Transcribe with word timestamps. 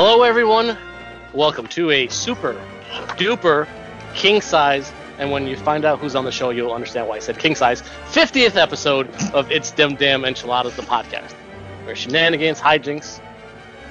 Hello, 0.00 0.22
everyone. 0.22 0.78
Welcome 1.34 1.66
to 1.70 1.90
a 1.90 2.06
super 2.06 2.54
duper 3.16 3.66
king 4.14 4.40
size, 4.40 4.92
and 5.18 5.32
when 5.32 5.48
you 5.48 5.56
find 5.56 5.84
out 5.84 5.98
who's 5.98 6.14
on 6.14 6.24
the 6.24 6.30
show, 6.30 6.50
you'll 6.50 6.72
understand 6.72 7.08
why 7.08 7.16
I 7.16 7.18
said 7.18 7.36
king 7.36 7.56
size. 7.56 7.82
50th 8.12 8.54
episode 8.54 9.10
of 9.34 9.50
It's 9.50 9.72
Dem 9.72 9.96
Damn 9.96 10.24
Enchiladas, 10.24 10.76
the 10.76 10.82
podcast, 10.82 11.32
where 11.84 11.96
shenanigans, 11.96 12.60
hijinks 12.60 13.20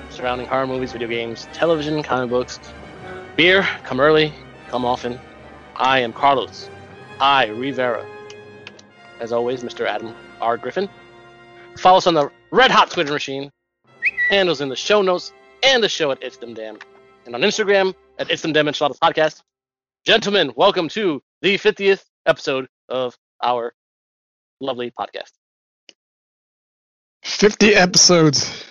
surrounding 0.09 0.47
horror 0.47 0.65
movies, 0.65 0.93
video 0.93 1.09
games, 1.09 1.49
television, 1.51 2.01
comic 2.01 2.29
books, 2.29 2.61
beer, 3.35 3.63
come 3.83 3.99
early, 3.99 4.31
come 4.69 4.85
often. 4.85 5.19
I 5.75 5.99
am 5.99 6.13
Carlos 6.13 6.69
I. 7.19 7.47
Rivera. 7.47 8.05
As 9.19 9.33
always, 9.33 9.61
Mr. 9.61 9.85
Adam 9.85 10.15
R. 10.39 10.55
Griffin. 10.55 10.87
Follow 11.77 11.97
us 11.97 12.07
on 12.07 12.13
the 12.13 12.31
red 12.51 12.71
hot 12.71 12.91
Twitter 12.91 13.11
machine. 13.11 13.51
Handles 14.29 14.61
in 14.61 14.69
the 14.69 14.75
show 14.77 15.01
notes 15.01 15.33
and 15.67 15.83
the 15.83 15.89
show 15.89 16.11
at 16.11 16.23
It's 16.23 16.37
Them 16.37 16.53
Damn. 16.53 16.77
And 17.25 17.35
on 17.35 17.41
Instagram 17.41 17.93
at 18.17 18.31
It's 18.31 18.41
Them 18.41 18.53
Damn 18.53 18.69
Enchiladas 18.69 18.99
Podcast. 18.99 19.41
Gentlemen, 20.05 20.53
welcome 20.55 20.87
to 20.89 21.21
the 21.41 21.57
50th 21.57 22.05
episode 22.25 22.69
of 22.87 23.17
our 23.43 23.73
lovely 24.61 24.91
podcast. 24.97 25.31
50 27.25 27.75
episodes 27.75 28.63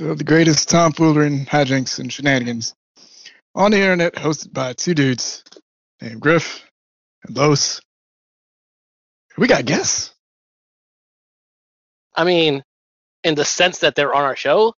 of 0.00 0.16
the 0.16 0.24
greatest 0.24 0.70
tomfoolery 0.70 1.26
and 1.26 1.46
hijinks 1.46 1.98
and 1.98 2.10
shenanigans 2.10 2.74
on 3.54 3.72
the 3.72 3.76
internet, 3.76 4.14
hosted 4.14 4.54
by 4.54 4.72
two 4.72 4.94
dudes 4.94 5.44
named 6.00 6.22
Griff 6.22 6.64
and 7.26 7.36
Los. 7.36 7.82
We 9.36 9.48
got 9.48 9.66
guests. 9.66 10.14
I 12.16 12.24
mean, 12.24 12.64
in 13.22 13.34
the 13.34 13.44
sense 13.44 13.80
that 13.80 13.94
they're 13.96 14.14
on 14.14 14.24
our 14.24 14.36
show, 14.36 14.72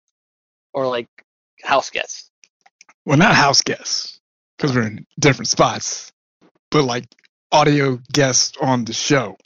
or 0.73 0.87
like 0.87 1.07
house 1.63 1.89
guests. 1.89 2.29
Well, 3.05 3.17
not 3.17 3.35
house 3.35 3.61
guests, 3.61 4.19
because 4.57 4.75
we're 4.75 4.83
in 4.87 5.05
different 5.19 5.47
spots, 5.47 6.11
but 6.69 6.83
like 6.83 7.05
audio 7.51 7.99
guests 8.11 8.57
on 8.61 8.85
the 8.85 8.93
show. 8.93 9.37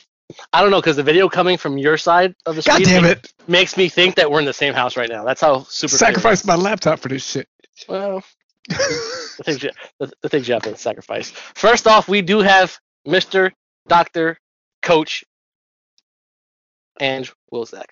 I 0.52 0.62
don't 0.62 0.72
know 0.72 0.82
because 0.82 0.96
the 0.96 1.04
video 1.04 1.30
coming 1.30 1.58
from 1.58 1.78
your 1.78 1.98
side 1.98 2.36
of 2.46 2.56
the 2.56 2.62
God 2.64 2.82
screen 2.82 2.88
damn 2.88 3.04
ma- 3.04 3.10
it! 3.10 3.34
makes 3.48 3.78
me 3.78 3.90
think 3.90 4.16
that 4.16 4.32
we're 4.32 4.40
in 4.40 4.46
the 4.46 4.54
same 4.54 4.74
house 4.74 4.98
right 4.98 5.10
now. 5.10 5.24
That's 5.24 5.42
how 5.42 5.64
super. 5.64 5.96
Sacrifice 5.96 6.46
my 6.46 6.56
laptop 6.56 7.00
for 7.00 7.10
this 7.10 7.26
shit. 7.26 7.48
Well, 7.88 8.24
the 8.68 9.44
things, 9.44 9.64
you, 9.64 9.70
the, 10.00 10.12
the 10.22 10.30
things 10.30 10.48
you 10.48 10.54
have 10.56 10.64
to 10.64 10.76
sacrifice. 10.78 11.30
First 11.30 11.88
off, 11.88 12.08
we 12.08 12.22
do 12.22 12.40
have 12.40 12.78
Mr. 13.08 13.52
Doctor 13.88 14.38
Coach 14.82 15.24
and 17.00 17.30
Will 17.52 17.66
Zach. 17.66 17.90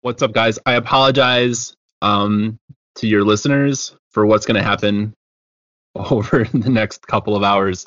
What's 0.00 0.22
up, 0.22 0.32
guys? 0.32 0.58
I 0.64 0.72
apologize 0.72 1.74
um, 2.02 2.58
to 2.96 3.06
your 3.06 3.24
listeners 3.24 3.96
for 4.10 4.26
what's 4.26 4.46
going 4.46 4.56
to 4.56 4.62
happen 4.62 5.14
over 5.94 6.44
the 6.44 6.70
next 6.70 7.06
couple 7.06 7.36
of 7.36 7.42
hours 7.42 7.86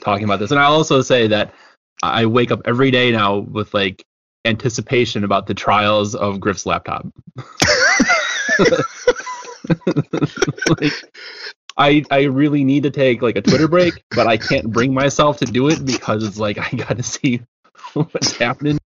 talking 0.00 0.24
about 0.24 0.40
this. 0.40 0.50
And 0.50 0.60
I'll 0.60 0.72
also 0.72 1.02
say 1.02 1.28
that 1.28 1.54
I 2.02 2.26
wake 2.26 2.50
up 2.50 2.62
every 2.64 2.90
day 2.90 3.12
now 3.12 3.38
with 3.38 3.72
like 3.74 4.04
anticipation 4.44 5.24
about 5.24 5.46
the 5.46 5.54
trials 5.54 6.14
of 6.14 6.40
Griff's 6.40 6.66
laptop. 6.66 7.06
like, 10.80 10.92
I 11.76 12.04
I 12.10 12.22
really 12.24 12.64
need 12.64 12.82
to 12.82 12.90
take 12.90 13.22
like 13.22 13.36
a 13.36 13.42
Twitter 13.42 13.68
break, 13.68 14.02
but 14.10 14.26
I 14.26 14.36
can't 14.36 14.72
bring 14.72 14.92
myself 14.92 15.38
to 15.38 15.44
do 15.44 15.68
it 15.68 15.84
because 15.84 16.24
it's 16.24 16.38
like 16.38 16.58
I 16.58 16.76
got 16.76 16.96
to 16.96 17.02
see 17.02 17.42
what's 17.94 18.36
happening 18.36 18.78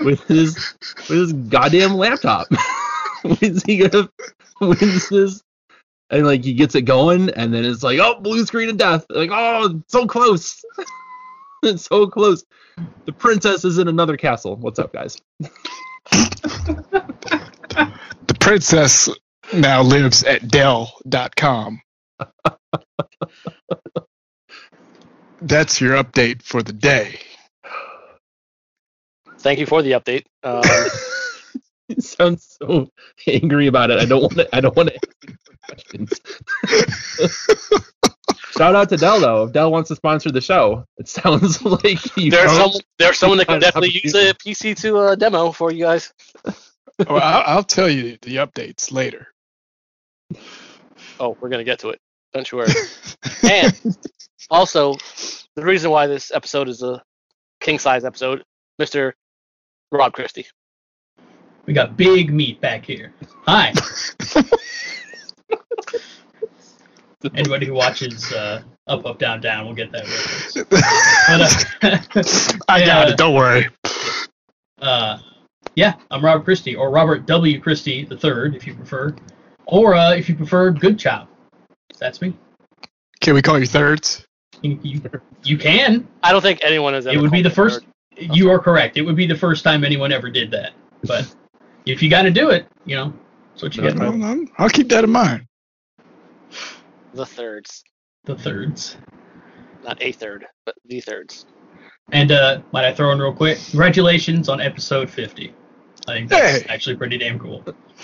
with 0.00 0.22
his 0.24 0.74
with 1.08 1.08
his 1.08 1.32
goddamn 1.32 1.94
laptop. 1.94 2.46
When's 3.40 3.62
he 3.62 3.78
gonna 3.78 4.10
when's 4.58 5.08
this? 5.08 5.42
And 6.10 6.26
like 6.26 6.44
he 6.44 6.54
gets 6.54 6.74
it 6.74 6.82
going, 6.82 7.30
and 7.30 7.54
then 7.54 7.64
it's 7.64 7.82
like, 7.82 7.98
oh, 7.98 8.20
blue 8.20 8.44
screen 8.44 8.68
of 8.68 8.76
death. 8.76 9.06
Like, 9.08 9.30
oh, 9.32 9.80
so 9.88 10.06
close, 10.06 10.62
it's 11.62 11.86
so 11.86 12.06
close. 12.06 12.44
The 13.06 13.12
princess 13.12 13.64
is 13.64 13.78
in 13.78 13.88
another 13.88 14.16
castle. 14.16 14.56
What's 14.56 14.78
up, 14.78 14.92
guys? 14.92 15.16
The 18.26 18.34
princess 18.38 19.08
now 19.52 19.82
lives 19.82 20.22
at 20.24 20.46
Dell.com. 20.48 21.80
That's 25.40 25.80
your 25.80 26.02
update 26.02 26.42
for 26.42 26.62
the 26.62 26.72
day. 26.72 27.18
Thank 29.38 29.58
you 29.58 29.66
for 29.66 29.82
the 29.82 29.92
update. 29.92 30.24
Um, 30.44 30.62
He 31.88 31.94
sounds 32.00 32.56
so 32.60 32.90
angry 33.26 33.66
about 33.66 33.90
it. 33.90 33.98
I 33.98 34.04
don't 34.04 34.22
want 34.22 34.34
to. 34.34 34.56
I 34.56 34.60
don't 34.60 34.76
want 34.76 34.90
to 34.90 34.94
ask 34.96 35.16
any 35.26 35.36
questions. 35.68 36.20
Shout 38.56 38.74
out 38.74 38.88
to 38.90 38.96
Dell 38.96 39.20
though. 39.20 39.44
If 39.44 39.52
Dell 39.52 39.72
wants 39.72 39.88
to 39.88 39.96
sponsor 39.96 40.30
the 40.30 40.40
show, 40.40 40.84
it 40.98 41.08
sounds 41.08 41.62
like 41.64 42.16
you. 42.16 42.30
there's 42.30 42.56
know, 42.56 42.70
some, 42.70 42.80
there's 42.98 43.18
someone 43.18 43.38
that 43.38 43.48
can 43.48 43.60
definitely 43.60 44.00
use 44.02 44.14
a 44.14 44.34
PC 44.34 44.76
to 44.82 44.98
uh, 44.98 45.14
demo 45.14 45.52
for 45.52 45.72
you 45.72 45.84
guys. 45.84 46.12
Well, 46.98 47.22
I'll, 47.22 47.56
I'll 47.56 47.64
tell 47.64 47.88
you 47.88 48.18
the 48.22 48.36
updates 48.36 48.92
later. 48.92 49.28
Oh, 51.18 51.36
we're 51.40 51.48
gonna 51.48 51.64
get 51.64 51.80
to 51.80 51.88
it. 51.90 52.00
Don't 52.32 52.50
you 52.50 52.58
worry. 52.58 52.72
and 53.42 53.96
also, 54.50 54.96
the 55.56 55.64
reason 55.64 55.90
why 55.90 56.06
this 56.06 56.30
episode 56.32 56.68
is 56.68 56.82
a 56.82 57.02
king 57.60 57.78
size 57.78 58.04
episode, 58.04 58.44
Mr. 58.80 59.12
Rob 59.90 60.12
Christie. 60.12 60.46
We 61.66 61.72
got 61.72 61.96
big 61.96 62.32
meat 62.32 62.60
back 62.60 62.84
here. 62.84 63.12
Hi. 63.46 63.72
Anybody 67.34 67.66
who 67.66 67.74
watches 67.74 68.32
uh, 68.32 68.62
Up, 68.88 69.06
Up, 69.06 69.18
Down, 69.18 69.40
Down 69.40 69.64
will 69.66 69.74
get 69.74 69.92
that 69.92 70.02
reference. 70.02 70.54
But, 71.30 71.40
uh, 71.40 72.58
I 72.68 72.80
got 72.84 73.06
Yeah. 73.06 73.08
it. 73.12 73.16
Don't 73.16 73.34
worry. 73.34 73.68
uh, 74.80 75.18
yeah, 75.76 75.94
I'm 76.10 76.24
Robert 76.24 76.44
Christie, 76.44 76.74
or 76.74 76.90
Robert 76.90 77.24
W. 77.26 77.60
Christie 77.60 78.04
the 78.04 78.16
third, 78.16 78.56
if 78.56 78.66
you 78.66 78.74
prefer, 78.74 79.14
or 79.66 79.94
uh, 79.94 80.12
if 80.14 80.28
you 80.28 80.34
prefer, 80.34 80.70
Good 80.72 80.98
Chop. 80.98 81.28
That's 82.00 82.20
me. 82.20 82.36
Can 83.20 83.34
we 83.34 83.42
call 83.42 83.58
you 83.60 83.66
thirds? 83.66 84.26
You, 84.62 84.78
you, 84.82 85.00
you 85.44 85.56
can. 85.56 86.08
I 86.24 86.32
don't 86.32 86.42
think 86.42 86.58
anyone 86.64 86.92
has 86.94 87.06
ever. 87.06 87.16
It 87.16 87.20
would 87.22 87.30
be 87.30 87.40
the 87.42 87.50
first. 87.50 87.82
third. 88.16 88.34
You 88.34 88.50
are 88.50 88.58
correct. 88.58 88.96
It 88.96 89.02
would 89.02 89.16
be 89.16 89.26
the 89.26 89.36
first 89.36 89.62
time 89.64 89.84
anyone 89.84 90.10
ever 90.12 90.28
did 90.28 90.50
that. 90.50 90.72
But 91.04 91.32
if 91.86 92.02
you 92.02 92.10
got 92.10 92.22
to 92.22 92.30
do 92.30 92.50
it, 92.50 92.66
you 92.84 92.96
know, 92.96 93.12
that's 93.52 93.62
what 93.62 93.76
you 93.76 93.82
get. 93.82 94.00
I'll, 94.00 94.22
I'll- 94.24 94.44
I'll 94.58 94.68
keep 94.70 94.88
that 94.90 95.04
in 95.04 95.10
mind. 95.10 95.46
The 97.14 97.26
thirds, 97.26 97.84
The 98.24 98.36
thirds. 98.36 98.96
not 99.84 99.98
a 100.02 100.12
third, 100.12 100.46
but 100.64 100.74
the 100.86 101.00
thirds. 101.00 101.46
And 102.10 102.32
uh, 102.32 102.60
might 102.72 102.84
I 102.84 102.92
throw 102.92 103.10
in 103.12 103.18
real 103.18 103.32
quick? 103.34 103.58
Congratulations 103.70 104.48
on 104.48 104.60
episode 104.60 105.10
50. 105.10 105.54
I 106.08 106.12
think 106.14 106.30
that's 106.30 106.62
Hey. 106.62 106.66
actually 106.68 106.96
pretty 106.96 107.16
damn 107.18 107.38
cool. 107.38 107.62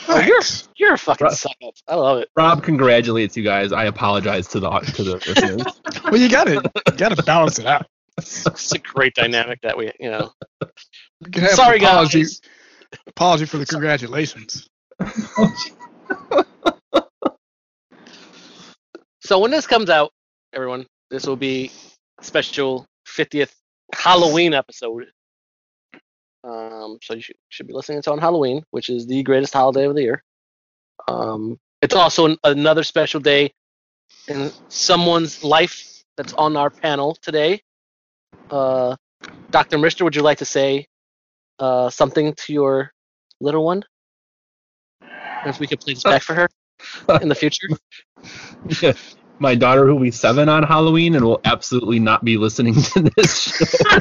Oh, 0.09 0.21
you're 0.21 0.41
you're 0.77 0.95
a 0.95 0.99
fucking 0.99 1.27
Right. 1.27 1.37
suck 1.37 1.57
up. 1.67 1.75
I 1.89 1.97
love 1.97 2.19
it. 2.19 2.29
Rob 2.37 2.63
congratulates 2.63 3.37
you 3.37 3.43
guys. 3.43 3.73
I 3.73 3.87
apologize 3.87 4.47
to 4.49 4.61
the 4.61 4.71
to 4.71 5.03
the 5.03 5.15
listeners. 5.17 5.81
Well, 6.05 6.17
you 6.17 6.29
got 6.31 6.45
to 6.45 6.55
you 6.93 6.97
got 6.97 7.17
to 7.17 7.23
balance 7.25 7.59
it 7.59 7.67
out. 7.67 7.87
It's 8.19 8.73
a 8.73 8.79
great 8.79 9.15
dynamic 9.15 9.61
that 9.63 9.77
we, 9.77 9.91
you 9.99 10.11
know. 10.11 10.33
You 11.35 11.49
Sorry, 11.49 11.79
an 11.79 11.85
apology, 11.85 12.21
guys. 12.23 12.41
Apology 13.07 13.45
for 13.45 13.59
the 13.59 13.67
congratulations. 13.67 14.69
So 19.29 19.39
when 19.41 19.51
this 19.51 19.67
comes 19.67 19.91
out, 19.91 20.11
everyone, 20.55 20.87
this 21.11 21.27
will 21.27 21.37
be 21.37 21.71
special 22.23 22.87
50th 23.07 23.53
Halloween 23.95 24.55
episode. 24.55 25.05
Um, 26.43 26.97
so 27.03 27.13
you 27.13 27.21
should, 27.21 27.37
should 27.51 27.67
be 27.67 27.75
listening 27.75 28.01
to 28.01 28.09
it 28.09 28.13
on 28.15 28.21
Halloween, 28.21 28.63
which 28.71 28.89
is 28.89 29.07
the 29.07 29.23
greatest 29.23 29.53
holiday 29.53 29.85
of 29.85 29.95
the 29.95 30.01
year. 30.01 30.25
Um, 31.09 31.59
it's 31.83 31.95
also 31.95 32.25
an, 32.25 32.39
another 32.43 32.83
special 32.83 33.21
day 33.21 33.53
in 34.29 34.51
someone's 34.71 35.45
life 35.45 36.03
that's 36.17 36.33
on 36.33 36.57
our 36.57 36.71
panel 36.71 37.15
today. 37.21 37.61
Uh, 38.51 38.97
Dr. 39.51 39.77
Mister, 39.77 40.05
would 40.05 40.17
you 40.17 40.23
like 40.23 40.39
to 40.39 40.47
say 40.47 40.87
uh, 41.59 41.91
something 41.91 42.35
to 42.35 42.53
your 42.53 42.93
little 43.41 43.65
one? 43.65 43.85
If 45.47 45.61
we 45.61 45.67
could 45.67 45.81
play 45.81 45.95
this 45.95 46.03
back 46.03 46.23
for 46.23 46.35
her 46.35 46.49
in 47.23 47.29
the 47.29 47.35
future. 47.35 47.69
My 49.41 49.55
daughter, 49.55 49.87
will 49.87 50.01
be 50.01 50.11
seven 50.11 50.49
on 50.49 50.65
Halloween, 50.65 51.15
and 51.15 51.25
will 51.25 51.41
absolutely 51.45 52.01
not 52.01 52.25
be 52.25 52.37
listening 52.37 52.75
to 52.75 53.09
this 53.17 53.43
show. 53.69 54.01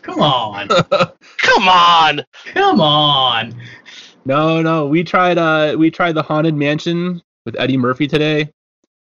Come 0.00 0.22
on. 0.22 0.68
Come 0.68 1.68
on! 1.68 2.22
Come 2.54 2.80
on. 2.80 3.54
no, 4.24 4.62
no, 4.62 4.86
we 4.86 5.04
tried. 5.04 5.36
Uh, 5.36 5.76
we 5.78 5.90
tried 5.90 6.12
the 6.12 6.22
Haunted 6.22 6.54
Mansion 6.54 7.20
with 7.44 7.54
Eddie 7.58 7.76
Murphy 7.76 8.06
today, 8.08 8.50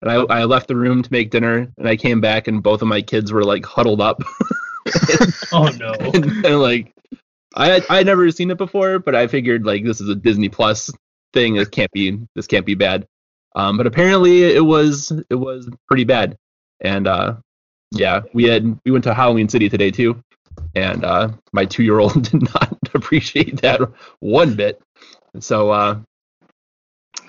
and 0.02 0.12
I, 0.12 0.16
I 0.16 0.44
left 0.44 0.68
the 0.68 0.76
room 0.76 1.02
to 1.02 1.12
make 1.14 1.32
dinner, 1.32 1.72
and 1.78 1.88
I 1.88 1.96
came 1.96 2.20
back, 2.20 2.50
and 2.50 2.62
both 2.62 2.82
of 2.82 2.90
my 2.90 3.02
kids 3.02 3.32
were 3.32 3.46
like 3.46 3.66
huddled 3.66 4.02
up, 4.02 4.22
Oh 5.54 5.70
no. 5.80 5.94
and, 6.14 6.46
and 6.46 6.60
like, 6.60 6.94
I 7.56 7.82
I 7.90 7.98
had 7.98 8.06
never 8.06 8.30
seen 8.32 8.52
it 8.52 8.58
before, 8.58 9.00
but 9.00 9.16
I 9.16 9.28
figured 9.28 9.66
like 9.66 9.84
this 9.84 10.02
is 10.02 10.10
a 10.10 10.16
Disney 10.16 10.50
Plus 10.50 10.92
thing. 11.34 11.56
This 11.56 11.70
can't 11.70 11.92
be 11.92 12.20
this 12.36 12.48
can't 12.48 12.66
be 12.66 12.76
bad. 12.76 13.08
Um, 13.56 13.78
but 13.78 13.88
apparently 13.88 14.44
it 14.44 14.64
was 14.66 15.12
it 15.30 15.36
was 15.36 15.70
pretty 15.88 16.04
bad, 16.04 16.38
and 16.82 17.08
uh, 17.08 17.36
yeah, 17.92 18.22
we 18.34 18.46
had 18.46 18.80
we 18.84 18.92
went 18.92 19.06
to 19.06 19.14
Halloween 19.14 19.48
City 19.48 19.70
today 19.70 19.92
too, 19.92 20.22
and 20.76 21.06
uh, 21.06 21.30
my 21.54 21.66
two 21.66 21.84
year 21.84 22.00
old 22.00 22.22
did 22.32 22.42
not 22.54 22.78
appreciate 22.94 23.62
that 23.62 23.80
one 24.20 24.56
bit. 24.56 24.82
So 25.40 25.72
uh, 25.72 26.00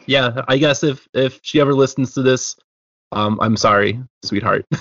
yeah, 0.07 0.43
I 0.49 0.59
guess 0.59 0.83
if 0.83 1.07
if 1.15 1.39
she 1.43 1.61
ever 1.61 1.75
listens 1.75 2.15
to 2.15 2.23
this, 2.23 2.57
um, 3.13 3.39
I'm 3.41 3.57
sorry, 3.57 4.03
sweetheart. 4.25 4.65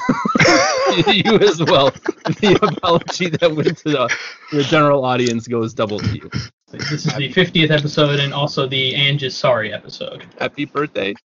you 1.07 1.39
as 1.39 1.61
well. 1.63 1.91
The 2.39 2.59
apology 2.61 3.29
that 3.29 3.51
went 3.55 3.77
to 3.79 3.89
the, 3.89 4.17
the 4.51 4.63
general 4.63 5.03
audience 5.05 5.47
goes 5.47 5.73
double 5.73 5.99
to 5.99 6.15
you. 6.15 6.29
This 6.71 6.91
is 6.91 7.03
the 7.05 7.31
50th 7.31 7.71
episode 7.71 8.19
and 8.19 8.33
also 8.33 8.67
the 8.67 8.95
Ange 8.95 9.23
is 9.23 9.35
sorry 9.37 9.73
episode. 9.73 10.25
Happy 10.39 10.65
birthday. 10.65 11.13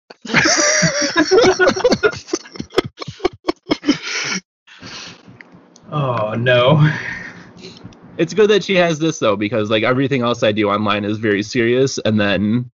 Oh 5.92 6.32
no. 6.32 6.90
It's 8.16 8.32
good 8.32 8.48
that 8.48 8.64
she 8.64 8.74
has 8.76 8.98
this 8.98 9.18
though, 9.18 9.36
because 9.36 9.68
like 9.68 9.82
everything 9.82 10.22
else 10.22 10.42
I 10.42 10.50
do 10.52 10.70
online 10.70 11.04
is 11.04 11.18
very 11.18 11.42
serious, 11.42 11.98
and 11.98 12.18
then 12.18 12.70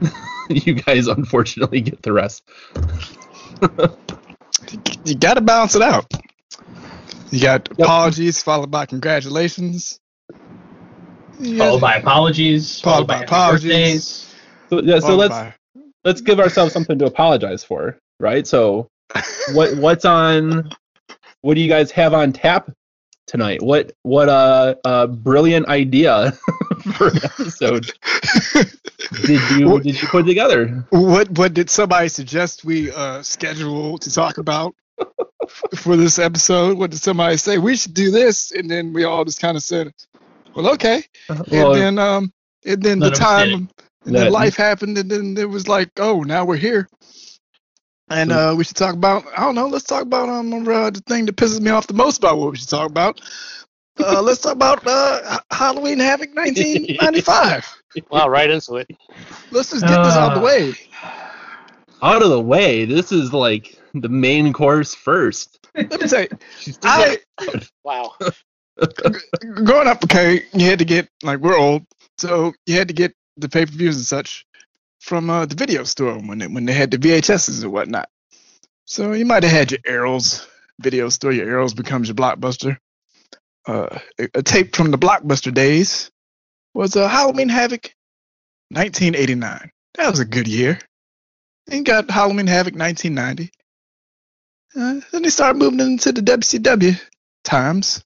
you 0.50 0.74
guys 0.74 1.06
unfortunately 1.06 1.80
get 1.80 2.02
the 2.02 2.12
rest. 2.12 2.42
You 5.04 5.14
got 5.14 5.34
to 5.34 5.40
balance 5.40 5.74
it 5.74 5.82
out. 5.82 6.12
You 7.30 7.40
got 7.40 7.68
apologies 7.72 8.42
followed 8.42 8.70
by 8.70 8.86
congratulations. 8.86 10.00
You 11.38 11.58
Followed 11.58 11.80
by 11.80 11.96
apologies. 11.96 12.80
Followed 12.80 13.06
by 13.06 13.14
happy 13.14 13.26
apologies. 13.26 14.34
So, 14.70 14.80
yeah, 14.80 15.00
so 15.00 15.16
let's 15.16 15.34
by- 15.34 15.54
let's 16.04 16.20
give 16.20 16.40
ourselves 16.40 16.72
something 16.72 16.98
to 16.98 17.06
apologize 17.06 17.62
for, 17.62 17.98
right? 18.20 18.46
So 18.46 18.88
what 19.54 19.76
what's 19.76 20.04
on? 20.04 20.70
What 21.42 21.54
do 21.54 21.60
you 21.60 21.68
guys 21.68 21.90
have 21.92 22.14
on 22.14 22.32
tap 22.32 22.70
tonight? 23.26 23.62
What 23.62 23.92
what 24.02 24.28
uh, 24.28 24.76
uh 24.84 25.06
brilliant 25.08 25.68
idea 25.68 26.36
for 26.94 27.08
an 27.08 27.16
episode 27.24 27.92
did 29.24 29.40
you 29.50 29.68
What- 29.68 29.82
did 29.82 30.00
you 30.00 30.08
put 30.08 30.26
together? 30.26 30.84
what 30.90 31.30
what 31.30 31.54
did 31.54 31.70
somebody 31.70 32.08
suggest 32.08 32.64
we 32.64 32.90
uh, 32.90 33.22
schedule 33.22 33.98
to 33.98 34.12
talk 34.12 34.38
about 34.38 34.74
for 35.76 35.96
this 35.96 36.18
episode? 36.18 36.78
What 36.78 36.90
did 36.90 37.00
somebody 37.00 37.36
say? 37.36 37.58
We 37.58 37.76
should 37.76 37.94
do 37.94 38.10
this, 38.10 38.50
and 38.52 38.70
then 38.70 38.92
we 38.92 39.04
all 39.04 39.24
just 39.24 39.40
kind 39.40 39.56
of 39.56 39.62
said, 39.62 39.92
"Well, 40.54 40.70
okay." 40.74 41.04
Well, 41.28 41.72
and 41.72 41.74
then 41.74 41.98
um, 41.98 42.32
and 42.64 42.82
then 42.82 42.98
the 42.98 43.06
of 43.06 43.12
us 43.12 43.18
did 43.18 43.24
time, 43.24 43.68
and 44.04 44.14
then 44.14 44.32
life 44.32 44.56
happened, 44.56 44.98
and 44.98 45.10
then 45.10 45.36
it 45.36 45.48
was 45.48 45.68
like, 45.68 45.90
oh, 45.98 46.22
now 46.22 46.44
we're 46.44 46.56
here. 46.56 46.88
And 48.08 48.30
uh, 48.30 48.54
we 48.56 48.62
should 48.64 48.76
talk 48.76 48.94
about 48.94 49.24
I 49.36 49.42
don't 49.42 49.56
know. 49.56 49.66
Let's 49.66 49.84
talk 49.84 50.02
about 50.02 50.28
um 50.28 50.52
uh, 50.68 50.90
the 50.90 51.02
thing 51.06 51.26
that 51.26 51.36
pisses 51.36 51.60
me 51.60 51.70
off 51.70 51.86
the 51.88 51.94
most 51.94 52.18
about 52.18 52.38
what 52.38 52.52
we 52.52 52.56
should 52.56 52.68
talk 52.68 52.88
about. 52.88 53.20
Uh, 53.98 54.20
let's 54.22 54.40
talk 54.40 54.52
about 54.52 54.86
uh, 54.86 55.38
Halloween 55.50 55.98
Havoc 55.98 56.34
1995. 56.34 57.64
Wow, 58.10 58.28
right 58.28 58.50
into 58.50 58.76
it. 58.76 58.90
Let's 59.50 59.70
just 59.70 59.86
get 59.86 60.02
this 60.02 60.16
out 60.16 60.32
of 60.32 60.34
the 60.34 60.40
Uh. 60.40 60.44
way. 60.44 60.74
out 62.02 62.20
of 62.22 62.28
the 62.28 62.40
way. 62.40 62.84
This 62.84 63.10
is 63.10 63.32
like 63.32 63.78
the 63.94 64.10
main 64.10 64.52
course 64.52 64.94
first. 64.94 65.58
Let 65.74 65.98
me 65.98 66.08
tell 66.08 66.20
you, 66.22 66.28
I 66.84 67.16
Wow. 67.84 68.12
growing 69.64 69.88
up, 69.88 70.04
okay, 70.04 70.42
you 70.52 70.66
had 70.66 70.78
to 70.80 70.84
get 70.84 71.08
like 71.22 71.38
we're 71.38 71.56
old, 71.56 71.84
so 72.18 72.52
you 72.66 72.76
had 72.76 72.88
to 72.88 72.94
get 72.94 73.14
the 73.38 73.48
pay 73.48 73.64
per 73.64 73.72
views 73.72 73.96
and 73.96 74.04
such 74.04 74.44
from 75.00 75.30
uh, 75.30 75.46
the 75.46 75.54
video 75.54 75.84
store 75.84 76.18
when 76.18 76.36
they, 76.38 76.46
when 76.46 76.66
they 76.66 76.74
had 76.74 76.90
the 76.90 76.98
VHSs 76.98 77.62
and 77.62 77.72
whatnot. 77.72 78.10
So 78.84 79.12
you 79.12 79.24
might 79.24 79.42
have 79.42 79.52
had 79.52 79.70
your 79.70 79.80
Arrows 79.86 80.46
video 80.80 81.08
store. 81.08 81.32
Your 81.32 81.48
Arrows 81.48 81.72
becomes 81.72 82.08
your 82.08 82.14
Blockbuster. 82.14 82.76
Uh, 83.66 83.98
a, 84.18 84.28
a 84.34 84.42
tape 84.42 84.76
from 84.76 84.90
the 84.90 84.98
Blockbuster 84.98 85.52
days 85.52 86.10
was 86.72 86.94
uh, 86.94 87.08
Halloween 87.08 87.48
Havoc, 87.48 87.92
1989. 88.70 89.70
That 89.94 90.10
was 90.10 90.20
a 90.20 90.24
good 90.24 90.46
year. 90.46 90.78
Then 91.66 91.82
got 91.82 92.10
Halloween 92.10 92.46
Havoc, 92.46 92.74
1990. 92.74 93.50
Uh, 94.76 95.00
then 95.10 95.22
they 95.22 95.30
started 95.30 95.58
moving 95.58 95.80
into 95.80 96.12
the 96.12 96.20
WCW 96.20 97.00
times. 97.44 98.04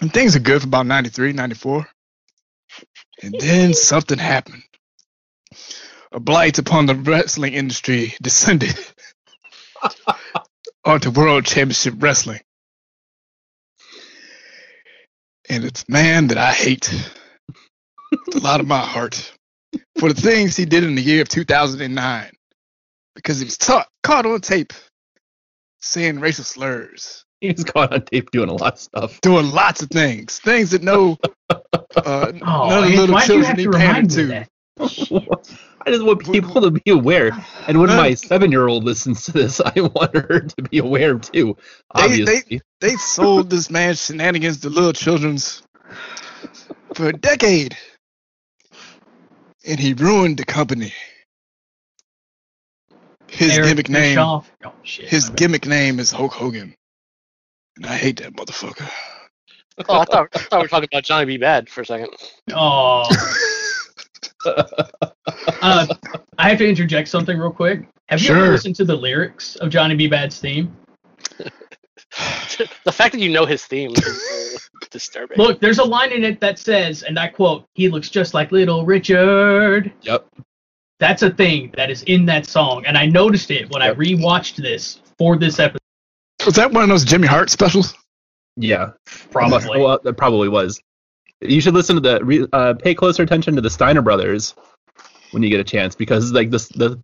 And 0.00 0.12
things 0.12 0.36
are 0.36 0.40
good 0.40 0.60
for 0.60 0.68
about 0.68 0.86
93, 0.86 1.32
94. 1.32 1.88
And 3.22 3.34
then 3.40 3.74
something 3.74 4.18
happened. 4.18 4.62
A 6.12 6.20
blight 6.20 6.58
upon 6.58 6.86
the 6.86 6.94
wrestling 6.94 7.54
industry 7.54 8.14
descended 8.22 8.78
onto 10.84 11.10
World 11.10 11.44
Championship 11.44 11.94
Wrestling. 11.98 12.40
And 15.50 15.64
it's 15.64 15.84
a 15.88 15.92
man 15.92 16.26
that 16.28 16.38
I 16.38 16.52
hate 16.52 16.90
with 18.26 18.36
a 18.36 18.40
lot 18.40 18.60
of 18.60 18.66
my 18.66 18.78
heart 18.80 19.32
for 19.98 20.12
the 20.12 20.20
things 20.20 20.56
he 20.56 20.64
did 20.64 20.84
in 20.84 20.94
the 20.94 21.02
year 21.02 21.22
of 21.22 21.28
2009 21.28 22.30
because 23.14 23.38
he 23.38 23.44
was 23.44 23.58
ta- 23.58 23.86
caught 24.02 24.26
on 24.26 24.40
tape 24.40 24.72
saying 25.80 26.20
racial 26.20 26.44
slurs 26.44 27.24
He 27.40 27.50
was 27.52 27.64
caught 27.64 27.92
on 27.92 28.02
tape 28.04 28.30
doing 28.30 28.48
a 28.48 28.54
lot 28.54 28.74
of 28.74 28.80
stuff. 28.80 29.20
doing 29.20 29.50
lots 29.50 29.82
of 29.82 29.90
things, 29.90 30.38
things 30.38 30.70
that 30.70 30.82
no 30.82 31.16
uh, 31.50 32.32
Oh, 32.42 32.68
none 32.68 32.84
of 32.84 32.90
the 32.90 32.96
little 32.96 33.14
why 33.14 33.26
do 33.26 33.34
you 33.38 33.42
have 33.44 33.56
children 33.56 33.56
to 33.56 33.56
need 33.56 33.66
remind 33.66 34.08
me 34.08 34.14
to. 34.16 34.46
Of 34.80 34.90
that? 35.08 35.56
I 35.86 35.90
just 35.90 36.04
want 36.04 36.20
people 36.30 36.60
to 36.62 36.70
be 36.70 36.90
aware. 36.90 37.30
And 37.66 37.80
when 37.80 37.88
my 37.88 38.14
seven 38.14 38.50
year 38.52 38.66
old 38.68 38.84
listens 38.84 39.24
to 39.24 39.32
this, 39.32 39.60
I 39.64 39.80
want 39.80 40.14
her 40.14 40.40
to 40.40 40.62
be 40.62 40.78
aware 40.78 41.18
too. 41.18 41.56
They- 41.94 42.02
Obviously. 42.02 42.60
They 42.80 42.94
sold 42.94 43.50
this 43.50 43.70
man's 43.70 44.04
shenanigans 44.04 44.60
to 44.60 44.68
little 44.70 44.92
children's 44.92 45.62
for 46.94 47.08
a 47.08 47.12
decade, 47.12 47.76
and 49.66 49.80
he 49.80 49.94
ruined 49.94 50.36
the 50.38 50.44
company. 50.44 50.92
His 53.26 53.56
Eric 53.58 53.68
gimmick 53.68 53.88
name, 53.90 54.18
Oh, 54.18 54.44
shit. 54.84 55.08
his 55.08 55.28
gimmick 55.30 55.66
name 55.66 55.98
is 56.00 56.10
Hulk 56.12 56.32
Hogan, 56.32 56.74
and 57.76 57.86
I 57.86 57.96
hate 57.96 58.20
that 58.20 58.34
motherfucker. 58.34 58.88
Oh, 59.88 59.98
I 60.00 60.04
thought, 60.04 60.28
I 60.34 60.38
thought 60.38 60.58
we 60.58 60.62
were 60.62 60.68
talking 60.68 60.88
about 60.92 61.04
Johnny 61.04 61.24
B. 61.26 61.38
Badd 61.38 61.68
for 61.68 61.82
a 61.82 61.86
second. 61.86 62.08
Oh. 62.52 63.04
uh, 64.46 65.86
I 66.38 66.48
have 66.48 66.58
to 66.58 66.68
interject 66.68 67.08
something 67.08 67.38
real 67.38 67.50
quick. 67.52 67.88
Have 68.08 68.22
you 68.22 68.34
ever 68.34 68.50
listened 68.52 68.76
to 68.76 68.84
the 68.84 68.96
lyrics 68.96 69.56
of 69.56 69.70
Johnny 69.70 69.94
B. 69.94 70.06
Badd's 70.08 70.38
theme? 70.38 70.74
the 71.38 72.92
fact 72.92 73.12
that 73.12 73.20
you 73.20 73.30
know 73.30 73.44
his 73.44 73.64
theme 73.66 73.90
is 73.90 74.68
uh, 74.82 74.86
disturbing. 74.90 75.36
Look, 75.36 75.60
there's 75.60 75.78
a 75.78 75.84
line 75.84 76.12
in 76.12 76.24
it 76.24 76.40
that 76.40 76.58
says, 76.58 77.02
and 77.02 77.18
I 77.18 77.28
quote, 77.28 77.64
"He 77.74 77.88
looks 77.88 78.08
just 78.08 78.34
like 78.34 78.50
Little 78.52 78.84
Richard." 78.86 79.92
Yep. 80.02 80.26
That's 81.00 81.22
a 81.22 81.30
thing 81.30 81.72
that 81.76 81.90
is 81.90 82.02
in 82.04 82.24
that 82.26 82.46
song, 82.46 82.84
and 82.86 82.96
I 82.96 83.06
noticed 83.06 83.50
it 83.50 83.70
when 83.70 83.82
I 83.82 83.88
Yep. 83.88 83.96
rewatched 83.98 84.56
this 84.56 85.00
for 85.18 85.36
this 85.36 85.58
episode. 85.58 85.78
Was 86.44 86.54
that 86.54 86.72
one 86.72 86.82
of 86.82 86.88
those 86.88 87.04
Jimmy 87.04 87.28
Hart 87.28 87.50
specials? 87.50 87.94
Yeah. 88.56 88.90
Probably. 89.30 89.80
Well, 89.80 90.00
that 90.02 90.14
probably 90.14 90.48
was. 90.48 90.80
You 91.40 91.60
should 91.60 91.74
listen 91.74 91.96
to 91.96 92.00
the 92.00 92.24
re- 92.24 92.46
uh, 92.52 92.74
pay 92.74 92.94
closer 92.94 93.22
attention 93.22 93.54
to 93.56 93.60
the 93.60 93.70
Steiner 93.70 94.02
brothers 94.02 94.54
when 95.30 95.42
you 95.42 95.50
get 95.50 95.60
a 95.60 95.64
chance 95.64 95.94
because 95.94 96.32
like 96.32 96.50
this 96.50 96.68
the 96.68 97.00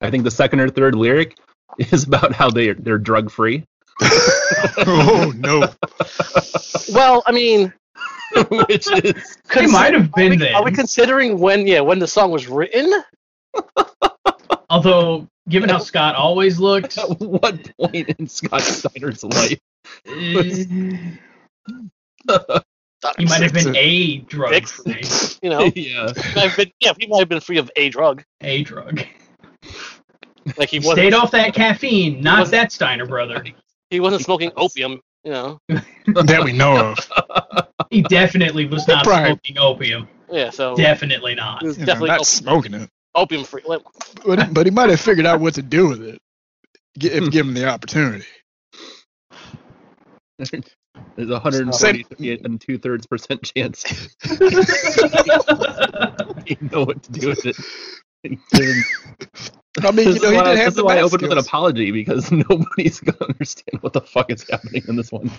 I 0.00 0.10
think 0.10 0.24
the 0.24 0.30
second 0.30 0.60
or 0.60 0.68
third 0.68 0.94
lyric 0.94 1.36
is 1.78 2.04
about 2.04 2.32
how 2.32 2.50
they 2.50 2.72
they're 2.72 2.98
drug 2.98 3.30
free, 3.30 3.64
oh 4.86 5.32
no! 5.36 5.68
Well, 6.92 7.22
I 7.26 7.32
mean, 7.32 7.72
which 8.50 8.90
is 8.90 9.38
They 9.54 9.66
might 9.66 9.94
have 9.94 10.06
are 10.06 10.16
been 10.16 10.30
we, 10.30 10.36
then. 10.36 10.54
Are 10.54 10.64
we 10.64 10.72
considering 10.72 11.38
when? 11.38 11.66
Yeah, 11.66 11.80
when 11.80 11.98
the 11.98 12.06
song 12.08 12.30
was 12.30 12.48
written? 12.48 13.02
Although, 14.68 15.28
given 15.48 15.68
how 15.68 15.78
Scott 15.78 16.14
always 16.14 16.58
looked, 16.58 16.98
at 16.98 17.20
what 17.20 17.70
point 17.76 18.08
in 18.18 18.26
Scott 18.26 18.62
Steiner's 18.62 19.22
life? 19.24 19.58
Eh, 23.04 23.12
He 23.18 23.24
might 23.26 23.42
have 23.42 23.52
been 23.52 23.74
a 23.76 24.18
drug 24.18 24.50
Fix. 24.52 24.70
free. 24.72 25.02
You 25.42 25.50
know, 25.50 25.60
yeah. 25.74 26.12
he 26.12 26.34
might 26.36 26.48
have 26.48 26.56
been, 26.56 26.70
yeah, 26.80 26.92
he 27.00 27.06
might 27.08 27.18
have 27.18 27.28
been 27.28 27.40
free 27.40 27.58
of 27.58 27.68
a 27.76 27.88
drug. 27.88 28.22
A 28.42 28.62
drug. 28.62 29.02
Like 30.56 30.70
he 30.70 30.78
wasn't, 30.80 30.94
Stayed 30.98 31.14
off 31.14 31.30
that 31.32 31.54
caffeine, 31.54 32.20
not 32.20 32.48
that 32.50 32.72
Steiner 32.72 33.06
brother. 33.06 33.44
he 33.90 34.00
wasn't 34.00 34.22
smoking 34.22 34.50
opium. 34.56 35.00
You 35.24 35.30
know, 35.30 35.58
that 35.68 36.42
we 36.44 36.52
know 36.52 36.76
of. 36.96 36.98
He 37.90 38.02
definitely 38.02 38.66
was 38.66 38.88
not 38.88 39.06
Right. 39.06 39.26
smoking 39.28 39.58
opium. 39.58 40.08
yeah. 40.32 40.50
So 40.50 40.74
Definitely 40.74 41.36
not. 41.36 41.60
he 41.62 41.68
was 41.68 41.76
You 41.78 41.82
know, 41.82 41.86
definitely 41.86 42.08
not 42.10 42.20
op- 42.20 42.26
smoking 42.26 42.74
it, 42.74 42.88
opium 43.14 43.44
free. 43.44 43.62
Like, 43.64 43.82
but, 44.26 44.52
but 44.52 44.66
he 44.66 44.72
might 44.72 44.90
have 44.90 44.98
figured 45.00 45.26
out 45.26 45.38
what 45.38 45.54
to 45.54 45.62
do 45.62 45.86
with 45.88 46.02
it 46.02 46.18
if 47.00 47.30
given 47.30 47.54
the 47.54 47.68
opportunity. 47.68 48.24
There's 51.16 51.28
a 51.28 51.34
140 51.34 52.40
and 52.44 52.60
two 52.60 52.78
thirds 52.78 53.06
percent 53.06 53.42
chance 53.42 53.84
you 56.46 56.56
know 56.72 56.84
what 56.84 57.02
to 57.02 57.12
do 57.12 57.28
with 57.28 57.44
it. 57.46 57.56
I 59.82 59.90
mean, 59.90 60.08
you 60.14 60.20
know, 60.20 60.30
he 60.30 60.36
didn't 60.36 60.56
have 60.56 60.68
is 60.68 60.74
the 60.74 60.84
why 60.84 60.98
I 60.98 61.02
opened 61.02 61.22
with 61.22 61.32
an 61.32 61.38
apology 61.38 61.90
because 61.90 62.30
nobody's 62.50 63.00
gonna 63.00 63.18
understand 63.32 63.78
what 63.80 63.92
the 63.92 64.00
fuck 64.00 64.30
is 64.30 64.48
happening 64.48 64.82
in 64.88 64.96
this 64.96 65.10
one. 65.10 65.30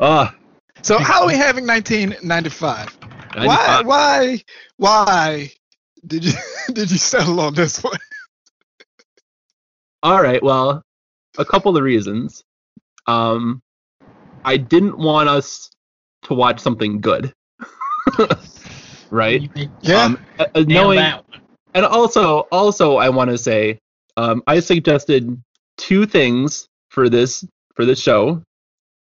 Ah, 0.00 0.34
So 0.82 0.98
how 0.98 1.22
are 1.22 1.26
we 1.26 1.34
having 1.34 1.66
1995? 1.66 2.98
Why? 3.34 3.82
Why? 3.84 4.42
Why 4.76 5.50
did 6.06 6.24
you 6.24 6.32
did 6.72 6.90
you 6.90 6.98
settle 6.98 7.40
on 7.40 7.54
this 7.54 7.82
one? 7.82 7.98
All 10.02 10.20
right, 10.20 10.42
well, 10.42 10.82
a 11.38 11.44
couple 11.44 11.76
of 11.76 11.82
reasons. 11.82 12.42
Um, 13.06 13.62
I 14.44 14.56
didn't 14.56 14.98
want 14.98 15.28
us 15.28 15.70
to 16.24 16.34
watch 16.34 16.60
something 16.60 17.00
good, 17.00 17.32
right? 19.10 19.50
Yeah. 19.80 20.02
Um, 20.02 20.18
uh, 20.38 20.46
uh, 20.54 20.64
knowing 20.66 21.22
and 21.74 21.84
also 21.84 22.40
also 22.52 22.96
i 22.96 23.08
want 23.08 23.30
to 23.30 23.38
say 23.38 23.78
um, 24.16 24.42
i 24.46 24.60
suggested 24.60 25.40
two 25.76 26.06
things 26.06 26.68
for 26.90 27.08
this 27.08 27.44
for 27.74 27.84
this 27.84 28.00
show 28.00 28.42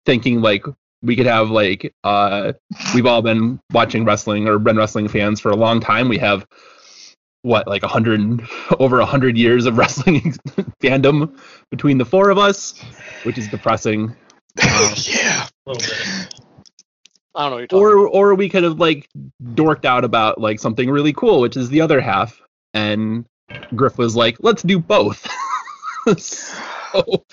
thinking 0.06 0.42
like 0.42 0.66
we 1.02 1.16
could 1.16 1.26
have 1.26 1.50
like 1.50 1.94
uh 2.04 2.54
we've 2.94 3.06
all 3.06 3.22
been 3.22 3.60
watching 3.72 4.06
wrestling 4.06 4.48
or 4.48 4.60
been 4.60 4.78
wrestling 4.78 5.08
fans 5.08 5.40
for 5.40 5.52
a 5.52 5.56
long 5.56 5.80
time 5.80 6.08
we 6.08 6.18
have 6.18 6.46
what 7.42 7.68
like 7.68 7.84
a 7.84 7.88
hundred 7.88 8.42
over 8.80 9.00
a 9.00 9.06
hundred 9.06 9.38
years 9.38 9.66
of 9.66 9.78
wrestling 9.78 10.34
fandom 10.82 11.38
between 11.70 11.98
the 11.98 12.06
four 12.06 12.30
of 12.30 12.38
us 12.38 12.82
which 13.24 13.38
is 13.38 13.48
depressing 13.50 14.16
Um, 14.62 14.94
yeah. 14.98 15.48
A 15.66 15.72
little 15.72 15.82
bit. 15.88 16.08
I 17.36 17.42
don't 17.44 17.50
know 17.50 17.56
what 17.56 17.60
you're 17.60 17.68
talking. 17.68 17.88
or 17.88 18.08
or 18.08 18.36
we 18.36 18.50
could 18.50 18.64
have 18.64 18.80
like 18.80 19.10
dorked 19.44 19.86
out 19.86 20.04
about 20.04 20.40
like 20.40 20.60
something 20.60 20.90
really 20.90 21.14
cool 21.14 21.42
which 21.42 21.58
is 21.58 21.70
the 21.70 21.82
other 21.82 22.00
half 22.00 22.40
and 22.76 23.26
griff 23.76 23.98
was 23.98 24.16
like 24.16 24.38
let's 24.42 24.62
do 24.62 24.78
both 24.80 25.28
so 26.18 27.26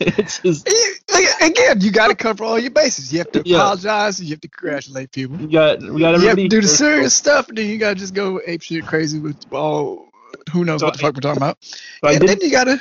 it's 0.00 0.38
just 0.40 0.68
Again, 1.40 1.80
you 1.80 1.90
got 1.90 2.08
to 2.08 2.14
cover 2.14 2.44
all 2.44 2.58
your 2.58 2.70
bases. 2.70 3.12
You 3.12 3.18
have 3.18 3.32
to 3.32 3.42
Yeah. 3.44 3.56
apologize. 3.56 4.20
You 4.20 4.30
have 4.30 4.40
to 4.42 4.48
congratulate 4.48 5.10
people. 5.10 5.40
You 5.40 5.48
got 5.48 5.80
we 5.80 6.00
got 6.00 6.14
You 6.14 6.28
have 6.28 6.36
everybody 6.36 6.48
to 6.48 6.48
do 6.48 6.60
the 6.62 6.68
serious 6.68 7.14
stuff, 7.14 7.48
and 7.48 7.58
then 7.58 7.66
you 7.68 7.78
got 7.78 7.90
to 7.90 7.94
just 7.96 8.14
go 8.14 8.40
ape 8.46 8.62
shit 8.62 8.86
crazy 8.86 9.18
with 9.18 9.36
all. 9.52 10.08
Who 10.52 10.64
knows 10.64 10.80
So 10.80 10.86
what 10.86 10.94
the 10.94 11.00
fuck 11.00 11.14
we're 11.14 11.20
talking 11.20 11.38
about? 11.38 11.58
So 11.64 12.08
I 12.08 12.12
and 12.12 12.28
then 12.28 12.38
you 12.40 12.50
got 12.50 12.64
to 12.64 12.80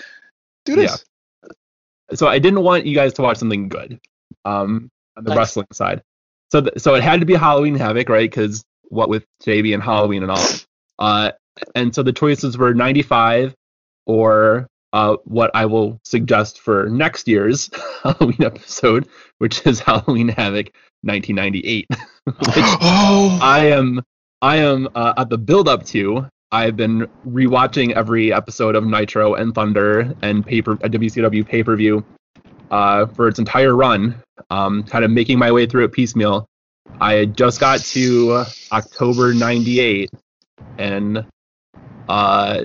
do 0.66 0.76
this. 0.76 1.06
So 2.14 2.28
I 2.28 2.40
didn't 2.40 2.62
want 2.64 2.86
you 2.86 2.96
guys 2.96 3.14
to 3.16 3.22
watch 3.22 3.38
something 3.38 3.70
good, 3.70 4.00
um, 4.46 4.90
on 5.18 5.24
the 5.24 5.30
Nice. 5.30 5.38
wrestling 5.38 5.68
side. 5.74 6.02
So 6.52 6.62
th- 6.62 6.80
so 6.80 6.96
it 6.96 7.04
had 7.04 7.20
to 7.20 7.26
be 7.26 7.36
Halloween 7.36 7.76
Havoc, 7.76 8.10
right? 8.10 8.30
Because 8.30 8.64
what 8.90 9.10
with 9.10 9.26
today 9.40 9.74
and 9.74 9.84
Halloween 9.84 10.24
and 10.24 10.32
all, 10.32 10.46
uh, 11.00 11.32
and 11.76 11.94
so 11.94 12.04
the 12.04 12.14
choices 12.14 12.58
were 12.58 12.74
95 12.74 13.54
or 14.06 14.68
uh, 14.94 15.18
what 15.26 15.52
I 15.54 15.66
will 15.66 16.00
suggest 16.06 16.60
for 16.62 16.88
next 16.90 17.28
year's 17.28 17.70
Halloween 18.04 18.44
episode, 18.44 19.08
which 19.40 19.66
is 19.66 19.80
Halloween 19.80 20.30
Havoc 20.30 20.72
1998, 21.02 21.88
which 22.26 22.36
oh, 22.48 23.40
I 23.42 23.68
am 23.68 24.02
I 24.42 24.58
am 24.58 24.88
uh, 24.96 25.14
at 25.18 25.30
the 25.30 25.38
build 25.38 25.68
up 25.68 25.86
to. 25.88 26.28
I've 26.52 26.78
been 26.78 27.08
rewatching 27.28 27.92
every 27.92 28.32
episode 28.32 28.76
of 28.76 28.86
Nitro 28.86 29.34
and 29.34 29.54
Thunder 29.54 30.16
and 30.22 30.46
paper 30.46 30.74
uh, 30.74 30.88
WCW 30.88 31.46
pay 31.46 31.64
per 31.64 31.76
view 31.76 32.06
uh, 32.72 33.08
for 33.08 33.28
its 33.28 33.40
entire 33.40 33.76
run. 33.76 34.22
Um, 34.50 34.84
kind 34.84 35.04
of 35.04 35.12
making 35.12 35.40
my 35.40 35.52
way 35.52 35.66
through 35.66 35.86
it 35.86 35.92
piecemeal. 35.92 36.48
I 37.02 37.26
just 37.26 37.60
got 37.60 37.82
to 37.82 38.46
October 38.72 39.34
'98, 39.34 40.10
and 40.78 41.26
uh, 42.08 42.64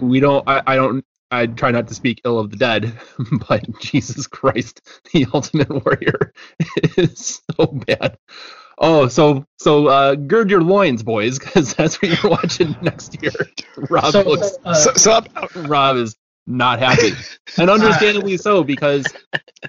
we 0.00 0.20
don't. 0.20 0.46
I, 0.46 0.62
I 0.66 0.76
don't. 0.76 1.04
I 1.30 1.46
try 1.46 1.70
not 1.70 1.88
to 1.88 1.94
speak 1.94 2.20
ill 2.24 2.38
of 2.38 2.50
the 2.50 2.56
dead, 2.56 2.92
but 3.48 3.64
Jesus 3.80 4.26
Christ, 4.26 4.82
the 5.12 5.26
Ultimate 5.34 5.70
Warrior 5.70 6.32
is 6.96 7.40
so 7.58 7.66
bad. 7.66 8.18
Oh, 8.78 9.08
so 9.08 9.46
so 9.58 9.86
uh, 9.86 10.14
gird 10.16 10.50
your 10.50 10.62
loins, 10.62 11.02
boys, 11.02 11.38
because 11.38 11.74
that's 11.74 12.00
what 12.02 12.22
you're 12.22 12.30
watching 12.30 12.76
next 12.82 13.20
year. 13.22 13.32
Rob 13.88 14.12
So, 14.12 14.22
looks, 14.22 14.52
uh, 14.64 14.74
so, 14.74 14.92
so 14.94 15.12
I'm- 15.12 15.66
Rob 15.66 15.96
is 15.96 16.14
not 16.46 16.78
happy, 16.78 17.12
and 17.58 17.70
understandably 17.70 18.36
so, 18.36 18.62
because 18.62 19.06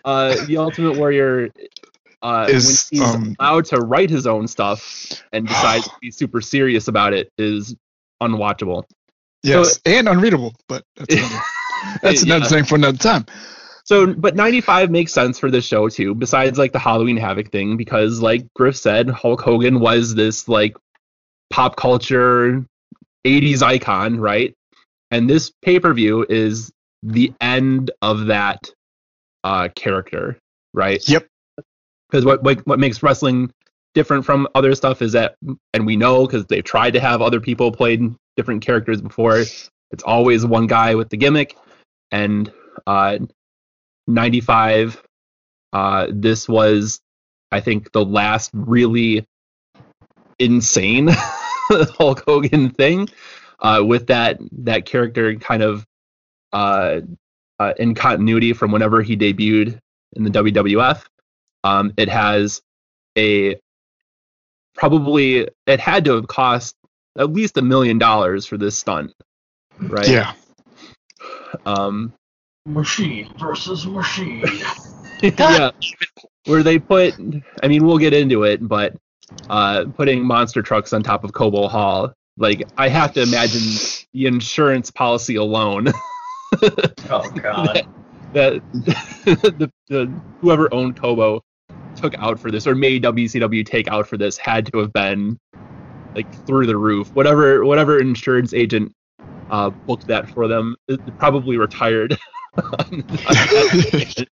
uh, 0.06 0.46
the 0.46 0.58
Ultimate 0.58 0.98
Warrior 0.98 1.50
uh, 2.22 2.48
Is, 2.50 2.90
when 2.92 3.02
he's 3.02 3.16
um, 3.16 3.36
allowed 3.40 3.66
to 3.66 3.78
write 3.78 4.10
his 4.10 4.28
own 4.28 4.48
stuff 4.48 5.12
and 5.32 5.48
decides 5.48 5.86
to 5.86 5.92
be 6.02 6.12
super 6.12 6.42
serious 6.42 6.88
about 6.88 7.14
it 7.14 7.32
is 7.38 7.76
unwatchable. 8.22 8.84
yes, 9.44 9.80
and 9.86 10.08
unreadable, 10.10 10.54
but 10.68 10.84
that's 10.98 11.14
another, 11.16 11.40
that's 12.02 12.24
another 12.24 12.44
Yeah. 12.46 12.50
thing 12.50 12.64
for 12.66 12.76
another 12.76 12.98
time. 12.98 13.26
So, 13.88 14.14
but 14.14 14.36
95 14.36 14.92
makes 14.92 15.14
sense 15.14 15.40
for 15.40 15.50
this 15.50 15.66
show 15.66 15.88
too, 15.88 16.14
besides 16.14 16.58
like 16.58 16.74
the 16.74 16.80
Halloween 16.80 17.16
Havoc 17.16 17.52
thing, 17.54 17.78
because 17.78 18.20
like 18.20 18.46
Griff 18.54 18.76
said, 18.76 19.10
Hulk 19.10 19.40
Hogan 19.40 19.80
was 19.80 20.14
this 20.14 20.50
like 20.50 20.76
pop 21.50 21.78
culture 21.78 22.66
80s 23.26 23.62
icon, 23.62 24.20
right? 24.20 24.54
And 25.10 25.30
this 25.30 25.54
pay 25.62 25.80
per 25.80 25.94
view 25.94 26.26
is 26.28 26.70
the 27.02 27.32
end 27.40 27.92
of 28.02 28.26
that 28.26 28.70
uh, 29.46 29.70
character, 29.74 30.38
right? 30.74 31.02
Yep. 31.08 31.26
Because 32.10 32.26
what, 32.26 32.44
what 32.44 32.68
what 32.68 32.80
makes 32.80 33.02
wrestling 33.02 33.54
different 33.94 34.26
from 34.26 34.50
other 34.54 34.76
stuff 34.76 35.02
is 35.02 35.14
that, 35.14 35.36
and 35.74 35.86
we 35.86 35.96
know 35.96 36.26
because 36.26 36.46
they've 36.48 36.64
tried 36.64 36.92
to 36.92 37.00
have 37.00 37.22
other 37.22 37.40
people 37.40 37.72
played 37.72 38.14
different 38.36 38.66
characters 38.66 39.02
before. 39.02 39.38
It's 39.38 40.04
always 40.06 40.46
one 40.46 40.68
guy 40.68 40.96
with 40.96 41.08
the 41.08 41.16
gimmick, 41.16 41.56
and 42.12 42.52
uh, 42.86 43.20
95 44.08 45.02
uh 45.74 46.08
this 46.10 46.48
was 46.48 47.02
i 47.52 47.60
think 47.60 47.92
the 47.92 48.04
last 48.04 48.50
really 48.54 49.26
insane 50.40 51.08
hulk 51.70 52.24
hogan 52.26 52.70
thing 52.70 53.10
uh 53.60 53.84
with 53.86 54.08
that 54.08 54.40
that 54.52 54.86
character 54.86 55.36
kind 55.36 55.62
of 55.62 55.86
uh, 56.54 57.02
uh 57.60 57.74
in 57.78 57.94
continuity 57.94 58.54
from 58.54 58.72
whenever 58.72 59.02
he 59.02 59.18
debuted 59.18 59.80
in 60.14 60.24
the 60.24 60.30
wwf 60.30 61.04
um 61.64 61.92
it 61.98 62.08
has 62.08 62.62
a 63.18 63.60
probably 64.76 65.48
it 65.66 65.80
had 65.80 66.06
to 66.06 66.16
have 66.16 66.28
cost 66.28 66.76
at 67.18 67.34
least 67.34 67.58
a 67.58 67.62
million 67.62 67.98
dollars 67.98 68.46
for 68.46 68.58
this 68.58 68.78
stunt 68.78 69.12
right 69.80 70.08
Yeah. 70.08 70.34
um 71.66 72.14
machine 72.68 73.34
versus 73.40 73.86
machine. 73.86 74.44
yeah, 75.22 75.72
where 76.46 76.64
they 76.64 76.80
put. 76.80 77.16
I 77.64 77.68
mean, 77.68 77.86
we'll 77.86 77.98
get 77.98 78.14
into 78.14 78.44
it, 78.44 78.66
but 78.68 78.96
uh, 79.50 79.86
putting 79.96 80.26
monster 80.26 80.62
trucks 80.62 80.94
on 80.94 81.04
top 81.04 81.24
of 81.24 81.34
Cobo 81.34 81.68
Hall, 81.68 82.14
like 82.38 82.64
I 82.78 82.90
have 82.90 83.14
to 83.14 83.22
imagine 83.22 83.62
the 84.14 84.28
insurance 84.28 84.92
policy 84.92 85.36
alone 85.36 85.88
Oh 87.10 87.30
god. 87.32 87.88
that 88.34 88.62
the, 88.74 89.72
the 89.88 90.14
whoever 90.42 90.74
owned 90.74 91.00
Cobo 91.00 91.44
took 91.96 92.18
out 92.20 92.40
for 92.40 92.52
this 92.52 92.68
or 92.68 92.76
made 92.76 93.04
WCW 93.04 93.66
take 93.66 93.88
out 93.88 94.08
for 94.08 94.18
this 94.18 94.38
had 94.38 94.72
to 94.72 94.78
have 94.80 94.94
been 94.94 95.38
like 96.16 96.32
through 96.46 96.68
the 96.68 96.78
roof. 96.78 97.14
Whatever 97.14 97.66
whatever 97.66 98.00
insurance 98.00 98.54
agent 98.54 98.94
uh, 99.50 99.70
booked 99.70 100.08
that 100.08 100.30
for 100.30 100.48
them 100.48 100.76
probably 101.18 101.58
retired. 101.58 102.18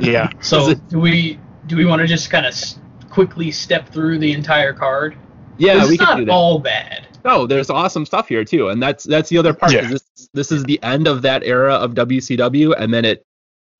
Yeah. 0.00 0.30
So 0.40 0.74
do 0.74 1.00
we 1.00 1.38
do 1.66 1.76
we 1.76 1.84
want 1.84 2.00
to 2.00 2.06
just 2.06 2.30
kind 2.30 2.46
of 2.46 2.52
s- 2.52 2.78
quickly 3.10 3.50
step 3.50 3.88
through 3.88 4.18
the 4.18 4.32
entire 4.32 4.72
card? 4.72 5.16
yeah, 5.58 5.80
it's 5.80 5.88
we 5.88 5.98
can 5.98 6.18
do 6.18 6.24
that. 6.26 6.32
all 6.32 6.58
bad. 6.60 7.08
No, 7.24 7.46
there's 7.46 7.70
awesome 7.70 8.06
stuff 8.06 8.28
here 8.28 8.44
too, 8.44 8.68
and 8.68 8.82
that's 8.82 9.04
that's 9.04 9.28
the 9.28 9.38
other 9.38 9.52
part. 9.52 9.72
Yeah. 9.72 9.88
This 9.88 10.28
this 10.32 10.52
is 10.52 10.62
the 10.64 10.80
end 10.82 11.08
of 11.08 11.22
that 11.22 11.42
era 11.44 11.74
of 11.74 11.94
WCW, 11.94 12.74
and 12.78 12.94
then 12.94 13.04
it 13.04 13.24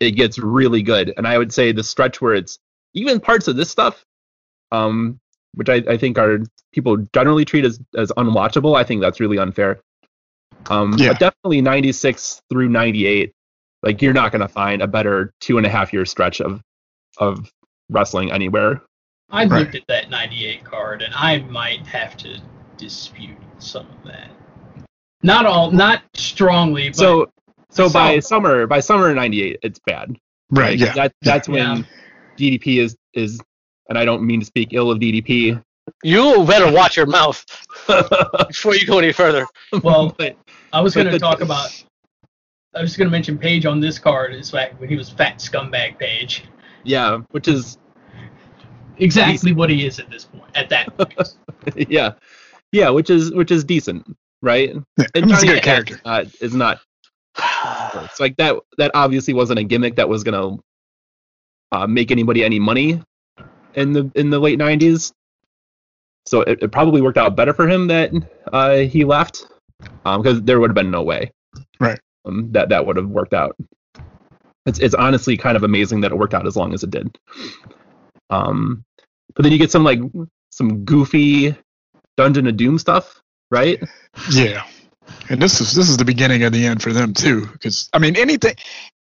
it 0.01 0.13
gets 0.13 0.39
really 0.39 0.83
good. 0.83 1.15
And 1.17 1.27
I 1.29 1.39
would 1.39 1.53
say 1.53 1.71
the 1.73 1.85
stretch 1.85 2.21
where 2.21 2.35
it's 2.35 2.59
even 2.95 3.21
parts 3.21 3.47
of 3.49 3.57
this 3.57 3.71
stuff 3.71 4.05
um, 4.73 5.21
which 5.55 5.69
I, 5.69 5.77
I 5.89 5.97
think 5.97 6.19
are 6.19 6.41
people 6.73 6.97
generally 7.15 7.45
treat 7.45 7.65
as, 7.65 7.81
as 7.97 8.11
unwatchable. 8.17 8.77
I 8.77 8.83
think 8.83 9.01
that's 9.01 9.21
really 9.21 9.39
unfair. 9.39 9.81
Um, 10.69 10.95
Yeah. 10.99 11.11
But 11.11 11.21
definitely 11.21 11.61
96 11.61 12.43
through 12.51 12.69
98, 12.69 13.33
like 13.85 14.01
you're 14.03 14.13
not 14.13 14.33
going 14.33 14.41
to 14.41 14.49
find 14.49 14.83
a 14.83 14.87
better 14.87 15.33
two 15.41 15.59
and 15.59 15.67
a 15.67 15.71
half 15.71 15.93
year 15.93 16.05
stretch 16.05 16.41
of 16.41 16.61
of 17.19 17.51
wrestling 17.91 18.33
anywhere. 18.33 18.83
I 19.31 19.45
Right. 19.45 19.61
looked 19.61 19.75
at 19.75 19.83
that 19.89 20.11
98 20.11 20.65
card, 20.65 21.03
and 21.03 21.15
I 21.15 21.39
might 21.51 21.87
have 21.87 22.17
to 22.19 22.41
dispute 22.77 23.37
some 23.59 23.87
of 23.87 24.05
that. 24.05 24.31
Not 25.23 25.47
all, 25.47 25.71
not 25.71 26.03
strongly, 26.15 26.89
but 26.89 26.97
so 26.97 27.31
so 27.71 27.91
by 27.91 28.19
summer 28.21 28.67
by 28.67 28.81
summer 28.81 29.15
98, 29.15 29.59
it's 29.63 29.81
bad. 29.87 30.17
Right. 30.51 30.79
Like, 30.79 30.81
Yeah. 30.81 30.93
That, 30.95 31.13
that's 31.23 31.49
when 31.49 31.59
Yeah. 31.79 31.83
DDP 32.37 32.79
is 32.81 32.97
is, 33.15 33.41
and 33.89 33.97
I 33.99 34.05
don't 34.05 34.23
mean 34.23 34.41
to 34.41 34.47
speak 34.47 34.69
ill 34.73 34.91
of 34.91 34.99
DDP. 34.99 35.61
You 36.03 36.45
better 36.47 36.73
watch 36.73 36.97
your 36.97 37.07
mouth 37.07 37.45
before 38.49 38.75
you 38.75 38.87
go 38.87 38.99
any 38.99 39.13
further. 39.13 39.47
well, 39.83 40.15
but 40.19 40.37
I 40.73 40.81
was 40.81 40.95
going 40.95 41.09
to 41.09 41.19
talk 41.19 41.41
about. 41.41 41.85
I 42.75 42.81
was 42.81 42.91
just 42.91 42.99
going 42.99 43.07
to 43.07 43.13
mention 43.13 43.39
Page 43.39 43.67
on 43.67 43.81
this 43.81 43.99
card 43.99 44.35
is 44.35 44.51
back 44.51 44.79
when 44.81 44.89
he 44.89 44.97
was 44.97 45.09
fat 45.11 45.39
scumbag 45.39 45.99
Page. 45.99 46.45
yeah, 46.83 47.19
which 47.31 47.49
is 47.49 47.79
Exactly 48.99 49.53
what 49.53 49.71
he 49.71 49.87
is 49.87 49.99
at 49.99 50.09
this 50.11 50.25
point. 50.25 50.45
At 50.55 50.69
that 50.69 50.97
point. 50.99 51.37
yeah, 51.89 52.13
yeah, 52.73 52.91
which 52.91 53.11
is 53.11 53.33
which 53.33 53.51
is 53.51 53.65
decent, 53.65 54.07
right? 54.43 54.75
Yeah, 54.97 55.07
I 55.15 55.21
mean, 55.21 55.31
it's 55.31 55.43
a 55.43 55.47
good 55.47 55.63
character. 55.63 56.01
Ash 56.05 56.33
is 56.41 56.55
not, 56.55 56.79
is 56.79 57.95
not 57.95 58.05
it's 58.05 58.21
like 58.21 58.37
that. 58.37 58.57
That 58.79 58.93
obviously 58.95 59.35
wasn't 59.35 59.59
a 59.59 59.65
gimmick 59.65 59.97
that 59.97 60.09
was 60.09 60.23
gonna 60.23 60.57
uh, 61.73 61.87
make 61.89 62.13
anybody 62.13 62.45
any 62.45 62.61
money 62.61 63.03
in 63.75 63.93
the 63.93 64.11
in 64.15 64.31
the 64.31 64.39
late 64.39 64.59
'90s. 64.61 65.13
So 66.27 66.43
it, 66.43 66.63
it 66.63 66.73
probably 66.73 67.03
worked 67.03 67.19
out 67.19 67.35
better 67.37 67.53
for 67.53 67.69
him 67.69 67.89
that 67.89 68.13
uh, 68.53 68.77
he 68.77 69.05
left, 69.05 69.47
because 70.05 70.41
there 70.43 70.61
would 70.61 70.71
have 70.71 70.75
been 70.77 70.91
no 70.91 71.03
way, 71.03 71.31
Right. 71.81 71.99
Um, 72.25 72.53
that 72.53 72.71
that 72.71 72.87
would 72.87 72.97
have 72.97 73.09
worked 73.09 73.35
out. 73.35 73.57
It's 74.67 74.79
it's 74.79 74.95
honestly 74.95 75.37
kind 75.37 75.57
of 75.57 75.63
amazing 75.63 76.01
that 76.03 76.13
it 76.13 76.19
worked 76.19 76.35
out 76.35 76.47
as 76.47 76.57
long 76.57 76.73
as 76.73 76.83
it 76.83 76.91
did. 76.91 77.19
Um, 78.31 78.85
but 79.35 79.43
then 79.43 79.53
you 79.53 79.59
get 79.59 79.71
some 79.71 79.85
like 79.85 80.01
some 80.51 80.85
goofy 80.85 81.57
Dungeon 82.17 82.47
of 82.47 82.57
Doom 82.57 82.79
stuff, 82.79 83.21
right? 83.51 83.83
Yeah. 84.31 84.65
And 85.29 85.41
this 85.41 85.61
is 85.61 85.75
this 85.75 85.89
is 85.89 85.97
the 85.97 86.05
beginning 86.05 86.45
of 86.45 86.53
the 86.53 86.67
end 86.67 86.83
for 86.83 86.93
them 86.93 87.13
too, 87.13 87.47
because 87.47 87.91
I 87.93 87.99
mean 87.99 88.17
anything, 88.17 88.55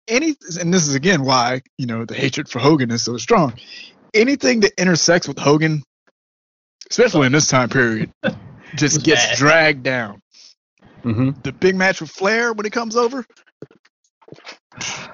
any, 0.07 0.35
and 0.59 0.73
this 0.73 0.87
is 0.87 0.95
again 0.95 1.23
why 1.23 1.61
you 1.77 1.85
know 1.85 2.05
the 2.05 2.13
hatred 2.13 2.49
for 2.49 2.59
Hogan 2.59 2.91
is 2.91 3.03
so 3.03 3.17
strong. 3.17 3.53
Anything 4.13 4.61
that 4.61 4.73
intersects 4.77 5.27
with 5.27 5.39
Hogan, 5.39 5.81
especially 6.89 7.25
in 7.27 7.31
this 7.31 7.47
time 7.47 7.69
period, 7.69 8.11
just 8.75 9.03
gets 9.05 9.25
bad. 9.25 9.37
dragged 9.37 9.83
down. 9.83 10.21
Hmm 11.03 11.31
The 11.43 11.51
big 11.51 11.75
match 11.75 12.01
with 12.01 12.09
Flair 12.11 12.53
when 12.53 12.65
he 12.65 12.69
comes 12.69 12.95
over, 12.95 13.25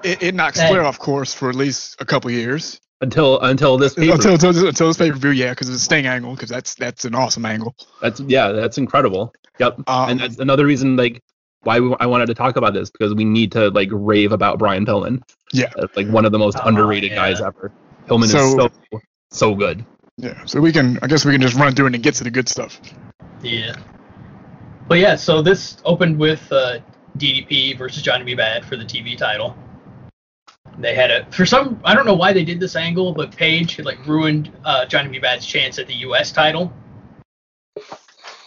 it, 0.03 0.23
it 0.23 0.35
knocks 0.35 0.57
That- 0.57 0.69
Flair 0.69 0.83
off 0.83 0.99
course 0.99 1.33
for 1.33 1.49
at 1.49 1.55
least 1.55 1.95
a 1.99 2.05
couple 2.05 2.31
years 2.31 2.79
Until 3.01 3.39
until 3.41 3.77
this 3.77 3.93
paper. 3.93 4.13
until 4.13 4.33
until, 4.33 4.67
until 4.67 4.87
this 4.87 4.97
pay 4.97 5.11
per 5.11 5.17
view. 5.17 5.31
Yeah, 5.31 5.49
because 5.51 5.69
it's 5.69 5.77
a 5.81 5.83
Sting 5.85 6.05
angle, 6.07 6.33
because 6.35 6.49
that's 6.49 6.75
that's 6.75 7.05
an 7.05 7.15
awesome 7.15 7.45
angle. 7.45 7.75
That's 8.01 8.19
yeah, 8.21 8.49
that's 8.49 8.77
incredible. 8.77 9.33
Yep. 9.59 9.81
Um, 9.87 10.09
and 10.09 10.19
that's 10.19 10.37
another 10.39 10.65
reason 10.65 10.95
like 10.95 11.21
why 11.63 11.79
we, 11.81 11.93
I 11.99 12.05
wanted 12.05 12.27
to 12.27 12.33
talk 12.33 12.55
about 12.55 12.73
this 12.73 12.89
because 12.89 13.13
we 13.13 13.25
need 13.25 13.51
to 13.53 13.69
like 13.69 13.89
rave 13.91 14.31
about 14.31 14.59
Brian 14.59 14.85
Pillman. 14.85 15.21
Yeah. 15.51 15.69
That's 15.75 15.95
like 15.97 16.07
one 16.07 16.25
of 16.25 16.31
the 16.31 16.39
most 16.39 16.57
Oh, 16.61 16.67
underrated 16.67 17.11
yeah. 17.11 17.15
guys 17.17 17.41
ever. 17.41 17.71
Pillman 18.07 18.23
is 18.25 18.31
So- 18.31 18.57
so 18.91 18.99
so 19.31 19.55
good. 19.55 19.85
Yeah, 20.17 20.43
so 20.45 20.59
we 20.59 20.71
can 20.73 20.99
I 21.01 21.07
guess 21.07 21.23
we 21.25 21.31
can 21.31 21.41
just 21.41 21.55
run 21.55 21.73
through 21.75 21.87
it 21.87 21.95
and 21.95 22.03
get 22.03 22.15
to 22.15 22.23
the 22.25 22.31
good 22.31 22.49
stuff. 22.49 22.79
Yeah. 23.41 23.75
But 24.89 24.97
yeah, 24.97 25.15
so 25.15 25.41
this 25.43 25.77
opened 25.85 26.17
with 26.17 26.51
uh, 26.51 26.79
DDP 27.19 27.77
versus 27.77 28.01
Johnny 28.01 28.23
B. 28.25 28.35
Badd 28.35 28.65
for 28.65 28.75
the 28.75 28.83
TV 28.83 29.15
title. 29.15 29.55
They 30.79 30.95
had 30.95 31.11
a 31.11 31.31
for 31.31 31.45
some 31.45 31.79
I 31.85 31.93
don't 31.93 32.07
know 32.07 32.15
why 32.15 32.33
they 32.33 32.43
did 32.43 32.59
this 32.59 32.75
angle, 32.75 33.13
but 33.13 33.35
Page 33.35 33.75
had 33.75 33.85
like 33.85 34.03
ruined 34.07 34.51
uh, 34.65 34.85
Johnny 34.87 35.09
B. 35.09 35.19
Badd's 35.19 35.45
chance 35.45 35.77
at 35.77 35.85
the 35.85 35.93
U.S. 35.95 36.31
title 36.31 36.73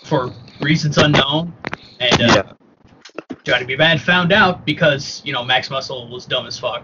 for 0.05 0.35
reasons 0.61 0.99
unknown, 0.99 1.55
and 2.01 2.21
uh, 2.23 2.27
Yeah. 2.35 2.53
Johnny 3.45 3.65
B. 3.65 3.77
Badd 3.77 4.01
found 4.01 4.33
out 4.33 4.67
because 4.67 5.23
you 5.25 5.33
know 5.33 5.45
Max 5.45 5.71
Muscle 5.71 6.09
was 6.09 6.27
dumb 6.27 6.47
as 6.47 6.59
fuck, 6.59 6.83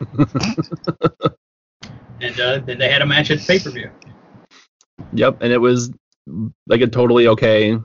and 2.20 2.40
uh, 2.40 2.58
then 2.60 2.78
they 2.78 2.88
had 2.88 3.02
a 3.02 3.06
match 3.06 3.32
at 3.32 3.40
pay 3.40 3.58
per 3.58 3.70
view. 3.70 3.90
Yep. 5.12 5.38
And 5.40 5.52
it 5.52 5.58
was 5.58 5.90
like 6.68 6.82
a 6.82 6.86
totally 6.86 7.26
okay. 7.28 7.78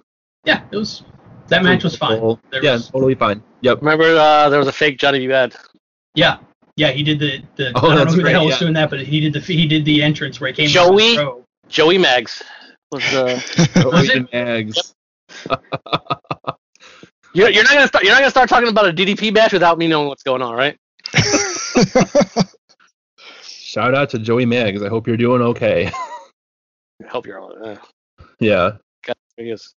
Yeah, 0.48 0.64
it 0.72 0.78
was 0.78 1.04
that 1.48 1.64
match 1.64 1.84
was 1.84 1.96
fine. 1.96 2.20
There 2.52 2.64
yeah, 2.64 2.74
was- 2.74 2.90
totally 2.90 3.16
fine. 3.16 3.44
Yep. 3.62 3.80
Remember, 3.82 4.06
uh, 4.06 4.50
there 4.50 4.60
was 4.60 4.68
a 4.68 4.72
fake 4.72 4.98
Johnny 4.98 5.20
B. 5.20 5.28
Badd. 5.28 5.56
Yeah, 6.16 6.38
yeah, 6.78 6.92
he 6.92 7.04
did 7.04 7.20
the. 7.20 7.42
the 7.58 7.72
Oh, 7.76 7.80
I 7.80 7.82
don't 7.82 7.90
know 7.90 7.98
that's 8.06 8.16
who 8.16 8.24
the 8.24 8.32
hell 8.32 8.46
was 8.46 8.54
yeah. 8.56 8.60
doing 8.60 8.74
that, 8.74 8.90
but 8.90 9.02
he 9.02 9.20
did 9.20 9.34
the 9.34 9.40
he 9.40 9.68
did 9.68 9.84
the 9.84 10.02
entrance 10.02 10.40
where 10.40 10.50
he 10.50 10.56
came. 10.56 10.70
Joey? 10.70 11.18
Out 11.18 11.44
the. 11.64 11.70
Joey 11.70 11.98
Maggs 11.98 12.42
was 12.92 13.04
the. 13.12 13.82
Was 13.86 14.10
Ocean 14.10 14.30
Eggs. 14.32 14.96
You're, 17.34 17.50
you're 17.50 17.64
not 17.64 17.74
gonna 17.74 17.88
start. 17.88 18.04
You're 18.04 18.14
not 18.14 18.22
gonna 18.22 18.32
start 18.32 18.50
talking 18.50 18.70
about 18.70 18.88
a 18.88 18.94
DDP 18.94 19.32
match 19.32 19.54
without 19.54 19.78
me 19.78 19.88
knowing 19.88 20.08
what's 20.08 20.24
going 20.24 20.42
on, 20.42 20.56
right? 20.56 20.76
Shout 23.44 23.94
out 23.94 24.10
to 24.12 24.18
Joey 24.18 24.46
Maggs. 24.46 24.82
I 24.82 24.88
hope 24.88 25.06
you're 25.06 25.18
doing 25.18 25.44
okay. 25.44 25.92
I 27.04 27.08
hope 27.08 27.28
you're 27.28 27.40
all. 27.40 27.54
Uh, 27.64 27.76
yeah. 28.40 28.78
God, 29.06 29.16
I 29.40 29.44
guess. 29.44 29.76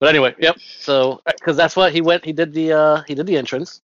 But 0.00 0.10
anyway, 0.10 0.34
yep. 0.38 0.58
So, 0.60 1.20
because 1.26 1.56
that's 1.56 1.74
what 1.74 1.92
he 1.92 2.00
went. 2.00 2.24
He 2.24 2.32
did 2.32 2.52
the. 2.52 2.72
Uh, 2.72 3.02
he 3.06 3.14
did 3.14 3.26
the 3.26 3.36
entrance, 3.36 3.82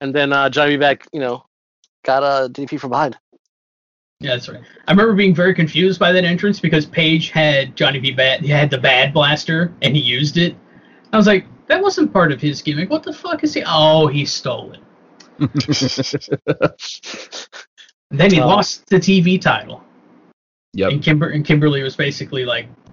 and 0.00 0.14
then 0.14 0.32
uh, 0.32 0.50
Johnny 0.50 0.76
B. 0.76 0.84
Badd, 0.84 1.02
you 1.12 1.20
know, 1.20 1.44
got 2.04 2.22
a 2.22 2.48
DDP 2.50 2.78
from 2.78 2.90
behind. 2.90 3.16
Yeah, 4.20 4.32
that's 4.32 4.48
right. 4.48 4.62
I 4.88 4.92
remember 4.92 5.14
being 5.14 5.34
very 5.34 5.54
confused 5.54 6.00
by 6.00 6.10
that 6.12 6.24
entrance 6.24 6.58
because 6.58 6.86
Page 6.86 7.30
had 7.30 7.76
Johnny 7.76 7.98
B. 7.98 8.14
Badd. 8.14 8.40
He 8.40 8.48
had 8.48 8.70
the 8.70 8.78
Badd 8.78 9.12
Blaster 9.12 9.74
and 9.82 9.94
he 9.94 10.02
used 10.02 10.38
it. 10.38 10.56
I 11.12 11.18
was 11.18 11.26
like, 11.26 11.44
that 11.66 11.82
wasn't 11.82 12.14
part 12.14 12.32
of 12.32 12.40
his 12.40 12.62
gimmick. 12.62 12.88
What 12.88 13.02
the 13.02 13.12
fuck 13.12 13.44
is 13.44 13.52
he? 13.52 13.62
Oh, 13.66 14.06
he 14.06 14.24
stole 14.24 14.72
it. 14.72 14.80
And 15.38 15.50
then 18.10 18.30
he 18.30 18.40
lost 18.40 18.86
the 18.86 18.96
TV 18.96 19.38
title, 19.38 19.84
Yep. 20.72 20.92
and 20.92 21.02
Kimber 21.02 21.28
and 21.28 21.44
Kimberly 21.44 21.82
was 21.82 21.94
basically 21.94 22.46
like, 22.46 22.64
"I 22.64 22.68
don't 22.68 22.85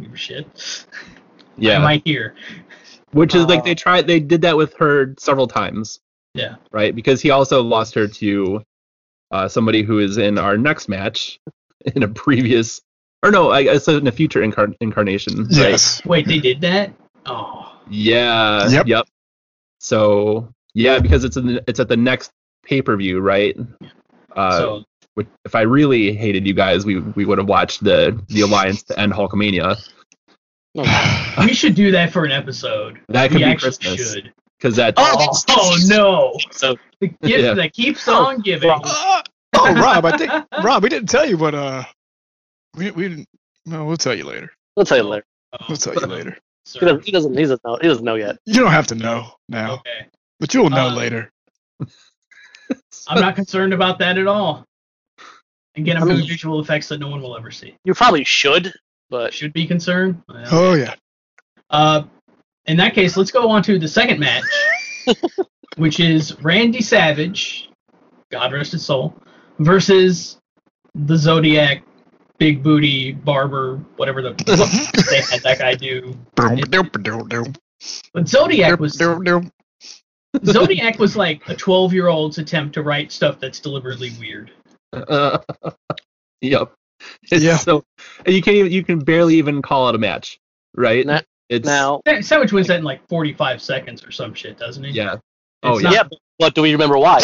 give 0.00 0.12
a 0.12 0.16
shit. 0.16 0.86
Yeah. 1.56 1.76
Am 1.76 1.84
I 1.86 2.02
here?" 2.04 2.34
Which 3.12 3.34
is 3.34 3.46
like 3.46 3.60
Uh, 3.60 3.64
they 3.64 3.74
tried 3.74 4.06
they 4.06 4.20
did 4.20 4.42
that 4.42 4.56
with 4.56 4.74
her 4.74 5.14
several 5.18 5.46
times. 5.46 6.00
Yeah. 6.34 6.56
Right? 6.70 6.94
Because 6.94 7.20
he 7.20 7.30
also 7.30 7.62
lost 7.62 7.94
her 7.94 8.08
to 8.08 8.62
uh, 9.30 9.48
somebody 9.48 9.82
who 9.82 9.98
is 9.98 10.16
in 10.18 10.38
our 10.38 10.56
next 10.56 10.88
match 10.88 11.38
in 11.94 12.02
a 12.02 12.08
previous 12.08 12.80
or 13.22 13.30
no, 13.30 13.50
I 13.52 13.62
guess 13.62 13.86
in 13.86 14.06
a 14.06 14.12
future 14.12 14.40
incar- 14.40 14.74
incarnation. 14.80 15.44
right? 15.44 15.52
yes. 15.52 16.04
Wait, 16.04 16.26
they 16.26 16.40
did 16.40 16.60
that? 16.62 16.92
Oh, 17.26 17.78
Yeah. 17.88 18.68
Yep. 18.68 18.86
Yep. 18.86 19.06
So 19.78 20.48
yeah, 20.74 20.98
because 20.98 21.24
it's 21.24 21.36
in 21.36 21.46
the, 21.46 21.64
it's 21.68 21.80
at 21.80 21.88
the 21.88 21.96
next 21.96 22.32
pay 22.64 22.82
per 22.82 22.96
view, 22.96 23.20
right? 23.20 23.56
Uh, 24.34 24.58
so 24.58 24.84
which, 25.14 25.28
if 25.44 25.54
I 25.54 25.62
really 25.62 26.14
hated 26.14 26.46
you 26.46 26.54
guys, 26.54 26.84
we 26.86 26.98
we 27.00 27.24
would 27.24 27.38
have 27.38 27.48
watched 27.48 27.82
the 27.84 28.20
the 28.28 28.40
alliance 28.42 28.82
to 28.84 28.98
end 28.98 29.12
Hulkamania. 29.12 29.76
we 31.40 31.54
should 31.54 31.74
do 31.74 31.90
that 31.92 32.12
for 32.12 32.24
an 32.24 32.32
episode. 32.32 33.00
That 33.08 33.30
could 33.30 33.40
we 33.40 33.52
be 33.52 33.56
Christmas. 33.56 34.14
should. 34.14 34.32
Because 34.58 34.76
that 34.76 34.94
Oh, 34.96 35.32
oh 35.50 35.76
no! 35.86 36.36
So 36.52 36.76
The 37.00 37.08
gift 37.08 37.22
Yeah. 37.24 37.54
that 37.54 37.72
keeps 37.72 38.06
on 38.08 38.40
giving. 38.40 38.70
Uh, 38.70 39.22
oh, 39.54 39.74
Rob, 39.74 40.04
I 40.04 40.16
think 40.16 40.30
Rob, 40.64 40.82
we 40.84 40.88
didn't 40.88 41.08
tell 41.08 41.28
you 41.28 41.36
what 41.36 41.54
uh, 41.54 41.82
we 42.76 42.90
we 42.92 43.08
didn't. 43.08 43.28
No, 43.66 43.84
we'll 43.84 43.96
tell 43.96 44.14
you 44.14 44.24
later. 44.24 44.50
we'll 44.76 44.86
tell 44.86 44.98
you 44.98 45.04
later. 45.04 45.24
Oh, 45.52 45.64
We'll 45.68 45.76
tell 45.76 45.94
you 45.94 46.06
later. 46.06 46.38
He 46.72 46.78
doesn't. 46.78 47.04
He 47.04 47.10
doesn't. 47.10 47.34
He 47.36 47.42
doesn't 47.42 47.60
know. 47.64 47.76
He 47.82 47.88
doesn't 47.88 48.04
know 48.04 48.14
yet. 48.14 48.38
You 48.46 48.60
don't 48.60 48.70
have 48.70 48.86
to 48.86 48.94
know 48.94 49.32
now, 49.48 49.74
Okay. 49.74 50.06
but 50.40 50.54
you'll 50.54 50.70
know 50.70 50.88
Uh, 50.88 50.94
later. 50.94 51.30
I'm 53.08 53.20
not 53.20 53.34
concerned 53.34 53.74
about 53.74 53.98
that 53.98 54.16
at 54.16 54.26
all. 54.28 54.64
Again, 55.76 55.96
I'm 55.96 56.10
I 56.10 56.14
mean- 56.14 56.26
visual 56.26 56.60
effects 56.60 56.88
that 56.88 57.00
no 57.00 57.08
one 57.08 57.22
will 57.22 57.36
ever 57.36 57.50
see. 57.50 57.76
You 57.84 57.94
probably 57.94 58.24
should, 58.24 58.72
but 59.10 59.32
Should 59.32 59.52
be 59.52 59.66
concerned. 59.66 60.22
Well, 60.28 60.44
Oh 60.50 60.74
yeah. 60.74 60.94
Uh, 61.70 62.04
in 62.66 62.76
that 62.76 62.94
case, 62.94 63.16
let's 63.16 63.30
go 63.30 63.48
on 63.48 63.62
to 63.64 63.78
the 63.78 63.88
second 63.88 64.20
match, 64.20 64.44
which 65.76 66.00
is 66.00 66.38
Randy 66.42 66.80
Savage, 66.80 67.70
God 68.30 68.52
rest 68.52 68.72
his 68.72 68.84
soul, 68.84 69.16
versus 69.58 70.38
the 70.94 71.16
Zodiac, 71.16 71.82
Big 72.38 72.62
Booty 72.62 73.12
Barber, 73.12 73.76
whatever 73.96 74.22
the 74.22 74.30
fuck 74.46 75.06
they 75.06 75.20
had 75.20 75.42
that 75.42 75.58
guy 75.58 75.74
do. 75.74 76.16
But 78.12 78.28
Zodiac 78.28 78.78
was 78.78 78.94
Zodiac 80.44 80.98
was 80.98 81.16
like 81.16 81.46
a 81.48 81.54
12 81.56 81.92
year 81.92 82.08
old's 82.08 82.38
attempt 82.38 82.74
to 82.74 82.82
write 82.82 83.12
stuff 83.12 83.38
that's 83.40 83.60
deliberately 83.60 84.10
weird. 84.18 84.50
yep. 86.40 86.72
It's 87.30 87.42
Yeah. 87.42 87.56
So 87.56 87.82
and 88.24 88.34
you 88.34 88.42
can't 88.42 88.56
even 88.56 88.72
you 88.72 88.84
can 88.84 88.98
barely 89.00 89.36
even 89.36 89.62
call 89.62 89.88
it 89.88 89.94
a 89.94 89.98
match, 89.98 90.38
right? 90.76 91.04
Na- 91.06 91.20
it's 91.48 91.66
Now, 91.66 92.00
Sa- 92.06 92.20
Savage 92.20 92.52
wins 92.52 92.68
that 92.68 92.78
in 92.78 92.84
like 92.84 93.06
45 93.08 93.60
seconds 93.60 94.04
or 94.04 94.10
some 94.10 94.34
shit, 94.34 94.58
doesn't 94.58 94.84
he? 94.84 94.92
yeah. 94.92 95.16
Oh 95.62 95.78
yeah. 95.78 95.82
not- 95.90 95.94
yeah, 95.94 96.02
but 96.38 96.54
do 96.54 96.62
we 96.62 96.72
remember 96.72 96.98
why? 96.98 97.20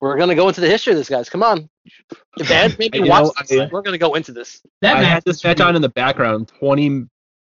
We're 0.00 0.18
gonna 0.18 0.34
go 0.34 0.48
into 0.48 0.60
the 0.60 0.68
history 0.68 0.92
of 0.92 0.98
this, 0.98 1.08
guys. 1.08 1.28
Come 1.30 1.42
on, 1.42 1.68
Dad, 2.36 2.76
maybe 2.78 3.00
watch. 3.00 3.24
know, 3.24 3.32
this. 3.48 3.60
I- 3.60 3.68
We're 3.72 3.82
gonna 3.82 3.96
go 3.98 4.14
into 4.14 4.32
this. 4.32 4.60
That 4.82 4.96
I 4.96 5.00
match 5.00 5.10
had 5.10 5.24
this 5.24 5.42
match 5.42 5.60
on 5.60 5.74
in 5.74 5.82
the 5.82 5.88
background 5.88 6.48
twenty 6.48 7.06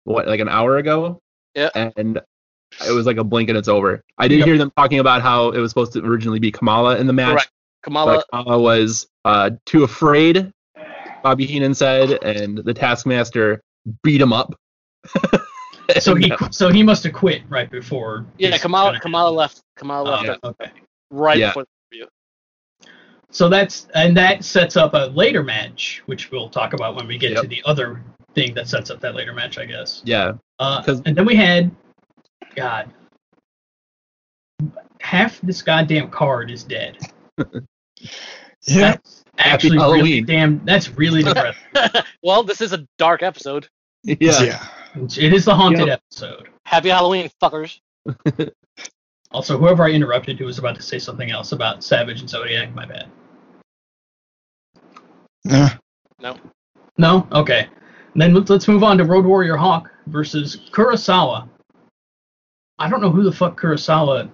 what 0.05 0.27
like 0.27 0.39
an 0.39 0.49
hour 0.49 0.77
ago. 0.77 1.19
Yeah. 1.55 1.69
And 1.75 2.21
it 2.87 2.91
was 2.91 3.05
like 3.05 3.17
a 3.17 3.23
blink 3.23 3.49
and 3.49 3.57
it's 3.57 3.67
over. 3.67 4.01
I 4.17 4.27
did 4.29 4.39
Yep. 4.39 4.47
hear 4.47 4.57
them 4.57 4.71
talking 4.77 4.99
about 4.99 5.21
how 5.21 5.49
it 5.49 5.59
was 5.59 5.71
supposed 5.71 5.93
to 5.93 5.99
originally 6.05 6.39
be 6.39 6.51
Kamala 6.51 6.97
in 6.97 7.07
the 7.07 7.13
match. 7.13 7.31
Correct. 7.33 7.49
Kamala, 7.83 8.23
Kamala 8.31 8.59
was 8.59 9.07
uh, 9.25 9.51
too 9.65 9.83
afraid, 9.83 10.51
Bobby 11.23 11.45
Heenan 11.45 11.73
said, 11.73 12.11
and 12.23 12.57
the 12.59 12.73
Taskmaster 12.73 13.61
beat 14.03 14.21
him 14.21 14.33
up. 14.33 14.53
So 15.99 16.13
he 16.13 16.31
uh, 16.31 16.49
so 16.51 16.69
he 16.71 16.83
must 16.83 17.03
have 17.05 17.13
quit 17.13 17.41
right 17.49 17.67
before. 17.67 18.23
yeah, 18.37 18.51
this 18.51 18.61
Kamala, 18.61 18.99
Kamala 18.99 19.31
left. 19.31 19.63
Kamala 19.75 20.07
left 20.07 20.25
it 20.29 20.39
okay. 20.43 20.71
right 21.09 21.39
Yeah. 21.39 21.47
before 21.47 21.63
the 21.63 21.97
review. 21.97 22.07
So 23.31 23.49
that's 23.49 23.87
and 23.95 24.15
that 24.15 24.43
sets 24.43 24.77
up 24.77 24.93
a 24.93 25.07
later 25.15 25.41
match, 25.41 26.03
which 26.05 26.29
we'll 26.29 26.47
talk 26.47 26.73
about 26.73 26.95
when 26.95 27.07
we 27.07 27.17
get 27.17 27.31
Yep. 27.31 27.41
to 27.41 27.47
the 27.47 27.63
other 27.65 28.03
thing 28.35 28.53
that 28.53 28.67
sets 28.67 28.91
up 28.91 28.99
that 28.99 29.15
later 29.15 29.33
match, 29.33 29.57
I 29.57 29.65
guess. 29.65 30.03
yeah. 30.05 30.33
Uh, 30.59 30.83
'Cause- 30.83 31.01
and 31.07 31.15
then 31.15 31.25
we 31.25 31.33
had, 31.35 31.71
God, 32.55 32.93
half 35.01 35.41
this 35.41 35.63
goddamn 35.63 36.11
card 36.11 36.51
is 36.51 36.63
dead. 36.63 36.99
Yeah. 38.67 38.91
That's 38.91 39.23
actually 39.37 39.77
really 39.77 39.81
Halloween. 39.99 40.25
damn. 40.25 40.65
That's 40.65 40.89
really 40.89 41.23
depressing. 41.23 41.61
well, 42.23 42.43
this 42.43 42.61
is 42.61 42.73
a 42.73 42.85
dark 42.97 43.23
episode. 43.23 43.67
Yeah. 44.03 44.15
Yeah. 44.41 44.67
it 44.95 45.33
is 45.33 45.45
the 45.45 45.55
haunted 45.55 45.87
Yep. 45.87 46.01
episode. 46.11 46.49
Happy 46.65 46.89
Halloween, 46.89 47.29
fuckers. 47.41 47.79
Also, 49.31 49.59
whoever 49.59 49.83
I 49.83 49.91
interrupted 49.91 50.39
who 50.39 50.45
was 50.45 50.57
about 50.57 50.75
to 50.77 50.81
say 50.81 50.97
something 50.97 51.29
else 51.29 51.51
about 51.51 51.83
Savage 51.83 52.19
and 52.19 52.27
Zodiac, 52.27 52.73
my 52.73 52.83
bad. 52.87 53.11
Yeah. 55.45 55.69
No? 56.19 56.35
No? 56.97 57.27
Okay. 57.31 57.67
Then 58.15 58.33
let's, 58.33 58.49
let's 58.49 58.67
move 58.67 58.83
on 58.83 58.97
to 58.97 59.05
Road 59.05 59.25
Warrior 59.25 59.55
Hawk 59.55 59.91
versus 60.07 60.57
Kurosawa. 60.71 61.47
I 62.79 62.89
don't 62.89 63.01
know 63.01 63.11
who 63.11 63.21
the 63.23 63.31
fuck 63.31 63.59
Kurosawa 63.59 64.29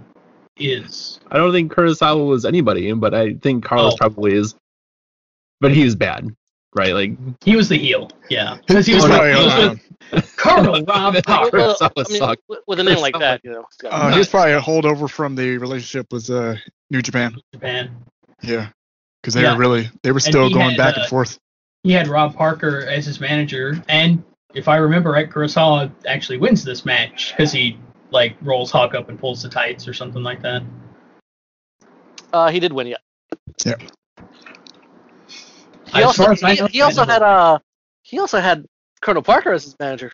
is. 0.57 1.19
I 1.31 1.37
don't 1.37 1.51
think 1.51 1.71
Kurosawa 1.73 2.27
was 2.27 2.45
anybody, 2.45 2.91
but 2.93 3.13
I 3.13 3.33
think 3.35 3.63
Carlos 3.63 3.93
Oh. 3.93 3.97
probably 3.97 4.33
is. 4.33 4.55
But 5.61 5.71
he 5.71 5.83
was 5.83 5.95
bad, 5.95 6.27
right? 6.75 6.93
Like 6.93 7.17
He 7.43 7.55
was 7.55 7.69
the 7.69 7.77
heel. 7.77 8.09
Yeah. 8.29 8.57
Because 8.65 8.85
he 8.85 8.93
was, 8.95 9.05
Oh, 9.05 9.09
with, 9.09 9.17
probably, 9.17 9.33
he 9.33 9.45
was 9.45 9.79
with 10.11 10.35
Colonel 10.37 10.83
Rob 10.85 11.23
Parker. 11.23 11.57
Well, 11.57 11.75
Kurosawa 11.75 11.91
I 12.07 12.09
mean, 12.11 12.19
sucked. 12.19 12.41
with- 12.47 12.59
with 12.67 12.79
a 12.79 12.83
name 12.83 12.99
like 12.99 13.17
that, 13.19 13.41
you 13.43 13.51
know. 13.51 13.65
uh, 13.89 14.11
he 14.11 14.17
was 14.19 14.27
probably 14.29 14.53
a 14.53 14.61
holdover 14.61 15.09
from 15.09 15.35
the 15.35 15.57
relationship 15.57 16.07
with 16.11 16.29
uh, 16.29 16.55
New 16.91 17.01
Japan. 17.01 17.35
Japan. 17.53 17.91
Yeah. 18.41 18.69
Because 19.21 19.33
they 19.33 19.41
Yeah. 19.41 19.53
were 19.53 19.59
really, 19.59 19.89
they 20.03 20.11
were 20.11 20.19
still 20.19 20.49
going 20.49 20.71
had, 20.71 20.77
back 20.77 20.97
uh, 20.97 21.01
and 21.01 21.09
forth. 21.09 21.39
He 21.83 21.91
had 21.91 22.07
Rob 22.07 22.35
Parker 22.35 22.85
as 22.87 23.05
his 23.05 23.19
manager, 23.19 23.81
and 23.89 24.23
if 24.53 24.67
I 24.67 24.77
remember 24.77 25.11
right, 25.11 25.29
Kurosawa 25.29 25.91
actually 26.07 26.37
wins 26.37 26.63
this 26.63 26.85
match 26.85 27.33
because 27.35 27.51
he 27.51 27.77
like 28.15 28.36
rolls 28.41 28.71
Hawk 28.71 28.95
up 28.95 29.10
and 29.10 29.19
pulls 29.19 29.43
the 29.43 29.49
tights 29.49 29.88
or 29.88 29.93
something 29.93 30.23
like 30.23 30.41
that. 30.41 30.63
Uh, 32.34 32.49
he 32.49 32.60
did 32.60 32.73
win, 32.73 32.88
yeah. 32.88 32.97
He 35.88 35.99
As 35.99 36.06
also, 36.06 36.23
far 36.23 36.32
as 36.32 36.43
I 36.43 36.54
he, 36.54 36.62
know, 36.62 36.67
he 36.67 36.82
also 36.82 37.06
had 37.06 37.21
uh, 37.21 37.60
he 38.01 38.19
also 38.19 38.39
had 38.39 38.65
Colonel 39.01 39.21
Parker 39.21 39.51
as 39.51 39.65
his 39.65 39.75
manager. 39.80 40.12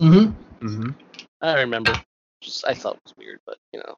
hmm 0.00 0.26
hmm 0.60 0.90
I 1.40 1.60
remember. 1.60 1.94
Just, 2.42 2.66
I 2.66 2.74
thought 2.74 2.96
it 2.96 3.02
was 3.04 3.14
weird, 3.16 3.38
but 3.46 3.56
you 3.72 3.80
know, 3.80 3.94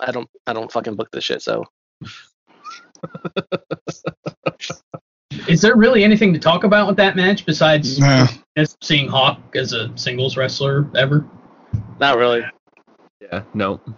I 0.00 0.10
don't, 0.10 0.28
I 0.46 0.54
don't 0.54 0.72
fucking 0.72 0.94
book 0.94 1.10
this 1.10 1.24
shit. 1.24 1.42
So 1.42 1.64
Is 5.48 5.60
there 5.60 5.76
really 5.76 6.04
anything 6.04 6.32
to 6.32 6.38
talk 6.38 6.64
about 6.64 6.86
with 6.86 6.96
that 6.96 7.16
match 7.16 7.44
besides 7.44 7.98
No. 7.98 8.26
seeing 8.82 9.08
Hawk 9.08 9.40
as 9.54 9.72
a 9.72 9.96
singles 9.96 10.36
wrestler 10.36 10.88
ever? 10.96 11.26
Not 12.00 12.16
really. 12.18 12.44
Yeah. 13.20 13.42
No. 13.54 13.80
I 13.86 13.90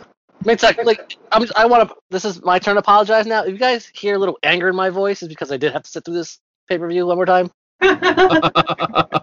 mean, 0.45 0.53
it's 0.55 0.63
like, 0.63 0.83
like 0.85 1.17
I'm, 1.33 1.43
just, 1.43 1.57
I 1.59 1.67
want 1.67 1.89
to. 1.89 1.95
This 2.11 2.25
is 2.25 2.43
my 2.43 2.59
turn 2.59 2.75
to 2.75 2.81
apologize 2.81 3.27
now. 3.27 3.43
If 3.45 3.51
you 3.53 3.59
guys 3.59 3.87
hear 3.95 4.15
a 4.15 4.19
little 4.19 4.39
anger 4.43 4.69
in 4.69 4.77
my 4.77 4.91
voice, 4.91 5.23
is 5.23 5.29
because 5.29 5.51
I 5.51 5.57
did 5.57 5.73
have 5.73 5.83
to 5.83 5.91
sit 5.91 6.05
through 6.05 6.15
this 6.15 6.39
pay 6.69 6.79
per 6.79 6.89
view 6.89 7.07
one 7.07 7.17
more 7.17 7.27
time. 7.27 7.51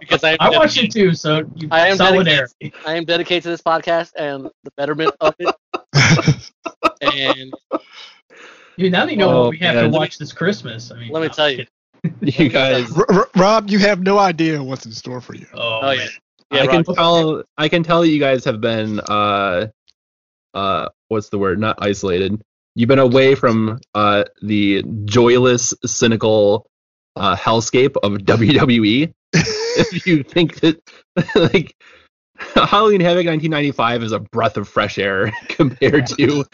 Because 0.00 0.24
I, 0.24 0.30
am 0.32 0.36
I 0.40 0.48
watched 0.50 0.82
it 0.82 0.90
too, 0.90 1.12
so 1.12 1.42
you, 1.56 1.68
I 1.70 1.88
am 1.88 1.96
solidarity. 1.98 2.72
I 2.86 2.94
am 2.94 3.04
dedicated 3.04 3.42
to 3.42 3.48
this 3.50 3.60
podcast 3.60 4.12
and 4.16 4.48
the 4.64 4.70
betterment 4.76 5.14
of 5.20 5.34
it. 5.38 5.54
And 7.02 7.52
Dude, 8.78 8.92
now 8.92 9.04
that 9.04 9.10
you 9.12 9.18
know 9.18 9.30
Oh, 9.30 9.40
what 9.42 9.50
we 9.50 9.58
have 9.58 9.74
man. 9.74 9.84
to 9.84 9.90
watch 9.90 10.16
this 10.18 10.32
Christmas, 10.32 10.90
I 10.90 10.98
mean, 10.98 11.10
let 11.12 11.20
me 11.20 11.26
no, 11.28 11.32
tell 11.34 11.50
you. 11.50 11.66
you 12.22 12.48
guys. 12.48 12.90
R- 12.96 13.06
R- 13.10 13.28
Rob, 13.36 13.68
you 13.68 13.78
have 13.80 14.00
no 14.00 14.18
idea 14.18 14.62
what's 14.62 14.86
in 14.86 14.92
store 14.92 15.20
for 15.20 15.34
you. 15.34 15.46
Oh, 15.52 15.80
Oh, 15.82 15.90
yeah. 15.90 16.06
Man. 16.50 16.64
yeah, 16.64 16.70
I 16.70 16.72
can 16.72 16.84
Rob, 16.86 16.96
tell. 16.96 17.42
I 17.56 17.68
can 17.68 17.82
tell 17.82 18.04
you 18.04 18.18
guys 18.18 18.44
have 18.44 18.60
been. 18.60 19.00
Uh, 19.00 19.68
uh, 20.54 20.88
what's 21.08 21.28
the 21.28 21.38
word? 21.38 21.58
Not 21.58 21.78
isolated. 21.80 22.42
You've 22.74 22.88
been 22.88 22.98
away 22.98 23.34
from 23.34 23.80
uh 23.94 24.24
the 24.42 24.84
joyless, 25.04 25.74
cynical 25.84 26.66
uh, 27.16 27.36
hellscape 27.36 27.96
of 28.02 28.12
WWE. 28.18 29.12
if 29.32 30.06
you 30.06 30.22
think 30.22 30.60
that 30.60 30.80
like 31.34 31.74
Halloween 32.54 33.00
Havoc 33.00 33.26
1995 33.26 34.02
is 34.04 34.12
a 34.12 34.20
breath 34.20 34.56
of 34.56 34.68
fresh 34.68 34.98
air 34.98 35.32
compared 35.48 36.06
to 36.06 36.44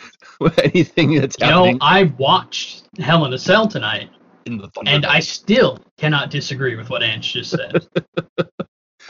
anything 0.63 1.15
that's 1.15 1.37
You 1.39 1.47
know, 1.47 1.65
happening 1.65 1.79
I 1.81 2.05
watched 2.19 2.85
Hell 2.99 3.25
in 3.27 3.33
a 3.33 3.39
Cell 3.39 3.69
tonight, 3.69 4.11
in 4.47 4.59
the 4.59 4.71
and 4.87 5.05
I 5.07 5.21
still 5.21 5.79
cannot 5.99 6.31
disagree 6.31 6.75
with 6.75 6.91
what 6.91 7.03
Ange 7.03 7.33
just 7.33 7.51
said. 7.51 7.87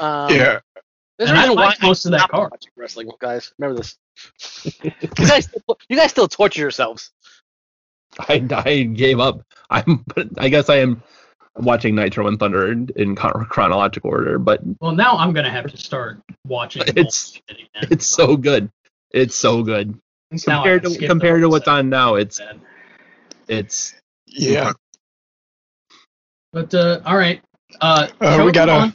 um, 0.01 0.31
yeah. 0.31 0.61
There's 1.19 1.31
a 1.31 1.33
And 1.33 1.39
I 1.39 1.43
reason 1.45 1.57
why 1.57 1.65
liked 1.67 1.83
most 1.83 2.05
of 2.07 2.11
that 2.13 2.19
stopped 2.21 2.33
card. 2.33 2.51
watching 2.51 2.73
wrestling, 2.77 3.09
guys. 3.21 3.53
Remember 3.59 3.81
this. 3.81 3.97
you 4.83 5.27
guys, 5.27 5.49
you 5.89 5.97
guys 5.97 6.11
still 6.11 6.29
torture 6.29 6.61
yourselves. 6.61 7.11
I, 8.19 8.45
I 8.51 8.83
gave 8.83 9.19
up. 9.21 9.43
I'm. 9.71 10.05
But 10.15 10.29
I 10.39 10.49
guess 10.49 10.69
I 10.69 10.77
am 10.77 11.03
watching 11.57 11.95
Nitro 11.95 12.27
and 12.29 12.39
Thunder 12.39 12.71
in, 12.73 12.89
in 12.97 13.15
chronological 13.17 14.11
order, 14.11 14.39
but 14.39 14.61
Well, 14.81 14.93
now 14.93 15.17
I'm 15.17 15.33
gonna 15.33 15.51
have 15.51 15.71
to 15.71 15.77
start 15.77 16.21
watching. 16.47 16.83
It's- 16.89 17.41
again. 17.49 17.89
it's 17.91 18.07
so 18.07 18.37
good. 18.37 18.71
It's 19.11 19.35
so 19.37 19.63
good 19.63 19.99
Now 20.47 20.63
compared 20.63 20.83
to 20.85 21.07
compared 21.07 21.41
to 21.43 21.49
what's 21.49 21.69
on 21.69 21.89
now. 21.91 22.15
It's 22.17 22.37
segment. 22.39 22.63
it's 23.49 23.95
Yeah. 24.27 24.73
But 26.53 26.73
uh, 26.75 27.01
all 27.05 27.17
right. 27.17 27.41
Uh, 27.81 28.09
Uh, 28.21 28.43
we 28.45 28.53
got 28.53 28.69
on? 28.69 28.81
a 28.81 28.83
I'm 28.83 28.95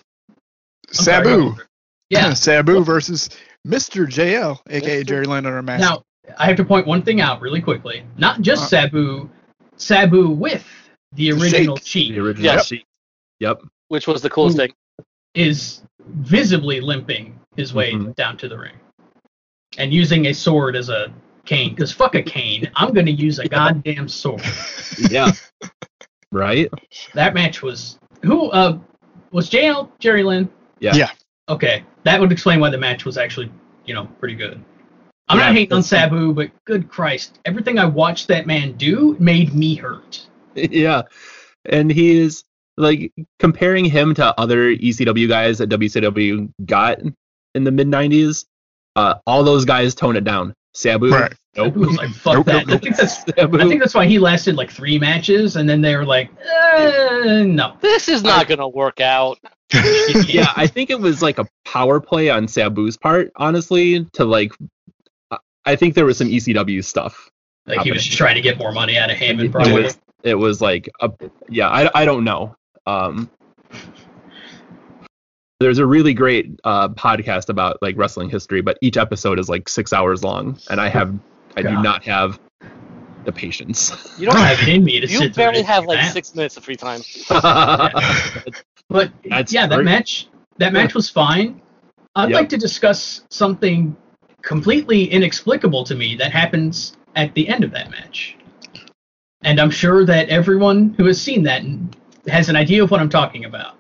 sorry, 0.92 1.26
Sabu. 1.26 1.56
Yeah. 2.10 2.34
Sabu 2.34 2.84
versus 2.84 3.30
Mr. 3.68 4.06
JL, 4.08 4.60
aka 4.70 5.04
Mr. 5.04 5.08
Jerry 5.08 5.26
Lynn 5.26 5.46
on 5.46 5.54
our 5.54 5.62
master. 5.62 5.86
Now 5.86 6.04
I 6.38 6.46
have 6.46 6.56
to 6.58 6.64
point 6.64 6.86
one 6.88 7.02
thing 7.02 7.22
out 7.22 7.42
really 7.42 7.62
quickly. 7.62 8.04
Not 8.18 8.42
just 8.42 8.64
Uh. 8.64 8.68
Sabu, 8.90 9.30
Sabu 9.78 10.30
with 10.30 10.66
the 11.14 11.32
original 11.32 11.76
the 11.76 11.82
cheat 11.82 12.18
original. 12.18 12.46
Yes. 12.46 12.68
Sheik. 12.68 12.86
Yep. 13.40 13.62
Which 13.88 14.08
was 14.08 14.22
the 14.22 14.30
coolest 14.30 14.58
Ooh. 14.58 14.62
thing. 14.68 14.74
is 15.36 15.84
visibly 16.08 16.82
limping 16.82 17.40
his 17.56 17.74
way 17.74 17.94
Mhm. 17.94 18.16
down 18.16 18.36
to 18.38 18.48
the 18.48 18.58
ring 18.58 18.74
and 19.78 19.94
using 19.94 20.26
a 20.28 20.34
sword 20.34 20.76
as 20.76 20.90
a 20.90 21.14
cane. 21.46 21.70
Because 21.76 21.92
fuck 21.92 22.16
a 22.16 22.22
cane, 22.24 22.70
I'm 22.76 22.94
gonna 22.94 23.12
use 23.12 23.38
a 23.40 23.48
goddamn 23.58 24.08
sword. 24.08 24.42
Yeah. 25.10 25.32
right. 26.32 26.70
That 27.14 27.34
match 27.34 27.62
was 27.62 28.00
who 28.24 28.50
uh 28.52 28.78
was 29.32 29.50
JL 29.50 29.92
Jerry 30.00 30.24
Lynn? 30.24 30.50
Yeah. 30.80 30.96
Yeah. 30.96 31.10
Okay, 31.50 31.84
that 32.04 32.20
would 32.20 32.32
explain 32.32 32.60
why 32.60 32.70
the 32.70 32.78
match 32.78 33.06
was 33.06 33.18
actually 33.18 33.52
you 33.86 33.94
know 33.94 34.06
pretty 34.20 34.36
good. 34.36 34.64
I'm 35.28 35.38
Yeah, 35.38 35.46
not 35.46 35.56
hating 35.56 35.74
on 35.74 35.84
Sabu, 35.84 36.34
but 36.34 36.52
good 36.66 36.90
Christ, 36.90 37.40
everything 37.46 37.78
I 37.78 37.86
watched 37.86 38.28
that 38.30 38.48
man 38.48 38.74
do 38.74 39.16
made 39.20 39.54
me 39.54 39.76
hurt. 39.76 40.28
yeah. 40.56 41.04
And 41.66 41.92
he 41.92 42.18
is 42.18 42.44
like 42.78 43.14
comparing 43.40 43.86
him 43.86 44.14
to 44.16 44.40
other 44.40 44.76
ECW 44.76 45.28
guys 45.28 45.60
that 45.60 45.70
WCW 45.70 46.52
got 46.66 47.00
in 47.54 47.64
the 47.64 47.72
mid 47.72 47.88
'90s. 47.88 48.46
Uh, 48.96 49.16
all 49.28 49.44
those 49.44 49.66
guys 49.66 49.94
tone 49.94 50.16
it 50.16 50.24
down. 50.24 50.54
Sabu, 50.74 51.10
Right. 51.12 51.34
nope. 51.58 51.68
Sabu 51.74 51.80
was 51.80 51.98
like 51.98 52.10
fuck 52.10 52.34
Nope, 52.36 52.46
that. 52.46 52.68
nope, 52.68 52.76
I 52.76 52.80
think 52.80 52.96
that's 52.98 53.24
Sabu, 53.24 53.60
I 53.60 53.68
think 53.68 53.82
that's 53.82 53.94
why 53.96 54.06
he 54.06 54.20
lasted 54.20 54.56
like 54.56 54.70
three 54.72 55.00
matches, 55.00 55.56
and 55.56 55.68
then 55.68 55.82
they 55.82 55.96
were 55.96 56.06
like, 56.06 56.30
eh, 56.78 57.44
no. 57.46 57.74
This 57.82 58.08
is 58.08 58.24
not 58.24 58.48
gonna 58.48 58.68
work 58.68 59.00
out. 59.02 59.40
yeah, 60.28 60.52
I 60.56 60.68
think 60.68 60.90
it 60.90 61.00
was 61.00 61.22
like 61.22 61.40
a 61.40 61.48
power 61.66 62.00
play 62.00 62.30
on 62.30 62.48
Sabu's 62.48 62.98
part, 62.98 63.32
honestly, 63.36 64.06
to 64.14 64.26
like. 64.26 64.54
I- 65.32 65.38
I 65.66 65.76
think 65.76 65.94
there 65.94 66.06
was 66.06 66.18
some 66.18 66.28
ECW 66.30 66.84
stuff. 66.84 67.30
Like 67.68 67.82
he 67.82 67.92
was 67.92 68.04
just 68.04 68.18
trying 68.18 68.36
to 68.36 68.42
get 68.42 68.58
more 68.58 68.72
money 68.72 68.98
out 68.98 69.12
of 69.12 69.18
Heyman, 69.18 69.46
It 69.46 69.52
probably. 69.52 69.84
was- 69.84 70.00
it 70.24 70.36
was 70.36 70.60
like 70.62 70.90
a 71.02 71.12
yeah 71.48 71.70
I, 71.70 72.02
I 72.02 72.06
don't 72.06 72.24
know 72.26 72.56
um 72.86 73.30
there's 75.60 75.78
a 75.78 75.86
really 75.86 76.14
great 76.14 76.60
uh 76.64 76.90
podcast 76.90 77.50
about 77.50 77.82
like 77.82 77.98
wrestling 77.98 78.30
history 78.30 78.62
but 78.62 78.78
each 78.82 78.98
episode 78.98 79.40
is 79.40 79.50
like 79.50 79.68
six 79.68 79.92
hours 79.94 80.24
long 80.24 80.58
and 80.70 80.80
i 80.80 80.88
have 80.88 81.14
i 81.58 81.62
do 81.62 81.72
not 81.82 82.04
have 82.04 82.40
the 83.26 83.32
patience 83.32 83.92
You 84.18 84.26
don't 84.26 84.36
don't 84.36 84.46
have 84.46 84.60
it 84.62 84.70
in 84.70 84.84
me 84.84 85.00
to 85.00 85.08
You 85.08 85.20
sit 85.20 85.36
through 85.36 85.44
barely 85.44 85.62
have 85.64 85.86
like 85.86 86.00
that. 86.00 86.14
six 86.14 86.34
minutes 86.36 86.58
of 86.58 86.64
free 86.64 86.76
time. 86.76 87.02
But 88.90 89.12
That's 89.30 89.54
yeah, 89.54 89.68
that 89.68 89.84
match 89.84 90.28
that 90.58 90.74
match 90.74 90.96
was 90.96 91.10
fine. 91.10 91.62
I'd 92.16 92.30
Yep. 92.32 92.36
like 92.40 92.50
to 92.50 92.58
discuss 92.58 93.22
something 93.30 93.96
completely 94.42 95.06
inexplicable 95.06 95.84
to 95.84 95.96
me 95.96 96.16
that 96.16 96.32
happens 96.32 96.98
at 97.16 97.34
the 97.36 97.48
end 97.48 97.64
of 97.64 97.72
that 97.72 97.92
match. 97.92 98.36
And 99.44 99.60
I'm 99.60 99.70
sure 99.70 100.06
that 100.06 100.28
everyone 100.30 100.96
who 100.98 101.06
has 101.06 101.22
seen 101.22 101.44
that 101.44 101.62
has 102.28 102.50
an 102.50 102.56
idea 102.56 102.84
of 102.84 102.90
what 102.92 103.00
I'm 103.00 103.10
talking 103.10 103.46
about. 103.46 103.76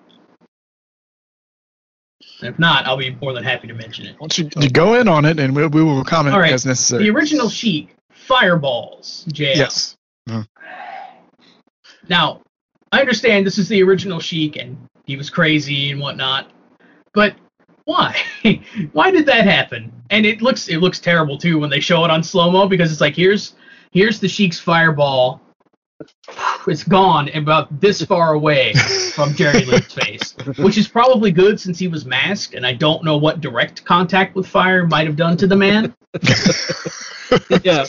If 2.42 2.58
not, 2.58 2.86
I'll 2.88 2.98
be 2.98 3.16
more 3.22 3.34
than 3.34 3.44
happy 3.44 3.68
to 3.68 3.74
mention 3.74 4.06
it. 4.06 4.16
Why 4.18 4.28
don't 4.28 4.38
you, 4.38 4.50
you 4.62 4.70
go 4.70 4.94
in 4.94 5.08
on 5.08 5.26
it, 5.26 5.40
and 5.40 5.56
we, 5.56 5.68
we 5.68 5.84
will 5.84 6.04
comment 6.04 6.36
right. 6.36 6.54
as 6.54 6.66
necessary. 6.66 7.04
The 7.04 7.10
original 7.10 7.50
Sheik, 7.50 7.96
Fireballs, 8.12 9.26
JL. 9.30 9.56
yes. 9.56 9.98
Mm-hmm. 10.30 10.42
Now, 12.08 12.42
I 12.92 13.02
understand 13.02 13.46
this 13.46 13.58
is 13.58 13.70
the 13.70 13.84
original 13.84 14.20
Sheik 14.20 14.56
and 14.56 14.78
he 15.06 15.16
was 15.16 15.30
crazy 15.30 15.92
and 15.92 16.00
whatnot, 16.00 16.52
but 17.14 17.36
why? 17.86 18.16
why 18.94 19.12
did 19.12 19.26
that 19.28 19.46
happen? 19.46 19.92
And 20.10 20.26
it 20.26 20.42
looks 20.42 20.70
it 20.70 20.78
looks 20.78 21.00
terrible 21.00 21.38
too 21.38 21.60
when 21.60 21.70
they 21.70 21.80
show 21.80 22.04
it 22.06 22.12
on 22.12 22.24
slow 22.24 22.52
mo 22.52 22.68
because 22.68 22.92
it's 22.92 23.02
like 23.02 23.16
here's 23.16 23.56
here's 23.92 24.20
the 24.20 24.28
Sheik's 24.28 24.60
fireball. 24.60 25.42
It's 26.68 26.84
gone 26.84 27.30
about 27.30 27.82
this 27.82 28.02
far 28.04 28.34
away 28.34 28.74
from 29.14 29.34
Jerry 29.34 29.66
Lynn's 29.66 29.94
face, 30.06 30.36
which 30.58 30.78
is 30.78 30.88
probably 30.88 31.32
good 31.32 31.60
since 31.60 31.78
he 31.78 31.88
was 31.88 32.06
masked, 32.06 32.54
and 32.54 32.66
I 32.66 32.74
don't 32.74 33.04
know 33.04 33.18
what 33.18 33.42
direct 33.42 33.84
contact 33.84 34.36
with 34.36 34.48
fire 34.48 34.88
might 34.88 35.08
have 35.08 35.16
done 35.16 35.36
to 35.38 35.48
the 35.48 35.56
man. 35.56 35.94
yeah 37.64 37.86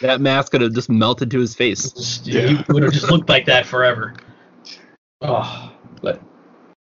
that 0.00 0.20
mask 0.20 0.52
could 0.52 0.60
have 0.60 0.74
just 0.74 0.90
melted 0.90 1.30
to 1.30 1.38
his 1.38 1.54
face 1.54 2.20
Yeah. 2.24 2.48
He 2.48 2.72
would 2.72 2.82
have 2.82 2.92
just 2.92 3.10
looked 3.10 3.28
like 3.28 3.46
that 3.46 3.66
forever. 3.66 4.14
Oh, 5.22 5.72
but 6.02 6.20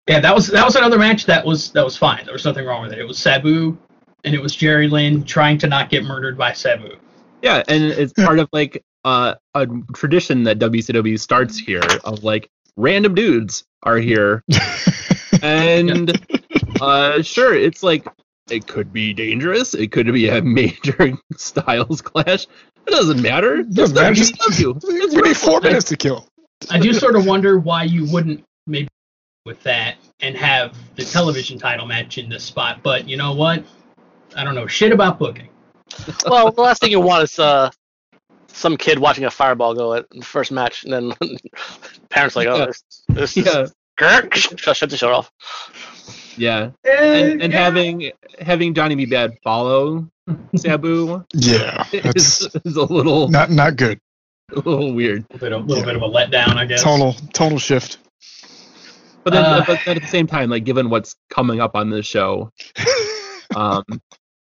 yeah, 0.08 0.20
that 0.20 0.34
was 0.34 0.48
that 0.48 0.64
was 0.64 0.76
another 0.76 0.98
match 0.98 1.26
that 1.26 1.44
was 1.44 1.70
that 1.72 1.84
was 1.84 1.96
fine. 1.96 2.24
There 2.24 2.32
was 2.32 2.44
nothing 2.44 2.66
wrong 2.66 2.82
with 2.82 2.92
it. 2.92 2.98
It 2.98 3.06
was 3.06 3.18
Sabu, 3.18 3.78
and 4.24 4.34
it 4.34 4.42
was 4.42 4.54
Jerry 4.56 4.88
Lynn 4.88 5.24
trying 5.24 5.56
to 5.58 5.66
not 5.66 5.88
get 5.88 6.04
murdered 6.04 6.36
by 6.36 6.52
Sabu. 6.52 6.96
Yeah, 7.42 7.62
and 7.68 7.84
it's 7.84 8.12
part 8.12 8.38
of 8.38 8.48
like 8.52 8.82
uh, 9.04 9.34
a 9.54 9.66
tradition 9.94 10.44
that 10.44 10.58
WCW 10.58 11.18
starts 11.18 11.58
here 11.58 11.82
of 12.04 12.24
like 12.24 12.48
random 12.76 13.14
dudes 13.14 13.64
are 13.82 13.98
here, 13.98 14.42
and 15.42 16.18
uh, 16.80 17.22
sure, 17.22 17.54
it's 17.54 17.82
like 17.82 18.06
it 18.50 18.66
could 18.66 18.92
be 18.92 19.12
dangerous. 19.12 19.74
It 19.74 19.92
could 19.92 20.12
be 20.12 20.28
a 20.28 20.42
major 20.42 21.12
styles 21.36 22.02
clash. 22.02 22.46
It 22.86 22.90
doesn't 22.90 23.22
matter. 23.22 23.62
Doesn't 23.62 23.74
Just 23.74 23.94
matter. 23.94 24.14
just 24.14 24.60
you. 24.60 24.78
It's 24.82 25.14
we 25.14 25.22
need 25.22 25.36
four 25.36 25.60
minutes 25.60 25.86
to 25.86 25.96
kill. 25.96 26.28
I 26.70 26.78
do 26.78 26.92
sort 26.92 27.16
of 27.16 27.26
wonder 27.26 27.58
why 27.58 27.84
you 27.84 28.10
wouldn't 28.10 28.44
maybe 28.66 28.88
with 29.44 29.62
that 29.62 29.96
and 30.20 30.36
have 30.36 30.76
the 30.96 31.04
television 31.04 31.58
title 31.58 31.86
match 31.86 32.16
in 32.18 32.28
this 32.28 32.44
spot. 32.44 32.80
But 32.82 33.08
you 33.08 33.16
know 33.16 33.34
what? 33.34 33.64
I 34.36 34.44
don't 34.44 34.54
know 34.54 34.66
shit 34.66 34.92
about 34.92 35.18
booking. 35.18 35.48
Well, 36.26 36.50
the 36.50 36.62
last 36.62 36.80
thing 36.80 36.90
you 36.90 37.00
want 37.00 37.24
is 37.24 37.38
uh, 37.38 37.70
some 38.54 38.76
kid 38.76 38.98
watching 38.98 39.24
a 39.24 39.30
fireball 39.30 39.74
go 39.74 39.94
at 39.94 40.08
the 40.10 40.22
first 40.22 40.52
match, 40.52 40.84
and 40.84 40.92
then 40.92 41.12
parents 42.08 42.36
like, 42.36 42.46
oh, 42.48 42.56
Yeah. 42.58 42.66
this, 42.66 42.84
this 43.08 43.36
Yeah, 43.36 43.60
is 43.62 43.74
Kirk, 43.98 44.34
shut, 44.56 44.76
shut 44.76 44.90
the 44.90 44.96
show 44.96 45.12
off. 45.12 45.30
yeah, 46.36 46.70
and, 46.84 47.42
and 47.42 47.52
having 47.52 48.12
having 48.40 48.74
Johnny 48.74 48.94
B. 48.94 49.06
Badd 49.06 49.36
follow 49.42 50.08
Sabu 50.56 51.24
Yeah, 51.34 51.84
is, 51.92 52.48
is 52.64 52.76
a 52.76 52.82
little 52.84 53.28
not 53.28 53.50
not 53.50 53.76
good. 53.76 53.98
a 54.52 54.56
little 54.56 54.92
weird. 54.92 55.24
a 55.30 55.36
little, 55.36 55.60
little 55.60 55.84
bit 55.84 55.96
of 55.96 56.02
a 56.02 56.08
letdown, 56.08 56.56
I 56.56 56.64
guess. 56.64 56.82
Total 56.82 57.12
tonal 57.32 57.58
shift. 57.58 57.98
But 59.24 59.32
then, 59.32 59.44
Uh, 59.44 59.64
but 59.66 59.80
then 59.86 59.96
at 59.96 60.02
the 60.02 60.08
same 60.08 60.26
time, 60.26 60.50
like 60.50 60.64
given 60.64 60.90
what's 60.90 61.16
coming 61.30 61.60
up 61.60 61.74
on 61.74 61.88
this 61.90 62.04
show, 62.04 62.50
um, 63.56 63.82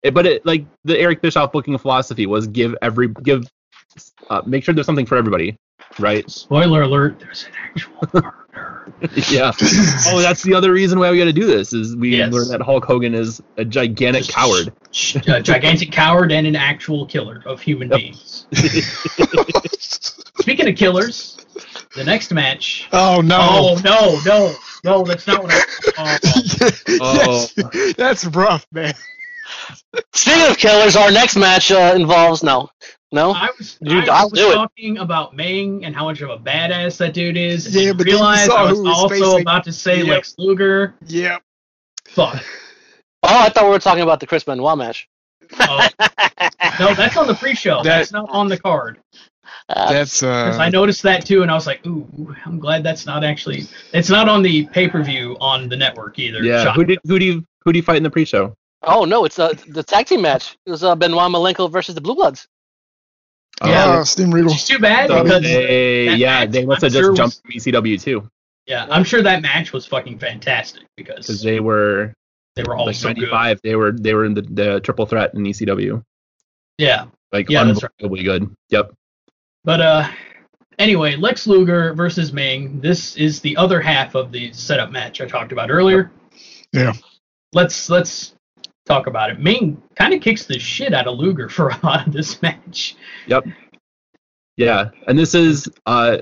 it, 0.02 0.12
but 0.12 0.26
it 0.26 0.44
like 0.44 0.66
the 0.84 0.98
Eric 0.98 1.22
Bischoff 1.22 1.52
booking 1.52 1.78
philosophy 1.78 2.26
was 2.26 2.46
give 2.48 2.74
every 2.82 3.08
give, 3.08 3.44
uh, 4.30 4.42
make 4.46 4.64
sure 4.64 4.74
there's 4.74 4.86
something 4.86 5.06
for 5.06 5.16
everybody, 5.16 5.56
right? 5.98 6.28
Spoiler 6.30 6.82
alert: 6.82 7.18
There's 7.20 7.44
an 7.46 7.52
actual 7.64 8.08
murder. 8.14 8.34
yeah. 9.28 9.52
Oh, 10.08 10.20
that's 10.20 10.42
the 10.42 10.54
other 10.54 10.72
reason 10.72 10.98
why 10.98 11.10
we 11.10 11.18
got 11.18 11.24
to 11.24 11.32
do 11.32 11.46
this 11.46 11.72
is 11.72 11.96
we 11.96 12.16
Yes. 12.16 12.32
learn 12.32 12.48
that 12.48 12.60
Hulk 12.60 12.84
Hogan 12.84 13.14
is 13.14 13.40
a 13.56 13.64
gigantic 13.64 14.28
coward. 14.28 14.72
a 15.26 15.40
gigantic 15.40 15.90
coward 15.90 16.30
and 16.32 16.46
an 16.46 16.56
actual 16.56 17.06
killer 17.06 17.42
of 17.46 17.60
human 17.60 17.88
Yep. 17.90 17.98
beings. 17.98 18.46
Speaking 20.40 20.68
of 20.68 20.76
killers, 20.76 21.36
the 21.94 22.04
next 22.04 22.32
match. 22.32 22.88
oh 22.92 23.20
no. 23.20 23.38
Oh 23.40 23.80
no, 23.84 24.20
no, 24.24 24.54
no! 24.84 25.04
That's 25.04 25.26
not 25.26 25.42
what 25.42 25.52
I. 25.98 26.18
Oh, 27.00 27.46
Yes, 27.54 27.94
that's 27.96 28.24
rough, 28.26 28.66
man. 28.72 28.94
Speaking 30.14 30.50
of 30.50 30.56
killers, 30.56 30.96
our 30.96 31.10
next 31.10 31.36
match 31.36 31.70
uh, 31.70 31.92
involves 31.94 32.42
no, 32.42 32.70
no. 33.12 33.32
I 33.32 33.50
was, 33.58 33.76
Dude, 33.82 34.08
I 34.08 34.24
was 34.24 34.32
do 34.32 34.50
it. 34.50 34.54
talking 34.54 34.98
about 34.98 35.36
Meng 35.36 35.84
and 35.84 35.94
how 35.94 36.04
much 36.04 36.20
of 36.22 36.30
a 36.30 36.38
badass 36.38 36.96
that 36.98 37.14
dude 37.14 37.36
is. 37.36 37.66
And 37.66 37.74
Yeah, 37.74 37.80
you 37.82 37.94
but 37.94 37.98
then 37.98 38.06
you 38.08 38.12
realized 38.14 38.46
saw 38.50 38.56
I 38.56 38.62
was 38.70 38.78
who 38.78 38.84
was 38.84 38.96
also 38.98 39.08
facing- 39.14 39.40
about 39.42 39.64
to 39.64 39.72
say 39.72 39.98
Yep. 39.98 40.06
Lex 40.08 40.34
Luger. 40.38 40.94
Yep. 41.06 41.42
Fuck. 42.08 42.42
Oh, 43.24 43.38
I 43.40 43.50
thought 43.50 43.62
we 43.66 43.70
were 43.70 43.78
talking 43.78 44.02
about 44.02 44.18
the 44.18 44.26
Chris 44.26 44.42
Benoit 44.42 44.76
match. 44.76 45.08
Oh, 45.60 45.88
no, 46.80 46.92
that's 46.94 47.16
on 47.16 47.28
the 47.28 47.36
pre-show. 47.38 47.76
That- 47.76 47.98
that's 47.98 48.10
not 48.10 48.28
on 48.30 48.48
the 48.48 48.58
card. 48.58 48.98
Uh, 49.68 49.92
That's 49.92 50.20
'Cause 50.22 50.56
uh 50.58 50.60
I 50.60 50.68
noticed 50.70 51.02
that 51.04 51.24
too, 51.24 51.42
and 51.42 51.50
I 51.50 51.54
was 51.54 51.66
like, 51.68 51.86
"Ooh, 51.86 52.34
I'm 52.44 52.58
glad 52.58 52.82
that's 52.82 53.06
not 53.06 53.22
actually. 53.22 53.66
It's 53.92 54.08
not 54.10 54.28
on 54.28 54.42
the 54.42 54.66
pay-per-view 54.66 55.36
on 55.40 55.68
the 55.68 55.76
network 55.76 56.18
either." 56.18 56.42
Yeah. 56.42 56.64
Shock. 56.64 56.74
Who 56.74 56.84
did 56.84 56.98
who 57.06 57.18
do 57.20 57.24
you 57.24 57.44
who 57.64 57.72
do 57.72 57.78
you 57.78 57.82
fight 57.84 57.96
in 57.98 58.02
the 58.02 58.10
pre-show? 58.10 58.54
oh 58.82 59.04
no, 59.04 59.24
it's 59.24 59.38
uh, 59.38 59.54
the 59.68 59.84
tag 59.84 60.06
team 60.06 60.22
match. 60.22 60.56
It 60.66 60.70
was 60.72 60.82
uh, 60.82 60.96
Benoit 60.96 61.30
Malenko 61.30 61.70
versus 61.70 61.94
the 61.94 62.00
Blue 62.00 62.16
Bloods. 62.16 62.48
Yeah. 63.66 63.84
uh, 63.86 64.04
Steve 64.04 64.32
Regal. 64.32 64.50
Which 64.52 64.66
too 64.66 64.78
bad 64.78 65.08
because 65.08 65.42
they, 65.42 66.06
that 66.06 66.18
yeah, 66.18 66.40
match, 66.40 66.50
they 66.50 66.64
must 66.66 66.82
I'm 66.82 66.86
have 66.86 66.92
just 66.92 67.02
sure 67.04 67.14
jumped 67.14 67.40
from 67.42 67.50
ECW 67.52 68.00
too, 68.02 68.28
yeah, 68.66 68.86
I'm 68.90 69.04
sure 69.04 69.22
that 69.22 69.42
match 69.42 69.72
was 69.72 69.86
fucking 69.86 70.18
fantastic 70.18 70.84
because 70.96 71.26
because 71.26 71.42
they 71.42 71.60
were 71.60 72.12
they 72.56 72.62
were 72.62 72.76
all 72.76 72.86
like 72.86 72.94
so 72.96 73.08
good. 73.08 73.18
95. 73.18 73.60
They 73.62 73.76
were 73.76 73.92
they 73.92 74.14
were 74.14 74.24
in 74.24 74.34
the, 74.34 74.42
the 74.42 74.80
triple 74.80 75.06
threat 75.06 75.34
in 75.34 75.42
ECW, 75.42 76.02
Yeah, 76.78 77.06
like 77.32 77.48
Yeah, 77.50 77.64
that's 77.64 77.82
right. 77.82 77.90
unbelievably 78.02 78.24
good. 78.24 78.56
Yep. 78.70 78.92
but 79.64 79.80
uh, 79.80 80.08
anyway, 80.78 81.16
Lex 81.16 81.46
Luger 81.46 81.94
versus 81.94 82.32
Meng. 82.32 82.80
This 82.80 83.16
is 83.16 83.40
the 83.40 83.56
other 83.56 83.80
half 83.80 84.14
of 84.14 84.32
the 84.32 84.52
setup 84.52 84.90
match 84.90 85.20
I 85.20 85.26
talked 85.26 85.52
about 85.52 85.70
earlier. 85.70 86.10
Yeah. 86.72 86.92
Let's 87.52 87.90
let's 87.90 88.34
talk 88.86 89.06
about 89.06 89.30
it. 89.30 89.38
Meng 89.40 89.80
kind 89.96 90.12
of 90.14 90.20
kicks 90.20 90.44
the 90.46 90.58
shit 90.58 90.92
out 90.94 91.06
of 91.06 91.18
Luger 91.18 91.48
for 91.48 91.68
a 91.70 91.78
lot 91.82 92.06
of 92.06 92.12
this 92.12 92.40
match. 92.42 92.96
Yep. 93.26 93.44
Yeah, 94.56 94.90
and 95.08 95.18
this 95.18 95.34
is 95.34 95.68
uh 95.86 96.18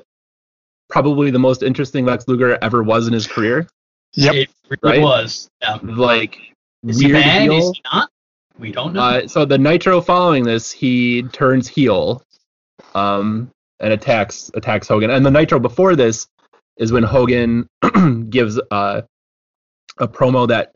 probably 0.89 1.31
the 1.31 1.39
most 1.39 1.63
interesting 1.63 2.05
Lex 2.05 2.27
Luger 2.29 2.59
ever 2.63 2.83
was 2.83 3.07
in 3.07 3.13
his 3.13 3.27
career. 3.27 3.69
Yep. 4.15 4.35
It 4.35 4.51
really 4.83 4.99
Right? 4.99 5.03
was. 5.03 5.49
Yeah. 5.63 5.79
Like 5.83 6.37
Is 6.87 6.99
he 7.01 7.07
weird 7.13 7.23
bad? 7.25 7.43
heel. 7.43 7.59
Is 7.59 7.73
he 7.75 7.83
not? 7.93 8.09
We 8.59 8.73
don't 8.73 8.93
know. 8.93 9.01
Uh, 9.01 9.27
so 9.29 9.45
the 9.45 9.57
Nitro 9.59 10.01
following 10.01 10.43
this, 10.45 10.71
he 10.71 11.23
turns 11.33 11.67
heel, 11.67 12.23
um, 12.95 13.51
and 13.81 13.93
attacks 13.93 14.51
attacks 14.55 14.87
Hogan. 14.89 15.11
And 15.11 15.25
the 15.25 15.31
Nitro 15.31 15.59
before 15.59 15.97
this 15.97 16.27
is 16.77 16.93
when 16.93 17.03
Hogan 17.03 17.67
gives 18.31 18.61
uh, 18.71 19.03
a 19.99 20.09
promo 20.09 20.47
that 20.49 20.73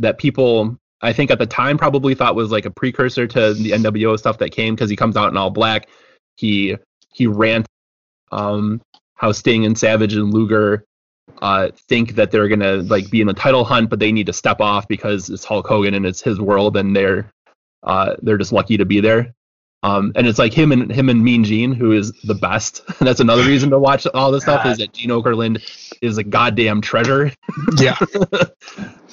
that 0.00 0.18
people 0.18 0.76
I 1.02 1.12
think 1.12 1.30
at 1.30 1.38
the 1.38 1.46
time 1.46 1.78
probably 1.78 2.14
thought 2.14 2.34
was 2.34 2.50
like 2.50 2.64
a 2.64 2.70
precursor 2.70 3.26
to 3.26 3.54
the 3.54 3.72
NWO 3.72 4.18
stuff 4.18 4.38
that 4.38 4.50
came 4.50 4.74
because 4.74 4.90
he 4.90 4.96
comes 4.96 5.16
out 5.16 5.30
in 5.30 5.36
all 5.36 5.50
black. 5.50 5.88
He 6.36 6.76
he 7.12 7.26
rants 7.26 7.68
um, 8.32 8.80
how 9.14 9.32
Sting 9.32 9.64
and 9.64 9.78
Savage 9.78 10.14
and 10.14 10.32
Luger 10.32 10.84
uh, 11.42 11.68
think 11.88 12.14
that 12.14 12.30
they're 12.30 12.48
gonna 12.48 12.76
like 12.76 13.10
be 13.10 13.20
in 13.20 13.26
the 13.26 13.34
title 13.34 13.64
hunt, 13.64 13.90
but 13.90 13.98
they 13.98 14.12
need 14.12 14.26
to 14.26 14.32
step 14.32 14.60
off 14.60 14.88
because 14.88 15.28
it's 15.28 15.44
Hulk 15.44 15.66
Hogan 15.66 15.94
and 15.94 16.06
it's 16.06 16.22
his 16.22 16.40
world, 16.40 16.76
and 16.76 16.96
they're 16.96 17.30
uh, 17.82 18.16
they're 18.22 18.38
just 18.38 18.52
lucky 18.52 18.76
to 18.76 18.84
be 18.84 19.00
there. 19.00 19.34
Um, 19.86 20.10
and 20.16 20.26
it's 20.26 20.38
like 20.38 20.52
him 20.52 20.72
and 20.72 20.90
him 20.90 21.08
and 21.08 21.22
Mean 21.22 21.44
Gene, 21.44 21.72
who 21.72 21.92
is 21.92 22.10
the 22.24 22.34
best. 22.34 22.82
And 22.88 22.96
That's 23.06 23.20
another 23.20 23.44
reason 23.44 23.70
to 23.70 23.78
watch 23.78 24.04
all 24.14 24.32
this 24.32 24.42
stuff 24.42 24.66
is 24.66 24.78
that 24.78 24.92
Gene 24.92 25.10
Okerlund 25.10 25.62
is 26.02 26.18
a 26.18 26.24
goddamn 26.24 26.80
treasure. 26.80 27.32
Yeah. 27.78 27.96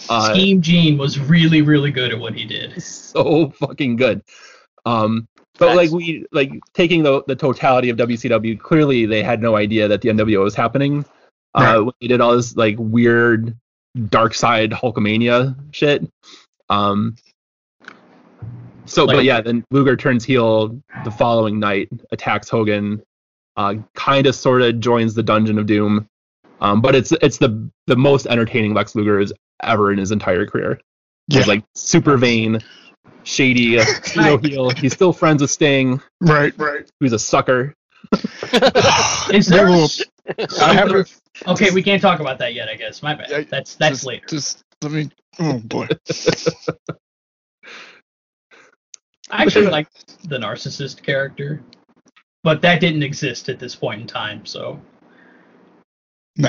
Uh, 0.09 0.33
Scheme 0.33 0.61
Gene 0.61 0.97
was 0.97 1.17
really, 1.17 1.61
really 1.61 1.89
good 1.89 2.11
at 2.11 2.19
what 2.19 2.33
he 2.33 2.43
did. 2.43 2.81
so 2.83 3.51
fucking 3.51 3.95
good. 3.95 4.21
Um, 4.85 5.29
But 5.57 5.67
Facts. 5.67 5.77
like 5.77 5.91
we 5.91 6.25
like 6.33 6.51
taking 6.73 7.03
the 7.03 7.23
the 7.25 7.37
totality 7.37 7.89
of 7.89 7.95
WCW, 7.97 8.59
clearly 8.59 9.05
they 9.05 9.23
had 9.23 9.41
no 9.41 9.55
idea 9.55 9.87
that 9.87 10.01
the 10.01 10.09
NWO 10.09 10.43
was 10.43 10.55
happening. 10.55 11.05
Right. 11.55 11.75
Uh, 11.75 11.83
when 11.83 11.93
they 12.01 12.07
did 12.07 12.19
all 12.19 12.35
this 12.35 12.57
like 12.57 12.75
weird 12.79 13.55
dark 14.09 14.33
side 14.33 14.71
Hulkamania 14.71 15.55
shit. 15.71 16.05
Um. 16.69 17.15
So, 18.85 19.05
Like- 19.05 19.17
but 19.17 19.23
yeah, 19.25 19.41
then 19.41 19.63
Luger 19.71 19.95
turns 19.95 20.25
heel 20.25 20.79
the 21.03 21.11
following 21.11 21.59
night, 21.59 21.89
attacks 22.11 22.49
Hogan, 22.49 23.01
uh, 23.55 23.75
kind 23.95 24.27
of 24.27 24.35
sort 24.35 24.61
of 24.61 24.79
joins 24.79 25.13
the 25.13 25.23
Dungeon 25.23 25.57
of 25.57 25.65
Doom. 25.65 26.07
Um, 26.61 26.81
but 26.81 26.95
it's 26.95 27.11
it's 27.21 27.37
the 27.37 27.69
the 27.87 27.95
most 27.95 28.25
entertaining 28.27 28.73
Lex 28.73 28.95
Luger 28.95 29.19
is 29.19 29.33
ever 29.61 29.91
in 29.91 29.97
his 29.97 30.11
entire 30.11 30.45
career. 30.45 30.79
Yeah. 31.27 31.39
He's 31.39 31.47
like 31.47 31.63
super 31.75 32.17
vain, 32.17 32.59
shady, 33.23 33.79
pseudo 34.03 34.37
heel. 34.37 34.69
He's 34.69 34.93
still 34.93 35.13
friends 35.13 35.41
with 35.41 35.51
Sting, 35.51 36.01
right, 36.21 36.53
right. 36.57 36.89
who's 36.99 37.13
a 37.13 37.19
sucker. 37.19 37.73
Is 39.33 39.47
there? 39.47 39.67
Well, 39.67 39.89
I 40.61 40.73
have 40.73 40.91
a, 40.91 41.05
Okay, 41.47 41.71
we 41.71 41.81
can't 41.83 42.01
talk 42.01 42.19
about 42.19 42.37
that 42.39 42.53
yet. 42.53 42.69
I 42.69 42.75
guess. 42.75 43.01
My 43.03 43.15
bad. 43.15 43.29
Yeah, 43.29 43.41
That's 43.49 43.75
that's 43.75 43.95
just, 43.95 44.05
later. 44.05 44.25
Just 44.27 44.61
let 44.81 44.91
me. 44.91 45.09
Oh 45.39 45.59
boy. 45.59 45.87
I 49.31 49.43
actually 49.43 49.67
like 49.67 49.87
the 50.27 50.37
narcissist 50.37 51.01
character, 51.03 51.61
but 52.43 52.61
that 52.61 52.79
didn't 52.81 53.03
exist 53.03 53.49
at 53.49 53.59
this 53.59 53.75
point 53.75 54.01
in 54.01 54.07
time. 54.07 54.45
So 54.45 54.79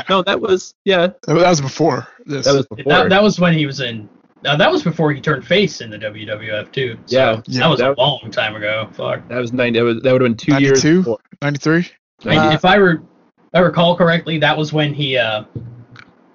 No, 0.08 0.22
that 0.22 0.40
was 0.40 0.74
yeah, 0.84 1.08
That 1.26 1.34
was 1.36 1.60
before 1.60 2.08
this. 2.26 2.46
that 2.46 2.54
was 2.54 2.66
before. 2.66 2.92
that, 2.92 3.08
that 3.10 3.22
was 3.22 3.38
when 3.38 3.54
he 3.54 3.66
was 3.66 3.80
in. 3.80 4.08
Uh, 4.44 4.56
that 4.56 4.70
was 4.70 4.82
before 4.82 5.10
he 5.12 5.20
turned 5.22 5.46
face 5.46 5.80
in 5.80 5.88
the 5.88 5.98
WWF 5.98 6.70
too. 6.72 6.98
So 7.06 7.16
Yeah. 7.16 7.40
Yeah, 7.46 7.60
that 7.60 7.68
was 7.70 7.78
that- 7.80 7.90
a 7.96 8.00
long 8.00 8.30
time 8.30 8.56
ago. 8.56 8.88
Fuck. 8.92 9.26
that 9.28 9.38
was 9.38 9.52
nine. 9.52 9.72
That 9.74 9.84
was 9.84 10.02
that 10.02 10.12
would 10.12 10.20
have 10.22 10.28
been 10.30 10.36
two 10.36 10.52
years 10.62 10.84
92? 10.84 10.98
before. 11.00 11.18
93? 11.42 11.88
Uh, 12.26 12.50
if 12.52 12.64
I 12.64 12.74
re- 12.76 12.98
I 13.54 13.60
recall 13.60 13.96
correctly, 13.96 14.38
that 14.38 14.56
was 14.56 14.72
when 14.72 14.92
he. 14.92 15.16
uh 15.16 15.44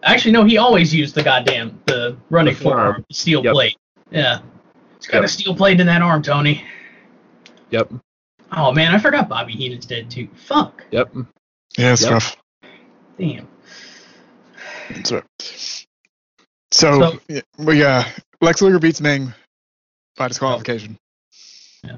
Actually, 0.03 0.31
no. 0.31 0.45
He 0.45 0.57
always 0.57 0.95
used 0.95 1.13
the 1.13 1.21
goddamn 1.23 1.77
the 1.85 2.15
running 2.29 2.53
The 2.53 2.59
forearm. 2.61 2.79
forearm 2.93 3.05
steel 3.11 3.43
Yep. 3.43 3.53
plate. 3.53 3.77
Yeah. 4.11 4.39
He's 5.09 5.13
got 5.13 5.17
Yep. 5.21 5.25
a 5.25 5.27
steel 5.27 5.55
plate 5.55 5.79
in 5.79 5.87
that 5.87 6.03
arm, 6.03 6.21
Tony. 6.21 6.63
Yep, 7.71 7.93
Oh 8.51 8.71
man, 8.71 8.93
I 8.93 8.99
forgot 8.99 9.27
Bobby 9.27 9.53
Heenan's 9.53 9.87
dead 9.87 10.09
too. 10.11 10.27
Fuck. 10.35 10.83
yep. 10.91 11.11
Yeah, 11.79 11.93
it's 11.93 12.03
Yep. 12.03 12.11
rough. 12.11 12.37
Damn. 13.17 13.47
It's 14.89 15.11
rough. 15.11 15.25
So, 15.39 15.85
So- 16.71 17.19
yeah, 17.27 17.41
we 17.57 17.83
uh, 17.83 18.03
Lex 18.41 18.61
Luger 18.61 18.77
beats 18.77 19.01
Meng 19.01 19.33
by 20.15 20.27
disqualification. 20.27 20.95
Yeah. 21.83 21.97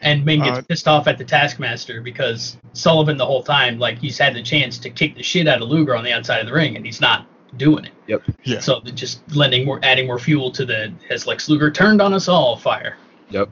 And 0.00 0.24
Meng 0.24 0.40
gets 0.42 0.58
Uh, 0.58 0.62
pissed 0.62 0.88
off 0.88 1.06
at 1.06 1.16
the 1.18 1.24
Taskmaster 1.24 2.00
because 2.00 2.56
Sullivan 2.72 3.16
the 3.18 3.26
whole 3.26 3.42
time, 3.44 3.78
like 3.78 3.98
he's 4.00 4.18
had 4.18 4.34
the 4.34 4.42
chance 4.42 4.78
to 4.78 4.90
kick 4.90 5.14
the 5.14 5.22
shit 5.22 5.46
out 5.46 5.62
of 5.62 5.68
Luger 5.68 5.94
on 5.94 6.02
the 6.02 6.12
outside 6.12 6.40
of 6.40 6.46
the 6.46 6.52
ring, 6.52 6.74
and 6.76 6.84
he's 6.84 7.00
not 7.00 7.26
doing 7.56 7.84
it. 7.86 7.92
Yep. 8.06 8.22
Yeah. 8.44 8.60
So 8.60 8.80
just 8.80 9.20
lending 9.34 9.64
more, 9.66 9.80
adding 9.82 10.06
more 10.06 10.18
fuel 10.18 10.50
to 10.52 10.64
the 10.64 10.92
has 11.08 11.26
Lex 11.26 11.48
Luger 11.48 11.70
turned 11.70 12.00
on 12.00 12.12
us 12.14 12.28
all 12.28 12.56
fire. 12.56 12.96
Yep. 13.30 13.50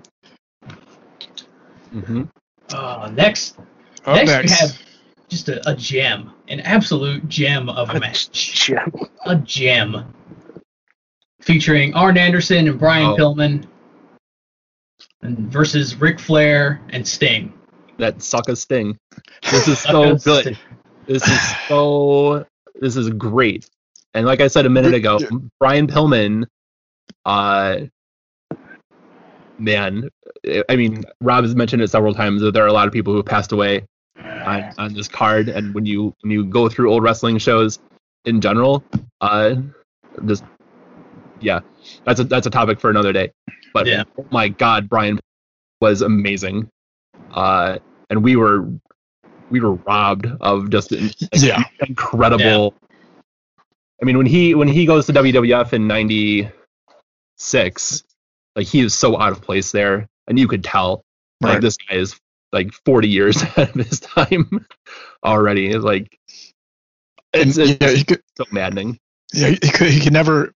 hmm 1.93 2.23
Uh, 2.73 3.11
next, 3.15 3.59
Up 4.05 4.17
next, 4.17 4.31
next, 4.31 4.43
we 4.51 4.57
have 4.57 4.79
just 5.29 5.49
a, 5.49 5.71
a 5.71 5.75
gem, 5.75 6.33
an 6.49 6.61
absolute 6.61 7.29
gem 7.29 7.69
of 7.69 7.91
a 7.91 8.01
match, 8.01 8.31
Gem. 8.33 8.93
a 9.27 9.37
gem, 9.37 10.13
featuring 11.41 11.95
Arn 11.95 12.17
Anderson 12.19 12.69
and 12.69 12.79
Brian 12.79 13.11
Oh. 13.11 13.17
Pillman, 13.17 13.67
and 15.23 15.39
versus 15.53 15.97
Ric 15.97 16.19
Flair 16.21 16.81
and 16.91 17.07
Sting. 17.07 17.53
That 17.99 18.23
sucker 18.23 18.55
sting. 18.55 18.97
This 19.51 19.67
is 19.67 19.79
so 19.81 20.15
good. 20.17 20.57
This 21.07 21.27
is 21.27 21.57
so. 21.67 22.47
This 22.81 22.97
is 22.97 23.11
great. 23.11 23.69
And 24.15 24.27
like 24.27 24.41
I 24.41 24.49
said 24.49 24.67
a 24.67 24.71
minute 24.71 24.95
ago, 24.95 25.19
Brian 25.61 25.87
Pillman, 25.87 26.45
uh, 27.25 27.79
man, 29.59 30.09
I 30.69 30.77
mean, 30.77 31.05
Rob 31.21 31.45
has 31.45 31.55
mentioned 31.55 31.83
it 31.83 31.89
several 31.91 32.15
times 32.15 32.41
that 32.43 32.53
there 32.53 32.65
are 32.65 32.69
a 32.69 32.73
lot 32.73 32.87
of 32.87 32.93
people 32.93 33.13
who 33.13 33.19
have 33.19 33.27
passed 33.27 33.53
away 33.53 33.85
on, 34.47 34.73
on 34.79 34.95
this 34.95 35.09
card, 35.09 35.49
and 35.49 35.75
when 35.75 35.85
you 35.87 36.15
when 36.23 36.31
you 36.33 36.45
go 36.45 36.69
through 36.69 36.91
old 36.91 37.03
wrestling 37.03 37.39
shows 37.39 37.79
in 38.25 38.41
general, 38.41 38.85
uh, 39.21 39.57
just 40.27 40.45
yeah, 41.41 41.61
that's 42.05 42.21
a 42.21 42.25
that's 42.25 42.47
a 42.47 42.51
topic 42.51 42.81
for 42.81 42.91
another 42.91 43.13
day. 43.13 43.31
But 43.75 43.87
Yeah. 43.87 44.05
oh 44.19 44.27
my 44.31 44.49
God, 44.49 44.89
Brian 44.89 45.21
was 45.81 46.03
amazing, 46.03 46.69
uh, 47.31 47.79
and 48.11 48.23
we 48.25 48.37
were 48.37 48.69
we 49.51 49.61
were 49.61 49.75
robbed 49.75 50.27
of 50.41 50.71
just 50.71 50.93
an 50.93 51.11
Yeah. 51.35 51.65
incredible. 51.87 52.75
I 54.03 54.05
mean, 54.05 54.17
when 54.19 54.27
he 54.27 54.55
when 54.55 54.69
he 54.69 54.87
goes 54.87 55.07
to 55.07 55.13
WWF 55.13 55.73
in 55.73 55.87
'96, 55.89 58.03
like 58.57 58.67
he 58.67 58.81
is 58.81 58.95
so 58.95 59.19
out 59.21 59.33
of 59.33 59.43
place 59.43 59.73
there, 59.73 60.07
and 60.29 60.39
you 60.39 60.47
could 60.49 60.65
tell 60.65 61.03
like 61.43 61.55
Right. 61.55 61.63
this 61.63 61.77
guy 61.77 61.97
is 61.97 62.19
like 62.53 62.73
40 62.85 63.09
years 63.09 63.43
ahead 63.43 63.71
of 63.71 63.75
his 63.87 64.01
time 64.01 64.67
already. 65.25 65.69
It's 65.69 65.85
like 65.85 66.17
and, 67.35 67.49
it's, 67.51 67.59
it's 67.59 67.77
yeah, 67.81 67.91
he 67.91 68.05
could, 68.05 68.23
so 68.37 68.45
maddening. 68.51 68.99
yeah, 69.35 69.49
he 69.51 69.57
could, 69.59 69.91
he 69.91 70.01
could 70.01 70.13
never, 70.13 70.53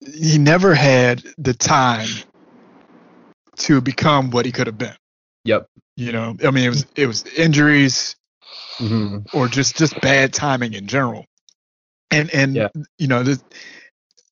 he 0.00 0.38
never 0.38 0.74
had 0.74 1.22
the 1.38 1.54
time 1.54 2.08
to 3.56 3.80
become 3.80 4.30
what 4.30 4.46
he 4.46 4.52
could 4.52 4.66
have 4.66 4.78
been. 4.78 4.94
Yep. 5.44 5.66
You 5.96 6.12
know, 6.12 6.36
I 6.44 6.50
mean, 6.50 6.64
it 6.64 6.68
was 6.70 6.86
it 6.96 7.06
was 7.06 7.24
injuries 7.26 8.16
hmm 8.78 9.18
or 9.32 9.48
just 9.48 9.76
just 9.76 10.00
bad 10.00 10.32
timing 10.32 10.74
in 10.74 10.86
general, 10.86 11.24
and 12.10 12.32
and 12.34 12.54
Yeah. 12.54 12.68
you 12.98 13.06
know, 13.08 13.22
this, 13.22 13.42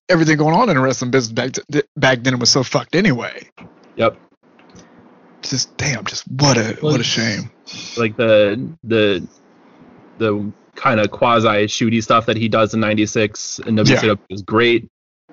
everything 0.08 0.36
going 0.36 0.54
on 0.54 0.68
in 0.68 0.76
the 0.76 0.80
wrestling 0.82 1.10
business 1.10 1.32
back 1.32 1.52
to, 1.52 1.84
back 1.96 2.22
then 2.22 2.38
was 2.38 2.50
so 2.50 2.62
fucked 2.62 2.94
anyway. 2.94 3.48
Yep. 3.96 4.16
Just 5.42 5.76
damn, 5.76 6.04
just 6.04 6.24
what 6.28 6.56
a 6.56 6.76
what 6.80 7.00
a 7.00 7.04
shame. 7.04 7.50
Like 7.96 8.16
the 8.16 8.68
the 8.84 9.26
the 10.18 10.52
kind 10.74 11.00
of 11.00 11.10
quasi 11.10 11.66
shooty 11.66 12.02
stuff 12.02 12.26
that 12.26 12.36
he 12.36 12.48
does 12.48 12.74
in 12.74 12.80
'96 12.80 13.60
in 13.60 13.76
WCW 13.76 14.18
is 14.30 14.42
great. 14.42 14.88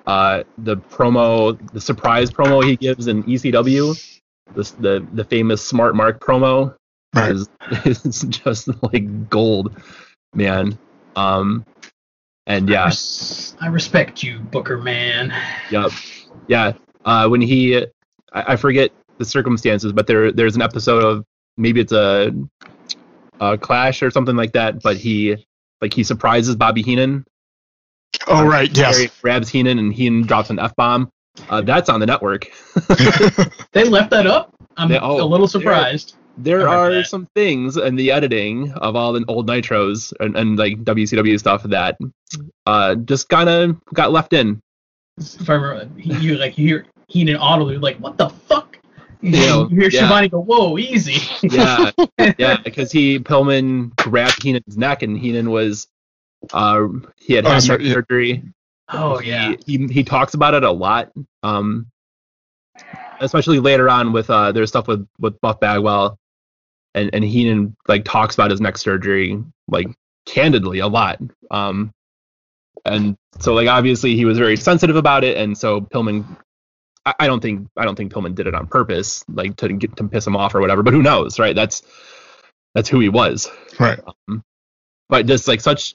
Uh, 0.06 0.42
the 0.58 0.76
promo, 0.76 1.58
the 1.72 1.80
surprise 1.80 2.30
promo 2.30 2.62
he 2.62 2.76
gives 2.76 3.06
in 3.06 3.22
ECW, 3.24 4.18
the 4.54 4.62
the, 4.78 5.06
the 5.14 5.24
famous 5.24 5.66
Smart 5.66 5.94
Mark 5.96 6.20
promo, 6.20 6.74
Right. 7.14 7.32
is 7.32 7.48
is 7.84 8.22
just 8.28 8.68
like 8.82 9.28
gold, 9.30 9.74
man. 10.34 10.78
Um, 11.16 11.64
and 12.46 12.68
I, 12.70 12.72
yeah, 12.72 12.84
res- 12.86 13.56
I 13.60 13.66
respect 13.68 14.22
you, 14.22 14.38
Booker 14.38 14.78
man. 14.78 15.32
yep, 15.70 15.90
yeah. 16.48 16.72
Uh, 17.04 17.28
when 17.28 17.40
he, 17.40 17.76
I, 17.76 17.84
I 18.32 18.56
forget 18.56 18.90
the 19.18 19.24
circumstances, 19.24 19.92
but 19.92 20.06
there 20.06 20.32
there's 20.32 20.56
an 20.56 20.62
episode 20.62 21.02
of 21.04 21.24
maybe 21.56 21.80
it's 21.80 21.92
a, 21.92 22.32
a 23.40 23.56
clash 23.58 24.02
or 24.02 24.10
something 24.10 24.36
like 24.36 24.52
that, 24.52 24.82
but 24.82 24.96
he 24.96 25.36
like 25.80 25.92
he 25.94 26.02
surprises 26.04 26.56
Bobby 26.56 26.82
Heenan. 26.82 27.24
Oh 28.26 28.46
right, 28.46 28.74
yes. 28.76 28.96
Harry 28.96 29.10
grabs 29.22 29.48
Heenan 29.48 29.78
and 29.78 29.92
Heenan 29.92 30.22
drops 30.22 30.50
an 30.50 30.58
f 30.58 30.74
bomb. 30.76 31.10
Uh, 31.48 31.60
that's 31.62 31.88
on 31.88 32.00
the 32.00 32.06
network. 32.06 32.46
They 33.72 33.82
left 33.84 34.10
that 34.12 34.26
up. 34.28 34.54
I'm 34.76 34.88
They- 34.88 34.98
oh, 35.00 35.22
a 35.22 35.26
little 35.26 35.48
surprised. 35.48 36.16
There 36.36 36.68
are 36.68 36.90
that. 36.92 37.06
some 37.06 37.28
things 37.34 37.76
in 37.76 37.94
the 37.96 38.10
editing 38.10 38.72
of 38.72 38.96
all 38.96 39.12
the 39.12 39.24
old 39.28 39.46
nitros 39.48 40.12
and, 40.18 40.36
and 40.36 40.58
like 40.58 40.82
WCW 40.84 41.38
stuff 41.38 41.62
that 41.64 41.96
uh, 42.66 42.96
just 42.96 43.28
kind 43.28 43.48
of 43.48 43.76
got 43.94 44.10
left 44.12 44.32
in. 44.32 44.60
If 45.18 45.48
I 45.48 45.54
remember, 45.54 46.00
he- 46.00 46.14
you 46.18 46.36
like 46.36 46.58
you 46.58 46.66
hear 46.66 46.86
Heenan 47.08 47.36
audibly 47.36 47.78
like, 47.78 47.98
"What 47.98 48.16
the 48.18 48.28
fuck?" 48.30 48.76
You, 49.20 49.30
know, 49.30 49.66
hear 49.70 49.82
yeah. 49.84 49.88
Schiavone 49.90 50.28
go, 50.28 50.40
"Whoa, 50.40 50.76
easy." 50.76 51.18
Yeah, 51.42 51.92
yeah, 52.38 52.56
because 52.64 52.90
he 52.90 53.20
Pillman 53.20 53.94
grabbed 53.96 54.42
Heenan's 54.42 54.76
neck 54.76 55.02
and 55.02 55.16
Heenan 55.16 55.50
was 55.50 55.86
uh, 56.52 56.88
he 57.16 57.34
had 57.34 57.46
Oh, 57.46 57.50
had 57.50 57.54
that's 57.56 57.68
neck 57.68 57.78
right, 57.78 57.86
yeah. 57.86 57.92
surgery. 57.92 58.42
oh 58.92 59.20
yeah. 59.20 59.54
he, 59.66 59.78
he 59.78 59.86
he 59.92 60.02
talks 60.04 60.34
about 60.34 60.54
it 60.54 60.64
a 60.64 60.70
lot. 60.72 61.12
Um, 61.44 61.86
especially 63.20 63.60
later 63.60 63.88
on 63.88 64.12
with 64.12 64.28
uh, 64.30 64.50
there's 64.52 64.68
stuff 64.70 64.88
with 64.88 65.06
with 65.20 65.40
Buff 65.40 65.60
Bagwell, 65.60 66.18
and 66.94 67.10
and 67.12 67.24
Heenan 67.24 67.76
like 67.88 68.04
talks 68.04 68.34
about 68.34 68.50
his 68.50 68.60
neck 68.60 68.78
surgery 68.78 69.42
like 69.68 69.88
candidly 70.26 70.78
a 70.78 70.86
lot. 70.86 71.20
Um, 71.50 71.92
and 72.84 73.16
so 73.40 73.54
like 73.54 73.68
obviously 73.68 74.16
he 74.16 74.24
was 74.24 74.38
very 74.38 74.56
sensitive 74.56 74.96
about 74.96 75.24
it, 75.24 75.36
and 75.36 75.56
so 75.56 75.80
Pillman. 75.80 76.24
I, 77.06 77.14
I 77.20 77.26
don't 77.26 77.40
think 77.40 77.68
I 77.76 77.84
don't 77.84 77.96
think 77.96 78.12
Pillman 78.12 78.34
did 78.34 78.46
it 78.46 78.54
on 78.54 78.66
purpose, 78.66 79.24
like 79.28 79.56
to 79.56 79.72
get 79.72 79.96
to 79.96 80.08
piss 80.08 80.26
him 80.26 80.36
off 80.36 80.54
or 80.54 80.60
whatever. 80.60 80.82
But 80.82 80.94
who 80.94 81.02
knows, 81.02 81.38
right? 81.38 81.54
That's 81.54 81.82
that's 82.74 82.88
who 82.88 83.00
he 83.00 83.08
was 83.08 83.50
right. 83.78 84.00
but 85.08 85.26
just 85.26 85.48
like 85.48 85.60
such 85.60 85.94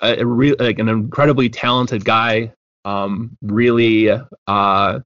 a, 0.00 0.20
a 0.20 0.26
real 0.26 0.56
like 0.58 0.78
an 0.78 0.88
incredibly 0.88 1.48
talented 1.48 2.04
guy 2.04 2.52
um 2.84 3.36
really 3.42 4.10
uh 4.46 5.00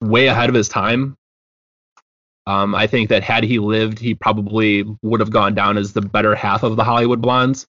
way 0.00 0.26
ahead 0.28 0.48
of 0.48 0.54
his 0.54 0.68
time 0.68 1.16
Um, 2.46 2.74
I 2.74 2.86
think 2.86 3.08
that 3.10 3.22
had 3.22 3.44
he 3.44 3.58
lived, 3.58 3.98
he 3.98 4.14
probably 4.14 4.84
would 5.02 5.20
have 5.20 5.30
gone 5.30 5.54
down 5.54 5.78
as 5.78 5.92
the 5.92 6.00
better 6.02 6.34
half 6.34 6.62
of 6.64 6.76
the 6.76 6.84
Hollywood 6.84 7.20
Blondes. 7.22 7.66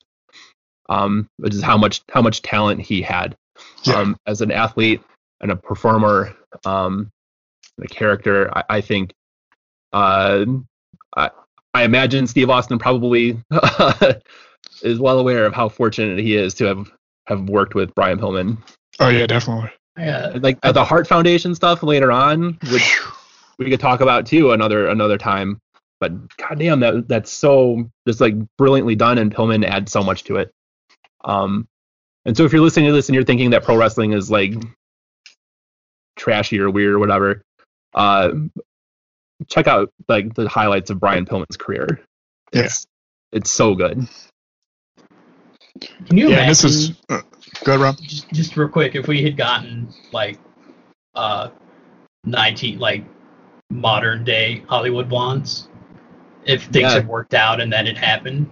Um, 0.90 1.30
which 1.38 1.54
is 1.54 1.62
how 1.62 1.78
much 1.78 2.02
how 2.12 2.22
much 2.22 2.42
talent 2.42 2.82
he 2.82 3.02
had 3.02 3.38
Yeah. 3.86 4.00
um, 4.00 4.18
as 4.28 4.42
an 4.42 4.52
athlete 4.52 5.02
and 5.40 5.50
a 5.52 5.56
performer, 5.56 6.36
um, 6.66 7.10
a 7.82 7.88
character. 7.88 8.52
I, 8.56 8.64
I 8.70 8.82
think. 8.82 9.14
Uh, 9.94 10.46
I, 11.16 11.30
I 11.74 11.84
imagine 11.84 12.28
Steve 12.28 12.50
Austin 12.50 12.80
probably 12.80 13.38
is 14.82 15.00
well 15.00 15.20
aware 15.20 15.46
of 15.46 15.54
how 15.54 15.70
fortunate 15.70 16.20
he 16.20 16.36
is 16.36 16.54
to 16.56 16.66
have 16.66 16.92
have 17.28 17.48
worked 17.50 17.76
with 17.76 17.94
Brian 17.96 18.20
Pillman. 18.20 18.58
Oh 19.00 19.10
yeah, 19.10 19.26
definitely. 19.28 19.72
Yeah. 19.98 20.38
Like 20.42 20.58
uh, 20.64 20.72
the 20.72 20.84
Heart 20.84 21.08
Foundation 21.08 21.56
stuff 21.56 21.82
later 21.84 22.12
on, 22.12 22.58
which 22.72 23.00
we 23.58 23.70
could 23.70 23.80
talk 23.80 24.02
about 24.02 24.26
too 24.26 24.52
another 24.52 24.88
another 24.88 25.18
time. 25.18 25.60
But 26.00 26.36
goddamn, 26.38 26.82
that 26.82 27.08
that's 27.08 27.32
so 27.32 27.90
just 28.08 28.20
like 28.20 28.36
brilliantly 28.58 28.96
done, 28.96 29.18
and 29.18 29.34
Pillman 29.34 29.66
adds 29.66 29.92
so 29.92 30.04
much 30.04 30.26
to 30.26 30.38
it. 30.38 30.52
Um, 31.24 31.68
and 32.26 32.36
so 32.36 32.44
if 32.46 32.52
you're 32.54 32.62
listening 32.62 32.88
to 32.88 32.94
this 32.94 33.08
and 33.10 33.16
you're 33.16 33.24
thinking 33.24 33.52
that 33.52 33.64
pro 33.64 33.78
wrestling 33.78 34.14
is 34.14 34.30
like 34.30 34.54
trashy 36.18 36.60
or 36.60 36.70
weird 36.70 36.94
or 36.94 37.00
whatever, 37.00 37.42
uh, 37.94 38.32
check 39.48 39.68
out 39.68 39.90
like 40.08 40.34
the 40.34 40.48
highlights 40.50 40.90
of 40.90 41.00
Brian 41.00 41.26
Pillman's 41.26 41.58
career. 41.58 42.00
Yeah. 42.52 42.64
It's 42.64 42.86
it's 43.32 43.52
so 43.52 43.74
good. 43.76 44.08
Can 46.06 46.18
you 46.18 46.30
Yeah, 46.30 46.44
imagine? 46.44 46.48
this 46.50 46.64
is 46.64 46.92
uh, 47.10 47.22
good, 47.64 47.80
Rob. 47.80 47.98
just, 47.98 48.30
just 48.32 48.58
real 48.58 48.70
quick, 48.70 48.96
if 48.96 49.08
we 49.08 49.24
had 49.24 49.36
gotten 49.38 49.94
like 50.12 50.38
uh 51.16 51.50
19 52.26 52.80
like 52.80 53.04
modern 53.70 54.24
day 54.24 54.64
Hollywood 54.68 55.10
blondes, 55.10 55.68
if 56.46 56.64
things 56.66 56.84
Yeah. 56.84 56.94
had 56.96 57.08
worked 57.08 57.34
out 57.34 57.60
and 57.62 57.72
that 57.74 57.88
had 57.88 57.98
happened, 57.98 58.50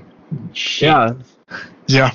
shit. 0.54 0.88
Yeah, 0.88 1.14
Yeah, 1.88 2.12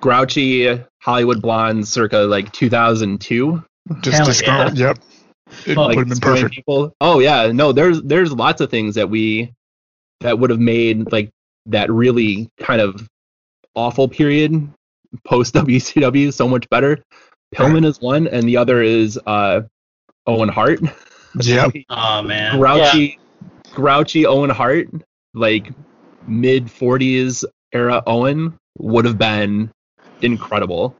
grouchy 0.00 0.80
Hollywood 1.02 1.40
blonde, 1.42 1.86
circa 1.86 2.18
like 2.18 2.52
2002. 2.52 3.62
just 4.02 4.16
Hell 4.18 4.26
to 4.26 4.34
scroll. 4.34 4.70
Yep, 4.74 4.98
it 5.66 5.74
Fuck. 5.74 5.88
would 5.88 5.96
have 5.98 6.08
been 6.08 6.18
perfect. 6.18 6.54
People. 6.54 6.92
Oh 7.00 7.18
yeah, 7.20 7.50
no, 7.52 7.72
there's 7.72 8.02
there's 8.02 8.32
lots 8.32 8.60
of 8.60 8.70
things 8.70 8.94
that 8.96 9.08
we 9.08 9.52
that 10.20 10.38
would 10.38 10.50
have 10.50 10.60
made 10.60 11.10
like 11.12 11.30
that 11.66 11.90
really 11.90 12.48
kind 12.60 12.80
of 12.80 13.08
awful 13.74 14.08
period 14.08 14.68
post 15.24 15.54
WCW 15.54 16.32
so 16.32 16.46
much 16.48 16.68
better. 16.70 16.98
Pillman 17.54 17.84
is 17.84 18.00
one, 18.00 18.28
and 18.28 18.44
the 18.48 18.56
other 18.56 18.80
is 18.82 19.18
uh, 19.26 19.62
Owen 20.26 20.48
Hart. 20.48 20.80
Yep. 21.40 21.72
Oh 21.88 22.22
man. 22.22 22.58
grouchy, 22.58 23.18
grouchy 23.72 24.26
Owen 24.26 24.50
Hart, 24.50 24.88
like 25.34 25.72
mid 26.26 26.66
40s 26.66 27.44
era 27.72 28.02
Owen 28.06 28.58
would 28.78 29.04
have 29.04 29.18
been 29.18 29.70
incredible, 30.22 30.96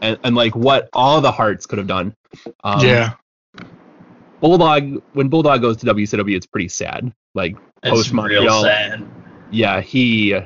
and 0.00 0.18
and 0.24 0.34
like 0.34 0.54
what 0.56 0.88
all 0.92 1.20
the 1.20 1.32
Hearts 1.32 1.66
could 1.66 1.78
have 1.78 1.86
done. 1.86 2.14
Um, 2.64 2.84
yeah. 2.84 3.14
Bulldog 4.40 5.02
when 5.12 5.28
Bulldog 5.28 5.60
goes 5.60 5.76
to 5.78 5.86
WCW, 5.86 6.34
it's 6.34 6.46
pretty 6.46 6.68
sad. 6.68 7.12
Like 7.34 7.56
post 7.82 8.10
real 8.10 8.16
Montreal, 8.16 8.62
yeah, 9.50 9.80
he 9.80 10.36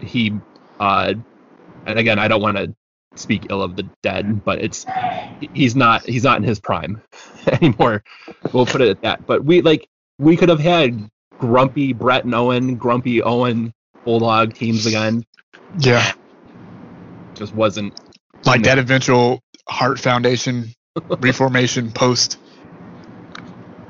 he 0.00 0.32
uh, 0.80 1.14
and 1.86 1.98
again, 1.98 2.18
I 2.18 2.28
don't 2.28 2.42
want 2.42 2.56
to 2.56 2.74
speak 3.16 3.46
ill 3.50 3.62
of 3.62 3.76
the 3.76 3.84
dead, 4.02 4.44
but 4.44 4.60
it's 4.60 4.84
he's 5.54 5.76
not 5.76 6.04
he's 6.04 6.24
not 6.24 6.36
in 6.38 6.42
his 6.42 6.60
prime 6.60 7.00
anymore. 7.46 8.02
We'll 8.52 8.66
put 8.66 8.80
it 8.80 8.88
at 8.88 9.02
that. 9.02 9.26
But 9.26 9.44
we 9.44 9.60
like 9.62 9.88
we 10.18 10.36
could 10.36 10.48
have 10.48 10.60
had 10.60 11.08
grumpy 11.38 11.92
Bret 11.92 12.24
and 12.24 12.34
Owen, 12.34 12.76
grumpy 12.76 13.22
Owen 13.22 13.72
Bulldog 14.04 14.54
teams 14.54 14.86
again. 14.86 15.24
Yeah. 15.78 16.12
Just 17.34 17.54
wasn't. 17.54 17.98
Like 18.44 18.62
that 18.64 18.78
eventual 18.78 19.40
Heart 19.68 19.98
Foundation 19.98 20.72
reformation 21.20 21.90
post. 21.90 22.38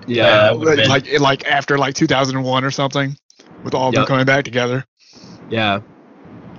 Yeah, 0.06 0.24
Yeah, 0.24 0.30
that 0.30 0.58
would've 0.58 0.76
been- 0.76 0.88
Like 0.88 1.20
like 1.20 1.46
after 1.46 1.76
like 1.78 1.94
2001 1.94 2.64
or 2.64 2.70
something, 2.70 3.16
with 3.64 3.74
all 3.74 3.88
of 3.88 3.94
them 3.94 4.06
coming 4.06 4.26
back 4.26 4.44
together. 4.44 4.84
yeah, 5.50 5.80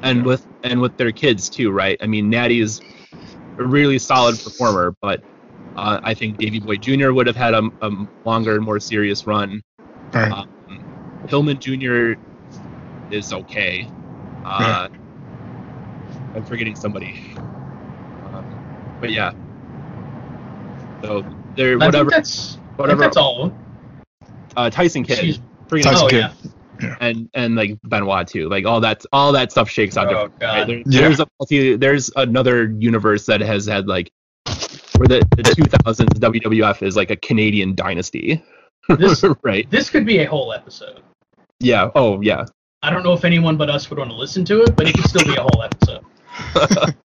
and 0.02 0.26
with 0.26 0.46
and 0.72 0.82
with 0.82 0.98
their 0.98 1.12
kids 1.12 1.50
too, 1.50 1.72
right? 1.72 1.98
I 2.02 2.08
mean, 2.08 2.30
Natty 2.30 2.60
is 2.60 2.82
a 3.58 3.64
really 3.64 4.00
solid 4.00 4.38
performer, 4.40 4.96
but 5.02 5.24
uh, 5.76 6.00
I 6.04 6.14
think 6.14 6.38
Davy 6.38 6.60
Boy 6.60 6.78
Jr. 6.78 7.12
would 7.12 7.28
have 7.28 7.36
had 7.36 7.54
a, 7.54 7.70
a 7.82 7.92
longer, 8.26 8.60
more 8.62 8.80
serious 8.80 9.28
run. 9.28 9.62
Right. 10.14 10.32
Um, 10.32 10.50
Pillman 11.28 11.60
Jr. 11.60 12.20
is 13.14 13.34
okay. 13.34 13.88
Uh, 14.44 14.90
I'm 16.36 16.46
forgetting 16.46 16.76
somebody. 16.76 17.34
Um, 17.38 18.98
but 19.00 19.12
yeah. 19.12 19.34
So 21.04 21.26
there, 21.56 21.74
I 21.74 21.86
whatever, 21.86 22.10
think 22.10 22.26
that's 22.26 22.56
I 22.56 22.58
think 22.58 22.78
whatever. 22.78 23.02
that's 23.02 23.18
all. 23.18 23.54
Uh, 24.56 24.70
Tyson 24.70 25.04
Kidd, 25.04 25.40
Tyson 25.70 25.94
oh 25.96 26.08
Kidd. 26.08 26.20
yeah. 26.20 26.34
And 27.00 27.30
and 27.34 27.56
like 27.56 27.78
Benoit 27.84 28.28
too. 28.28 28.50
Like 28.50 28.66
all 28.66 28.80
that, 28.82 29.06
all 29.14 29.32
that 29.34 29.52
stuff 29.52 29.70
shakes 29.70 29.98
out. 29.98 30.08
Oh, 30.08 30.10
different, 30.28 30.40
God. 30.40 30.58
right? 30.58 30.68
There- 30.68 30.78
Yeah. 30.86 31.02
There's 31.02 31.20
a 31.20 31.28
multi, 31.40 31.76
there's 31.76 32.12
another 32.16 32.72
universe 32.80 33.26
that 33.28 33.42
has 33.42 33.66
had 33.66 33.88
like 33.88 34.12
where 34.98 35.08
the, 35.08 35.28
the 35.36 35.44
2000s 35.44 36.06
WWF 36.20 36.82
is 36.84 36.96
like 36.96 37.12
a 37.12 37.16
Canadian 37.18 37.76
dynasty, 37.76 38.42
This 38.90 39.24
right? 39.44 39.70
this 39.70 39.90
could 39.90 40.06
be 40.06 40.20
a 40.20 40.26
whole 40.26 40.54
episode. 40.54 41.02
Yeah. 41.60 41.90
Oh 41.96 42.22
yeah. 42.22 42.46
I 42.84 42.90
don't 42.92 43.04
know 43.04 43.14
if 43.14 43.26
anyone 43.26 43.58
but 43.58 43.70
us 43.70 43.90
would 43.90 43.98
want 44.00 44.12
to 44.12 44.16
listen 44.16 44.46
to 44.46 44.62
it, 44.62 44.76
but 44.76 44.88
it 44.88 44.94
could 44.96 45.06
still 45.10 45.26
be 45.26 45.36
a 45.36 45.42
whole 45.42 45.64
episode. 45.64 46.04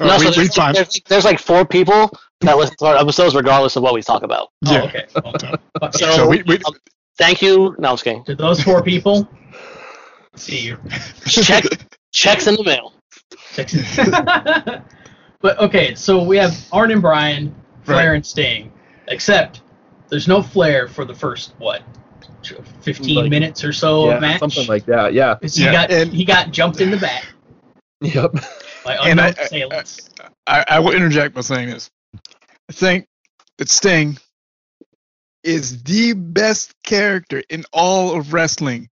Oh, 0.00 0.04
No, 0.06 0.16
we, 0.18 0.24
so 0.24 0.28
we 0.30 0.34
there's, 0.34 0.54
fine. 0.56 0.74
there's, 0.74 1.00
there's 1.06 1.24
like 1.24 1.38
four 1.38 1.64
people 1.64 2.10
that 2.40 2.56
listen 2.56 2.74
to 2.80 2.86
our 2.86 2.96
episodes 2.96 3.36
regardless 3.36 3.76
of 3.76 3.84
what 3.84 3.94
we 3.94 4.02
talk 4.02 4.24
about. 4.24 4.48
Yeah. 4.62 4.80
Oh, 4.82 4.86
okay. 4.88 5.06
Okay. 5.24 5.54
So. 5.92 6.10
So 6.10 6.28
we- 6.28 6.42
we- 6.42 6.56
um, 6.56 6.74
thank 7.18 7.42
you. 7.42 7.74
No, 7.78 7.90
I'm 7.90 7.94
just 7.94 8.04
kidding. 8.04 8.24
To 8.24 8.34
those 8.34 8.62
four 8.62 8.82
people, 8.82 9.28
see 10.34 10.60
you. 10.66 10.78
Check 11.26 11.64
checks 12.12 12.46
in 12.46 12.54
the 12.56 12.64
mail. 12.64 12.92
Checks 13.54 13.74
in- 13.74 14.10
but 15.40 15.58
okay, 15.60 15.94
so 15.94 16.22
we 16.22 16.36
have 16.38 16.56
Arn 16.72 16.90
and 16.90 17.00
Brian, 17.02 17.54
Flair 17.84 18.14
and 18.14 18.24
Sting, 18.24 18.72
except 19.08 19.62
there's 20.08 20.28
no 20.28 20.42
Flair 20.42 20.88
for 20.88 21.04
the 21.04 21.14
first 21.14 21.54
what, 21.58 21.82
15 22.82 23.14
Like- 23.16 23.30
minutes 23.30 23.64
or 23.64 23.72
so 23.72 24.08
yeah, 24.08 24.14
of 24.16 24.20
match. 24.20 24.40
something 24.40 24.66
like 24.66 24.86
that. 24.86 25.12
Yeah. 25.14 25.34
'Cause 25.40 25.54
he 25.56 25.64
Yeah, 25.64 25.72
got 25.72 25.90
and- 25.90 26.12
he 26.12 26.24
got 26.24 26.50
jumped 26.52 26.80
in 26.80 26.90
the 26.90 26.96
back 26.96 27.26
Yep. 28.00 28.32
by 28.84 28.94
And 28.96 29.20
I- 29.20 29.28
unknown 29.28 29.44
assailants. 29.44 30.10
I, 30.46 30.64
I 30.68 30.78
will 30.78 30.92
interject 30.92 31.34
by 31.34 31.40
saying 31.40 31.70
this. 31.70 31.90
I 32.68 32.72
think 32.72 33.06
that 33.58 33.68
Sting 33.68 34.16
is 35.46 35.82
the 35.84 36.12
best 36.12 36.74
character 36.82 37.42
in 37.48 37.64
all 37.72 38.18
of 38.18 38.32
wrestling 38.32 38.88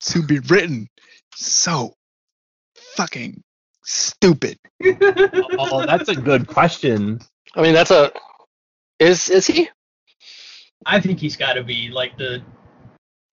to 0.00 0.22
be 0.22 0.38
written 0.38 0.88
so 1.34 1.94
fucking 2.96 3.42
stupid. 3.84 4.58
oh, 4.84 5.84
that's 5.86 6.08
a 6.08 6.14
good 6.16 6.46
question. 6.46 7.20
I 7.54 7.62
mean, 7.62 7.74
that's 7.74 7.90
a. 7.90 8.10
Is 8.98 9.28
is 9.30 9.46
he? 9.46 9.68
I 10.86 11.00
think 11.00 11.20
he's 11.20 11.36
got 11.36 11.54
to 11.54 11.62
be 11.62 11.90
like 11.90 12.16
the 12.16 12.42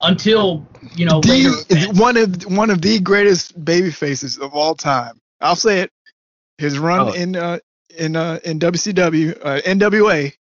until 0.02 0.68
you 0.96 1.06
know 1.06 1.22
the, 1.22 1.66
events. 1.70 2.00
one 2.00 2.18
of 2.18 2.44
one 2.44 2.70
of 2.70 2.82
the 2.82 3.00
greatest 3.00 3.64
baby 3.64 3.90
faces 3.92 4.38
of 4.38 4.54
all 4.54 4.76
time. 4.76 5.20
I'll 5.42 5.56
say 5.56 5.80
it. 5.82 5.92
His 6.58 6.78
run 6.78 7.10
Oh. 7.10 7.12
in 7.14 7.36
uh, 7.36 7.60
in 7.98 8.16
uh, 8.16 8.40
in 8.44 8.60
WCW 8.60 9.38
uh, 9.42 9.62
NWA 9.62 10.34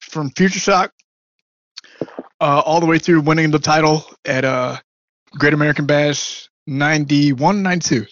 from 0.00 0.30
Future 0.30 0.58
Shock 0.58 0.92
uh, 2.40 2.62
all 2.64 2.80
the 2.80 2.86
way 2.86 2.98
through 2.98 3.20
winning 3.22 3.50
the 3.50 3.58
title 3.58 4.04
at 4.24 4.44
uh, 4.44 4.76
Great 5.38 5.54
American 5.54 5.86
Bash 5.86 6.48
91 6.66 7.62
92. 7.62 8.06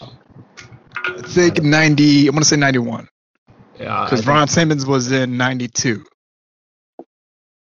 I 0.00 1.22
think 1.22 1.62
90 1.62 2.28
I 2.28 2.30
want 2.30 2.42
to 2.42 2.48
say 2.48 2.56
91 2.56 3.08
Yeah. 3.78 4.04
because 4.04 4.26
Ron 4.26 4.48
Simmons 4.48 4.84
was 4.86 5.10
in 5.12 5.36
92. 5.36 6.04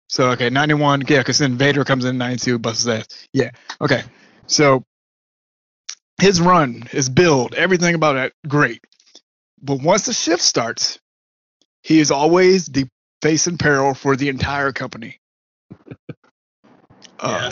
So 0.08 0.30
okay, 0.32 0.50
91, 0.50 1.02
yeah, 1.08 1.18
because 1.20 1.40
then 1.40 1.58
Vader 1.58 1.84
comes 1.84 2.06
in 2.06 2.18
92, 2.18 2.60
busts 2.60 2.88
ass. 2.88 3.08
Yeah, 3.34 3.50
okay. 3.82 4.04
So 4.48 4.84
his 6.22 6.40
run, 6.40 6.84
his 6.92 7.10
build, 7.10 7.56
everything 7.56 7.96
about 7.96 8.14
that, 8.14 8.32
great. 8.48 8.82
But 9.62 9.82
once 9.82 10.06
the 10.06 10.14
shift 10.14 10.44
starts, 10.44 11.00
he 11.82 12.00
is 12.00 12.12
always 12.12 12.68
the 12.68 12.88
face 13.22 13.48
in 13.48 13.58
peril 13.58 13.94
for 13.94 14.16
the 14.16 14.30
entire 14.30 14.72
company. 14.72 15.20
Uh, 17.20 17.52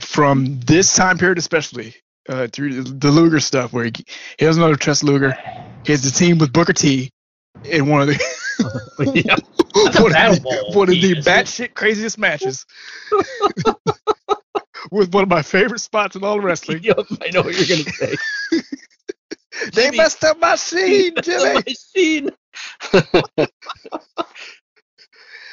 from 0.00 0.60
this 0.60 0.94
time 0.94 1.18
period, 1.18 1.38
especially 1.38 1.94
uh, 2.28 2.48
through 2.52 2.82
the 2.82 3.10
Luger 3.10 3.40
stuff, 3.40 3.72
where 3.72 3.84
he, 3.84 3.92
he 4.38 4.44
doesn't 4.44 4.60
know 4.60 4.70
to 4.70 4.76
trust 4.76 5.04
Luger. 5.04 5.36
He 5.84 5.92
has 5.92 6.02
the 6.02 6.10
team 6.10 6.38
with 6.38 6.52
Booker 6.52 6.72
T 6.72 7.10
in 7.64 7.88
one 7.88 8.02
of 8.02 8.08
the 8.08 8.14
yeah. 9.14 9.36
One, 10.00 10.14
of 10.14 10.42
the, 10.42 10.64
one 10.74 10.88
of 10.88 10.94
the 10.94 11.00
team, 11.00 11.16
isn't 11.18 11.32
it? 11.32 11.44
batshit 11.46 11.74
craziest 11.74 12.18
matches. 12.18 12.64
with 14.90 15.12
one 15.14 15.22
of 15.22 15.28
my 15.28 15.42
favorite 15.42 15.80
spots 15.80 16.16
in 16.16 16.24
all 16.24 16.38
of 16.38 16.44
wrestling. 16.44 16.82
Yup, 16.82 17.06
I 17.22 17.30
know 17.30 17.42
what 17.42 17.54
you're 17.54 17.76
gonna 17.76 17.90
say. 17.90 18.14
They 19.74 19.84
Jimmy. 19.84 19.96
messed 19.98 20.24
up 20.24 20.38
my 20.40 20.56
scene, 20.56 21.14
Jimmy. 21.22 21.54
My 21.54 21.62
scene. 21.72 22.30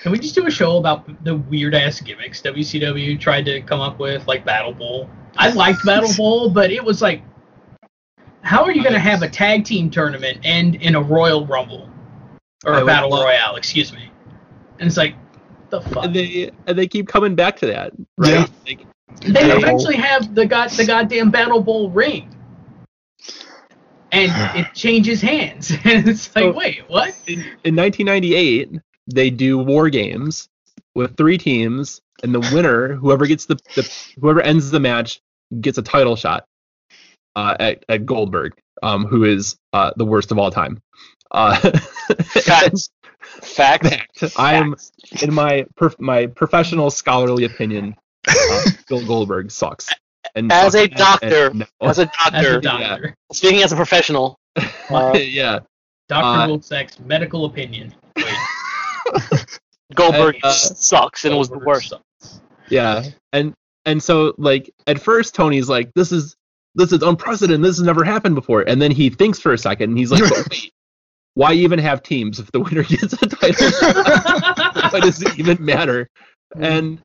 Can 0.02 0.12
we 0.14 0.20
just 0.20 0.34
do 0.36 0.46
a 0.48 0.52
show 0.52 0.78
about 0.78 1.24
the 1.26 1.36
weird 1.36 1.76
ass 1.76 2.00
gimmicks 2.00 2.42
WCW 2.42 3.20
tried 3.20 3.46
to 3.46 3.62
come 3.62 3.82
up 3.82 4.00
with, 4.00 4.26
like 4.28 4.46
Battle 4.46 4.74
Bowl? 4.74 5.10
I 5.38 5.50
liked 5.52 5.86
Battle 5.86 6.12
Bowl, 6.18 6.50
but 6.50 6.72
it 6.72 6.84
was 6.84 7.02
like, 7.02 7.22
how 8.42 8.64
are 8.64 8.72
you 8.72 8.82
going 8.82 8.94
to 8.94 9.00
have 9.00 9.22
a 9.22 9.30
tag 9.30 9.66
team 9.66 9.90
tournament 9.90 10.40
end 10.44 10.76
in 10.76 10.96
a 10.96 11.02
Royal 11.02 11.46
Rumble 11.46 11.90
or 12.66 12.76
a 12.76 12.86
Battle 12.86 13.10
love- 13.10 13.26
Royale? 13.26 13.58
Excuse 13.58 13.92
me. 13.92 14.10
And 14.80 14.88
it's 14.88 14.96
like, 14.98 15.16
the 15.70 15.82
fuck. 15.82 16.06
And 16.06 16.16
They, 16.16 16.28
they 16.46 16.52
and 16.68 16.78
they 16.80 16.88
keep 16.88 17.08
coming 17.10 17.36
back 17.36 17.58
to 17.58 17.66
that, 17.68 17.92
right? 18.18 18.30
Yeah. 18.32 18.46
Like, 18.66 18.80
Yeah. 19.22 19.58
eventually 19.58 19.98
have 19.98 20.34
the 20.34 20.46
god 20.46 20.70
the 20.72 20.86
goddamn 20.86 21.30
Battle 21.30 21.62
Bowl 21.62 21.90
ring, 21.90 22.34
and 24.14 24.32
it 24.58 24.74
changes 24.74 25.22
hands, 25.22 25.72
and 25.84 26.08
it's 26.08 26.34
like, 26.36 26.44
So- 26.44 26.52
wait, 26.54 26.82
what? 26.88 27.14
in, 27.28 27.42
in 27.66 27.76
1998, 27.76 28.72
they 29.14 29.30
do 29.30 29.58
war 29.58 29.90
games 29.90 30.48
with 30.96 31.18
three 31.18 31.38
teams, 31.38 32.02
and 32.24 32.34
the 32.34 32.40
winner, 32.54 32.96
whoever 32.96 33.26
gets 33.26 33.46
the, 33.46 33.56
the 33.76 33.90
whoever 34.20 34.42
ends 34.42 34.72
the 34.72 34.80
match, 34.80 35.20
gets 35.62 35.78
a 35.78 35.82
title 35.82 36.16
shot 36.16 36.46
uh, 37.36 37.56
at, 37.60 37.84
at 37.90 38.06
Goldberg, 38.06 38.54
um, 38.84 39.06
who 39.06 39.24
is 39.24 39.56
uh, 39.74 39.92
the 39.96 40.06
worst 40.06 40.32
of 40.32 40.38
all 40.40 40.52
time. 40.52 40.82
Uh, 41.32 41.56
Facts. 42.24 42.90
Fact. 43.42 43.86
I 44.38 44.56
am, 44.56 44.76
in 45.22 45.34
my 45.34 45.66
perf- 45.80 46.00
my 46.00 46.26
professional 46.28 46.90
scholarly 46.90 47.44
opinion, 47.46 47.96
uh, 48.28 48.62
Bill 48.88 49.06
Goldberg 49.06 49.52
sucks. 49.52 49.88
And 50.36 50.52
As 50.52 50.76
a 50.76 50.88
doctor, 50.88 51.48
and- 51.48 51.60
no. 51.60 51.66
As 51.82 52.00
a 52.00 52.10
As 52.24 52.34
a 52.34 52.60
doctor, 52.60 52.62
doctor, 52.62 53.16
speaking 53.32 53.62
as 53.62 53.72
a 53.72 53.76
professional, 53.76 54.38
uh, 54.90 55.14
yeah, 55.16 55.60
Doctor 56.08 56.42
Uh, 56.44 56.48
Wilsack's 56.48 57.00
medical 57.00 57.46
opinion. 57.46 57.94
Goldberg 59.96 60.38
Uh, 60.44 60.52
sucks 60.52 61.26
and 61.26 61.38
was 61.38 61.50
the 61.50 61.60
worst. 61.60 61.94
Yeah, 62.70 63.04
and 63.34 63.54
and 63.86 64.02
so 64.02 64.34
like 64.38 64.70
at 64.88 65.00
first 65.00 65.34
Tony's 65.36 65.70
like, 65.70 65.92
this 65.96 66.12
is 66.12 66.36
this 66.76 66.92
is 66.92 67.02
unprecedented. 67.02 67.64
This 67.64 67.78
has 67.78 67.86
never 67.86 68.04
happened 68.04 68.36
before. 68.36 68.62
And 68.62 68.82
then 68.82 68.92
he 68.92 69.10
thinks 69.10 69.40
for 69.40 69.54
a 69.54 69.58
second, 69.58 69.90
and 69.90 69.98
he's 69.98 70.12
like, 70.12 70.22
wait, 70.50 70.72
why 71.34 71.54
even 71.54 71.80
have 71.80 72.04
teams 72.04 72.40
if 72.40 72.52
the 72.52 72.60
winner 72.60 72.84
gets 72.88 73.14
a 73.14 73.28
title? 73.28 73.72
why 74.92 75.00
does 75.00 75.22
it 75.22 75.40
even 75.40 75.64
matter? 75.64 76.08
And 76.56 77.02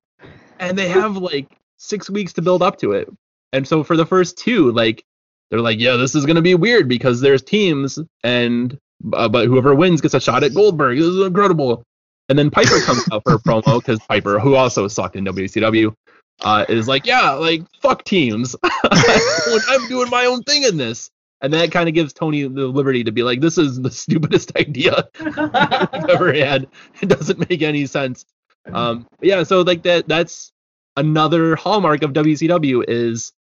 and 0.59 0.79
they 0.79 0.89
have 0.89 1.17
like 1.17 1.49
six 1.79 2.11
weeks 2.11 2.35
to 2.35 2.43
build 2.43 2.63
up 2.63 2.79
to 2.79 2.93
it. 2.93 3.09
And 3.53 3.67
so 3.67 3.83
for 3.85 3.97
the 3.97 4.07
first 4.07 4.37
two, 4.37 4.73
like 4.73 5.05
they're 5.51 5.61
like, 5.61 5.81
yeah, 5.81 5.97
this 5.97 6.15
is 6.15 6.27
gonna 6.27 6.43
be 6.43 6.55
weird 6.55 6.89
because 6.89 7.21
there's 7.21 7.43
teams, 7.43 7.99
and 8.23 8.77
uh, 9.13 9.29
but 9.29 9.47
whoever 9.47 9.75
wins 9.75 10.01
gets 10.01 10.15
a 10.15 10.21
shot 10.21 10.45
at 10.45 10.55
Goldberg. 10.55 10.99
This 10.99 11.07
is 11.07 11.27
incredible. 11.27 11.83
And 12.29 12.39
then 12.39 12.51
Piper 12.51 12.81
comes 12.81 13.05
out 13.13 13.23
for 13.25 13.35
a 13.35 13.39
promo 13.39 13.79
because 13.81 13.99
Piper, 14.01 14.39
who 14.39 14.55
also 14.55 14.89
sucked 14.89 15.17
in 15.17 15.25
WCW, 15.25 15.95
uh, 16.43 16.65
is 16.69 16.89
like, 16.89 17.07
yeah, 17.07 17.33
like 17.33 17.63
fuck 17.81 18.05
teams. 18.05 18.57
I'm 18.91 19.89
doing 19.89 20.11
my 20.11 20.27
own 20.27 20.43
thing 20.43 20.63
in 20.63 20.77
this. 20.77 21.11
And 21.43 21.53
that 21.53 21.71
kind 21.71 21.89
of 21.89 21.95
gives 21.95 22.15
Tony 22.15 22.43
the 22.45 22.67
liberty 22.67 23.05
to 23.05 23.13
be 23.13 23.23
like, 23.23 23.41
this 23.41 23.59
is 23.59 23.81
the 23.81 23.91
stupidest 24.03 24.57
idea 24.57 25.07
I've 25.21 26.09
ever 26.09 26.33
had. 26.33 26.67
It 27.03 27.09
doesn't 27.09 27.51
make 27.51 27.61
any 27.61 27.85
sense. 27.87 28.25
Um, 28.73 29.07
but 29.19 29.29
yeah, 29.29 29.43
so 29.43 29.61
like 29.61 29.83
that 29.83 30.09
that's 30.09 30.51
another 30.97 31.55
hallmark 31.57 32.03
of 32.03 32.15
WCW 32.15 32.85
is 32.89 33.33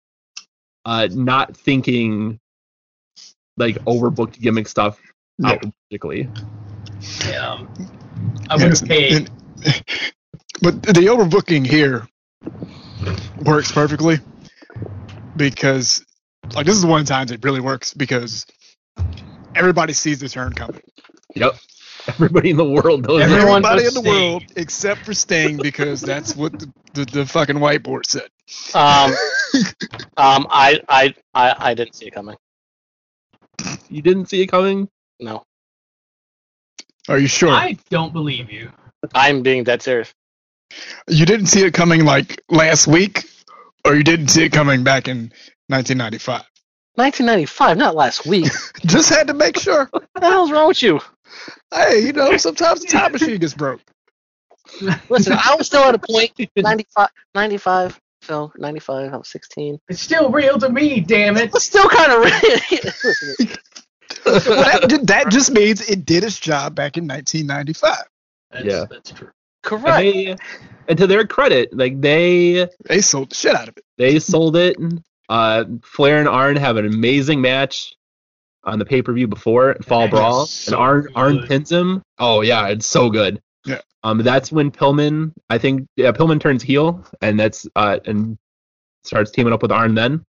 uh 0.85 1.07
not 1.13 1.57
thinking 1.57 2.41
like 3.57 3.77
overbooked 3.85 4.41
gimmick 4.41 4.67
stuff 4.67 4.99
Yeah. 5.39 5.51
out 5.51 5.65
logically. 5.93 6.29
Yeah. 7.21 7.65
I 8.49 8.57
would 8.57 8.79
have 8.79 8.89
paid. 8.89 9.13
And- 9.13 9.31
but 10.61 10.83
the 10.83 11.07
overbooking 11.07 11.67
here 11.67 12.07
works 13.45 13.73
perfectly 13.73 14.19
because, 15.37 16.05
like, 16.55 16.67
this 16.67 16.77
is 16.77 16.87
one 16.87 17.01
of 17.01 17.07
the 17.07 17.13
times 17.13 17.31
it 17.31 17.43
really 17.45 17.61
works 17.61 17.95
because 17.95 18.47
everybody 19.55 19.93
sees 19.93 20.21
the 20.21 20.29
turn 20.29 20.53
coming. 20.53 20.81
Yep. 21.35 21.57
Everybody 22.09 22.51
in 22.51 22.57
the 22.57 22.65
world 22.65 23.07
knows 23.07 23.23
Everyone- 23.23 23.65
Everybody 23.65 23.87
in 23.87 23.95
the 23.95 24.01
Sting. 24.01 24.05
world 24.13 24.45
except 24.57 25.05
for 25.05 25.15
Sting 25.15 25.57
because 25.57 26.01
that's 26.01 26.35
what 26.35 26.59
the, 26.59 26.73
the, 26.95 27.05
the 27.07 27.27
fucking 27.27 27.57
whiteboard 27.57 28.07
said. 28.07 28.29
Um, 28.75 29.13
um, 30.17 30.47
I, 30.51 30.81
I, 30.89 31.15
I, 31.35 31.55
I 31.59 31.75
didn't 31.75 31.95
see 31.95 32.07
it 32.07 32.15
coming. 32.15 32.37
You 33.89 34.03
didn't 34.03 34.27
see 34.27 34.43
it 34.43 34.49
coming? 34.49 34.89
No, 35.21 35.45
Are 37.09 37.19
you 37.19 37.27
sure? 37.27 37.51
I 37.51 37.77
don't 37.91 38.13
believe 38.13 38.51
you. 38.51 38.71
I'm 39.15 39.43
being 39.43 39.65
dead 39.65 39.83
serious. 39.83 40.13
You 41.09 41.27
didn't 41.27 41.47
see 41.47 41.65
it 41.65 41.75
coming 41.75 42.05
like 42.05 42.41
last 42.49 42.87
week, 42.87 43.29
or 43.85 43.95
you 43.95 44.05
didn't 44.05 44.29
see 44.29 44.45
it 44.45 44.53
coming 44.53 44.85
back 44.85 45.09
in 45.09 45.33
1995. 45.69 46.43
1995, 46.95 47.77
not 47.77 47.95
last 47.95 48.27
week. 48.27 48.51
Just 48.87 49.11
had 49.11 49.27
to 49.29 49.35
make 49.35 49.59
sure. 49.59 49.89
what 49.91 50.07
the 50.15 50.21
hell's 50.27 50.51
wrong 50.51 50.69
with 50.69 50.83
you? 50.83 51.01
Hey, 51.73 52.01
you 52.07 52.13
know, 52.13 52.37
sometimes 52.37 52.83
the 52.83 52.89
time 52.89 53.13
machine 53.13 53.39
gets 53.39 53.55
broke. 53.55 53.81
Listen, 55.09 55.33
I 55.33 55.55
was 55.57 55.67
still 55.67 55.83
at 55.83 55.95
a 55.95 55.99
point. 55.99 56.33
95, 56.57 57.09
95. 57.35 58.01
So 58.23 58.53
95. 58.57 59.13
I 59.13 59.17
was 59.17 59.29
16. 59.29 59.81
It's 59.89 60.01
still 60.01 60.31
real 60.31 60.59
to 60.59 60.69
me, 60.69 61.01
damn 61.01 61.37
it. 61.37 61.51
It's 61.55 61.65
still 61.65 61.89
kind 61.89 62.13
of. 62.13 62.21
Real. 62.21 62.59
Listen, 63.05 63.49
Well, 64.25 64.41
that, 64.41 65.01
that 65.07 65.29
just 65.31 65.53
means 65.53 65.81
it 65.89 66.05
did 66.05 66.25
its 66.25 66.39
job 66.39 66.75
back 66.75 66.97
in 66.97 67.07
1995. 67.07 67.97
That's, 68.51 68.65
Yeah. 68.65 68.85
that's 68.91 69.11
true. 69.13 69.31
correct. 69.63 69.87
And, 69.87 70.15
they, 70.15 70.37
and 70.89 70.99
to 70.99 71.07
their 71.07 71.27
credit, 71.27 71.77
like 71.77 72.01
they 72.01 72.69
They 72.89 73.01
sold 73.01 73.31
the 73.31 73.35
shit 73.35 73.55
out 73.55 73.69
of 73.69 73.77
it. 73.77 73.85
they 73.99 74.19
sold 74.19 74.57
it. 74.57 74.77
Uh, 75.29 75.65
Flair 75.85 76.19
and 76.19 76.29
Arn 76.29 76.57
have 76.57 76.77
an 76.77 76.87
amazing 76.87 77.41
match 77.41 77.95
on 78.65 78.79
the 78.79 78.85
pay 78.85 79.03
per 79.03 79.13
view 79.13 79.27
before 79.27 79.77
Fall 79.83 80.03
That 80.03 80.11
Brawl, 80.11 80.47
so 80.47 80.73
and 80.75 80.81
Arn 80.83 81.09
Arn 81.15 81.47
pins 81.47 81.71
him. 81.73 82.03
Oh 82.19 82.43
yeah, 82.43 82.69
it's 82.69 82.87
so 82.87 83.09
good. 83.11 83.41
Yeah. 83.65 83.81
Um, 84.05 84.19
that's 84.19 84.53
when 84.53 84.71
Pillman, 84.71 85.33
I 85.49 85.59
think, 85.59 85.87
yeah, 85.97 86.13
Pillman 86.13 86.41
turns 86.41 86.63
heel, 86.63 87.05
and 87.21 87.39
that's 87.41 87.67
uh, 87.77 87.99
and 88.05 88.37
starts 89.05 89.31
teaming 89.31 89.53
up 89.53 89.63
with 89.63 89.73
Arn 89.73 89.95
then. 89.95 90.25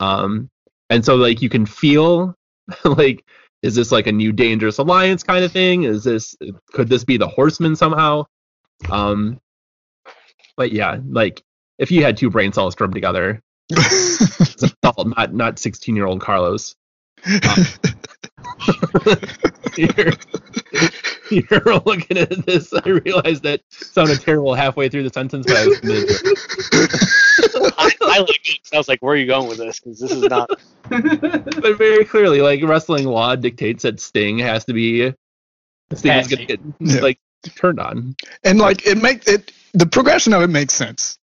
Um, 0.00 0.48
and 0.90 1.04
so 1.04 1.14
like 1.16 1.40
you 1.40 1.48
can 1.48 1.64
feel 1.66 2.34
like, 2.84 3.24
is 3.62 3.74
this 3.74 3.92
like 3.92 4.06
a 4.06 4.12
new 4.12 4.32
dangerous 4.32 4.78
alliance 4.78 5.22
kind 5.22 5.44
of 5.44 5.52
thing? 5.52 5.84
Is 5.84 6.04
this 6.04 6.36
could 6.72 6.88
this 6.88 7.04
be 7.04 7.16
the 7.16 7.28
Horsemen 7.28 7.76
somehow? 7.76 8.26
Um, 8.90 9.40
but 10.56 10.72
yeah, 10.72 10.98
like 11.08 11.42
if 11.78 11.90
you 11.90 12.02
had 12.02 12.16
two 12.16 12.30
brain 12.30 12.52
cells 12.52 12.74
strung 12.74 12.92
together, 12.92 13.42
it's 13.70 14.74
not 14.82 15.34
not 15.34 15.58
sixteen 15.58 15.96
year 15.96 16.06
old 16.06 16.20
Carlos. 16.20 16.74
You're, 19.76 20.12
you're 21.30 21.74
looking 21.84 22.18
at 22.18 22.46
this. 22.46 22.72
I 22.72 22.88
realized 22.88 23.42
that 23.42 23.60
sounded 23.70 24.20
terrible 24.20 24.54
halfway 24.54 24.88
through 24.88 25.02
the 25.04 25.12
sentence, 25.12 25.46
but 25.46 25.56
I 25.56 25.66
was 25.66 25.80
committed 25.80 26.08
to 26.08 26.14
it. 26.14 27.74
I, 27.78 27.90
I 28.02 28.18
like 28.20 28.48
it. 28.48 28.62
'cause 28.62 28.70
I 28.72 28.78
was 28.78 28.88
like, 28.88 29.00
where 29.02 29.14
are 29.14 29.16
you 29.16 29.26
going 29.26 29.48
with 29.48 29.58
this? 29.58 29.80
Because 29.80 30.00
this 30.00 30.12
is 30.12 30.22
not. 30.22 30.50
But 30.88 31.78
very 31.78 32.04
clearly, 32.04 32.40
like 32.42 32.62
wrestling 32.62 33.06
law 33.06 33.34
dictates 33.34 33.82
that 33.82 33.98
Sting 34.00 34.38
has 34.38 34.64
to 34.66 34.72
be 34.72 35.12
Sting 35.94 36.12
is 36.18 36.28
gonna 36.28 36.44
get 36.46 36.60
Yeah. 36.80 37.00
like 37.00 37.18
turned 37.56 37.80
on. 37.80 38.14
and 38.44 38.58
like 38.58 38.86
it 38.86 39.02
makes 39.02 39.26
it 39.28 39.52
the 39.74 39.86
progression 39.86 40.32
of 40.32 40.42
it 40.42 40.48
makes 40.48 40.74
sense 40.74 41.18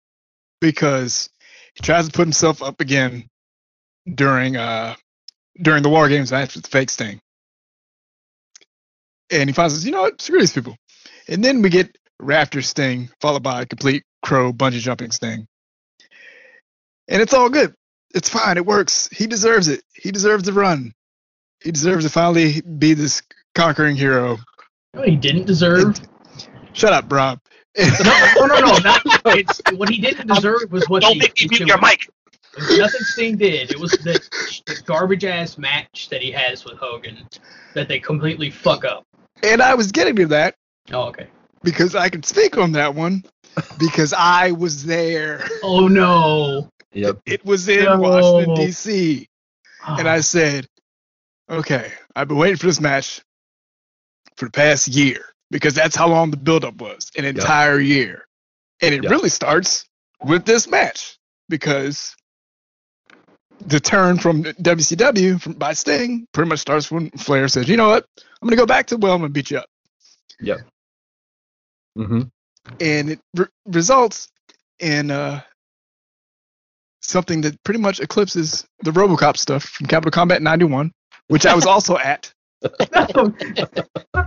because 0.62 1.30
he 1.76 1.82
tries 1.84 2.08
to 2.08 2.12
put 2.12 2.24
himself 2.24 2.62
up 2.64 2.82
again 2.82 3.28
during 4.16 4.58
uh 4.58 4.95
during 5.60 5.84
the 5.84 5.89
war 5.89 6.08
games 6.10 6.32
match 6.32 6.56
with 6.56 6.64
the 6.64 6.70
fake 6.70 6.89
sting. 6.89 7.20
And 9.32 9.49
he 9.49 9.54
finds 9.54 9.76
us 9.76 9.86
you 9.86 9.91
know 9.91 10.02
what? 10.02 10.22
Screw 10.22 10.39
these 10.39 10.54
people. 10.54 10.76
And 11.28 11.43
then 11.43 11.62
we 11.62 11.70
get 11.70 11.97
raptor 12.22 12.64
sting 12.64 13.10
followed 13.20 13.43
by 13.43 13.62
a 13.62 13.66
complete 13.66 14.04
crow 14.22 14.54
bungee 14.54 14.80
jumping 14.80 15.12
sting. 15.12 15.47
And 17.08 17.22
it's 17.22 17.34
all 17.34 17.49
good. 17.49 17.74
It's 18.14 18.30
fine. 18.30 18.58
It 18.58 18.66
works. 18.66 19.10
He 19.12 19.28
deserves 19.28 19.68
it. 19.68 19.82
He 19.93 20.12
deserves 20.12 20.43
the 20.43 20.54
run. 20.54 20.93
He 21.64 21.72
deserves 21.72 22.06
to 22.06 22.10
finally 22.10 22.62
be 22.62 22.93
this 22.93 23.22
conquering 23.56 23.95
hero. 23.95 24.38
No, 24.93 25.04
he 25.04 25.16
didn't 25.16 25.45
deserve. 25.45 25.99
shut 26.74 26.93
up 26.93 27.12
rob. 27.12 27.39
No, 27.78 27.86
no, 28.36 28.45
no, 28.47 28.60
no. 28.60 28.78
Not, 28.80 29.02
it's, 29.28 29.62
what 29.78 29.89
he 29.89 29.99
didn't 30.02 30.28
deserve 30.28 30.72
was 30.72 30.89
what 30.89 31.04
Don't 31.04 31.14
the, 31.14 31.20
make 31.20 31.39
me 31.39 31.47
mute 31.49 31.68
your 31.68 31.80
mic. 31.80 32.10
It 32.58 32.68
was 32.68 32.78
nothing 32.80 33.02
Sting 33.02 33.38
did. 33.38 33.72
It 33.72 33.80
was 33.80 33.91
the, 33.91 34.20
the 34.66 34.82
garbage 34.86 35.24
ass 35.26 35.58
match 35.58 36.10
that 36.10 36.22
he 36.22 36.32
has 36.32 36.66
with 36.66 36.78
Hogan 36.78 37.28
that 37.74 37.88
they 37.88 37.99
completely 37.99 38.49
fuck 38.49 38.84
up. 38.84 39.04
And 39.43 39.62
I 39.62 39.74
was 39.76 39.91
getting 39.91 40.16
to 40.18 40.26
that 40.28 40.56
Oh, 40.91 41.04
okay. 41.04 41.28
because 41.64 41.95
I 41.95 42.10
can 42.10 42.24
speak 42.24 42.58
on 42.58 42.74
that 42.74 42.93
one 42.93 43.24
because 43.80 44.14
I 44.14 44.52
was 44.52 44.84
there. 44.86 45.47
Oh 45.64 45.88
no. 45.88 46.70
Yep. 46.93 47.20
It 47.26 47.45
was 47.45 47.70
in 47.70 47.86
No. 47.86 47.99
Washington 47.99 48.56
D.C. 48.56 49.28
and 49.88 50.08
Ah. 50.08 50.12
I 50.12 50.20
said, 50.20 50.68
"Okay, 51.49 51.91
I've 52.16 52.28
been 52.28 52.38
waiting 52.38 52.58
for 52.58 52.68
this 52.68 52.82
match 52.82 53.22
for 54.36 54.45
the 54.45 54.52
past 54.52 54.89
year 54.89 55.24
because 55.52 55.74
that's 55.74 55.95
how 55.95 56.08
long 56.08 56.32
the 56.32 56.38
buildup 56.38 56.76
was, 56.82 57.10
an 57.18 57.24
entire 57.26 57.80
year, 57.80 58.26
and 58.82 58.93
it 58.93 59.04
Yep. 59.04 59.12
really 59.12 59.30
starts 59.30 59.86
with 60.24 60.45
this 60.45 60.68
match 60.68 61.18
because 61.49 62.14
the 63.68 63.80
turn 63.80 64.18
from 64.18 64.43
WCW 64.43 65.41
from 65.41 65.53
by 65.53 65.74
Sting 65.74 66.26
pretty 66.34 66.49
much 66.49 66.59
starts 66.59 66.89
when 66.91 67.09
Flair 67.12 67.47
says, 67.47 67.68
"You 67.70 67.78
know 67.78 67.89
what? 67.89 68.05
I'm 68.41 68.47
gonna 68.47 68.55
go 68.57 68.66
back 68.66 68.88
to 68.88 68.97
well, 68.97 69.14
I'm 69.14 69.20
gonna 69.22 69.30
beat 69.30 69.51
you 69.51 69.57
up," 69.59 69.68
yeah 70.39 70.57
Mm-hmm. 71.97 72.22
and 72.80 73.09
it 73.12 73.20
re- 73.36 73.47
results 73.66 74.30
in 74.80 75.12
uh, 75.12 75.41
something 77.01 77.41
that 77.41 77.62
pretty 77.64 77.80
much 77.82 77.99
eclipses 77.99 78.66
the 78.84 78.91
RoboCop 78.91 79.36
stuff 79.38 79.64
from 79.64 79.88
Capital 79.88 80.12
Combat 80.12 80.41
'91, 80.41 80.91
which 81.28 81.45
I 81.45 81.53
was 81.53 81.66
also 81.74 81.97
at. 81.97 82.32
no. 82.64 83.34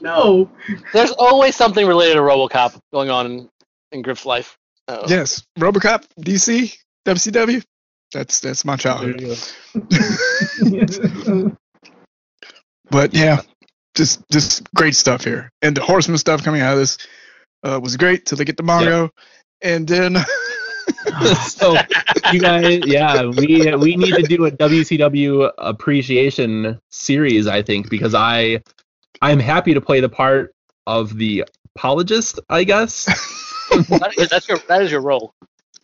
no. 0.00 0.50
There's 0.92 1.12
always 1.12 1.56
something 1.56 1.86
related 1.86 2.14
to 2.14 2.20
RoboCop 2.20 2.78
going 2.92 3.10
on 3.10 3.26
in, 3.26 3.48
in 3.92 4.02
Griff's 4.02 4.26
life. 4.26 4.56
Uh, 4.88 5.04
Yes, 5.08 5.42
RoboCop, 5.58 6.04
DC, 6.20 6.76
WCW. 7.04 7.62
That's 8.12 8.40
that's 8.40 8.64
my 8.64 8.76
childhood. 8.76 9.38
But 12.90 13.14
yeah, 13.14 13.40
just 13.94 14.22
just 14.30 14.72
great 14.74 14.94
stuff 14.94 15.24
here, 15.24 15.50
and 15.62 15.76
the 15.76 15.82
Horseman 15.82 16.18
stuff 16.18 16.44
coming 16.44 16.60
out 16.60 16.74
of 16.74 16.78
this 16.78 16.98
uh, 17.64 17.80
was 17.82 17.96
great 17.96 18.26
till 18.26 18.36
they 18.36 18.44
get 18.44 18.56
the 18.56 18.62
Mongo, 18.62 19.08
and 19.62 19.88
then 19.88 20.16
so 21.48 21.76
you 22.32 22.40
guys, 22.40 22.80
yeah, 22.86 23.24
we 23.24 23.74
we 23.76 23.96
need 23.96 24.14
to 24.14 24.22
do 24.22 24.46
a 24.46 24.50
WCW 24.50 25.50
appreciation 25.58 26.78
series, 26.90 27.46
I 27.46 27.62
think, 27.62 27.90
because 27.90 28.14
I 28.14 28.62
I'm 29.22 29.38
happy 29.38 29.74
to 29.74 29.80
play 29.80 30.00
the 30.00 30.08
part 30.08 30.54
of 30.86 31.16
the 31.16 31.44
apologist, 31.74 32.40
I 32.48 32.64
guess. 32.64 33.04
that 33.88 34.14
is, 34.18 34.28
that's 34.28 34.48
your 34.48 34.58
that 34.68 34.82
is 34.82 34.90
your 34.90 35.00
role. 35.00 35.34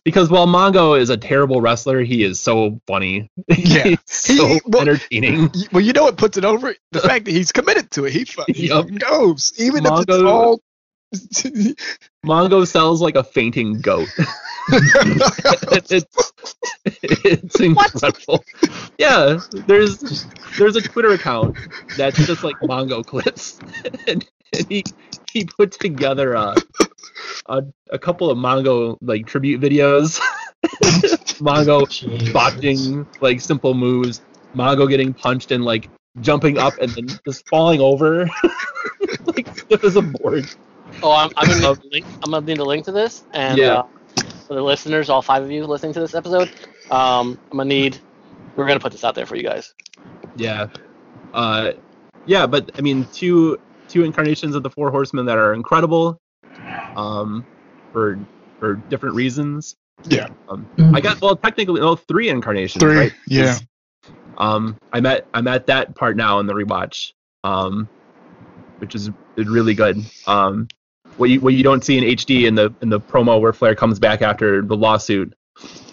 Because 0.03 0.29
while 0.29 0.47
Mongo 0.47 0.99
is 0.99 1.09
a 1.09 1.17
terrible 1.17 1.61
wrestler, 1.61 2.01
he 2.01 2.23
is 2.23 2.39
so 2.39 2.79
funny. 2.87 3.29
Yeah. 3.49 3.83
He's 3.83 3.99
so 4.05 4.47
He- 4.47 4.61
well- 4.65 4.81
entertaining. 4.81 5.51
well, 5.71 5.81
you 5.83 5.93
know 5.93 6.03
what 6.03 6.17
puts 6.17 6.37
it 6.37 6.45
over? 6.45 6.73
The 6.91 6.99
fact 7.09 7.25
that 7.25 7.31
he's 7.31 7.51
committed 7.51 7.91
to 7.91 8.05
it. 8.05 8.13
He, 8.13 8.25
fu- 8.25 8.43
he 8.47 8.67
Yup. 8.67 8.83
fucking 8.85 8.97
goes, 8.97 9.53
even 9.57 9.85
if 9.85 9.91
it's 10.07 10.17
all. 10.23 10.61
Mongo 12.25 12.65
sells 12.65 13.01
like 13.01 13.15
a 13.15 13.23
fainting 13.23 13.81
goat. 13.81 14.07
it's 14.71 16.05
it's 16.85 17.59
incredible. 17.59 18.43
Yeah, 18.97 19.37
there's 19.67 20.25
there's 20.57 20.75
a 20.77 20.81
Twitter 20.81 21.09
account 21.11 21.57
that's 21.97 22.25
just 22.25 22.43
like 22.43 22.55
Mongo 22.61 23.05
clips, 23.05 23.59
and, 24.07 24.25
and 24.53 24.67
he 24.69 24.83
he 25.31 25.45
put 25.45 25.71
together 25.73 26.33
a, 26.33 26.55
a 27.47 27.63
a 27.91 27.99
couple 27.99 28.29
of 28.29 28.37
Mongo 28.37 28.97
like 29.01 29.25
tribute 29.25 29.61
videos. 29.61 30.19
Mongo 31.41 31.89
Jesus. 31.89 32.31
botching 32.31 33.07
like 33.19 33.41
simple 33.41 33.73
moves, 33.73 34.21
Mongo 34.55 34.87
getting 34.89 35.13
punched 35.13 35.51
and 35.51 35.63
like 35.65 35.89
jumping 36.21 36.57
up 36.57 36.77
and 36.79 36.91
then 36.91 37.07
just 37.25 37.47
falling 37.47 37.79
over, 37.81 38.29
like 39.25 39.47
stiff 39.57 39.83
as 39.83 39.95
a 39.95 40.01
board. 40.01 40.45
Oh, 41.01 41.11
I'm, 41.11 41.29
I'm 41.37 41.47
gonna 41.47 41.59
need 41.61 41.65
a 41.85 41.89
link. 41.91 42.05
I'm 42.23 42.31
gonna 42.31 42.45
need 42.45 42.59
a 42.59 42.63
link 42.65 42.85
to 42.85 42.91
this, 42.91 43.23
and 43.33 43.57
Yeah. 43.57 43.73
uh, 43.79 43.83
for 44.47 44.53
the 44.55 44.61
listeners, 44.61 45.09
all 45.09 45.21
five 45.21 45.41
of 45.43 45.49
you 45.51 45.65
listening 45.65 45.93
to 45.93 45.99
this 45.99 46.13
episode, 46.13 46.49
um, 46.91 47.39
I'm 47.51 47.57
gonna 47.57 47.65
need. 47.65 47.97
We're 48.55 48.67
gonna 48.67 48.79
put 48.81 48.91
this 48.91 49.03
out 49.03 49.15
there 49.15 49.25
for 49.25 49.35
you 49.37 49.43
guys. 49.43 49.73
Yeah. 50.35 50.67
Uh, 51.33 51.71
yeah, 52.25 52.45
but 52.45 52.69
I 52.77 52.81
mean, 52.81 53.07
two 53.13 53.57
two 53.87 54.03
incarnations 54.03 54.53
of 54.55 54.63
the 54.63 54.69
Four 54.69 54.91
Horsemen 54.91 55.25
that 55.25 55.37
are 55.37 55.53
incredible, 55.53 56.17
um, 56.95 57.45
for 57.93 58.19
for 58.59 58.75
different 58.89 59.15
reasons. 59.15 59.75
Yeah. 60.07 60.27
Um, 60.49 60.65
Mhm. 60.77 60.95
I 60.95 61.01
got 61.01 61.21
well, 61.21 61.35
technically, 61.35 61.79
no, 61.81 61.95
three 61.95 62.29
incarnations. 62.29 62.81
Three, 62.81 62.95
Right? 62.97 63.13
yeah. 63.27 63.57
Um, 64.37 64.75
I'm 64.93 65.05
at 65.05 65.25
I'm 65.33 65.47
at 65.47 65.67
that 65.67 65.95
part 65.95 66.15
now 66.17 66.39
in 66.39 66.47
the 66.47 66.53
rewatch, 66.53 67.11
um, 67.43 67.87
which 68.79 68.95
is, 68.95 69.09
is 69.37 69.47
really 69.47 69.73
good. 69.73 70.03
Um, 70.27 70.67
what 71.17 71.29
you 71.29 71.39
what 71.41 71.53
you 71.53 71.63
don't 71.63 71.83
see 71.83 71.97
in 71.97 72.03
HD 72.03 72.45
in 72.47 72.55
the 72.55 72.73
in 72.81 72.89
the 72.89 72.99
promo 72.99 73.39
where 73.39 73.53
Flair 73.53 73.75
comes 73.75 73.99
back 73.99 74.21
after 74.21 74.61
the 74.61 74.75
lawsuit, 74.75 75.33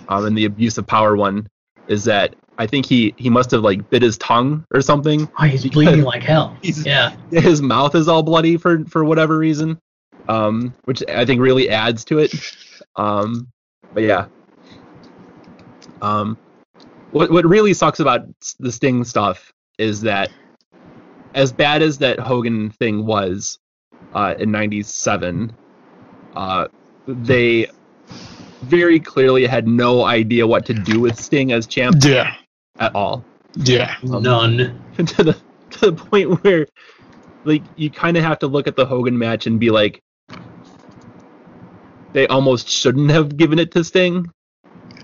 um, 0.09 0.25
and 0.25 0.37
the 0.39 0.47
abuse 0.47 0.79
of 0.79 0.87
power 0.87 1.17
one, 1.17 1.47
is 1.89 2.05
that 2.05 2.35
I 2.57 2.67
think 2.67 2.87
he 2.87 3.13
he 3.19 3.29
must 3.29 3.51
have 3.51 3.63
like 3.63 3.91
bit 3.91 4.01
his 4.03 4.17
tongue 4.19 4.65
or 4.73 4.81
something. 4.81 5.29
Oh, 5.39 5.45
he's 5.45 5.67
bleeding 5.69 6.03
like 6.03 6.23
hell. 6.23 6.57
He's- 6.63 6.85
Yeah. 6.87 7.15
His 7.31 7.61
mouth 7.61 7.95
is 7.95 8.09
all 8.09 8.23
bloody 8.23 8.57
for 8.57 8.85
for 8.87 9.05
whatever 9.05 9.37
reason, 9.37 9.79
um, 10.29 10.75
which 10.85 11.03
I 11.09 11.25
think 11.25 11.41
really 11.41 11.69
adds 11.71 12.05
to 12.07 12.19
it. 12.19 12.33
Um, 12.97 13.49
but 13.95 14.03
yeah. 14.03 14.27
Um, 16.03 16.39
what 17.11 17.31
what 17.31 17.45
really 17.45 17.75
sucks 17.75 18.01
about 18.01 18.27
the 18.61 18.71
Sting 18.71 19.05
stuff 19.05 19.53
is 19.79 20.01
that 20.03 20.31
as 21.35 21.53
bad 21.53 21.83
as 21.83 21.99
that 21.99 22.19
Hogan 22.21 22.71
thing 22.71 23.05
was 23.07 23.59
uh, 24.15 24.35
in 24.39 24.51
'97, 24.51 25.53
uh, 26.37 26.69
they 27.07 27.67
very 28.63 28.99
clearly 29.01 29.47
had 29.47 29.67
no 29.67 30.05
idea 30.05 30.47
what 30.47 30.67
to 30.67 30.75
do 30.75 31.01
with 31.01 31.19
Sting 31.19 31.53
as 31.53 31.67
champ 31.67 31.97
Yeah. 32.03 32.35
at 32.79 32.95
all 32.95 33.25
Yeah. 33.57 33.95
None. 34.03 34.83
to 34.97 35.23
the 35.25 35.37
to 35.71 35.91
the 35.91 35.93
point 35.93 36.43
where 36.43 36.67
like 37.45 37.63
you 37.77 37.89
kind 37.91 38.17
of 38.17 38.25
have 38.25 38.39
to 38.41 38.47
look 38.47 38.67
at 38.67 38.77
the 38.77 38.85
Hogan 38.85 39.17
match 39.17 39.47
and 39.47 39.59
be 39.61 39.71
like 39.71 40.03
they 42.19 42.27
almost 42.27 42.69
shouldn't 42.69 43.13
have 43.13 43.37
given 43.37 43.61
it 43.61 43.71
to 43.71 43.85
Sting. 43.85 44.29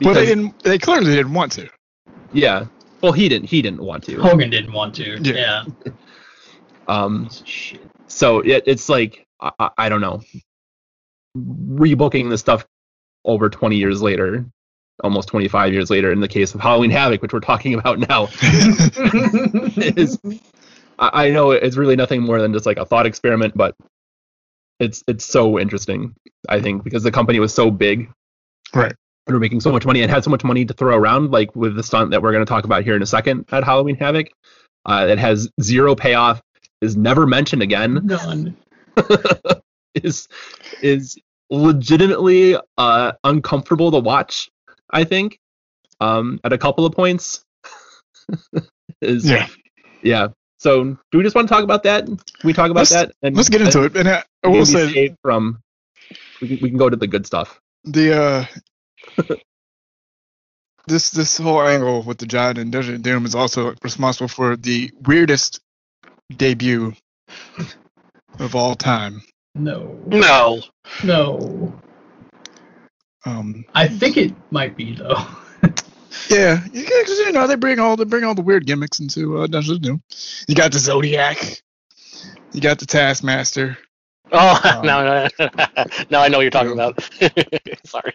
Well, 0.02 0.14
they 0.14 0.26
didn't. 0.26 0.60
They 0.64 0.78
clearly 0.78 1.14
didn't 1.14 1.32
want 1.32 1.52
to. 1.52 1.68
yeah. 2.32 2.66
Well, 3.02 3.12
he 3.12 3.28
didn't. 3.28 3.46
He 3.48 3.62
didn't 3.62 3.82
want 3.84 4.02
to. 4.04 4.20
Hogan 4.20 4.50
didn't 4.50 4.72
want 4.72 4.96
to. 4.96 5.16
Yeah. 5.22 5.64
Yeah. 5.86 5.92
Um. 6.88 7.26
Piece 7.26 7.40
of 7.40 7.48
Shit. 7.48 7.80
So 8.08 8.40
it, 8.40 8.64
it's 8.66 8.88
like 8.88 9.24
I, 9.40 9.52
I- 9.60 9.70
I 9.78 9.88
don't 9.88 10.00
know. 10.00 10.22
Rebooking 11.38 12.30
the 12.30 12.36
stuff 12.38 12.66
over 13.24 13.48
20 13.48 13.76
years 13.76 14.02
later, 14.02 14.44
almost 15.02 15.28
25 15.28 15.72
years 15.72 15.88
later, 15.90 16.10
in 16.12 16.20
the 16.20 16.28
case 16.28 16.52
of 16.54 16.60
Halloween 16.60 16.90
Havoc, 16.90 17.22
which 17.22 17.32
we're 17.32 17.40
talking 17.40 17.74
about 17.74 18.00
now, 18.00 18.24
is 18.42 20.18
I 20.98 21.26
I 21.26 21.30
know 21.30 21.52
it's 21.52 21.76
really 21.76 21.96
nothing 21.96 22.22
more 22.22 22.40
than 22.42 22.52
just 22.52 22.66
like 22.66 22.76
a 22.78 22.84
thought 22.84 23.06
experiment, 23.06 23.56
but 23.56 23.74
it's 24.80 25.02
it's 25.06 25.24
so 25.24 25.58
interesting. 25.58 26.14
I 26.48 26.60
think 26.60 26.84
because 26.84 27.02
the 27.02 27.12
company 27.12 27.40
was 27.40 27.54
so 27.54 27.70
big, 27.70 28.10
Right. 28.74 28.94
And 29.26 29.34
we're 29.34 29.40
making 29.40 29.60
so 29.60 29.72
much 29.72 29.86
money 29.86 30.02
and 30.02 30.10
had 30.10 30.22
so 30.24 30.30
much 30.30 30.44
money 30.44 30.64
to 30.66 30.74
throw 30.74 30.96
around, 30.96 31.30
like 31.30 31.54
with 31.56 31.76
the 31.76 31.82
stunt 31.82 32.10
that 32.10 32.22
we're 32.22 32.32
going 32.32 32.44
to 32.44 32.48
talk 32.48 32.64
about 32.64 32.84
here 32.84 32.94
in 32.94 33.02
a 33.02 33.06
second 33.06 33.46
at 33.52 33.64
Halloween 33.64 33.96
Havoc, 33.96 34.28
uh, 34.84 35.06
it 35.08 35.18
has 35.18 35.48
zero 35.62 35.94
payoff, 35.94 36.42
is 36.82 36.94
never 36.96 37.26
mentioned 37.26 37.62
again, 37.62 38.00
None. 38.04 38.56
is 39.94 40.28
is 40.82 41.16
legitimately 41.50 42.56
uh, 42.76 43.12
uncomfortable 43.22 43.90
to 43.92 43.98
watch. 43.98 44.50
I 44.90 45.04
think 45.04 45.38
um, 46.00 46.38
at 46.44 46.52
a 46.52 46.58
couple 46.58 46.84
of 46.84 46.92
points 46.92 47.42
is 49.00 49.24
Yeah. 49.28 49.46
yeah. 50.02 50.28
So, 50.64 50.96
do 51.12 51.18
we 51.18 51.22
just 51.24 51.36
want 51.36 51.46
to 51.46 51.54
talk 51.54 51.62
about 51.62 51.82
that? 51.82 52.06
Can 52.06 52.18
we 52.42 52.54
talk 52.54 52.70
about 52.70 52.80
Let's- 52.90 52.92
that? 52.92 53.12
And 53.22 53.36
Let's 53.36 53.50
get 53.50 53.60
into 53.60 53.82
it. 53.82 53.94
And 53.98 54.08
I, 54.08 54.24
I 54.42 54.48
will 54.48 54.64
say 54.64 55.14
from 55.20 55.58
we 56.40 56.48
can, 56.48 56.58
we 56.62 56.70
can 56.70 56.78
go 56.78 56.88
to 56.88 56.96
the 56.96 57.06
good 57.06 57.26
stuff. 57.26 57.60
the 57.84 58.48
uh 59.18 59.24
this 60.86 61.10
this 61.10 61.36
whole 61.36 61.60
angle 61.60 62.02
with 62.02 62.16
the 62.16 62.24
Giant 62.24 62.56
and 62.56 62.72
Desert 62.72 63.02
Doom 63.02 63.26
is 63.26 63.34
also 63.34 63.74
responsible 63.82 64.28
for 64.28 64.56
the 64.56 64.90
weirdest 65.06 65.60
debut 66.34 66.94
of 68.38 68.54
all 68.54 68.74
time. 68.74 69.20
No. 69.54 70.00
No. 70.06 70.62
No. 71.04 71.78
Um, 73.26 73.66
I 73.74 73.86
think 73.88 74.16
it 74.16 74.32
might 74.50 74.78
be 74.78 74.94
though. 74.94 75.26
Yeah, 76.30 76.64
you, 76.72 76.84
can- 76.84 77.04
'cause, 77.04 77.18
you 77.18 77.32
know 77.32 77.46
they 77.46 77.56
bring 77.56 77.78
all 77.78 77.96
they 77.96 78.04
bring 78.04 78.24
all 78.24 78.34
the 78.34 78.42
weird 78.42 78.66
gimmicks 78.66 79.00
into 79.00 79.38
uh, 79.38 79.46
Dungeons 79.46 79.76
and 79.76 79.82
Doom. 79.82 80.02
You 80.48 80.54
got 80.54 80.72
the 80.72 80.78
Zodiac, 80.78 81.62
you 82.52 82.60
got 82.60 82.78
the 82.78 82.86
Taskmaster. 82.86 83.78
Oh, 84.32 84.60
Um, 84.78 84.86
now, 84.86 85.28
now 86.10 86.20
I 86.22 86.28
know 86.28 86.38
what 86.38 86.42
you're 86.42 86.50
talking 86.50 86.72
about. 86.72 87.00
Sorry. 87.84 88.14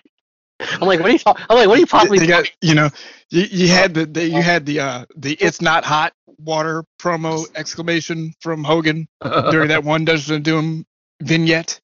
I'm 0.60 0.88
like, 0.88 1.00
what 1.00 1.10
are 1.10 1.14
you? 1.14 1.20
talk- 1.20 1.40
I'm 1.50 1.58
like, 1.58 1.68
what 1.68 1.78
are 1.78 1.80
you 1.80 1.86
possibly? 1.88 2.20
They 2.20 2.28
got 2.28 2.50
you 2.62 2.74
know 2.76 2.90
you, 3.30 3.44
you 3.50 3.68
had 3.70 3.94
the, 3.94 4.06
the 4.06 4.26
you 4.28 4.42
had 4.42 4.66
the 4.66 4.80
uh 4.82 5.06
the 5.16 5.34
it's 5.36 5.62
not 5.62 5.86
hot 5.86 6.14
water 6.40 6.84
promo 7.00 7.46
exclamation 7.56 8.34
from 8.42 8.64
Hogan 8.64 9.08
during 9.52 9.70
that 9.70 9.84
one 9.84 10.04
Dungeons 10.06 10.30
and 10.32 10.44
Doom 10.44 10.86
vignette. 11.22 11.80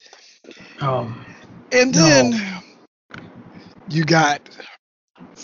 Oh, 0.81 1.13
And 1.71 1.93
No. 1.93 1.99
then 2.07 2.61
you 3.89 4.03
got 4.03 4.41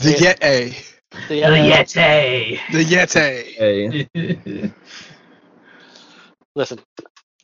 the 0.01 0.11
Yeah. 0.11 0.33
Yeti. 0.33 0.93
The, 1.27 1.41
the 1.41 1.57
Yeti. 1.71 2.59
The 2.71 2.85
Yeti. 2.85 3.43
Hey, 3.55 4.07
Listen. 6.55 6.79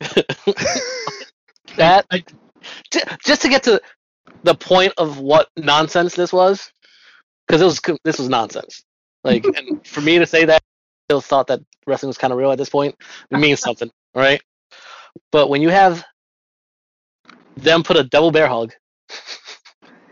that 1.76 2.06
I- 2.10 2.24
j- 2.92 3.02
just 3.24 3.42
to 3.42 3.48
get 3.48 3.64
to 3.64 3.80
the 4.44 4.54
point 4.54 4.92
of 4.98 5.18
what 5.20 5.48
nonsense 5.56 6.14
this 6.14 6.32
was, 6.32 6.72
because 7.46 7.62
it 7.62 7.64
was 7.66 7.80
this 8.04 8.18
was 8.18 8.28
nonsense. 8.28 8.84
Like, 9.24 9.44
and 9.56 9.86
for 9.86 10.00
me 10.00 10.18
to 10.18 10.26
say 10.26 10.44
that, 10.46 10.62
I 10.62 11.12
still 11.12 11.20
thought 11.20 11.48
that 11.48 11.60
wrestling 11.86 12.08
was 12.08 12.18
kind 12.18 12.32
of 12.32 12.38
real 12.38 12.52
at 12.52 12.58
this 12.58 12.70
point. 12.70 12.96
It 13.30 13.38
means 13.38 13.60
something, 13.60 13.90
right? 14.14 14.42
But 15.32 15.48
when 15.50 15.62
you 15.62 15.70
have 15.70 16.04
them 17.56 17.82
put 17.82 17.96
a 17.96 18.04
double 18.04 18.30
bear 18.30 18.48
hug, 18.48 18.74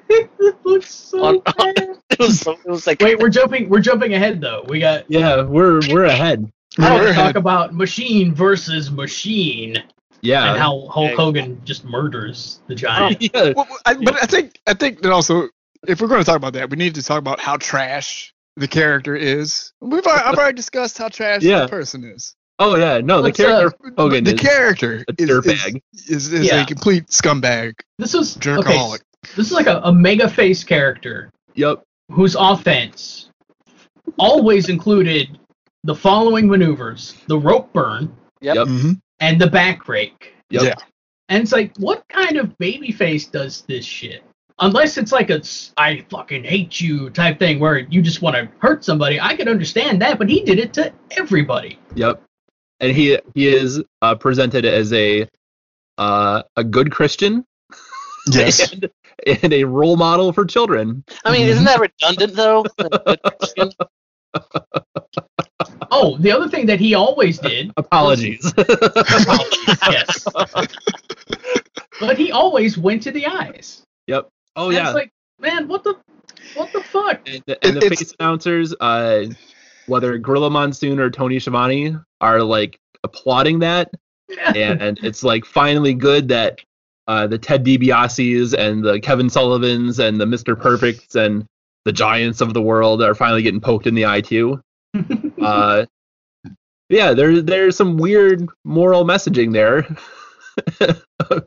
it 0.39 0.57
looks 0.65 0.93
so 0.95 1.25
On- 1.25 1.39
bad. 1.59 1.75
it 2.11 2.19
was 2.19 2.47
it 2.47 2.67
was 2.67 2.87
like 2.87 3.01
Wait, 3.01 3.19
we're 3.19 3.29
jumping. 3.29 3.69
We're 3.69 3.81
jumping 3.81 4.15
ahead 4.15 4.41
though. 4.41 4.65
We 4.69 4.81
got. 4.81 5.05
yeah, 5.11 5.43
we're 5.43 5.81
we're 5.89 6.05
ahead. 6.05 6.51
I 6.79 6.91
want 6.91 7.03
We're 7.05 7.09
to 7.09 7.15
talk 7.15 7.37
about 7.37 7.73
machine 7.75 8.35
versus 8.35 8.91
machine 8.91 9.83
Yeah. 10.21 10.51
and 10.51 10.59
how 10.59 10.87
Hulk 10.89 11.07
Okay. 11.13 11.15
Hogan 11.15 11.61
just 11.65 11.85
murders 11.85 12.61
the 12.67 12.75
giant. 12.75 13.17
yeah. 13.35 13.53
Well, 13.57 13.67
I, 13.87 13.95
but 13.95 14.23
I 14.23 14.27
think 14.27 14.61
I 14.67 14.75
think 14.75 15.01
that 15.01 15.11
also, 15.11 15.49
if 15.89 16.01
we're 16.03 16.09
going 16.09 16.21
to 16.21 16.25
talk 16.27 16.37
about 16.37 16.53
that, 16.53 16.69
we 16.69 16.77
need 16.77 16.97
to 16.97 17.03
talk 17.03 17.19
about 17.19 17.41
how 17.41 17.57
trash 17.57 18.35
the 18.57 18.69
character 18.69 19.17
is. 19.17 19.73
We've 19.81 20.07
al- 20.07 20.23
I've 20.29 20.35
already 20.37 20.57
discussed 20.57 20.99
how 20.99 21.09
trash 21.09 21.43
Yeah. 21.43 21.61
the 21.63 21.69
person 21.69 22.05
is. 22.05 22.35
Oh 22.59 22.77
yeah. 22.77 23.01
No, 23.03 23.23
the 23.23 23.33
character 23.33 23.77
Hogan 23.97 24.25
the 24.25 24.35
is 24.35 24.41
character 24.41 25.05
a 25.09 25.15
is, 25.19 25.29
dirtbag. 25.31 25.81
is, 25.95 26.09
is, 26.11 26.33
is 26.33 26.47
Yeah. 26.47 26.63
a 26.63 26.67
complete 26.67 27.07
scumbag, 27.09 27.75
This 27.99 28.13
was 28.15 28.37
okay. 28.37 28.97
Jerkaholic. 29.33 29.37
This 29.37 29.47
is 29.47 29.53
like 29.53 29.67
a, 29.67 29.81
a 29.85 29.93
mega 29.93 30.29
face 30.29 30.65
character 30.65 31.31
Yep. 31.55 31.83
whose 32.11 32.37
offense 32.39 33.31
always 34.19 34.69
included 34.69 35.39
the 35.85 35.95
following 35.95 36.49
maneuvers: 36.49 37.17
the 37.29 37.39
rope 37.39 37.73
burn 37.73 38.15
Yep. 38.41 38.57
Yep. 38.57 38.67
hmm 38.69 38.93
and 39.21 39.41
the 39.41 39.47
back 39.47 39.89
rake. 39.89 40.35
Yep. 40.51 40.63
Yeah. 40.63 40.75
And 41.31 41.43
it's 41.43 41.51
like, 41.53 41.75
what 41.79 42.07
kind 42.09 42.37
of 42.37 42.57
babyface 42.59 43.31
does 43.33 43.63
this 43.63 43.85
shit? 43.85 44.23
Unless 44.61 44.99
it's 44.99 45.11
like 45.11 45.31
a 45.31 45.39
s- 45.39 45.73
I 45.79 46.05
fucking 46.11 46.45
hate 46.45 46.81
you 46.81 47.09
type 47.11 47.39
thing 47.39 47.59
where 47.59 47.79
you 47.79 48.03
just 48.03 48.21
want 48.23 48.37
to 48.37 48.49
hurt 48.59 48.85
somebody, 48.85 49.19
I 49.19 49.35
could 49.35 49.49
understand 49.49 50.01
that, 50.03 50.19
but 50.19 50.29
he 50.29 50.43
did 50.43 50.59
it 50.59 50.73
to 50.75 50.93
everybody. 51.13 51.79
Yep. 51.95 52.23
And 52.81 52.95
he 52.95 53.19
he 53.35 53.49
is 53.49 53.83
uh, 54.03 54.15
presented 54.17 54.67
as 54.67 54.93
a 54.93 55.27
uh, 55.99 56.43
a 56.57 56.63
good 56.65 56.93
Christian 56.93 57.45
Yes. 58.31 58.71
and, 58.75 58.91
and 59.27 59.53
a 59.53 59.65
role 59.65 59.97
model 59.97 60.33
for 60.33 60.45
children. 60.45 61.05
I 61.25 61.33
mean, 61.33 61.47
isn't 61.47 61.65
that 61.65 61.81
redundant 61.81 62.35
though? 62.35 62.65
Oh, 65.91 66.17
the 66.19 66.31
other 66.33 66.49
thing 66.49 66.67
that 66.67 66.81
he 66.81 66.95
always 66.95 67.39
did, 67.39 67.71
Apologies. 67.77 68.53
yes, 69.89 70.27
but 72.01 72.19
he 72.19 72.33
always 72.33 72.77
went 72.77 73.03
to 73.05 73.11
the 73.13 73.27
eyes. 73.27 73.83
yep. 74.07 74.29
Oh 74.57 74.67
And 74.67 74.75
yeah. 74.75 74.87
it's 74.87 74.95
like, 74.95 75.11
man, 75.41 75.69
what 75.69 75.85
the, 75.85 75.95
what 76.55 76.73
the 76.73 76.83
fuck? 76.83 77.21
and 77.27 77.43
the, 77.47 77.65
and 77.65 77.77
the 77.77 77.89
face 77.89 78.13
announcers, 78.19 78.75
uh, 78.81 79.27
whether 79.87 80.19
Gorilla 80.19 80.51
Monsoon 80.51 80.99
or 80.99 81.09
Tony 81.11 81.39
Schiavone, 81.39 81.97
are 82.21 82.43
like 82.43 82.79
applauding 83.05 83.61
that, 83.61 83.91
and, 84.55 84.83
and 84.83 84.99
it's 85.03 85.23
like 85.23 85.45
finally 85.45 85.95
good 85.95 86.29
that 86.29 86.61
uh, 87.07 87.27
the 87.27 87.39
Ted 87.39 87.65
DiBiase's 87.65 88.55
and 88.55 88.85
the 88.85 89.01
Kevin 89.01 89.29
Sullivans 89.29 89.99
and 89.99 90.21
the 90.21 90.25
Mr. 90.25 90.59
Perfects 90.59 91.15
and 91.15 91.47
the 91.85 91.93
Giants 91.93 92.41
of 92.41 92.53
the 92.55 92.63
world 92.63 93.03
are 93.03 93.15
finally 93.15 93.43
getting 93.43 93.61
poked 93.61 93.87
in 93.87 93.95
the 93.95 94.07
eye 94.07 94.21
too. 94.21 94.61
Uh, 95.39 95.85
yeah, 96.89 97.13
there 97.13 97.41
there's 97.41 97.77
some 97.77 97.99
weird 97.99 98.49
moral 98.65 99.05
messaging 99.05 99.53
there 99.53 99.87
uh, 101.31 101.41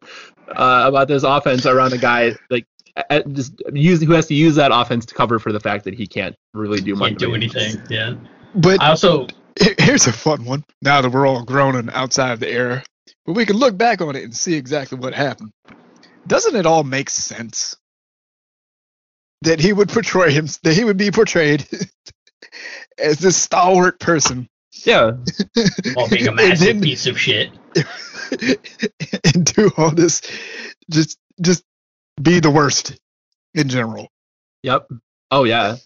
about 0.47 1.09
this 1.09 1.23
offense 1.23 1.65
around 1.65 1.91
a 1.91 1.97
guy 1.97 2.33
like 2.49 2.65
uh, 3.09 3.21
just 3.33 3.61
use 3.73 4.01
who 4.01 4.13
has 4.13 4.27
to 4.27 4.35
use 4.35 4.55
that 4.55 4.71
offense 4.71 5.05
to 5.07 5.15
cover 5.15 5.39
for 5.39 5.51
the 5.51 5.59
fact 5.59 5.83
that 5.83 5.95
he 5.95 6.07
can't 6.07 6.35
really 6.53 6.79
do 6.79 6.95
much. 6.95 7.09
Can't 7.09 7.19
do 7.19 7.35
anything. 7.35 7.81
Yeah. 7.89 8.15
But 8.55 8.81
I 8.81 8.89
also, 8.89 9.27
Here's 9.79 10.07
a 10.07 10.13
fun 10.13 10.45
one. 10.45 10.63
Now 10.81 11.01
that 11.01 11.11
we're 11.11 11.27
all 11.27 11.43
grown 11.43 11.75
and 11.75 11.89
outside 11.91 12.31
of 12.31 12.39
the 12.39 12.49
era, 12.49 12.83
but 13.25 13.33
we 13.33 13.45
can 13.45 13.57
look 13.57 13.77
back 13.77 14.01
on 14.01 14.15
it 14.15 14.23
and 14.23 14.35
see 14.35 14.53
exactly 14.55 14.97
what 14.97 15.13
happened. 15.13 15.51
Doesn't 16.27 16.55
it 16.55 16.65
all 16.65 16.83
make 16.83 17.09
sense 17.09 17.75
that 19.41 19.59
he 19.59 19.73
would 19.73 19.89
portray 19.89 20.31
him? 20.31 20.47
That 20.63 20.73
he 20.73 20.83
would 20.83 20.97
be 20.97 21.11
portrayed 21.11 21.67
as 22.97 23.19
this 23.19 23.37
stalwart 23.37 23.99
person 23.99 24.47
Yeah, 24.85 25.11
while 25.93 26.09
being 26.09 26.27
a 26.27 26.31
massive 26.31 26.67
then- 26.67 26.81
piece 26.81 27.07
of 27.07 27.19
shit. 27.19 27.51
and 29.33 29.45
do 29.45 29.71
all 29.77 29.91
this, 29.91 30.21
just 30.89 31.17
just 31.41 31.63
be 32.21 32.39
the 32.39 32.51
worst 32.51 32.97
in 33.53 33.69
general. 33.69 34.09
yep. 34.63 34.87
Oh 35.31 35.43
yeah. 35.45 35.77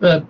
Uh, 0.00 0.20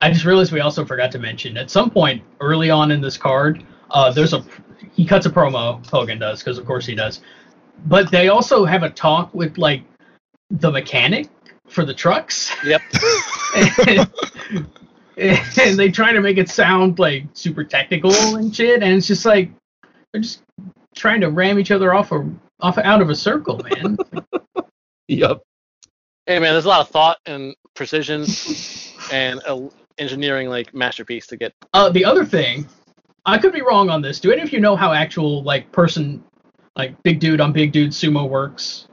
I 0.00 0.10
just 0.12 0.24
realized 0.24 0.52
we 0.52 0.60
also 0.60 0.84
forgot 0.84 1.10
to 1.12 1.18
mention 1.18 1.56
at 1.56 1.70
some 1.70 1.90
point 1.90 2.22
early 2.40 2.70
on 2.70 2.90
in 2.90 3.00
this 3.00 3.16
card, 3.16 3.64
uh, 3.90 4.10
there's 4.12 4.32
a 4.32 4.44
he 4.92 5.04
cuts 5.04 5.26
a 5.26 5.30
promo. 5.30 5.84
Hogan 5.88 6.18
does 6.18 6.40
because 6.40 6.58
of 6.58 6.66
course 6.66 6.86
he 6.86 6.94
does. 6.94 7.20
But 7.86 8.10
they 8.10 8.28
also 8.28 8.64
have 8.64 8.82
a 8.82 8.90
talk 8.90 9.34
with 9.34 9.58
like 9.58 9.82
the 10.50 10.70
mechanic 10.70 11.28
for 11.68 11.84
the 11.84 11.94
trucks, 11.94 12.52
Yep. 12.64 12.82
and, 13.86 14.10
and 15.60 15.78
they 15.78 15.90
try 15.90 16.12
to 16.12 16.20
make 16.20 16.36
it 16.38 16.48
sound 16.48 16.98
like 16.98 17.24
super 17.32 17.64
technical 17.64 18.12
and 18.36 18.54
shit. 18.54 18.82
And 18.82 18.92
it's 18.94 19.06
just 19.06 19.24
like 19.24 19.50
they're 20.12 20.22
just 20.22 20.42
trying 20.94 21.20
to 21.22 21.30
ram 21.30 21.58
each 21.58 21.70
other 21.70 21.94
off 21.94 22.12
a 22.12 22.28
off 22.60 22.78
out 22.78 23.02
of 23.02 23.10
a 23.10 23.14
circle, 23.16 23.60
man. 23.70 23.96
Yep. 25.08 25.42
Hey 26.26 26.38
man, 26.38 26.54
there's 26.54 26.64
a 26.64 26.68
lot 26.68 26.80
of 26.80 26.88
thought 26.88 27.18
and 27.26 27.54
precision 27.74 28.24
and 29.12 29.38
engineering 29.98 30.48
like 30.48 30.72
masterpiece 30.72 31.26
to 31.26 31.36
get. 31.36 31.52
Uh, 31.74 31.90
the 31.90 32.06
other 32.06 32.24
thing, 32.24 32.66
I 33.26 33.38
could 33.38 33.52
be 33.52 33.62
wrong 33.62 33.88
on 33.90 34.02
this. 34.02 34.20
Do 34.20 34.32
any 34.32 34.42
of 34.42 34.52
you 34.52 34.60
know 34.60 34.76
how 34.76 34.92
actual 34.92 35.42
like 35.42 35.70
person, 35.72 36.22
like 36.76 37.00
big 37.02 37.20
dude 37.20 37.40
on 37.40 37.52
big 37.52 37.72
dude 37.72 37.90
sumo 37.92 38.28
works? 38.28 38.86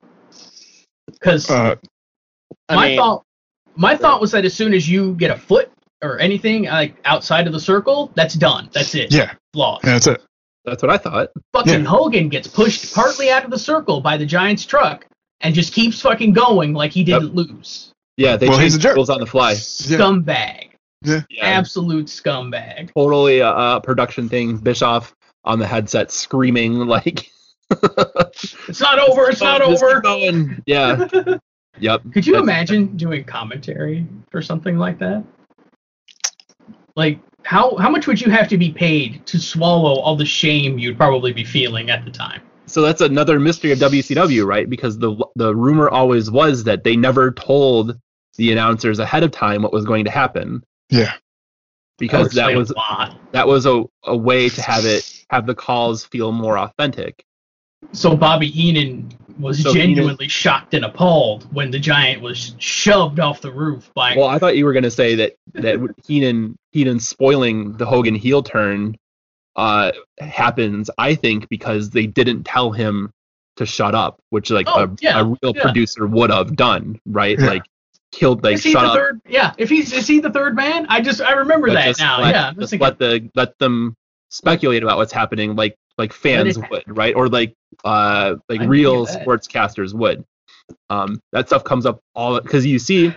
Because 1.07 1.49
Uh, 1.49 1.75
my 2.69 2.89
mean, 2.89 2.97
thought, 2.97 3.23
my 3.75 3.95
thought 3.95 4.21
was 4.21 4.31
that 4.31 4.45
as 4.45 4.53
soon 4.53 4.73
as 4.73 4.87
you 4.89 5.13
get 5.15 5.31
a 5.31 5.37
foot 5.37 5.71
or 6.01 6.19
anything 6.19 6.63
like 6.65 6.95
outside 7.05 7.47
of 7.47 7.53
the 7.53 7.59
circle, 7.59 8.11
that's 8.15 8.33
done. 8.35 8.69
That's 8.73 8.95
it. 8.95 9.13
yeah, 9.13 9.33
Lost. 9.53 9.83
that's 9.83 10.07
it. 10.07 10.21
That's 10.63 10.81
what 10.83 10.91
I 10.91 10.97
thought. 10.97 11.29
Fucking 11.53 11.73
Yeah. 11.83 11.89
Hogan 11.89 12.29
gets 12.29 12.47
pushed 12.47 12.93
partly 12.93 13.29
out 13.31 13.43
of 13.43 13.51
the 13.51 13.59
circle 13.59 13.99
by 13.99 14.15
the 14.17 14.25
Giants 14.25 14.63
truck 14.65 15.07
and 15.41 15.55
just 15.55 15.73
keeps 15.73 15.99
fucking 16.01 16.33
going 16.33 16.73
like 16.73 16.91
he 16.91 17.03
didn't 17.03 17.33
lose. 17.35 17.91
Yeah, 18.17 18.37
they 18.37 18.47
Well, 18.47 18.59
he's 18.59 18.75
a 18.75 18.79
jerk. 18.79 18.95
rules 18.95 19.09
on 19.09 19.19
the 19.19 19.25
fly. 19.25 19.51
Yeah. 19.51 19.57
Scumbag. 19.57 20.69
Yeah. 21.03 21.21
Absolute 21.41 22.05
scumbag. 22.07 22.91
Totally 22.93 23.39
a, 23.39 23.49
a 23.49 23.81
production 23.81 24.29
thing. 24.29 24.57
Bischoff 24.57 25.15
on 25.43 25.59
the 25.59 25.65
headset 25.67 26.11
screaming 26.11 26.75
like, 26.87 27.27
It's 27.71 28.79
not 28.81 28.99
over. 28.99 29.29
It's 29.29 29.41
not 29.41 29.61
"Just 29.61 29.83
over. 29.83 30.01
going." 30.01 30.61
Yeah. 30.65 31.07
Yep. 31.79 32.01
Could 32.13 32.27
you 32.27 32.33
That's- 32.33 32.43
imagine 32.43 32.97
doing 32.97 33.23
commentary 33.23 34.05
for 34.29 34.41
something 34.41 34.77
like 34.77 34.99
that? 34.99 35.23
Like 36.95 37.19
how 37.43 37.77
how 37.77 37.89
much 37.89 38.07
would 38.07 38.19
you 38.21 38.29
have 38.29 38.47
to 38.49 38.57
be 38.57 38.71
paid 38.71 39.25
to 39.27 39.39
swallow 39.39 39.95
all 40.01 40.15
the 40.17 40.25
shame 40.25 40.77
you'd 40.77 40.97
probably 40.97 41.31
be 41.33 41.43
feeling 41.45 41.89
at 41.89 42.03
the 42.05 42.11
time? 42.11 42.41
So 42.67 42.81
that's 42.81 43.01
another 43.01 43.39
mystery 43.39 43.71
of 43.71 43.79
WCW, 43.79 44.45
right? 44.45 44.69
Because 44.69 44.99
the 44.99 45.15
the 45.37 45.55
rumor 45.55 45.89
always 45.89 46.29
was 46.29 46.65
that 46.65 46.83
they 46.83 46.95
never 46.97 47.31
told 47.31 47.97
the 48.35 48.51
announcers 48.51 48.99
ahead 48.99 49.23
of 49.23 49.31
time 49.31 49.61
what 49.63 49.73
was 49.73 49.85
going 49.85 50.05
to 50.05 50.11
happen 50.11 50.61
Yeah, 50.91 51.13
because 51.97 52.25
would 52.25 52.33
that 52.33 52.55
was 52.55 52.71
a 52.71 53.17
that 53.31 53.47
was 53.47 53.65
a, 53.65 53.83
a 54.03 54.15
way 54.15 54.49
to 54.49 54.61
have 54.61 54.85
it 54.85 55.25
have 55.29 55.45
the 55.45 55.55
calls 55.55 56.03
feel 56.05 56.31
more 56.31 56.57
authentic. 56.57 57.23
So 57.93 58.15
Bobby 58.15 58.47
Heenan 58.47 59.11
was 59.39 59.63
So 59.63 59.73
genuinely 59.73 60.27
shocked 60.27 60.73
and 60.73 60.85
appalled 60.85 61.51
when 61.53 61.71
the 61.71 61.79
giant 61.79 62.21
was 62.21 62.55
shoved 62.59 63.19
off 63.19 63.41
the 63.41 63.51
roof 63.51 63.89
by 63.95 64.15
Well, 64.15 64.27
I 64.27 64.37
thought 64.37 64.55
you 64.55 64.65
were 64.65 64.73
going 64.73 64.83
to 64.83 64.91
say 64.91 65.15
that 65.15 65.35
that 65.53 65.79
Heenan 66.05 66.57
Heenan 66.71 66.99
spoiling 66.99 67.73
the 67.73 67.85
Hogan 67.85 68.15
heel 68.15 68.43
turn 68.43 68.97
uh, 69.55 69.91
happens. 70.19 70.89
I 70.97 71.15
think 71.15 71.49
because 71.49 71.89
they 71.89 72.05
didn't 72.07 72.43
tell 72.43 72.71
him 72.71 73.11
to 73.57 73.65
shut 73.65 73.95
up, 73.95 74.19
which 74.29 74.49
like 74.49 74.67
Oh, 74.69 74.83
a, 74.83 74.95
yeah, 75.01 75.19
a 75.19 75.25
real 75.25 75.53
yeah. 75.55 75.61
producer 75.61 76.07
would 76.07 76.29
have 76.29 76.55
done, 76.55 76.99
right? 77.05 77.37
Yeah. 77.39 77.47
Like 77.47 77.63
killed, 78.11 78.43
like 78.43 78.55
is 78.55 78.63
he 78.63 78.71
shut 78.71 78.83
the 78.83 78.87
up. 78.87 78.95
third? 78.95 79.21
Yeah, 79.27 79.53
if 79.57 79.69
he's 79.69 79.93
is 79.93 80.07
he 80.07 80.19
the 80.19 80.31
third 80.31 80.55
man? 80.55 80.85
I 80.89 81.01
just 81.01 81.21
I 81.21 81.33
remember 81.33 81.67
but 81.67 81.73
that 81.73 81.85
just 81.87 81.99
now. 81.99 82.21
let, 82.21 82.33
yeah, 82.33 82.53
just 82.57 82.79
let 82.79 82.99
the 82.99 83.29
let 83.35 83.57
them 83.59 83.95
speculate 84.29 84.83
about 84.83 84.97
what's 84.97 85.13
happening. 85.13 85.55
Like 85.55 85.75
like 85.97 86.13
fans 86.13 86.57
would, 86.57 86.83
right? 86.87 87.15
Or 87.15 87.27
like 87.27 87.53
uh 87.83 88.35
like 88.49 88.61
I 88.61 88.65
real 88.65 88.99
knew 88.99 89.05
that. 89.05 89.25
sportscasters 89.25 89.93
would. 89.93 90.23
Um, 90.89 91.19
that 91.33 91.47
stuff 91.47 91.63
comes 91.63 91.85
up 91.85 91.99
all 92.15 92.39
because 92.39 92.65
you 92.65 92.79
see 92.79 93.13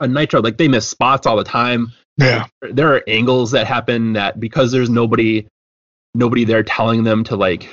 on 0.00 0.12
Nitro, 0.12 0.40
like 0.40 0.58
they 0.58 0.68
miss 0.68 0.88
spots 0.88 1.26
all 1.26 1.36
the 1.36 1.44
time. 1.44 1.92
Yeah. 2.16 2.46
There 2.62 2.94
are 2.94 3.02
angles 3.06 3.52
that 3.52 3.66
happen 3.66 4.14
that 4.14 4.40
because 4.40 4.72
there's 4.72 4.90
nobody 4.90 5.46
nobody 6.14 6.44
there 6.44 6.62
telling 6.62 7.04
them 7.04 7.24
to 7.24 7.36
like 7.36 7.68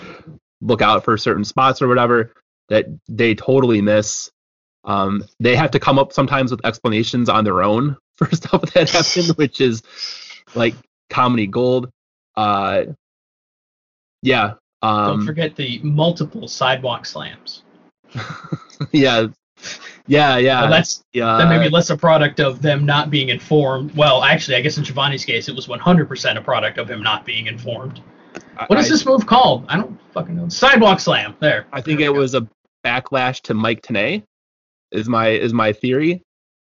look 0.61 0.81
out 0.81 1.03
for 1.03 1.17
certain 1.17 1.43
spots 1.43 1.81
or 1.81 1.87
whatever 1.87 2.33
that 2.69 2.85
they 3.07 3.35
totally 3.35 3.81
miss. 3.81 4.29
Um, 4.85 5.23
they 5.39 5.55
have 5.55 5.71
to 5.71 5.79
come 5.79 5.97
up 5.99 6.13
sometimes 6.13 6.51
with 6.51 6.65
explanations 6.65 7.27
on 7.29 7.43
their 7.43 7.63
own 7.63 7.97
for 8.15 8.29
stuff 8.35 8.61
that 8.73 8.89
happened, 8.89 9.29
which 9.37 9.59
is 9.61 9.81
like 10.53 10.75
comedy 11.09 11.47
gold. 11.47 11.89
Uh, 12.35 12.83
yeah. 14.21 14.53
Don't 14.81 15.19
Um, 15.21 15.25
forget 15.25 15.55
the 15.55 15.79
multiple 15.83 16.47
sidewalk 16.47 17.05
slams. 17.05 17.63
yeah. 18.91 19.27
Yeah, 20.07 20.37
yeah. 20.37 20.61
Well, 20.61 20.69
that's 20.69 21.03
yeah. 21.13 21.37
that 21.37 21.49
may 21.49 21.57
be 21.57 21.69
less 21.69 21.89
a 21.89 21.97
product 21.97 22.39
of 22.39 22.61
them 22.61 22.85
not 22.85 23.09
being 23.09 23.29
informed. 23.29 23.95
Well, 23.95 24.23
actually, 24.23 24.57
I 24.57 24.61
guess 24.61 24.77
in 24.77 24.83
Schiavone's 24.83 25.25
case, 25.25 25.49
it 25.49 25.55
was 25.55 25.65
100% 25.67 26.37
a 26.37 26.41
product 26.41 26.77
of 26.77 26.89
him 26.89 27.01
not 27.01 27.25
being 27.25 27.47
informed. 27.47 28.01
What 28.67 28.77
is 28.79 28.85
I- 28.85 28.89
this 28.89 29.05
move 29.05 29.25
called? 29.25 29.65
I 29.67 29.77
don't 29.77 29.99
fucking 30.13 30.35
know. 30.35 30.49
Sidewalk 30.49 30.99
slam. 30.99 31.35
There. 31.39 31.65
I 31.73 31.81
think 31.81 32.01
it 32.01 32.09
was 32.13 32.35
a 32.35 32.47
backlash 32.85 33.41
to 33.43 33.53
Mike 33.55 33.81
Tenay. 33.81 34.23
Is 34.95 35.09
my 35.09 35.29
is 35.29 35.53
my 35.53 35.73
theory, 35.73 36.23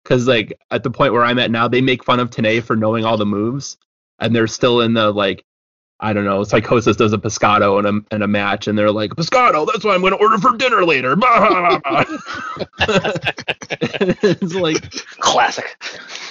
because 0.03 0.27
like 0.27 0.59
at 0.71 0.83
the 0.83 0.91
point 0.91 1.13
where 1.13 1.25
I'm 1.25 1.39
at 1.39 1.51
now, 1.51 1.69
they 1.69 1.81
make 1.81 2.05
fun 2.05 2.21
of 2.21 2.31
Tenay 2.31 2.63
for 2.63 2.77
knowing 2.77 3.05
all 3.05 3.17
the 3.17 3.27
moves, 3.27 3.77
and 4.19 4.35
they're 4.35 4.47
still 4.47 4.81
in 4.81 4.95
the 4.95 5.11
like, 5.11 5.45
I 6.01 6.13
don't 6.13 6.25
know, 6.25 6.43
Psychosis 6.45 6.97
does 6.97 7.13
a 7.13 7.19
Pescado 7.19 7.79
in 7.79 7.87
a 7.87 8.15
in 8.15 8.23
a 8.23 8.29
match, 8.29 8.69
and 8.69 8.79
they're 8.79 8.91
like 8.91 9.11
Pescado, 9.13 9.67
that's 9.67 9.85
what 9.85 9.95
I'm 9.95 10.01
going 10.01 10.13
to 10.13 10.19
order 10.19 10.39
for 10.39 10.57
dinner 10.57 10.85
later. 10.85 11.17
it's 14.23 14.55
like, 14.55 14.91
Classic. 15.21 15.77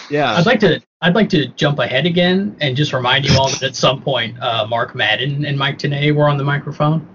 yeah, 0.10 0.34
I'd 0.34 0.46
like 0.46 0.60
to 0.62 0.82
I'd 1.02 1.16
like 1.16 1.30
to 1.30 1.48
jump 1.48 1.80
ahead 1.80 2.06
again 2.06 2.56
and 2.62 2.76
just 2.76 2.94
remind 2.94 3.26
you 3.26 3.38
all 3.38 3.50
that 3.50 3.64
at 3.64 3.76
some 3.76 4.02
point 4.02 4.40
uh, 4.42 4.68
Mark 4.68 4.96
Madden 4.96 5.46
and 5.46 5.58
Mike 5.58 5.80
Tenay 5.80 6.14
were 6.14 6.30
on 6.30 6.38
the 6.38 6.44
microphone, 6.44 7.08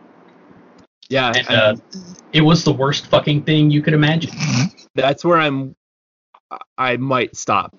yeah. 1.09 1.33
and 1.37 1.49
uh, 1.49 1.77
it 2.33 2.41
was 2.41 2.65
the 2.65 2.73
worst 2.73 3.07
fucking 3.07 3.43
thing 3.43 3.71
you 3.71 3.83
could 3.83 3.95
imagine. 3.95 4.33
that's 4.95 5.25
where 5.25 5.39
I'm. 5.39 5.75
I 6.79 6.97
might 6.97 7.35
stop. 7.37 7.75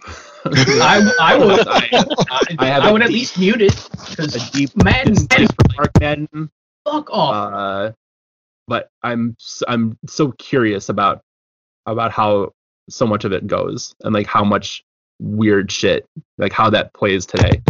I, 0.45 1.09
I 1.21 1.37
would 1.45 1.67
I, 1.67 1.89
I, 1.93 2.55
I 2.59 2.65
have 2.67 2.83
I 2.83 2.89
a 2.89 2.93
would 2.93 3.01
at 3.01 3.11
least 3.11 3.39
mute 3.39 3.61
it 3.61 3.73
a 3.73 4.09
because 4.09 4.51
deep 4.51 4.71
Madden, 4.83 5.15
for 5.15 5.45
Mark 5.77 5.91
Madden. 6.01 6.49
fuck 6.83 7.09
off. 7.09 7.53
uh, 7.53 7.91
but 8.67 8.89
I'm 9.03 9.37
I'm 9.67 9.97
so 10.07 10.31
curious 10.33 10.89
about 10.89 11.21
about 11.85 12.11
how 12.11 12.51
so 12.89 13.07
much 13.07 13.23
of 13.23 13.31
it 13.31 13.47
goes 13.47 13.95
and 14.03 14.13
like 14.13 14.27
how 14.27 14.43
much 14.43 14.83
weird 15.19 15.71
shit 15.71 16.05
like 16.37 16.51
how 16.51 16.69
that 16.69 16.93
plays 16.93 17.25
today. 17.25 17.61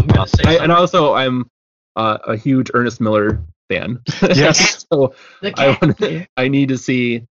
I'm 0.00 0.06
gonna 0.08 0.26
say 0.26 0.42
I, 0.58 0.62
and 0.62 0.72
also 0.72 1.12
I'm 1.14 1.48
uh, 1.96 2.18
a 2.26 2.36
huge 2.36 2.70
Ernest 2.74 3.00
Miller 3.00 3.42
fan. 3.68 4.00
Yes. 4.34 4.86
so 4.92 5.14
The 5.42 5.48
I 5.58 5.74
cat. 5.74 5.82
want 5.82 6.28
I 6.36 6.48
need 6.48 6.68
to 6.68 6.78
see 6.78 7.26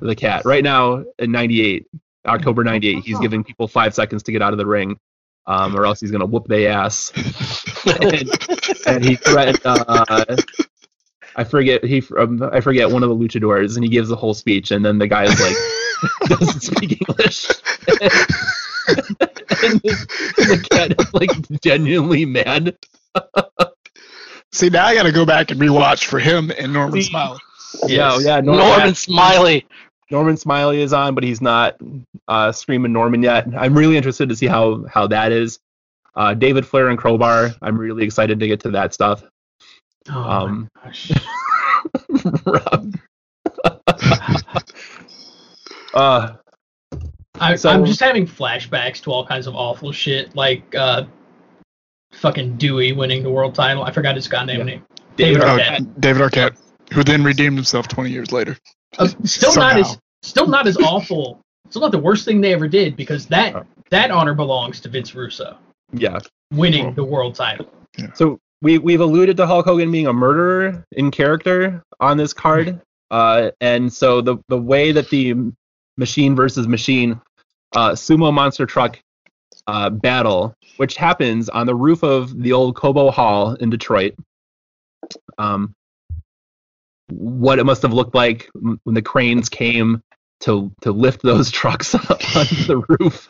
the 0.00 0.14
cat 0.16 0.44
right 0.44 0.64
now 0.64 1.04
in 1.18 1.30
'98, 1.32 1.86
October 2.26 2.64
'98. 2.64 3.04
He's 3.04 3.18
giving 3.20 3.44
people 3.44 3.68
five 3.68 3.94
seconds 3.94 4.22
to 4.24 4.32
get 4.32 4.42
out 4.42 4.52
of 4.52 4.58
the 4.58 4.66
ring. 4.66 4.98
Um, 5.48 5.76
or 5.76 5.86
else 5.86 6.00
he's 6.00 6.10
gonna 6.10 6.26
whoop 6.26 6.48
their 6.48 6.72
ass. 6.72 7.12
and, 8.02 8.28
and 8.86 9.04
he 9.04 9.14
threatened. 9.14 9.60
Uh, 9.64 10.36
I 11.36 11.44
forget 11.44 11.84
he 11.84 12.02
um, 12.18 12.42
I 12.52 12.60
forget 12.60 12.90
one 12.90 13.04
of 13.04 13.08
the 13.10 13.14
luchadors, 13.14 13.76
and 13.76 13.84
he 13.84 13.88
gives 13.90 14.08
the 14.08 14.16
whole 14.16 14.34
speech, 14.34 14.72
and 14.72 14.84
then 14.84 14.98
the 14.98 15.06
guy 15.06 15.22
is 15.24 15.40
like 15.40 15.56
doesn't 16.38 16.60
speak 16.62 17.00
English. 17.08 17.46
and 18.88 19.80
the, 19.82 20.34
the 20.36 20.66
cat 20.68 20.94
is 20.98 21.14
like 21.14 21.60
genuinely 21.62 22.24
mad. 22.24 22.76
See, 24.52 24.68
now 24.70 24.86
I 24.86 24.94
got 24.94 25.02
to 25.04 25.12
go 25.12 25.26
back 25.26 25.50
and 25.50 25.60
rewatch 25.60 26.06
for 26.06 26.18
him 26.18 26.50
and 26.56 26.72
Norman 26.72 27.02
See- 27.02 27.08
Smiley. 27.08 27.38
Yeah, 27.86 28.18
yeah. 28.20 28.40
Norman 28.40 28.94
Smiley. 28.94 29.66
Norman 30.10 30.36
Smiley 30.36 30.80
is 30.80 30.92
on, 30.92 31.14
but 31.14 31.24
he's 31.24 31.40
not 31.40 31.76
uh, 32.28 32.52
screaming 32.52 32.92
Norman 32.92 33.22
yet. 33.22 33.46
I'm 33.56 33.76
really 33.76 33.96
interested 33.96 34.28
to 34.28 34.36
see 34.36 34.46
how 34.46 34.84
how 34.86 35.08
that 35.08 35.32
is. 35.32 35.58
Uh, 36.14 36.32
David 36.32 36.66
Flair 36.66 36.88
and 36.88 36.98
Crowbar. 36.98 37.50
I'm 37.60 37.76
really 37.76 38.04
excited 38.04 38.40
to 38.40 38.46
get 38.46 38.60
to 38.60 38.70
that 38.70 38.94
stuff. 38.94 39.22
Oh 40.08 40.18
um, 40.18 40.68
my 40.76 40.84
gosh. 40.84 41.12
Rob. 42.46 42.94
uh, 45.94 46.32
I, 47.38 47.56
So- 47.56 47.70
I'm 47.70 47.84
just 47.84 48.00
having 48.00 48.26
flashbacks 48.26 49.02
to 49.02 49.12
all 49.12 49.26
kinds 49.26 49.46
of 49.46 49.54
awful 49.54 49.92
shit, 49.92 50.34
like 50.34 50.74
uh, 50.74 51.04
fucking 52.26 52.56
Dewey 52.56 52.92
winning 52.92 53.22
the 53.22 53.30
world 53.30 53.54
title. 53.54 53.84
I 53.84 53.92
forgot 53.92 54.16
his 54.16 54.26
goddamn 54.26 54.58
Yeah. 54.58 54.64
name. 54.64 54.82
David 55.16 55.40
David 55.40 55.42
Arquette. 55.60 56.00
David 56.00 56.22
Arquette, 56.22 56.56
who 56.92 57.04
then 57.04 57.22
redeemed 57.22 57.56
himself 57.56 57.86
20 57.86 58.10
years 58.10 58.32
later. 58.32 58.56
Uh, 58.98 59.08
still 59.24 59.54
not 59.54 59.76
as 59.76 59.96
still 60.22 60.48
not 60.48 60.66
as 60.66 60.76
awful. 60.78 61.40
Still 61.70 61.82
not 61.82 61.92
the 61.92 61.98
worst 61.98 62.24
thing 62.24 62.40
they 62.40 62.52
ever 62.52 62.66
did 62.68 62.96
because 62.96 63.26
that 63.26 63.54
Oh. 63.54 63.62
that 63.90 64.10
honor 64.10 64.34
belongs 64.34 64.80
to 64.80 64.88
Vince 64.88 65.14
Russo 65.14 65.56
yeah. 65.92 66.18
winning 66.52 66.86
Oh. 66.86 66.92
the 66.92 67.04
world 67.04 67.34
title. 67.36 67.66
So 68.14 68.38
we 68.60 68.78
we've 68.78 69.00
alluded 69.00 69.36
to 69.36 69.46
Hulk 69.46 69.66
Hogan 69.66 69.90
being 69.92 70.06
a 70.08 70.12
murderer 70.12 70.84
in 70.92 71.10
character 71.12 71.82
on 72.00 72.16
this 72.16 72.32
card, 72.32 72.80
uh, 73.12 73.50
and 73.60 73.92
so 73.92 74.20
the 74.20 74.38
the 74.48 74.58
way 74.58 74.90
that 74.92 75.08
the 75.10 75.34
machine 75.96 76.34
versus 76.34 76.66
machine 76.66 77.20
uh, 77.74 77.90
sumo 77.92 78.32
monster 78.32 78.66
truck 78.66 78.98
uh, 79.66 79.90
battle, 79.90 80.54
which 80.76 80.96
happens 80.96 81.48
on 81.48 81.66
the 81.66 81.74
roof 81.74 82.02
of 82.02 82.40
the 82.42 82.52
old 82.52 82.76
Cobo 82.76 83.10
Hall 83.10 83.54
in 83.54 83.70
Detroit, 83.70 84.14
um, 85.38 85.74
what 87.10 87.58
it 87.58 87.64
must 87.64 87.82
have 87.82 87.92
looked 87.92 88.14
like 88.14 88.50
when 88.54 88.94
the 88.94 89.02
cranes 89.02 89.48
came 89.48 90.02
to 90.40 90.72
to 90.82 90.92
lift 90.92 91.22
those 91.22 91.50
trucks 91.60 91.94
up 91.94 92.08
the 92.08 92.82
roof. 93.00 93.28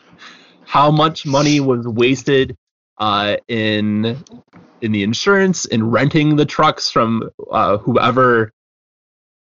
How 0.65 0.91
much 0.91 1.25
money 1.27 1.61
was 1.61 1.87
wasted 1.87 2.57
uh, 2.99 3.37
in 3.49 4.23
in 4.81 4.93
the 4.93 5.03
insurance 5.03 5.65
in 5.65 5.91
renting 5.91 6.37
the 6.37 6.47
trucks 6.47 6.91
from 6.91 7.31
uh, 7.51 7.79
whoever 7.79 8.53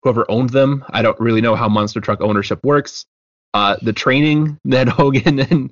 whoever 0.03 0.25
owned 0.29 0.51
them. 0.51 0.85
I 0.89 1.01
don't 1.01 1.19
really 1.19 1.41
know 1.41 1.55
how 1.55 1.67
monster 1.67 1.99
truck 1.99 2.21
ownership 2.21 2.59
works. 2.63 3.05
Uh, 3.53 3.77
the 3.81 3.93
training 3.93 4.57
that 4.65 4.87
Hogan 4.87 5.39
and 5.39 5.71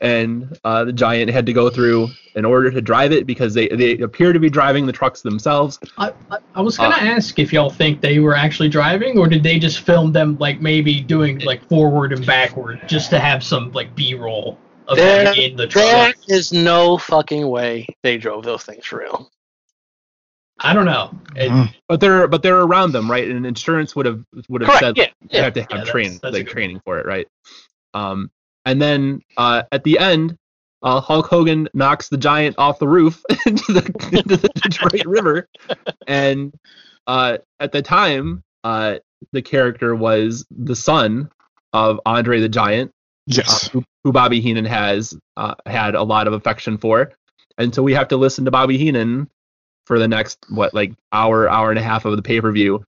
and 0.00 0.58
uh, 0.64 0.84
the 0.84 0.92
Giant 0.92 1.30
had 1.30 1.46
to 1.46 1.52
go 1.52 1.70
through 1.70 2.08
in 2.34 2.44
order 2.44 2.70
to 2.70 2.82
drive 2.82 3.12
it 3.12 3.26
because 3.26 3.54
they 3.54 3.68
they 3.68 3.96
appear 3.98 4.32
to 4.32 4.38
be 4.38 4.50
driving 4.50 4.84
the 4.86 4.92
trucks 4.92 5.22
themselves. 5.22 5.78
I, 5.96 6.12
I, 6.30 6.38
I 6.54 6.60
was 6.60 6.76
gonna 6.76 6.94
Uh, 6.94 6.98
ask 7.16 7.38
if 7.38 7.52
y'all 7.52 7.70
think 7.70 8.00
they 8.02 8.18
were 8.18 8.34
actually 8.34 8.68
driving 8.68 9.18
or 9.18 9.26
did 9.26 9.42
they 9.42 9.58
just 9.58 9.80
film 9.80 10.12
them 10.12 10.36
like 10.38 10.60
maybe 10.60 11.00
doing 11.00 11.38
like 11.40 11.66
forward 11.68 12.12
and 12.12 12.26
backward 12.26 12.80
just 12.86 13.08
to 13.10 13.18
have 13.18 13.42
some 13.42 13.72
like 13.72 13.94
B-roll 13.94 14.58
of 14.86 14.96
There, 14.98 15.24
them 15.24 15.34
in 15.34 15.56
the 15.56 15.66
truck. 15.66 15.84
There 15.84 16.14
is 16.28 16.52
no 16.52 16.98
fucking 16.98 17.48
way 17.48 17.86
they 18.02 18.18
drove 18.18 18.44
those 18.44 18.64
things 18.64 18.84
for 18.84 18.98
real. 19.00 19.30
I 20.60 20.72
don't 20.74 20.86
know. 20.86 21.10
It- 21.36 21.50
Mhm. 21.50 21.74
But 21.88 22.00
they're 22.00 22.28
but 22.28 22.42
they're 22.42 22.60
around 22.60 22.92
them, 22.92 23.10
right? 23.10 23.28
And 23.28 23.46
insurance 23.46 23.96
would 23.96 24.06
have 24.06 24.22
would 24.48 24.60
have 24.60 24.68
Correct. 24.68 24.80
said 24.84 24.96
Yeah. 24.98 25.04
you 25.22 25.28
Yeah. 25.30 25.42
have 25.44 25.52
to 25.54 25.60
have 25.62 25.70
Yeah, 25.70 25.76
that's- 25.84 26.18
that's 26.20 26.34
like 26.34 26.44
good 26.46 26.52
training 26.52 26.80
for 26.84 26.98
it, 26.98 27.06
right? 27.06 27.26
Um, 27.94 28.30
and 28.66 28.82
then 28.82 29.22
uh, 29.38 29.62
at 29.72 29.82
the 29.84 29.98
end, 29.98 30.36
uh, 30.82 31.00
Hulk 31.00 31.26
Hogan 31.26 31.68
knocks 31.72 32.08
the 32.10 32.18
giant 32.18 32.56
off 32.58 32.78
the 32.78 32.86
roof 32.88 33.22
into 33.46 33.72
the 33.72 33.84
into 34.12 34.36
the 34.36 34.48
Detroit 34.56 35.04
River, 35.06 35.48
and 36.06 36.52
uh, 37.06 37.38
at 37.60 37.72
the 37.72 37.80
time, 37.80 38.42
uh, 38.64 38.96
the 39.32 39.40
character 39.40 39.94
was 39.94 40.44
the 40.50 40.76
son 40.76 41.30
of 41.72 41.98
Andre 42.04 42.40
the 42.40 42.48
Giant, 42.48 42.90
Yes. 43.26 43.66
uh, 43.66 43.70
who, 43.70 43.84
who 44.04 44.12
Bobby 44.12 44.40
Heenan 44.40 44.64
has 44.66 45.16
uh, 45.36 45.54
had 45.64 45.94
a 45.94 46.02
lot 46.02 46.26
of 46.26 46.32
affection 46.34 46.76
for, 46.78 47.12
and 47.58 47.74
so 47.74 47.82
we 47.82 47.94
have 47.94 48.08
to 48.08 48.16
listen 48.16 48.44
to 48.44 48.50
Bobby 48.50 48.76
Heenan 48.78 49.28
for 49.86 49.98
the 49.98 50.08
next 50.08 50.38
what 50.48 50.74
like 50.74 50.92
hour 51.12 51.48
hour 51.48 51.70
and 51.70 51.78
a 51.78 51.82
half 51.82 52.04
of 52.04 52.16
the 52.16 52.22
pay 52.22 52.40
per 52.40 52.50
view. 52.52 52.84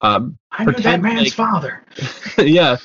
Um, 0.00 0.36
I 0.52 0.64
knew 0.64 0.72
that 0.72 1.00
man's 1.02 1.20
like- 1.22 1.32
father. 1.32 1.84
yeah. 2.38 2.76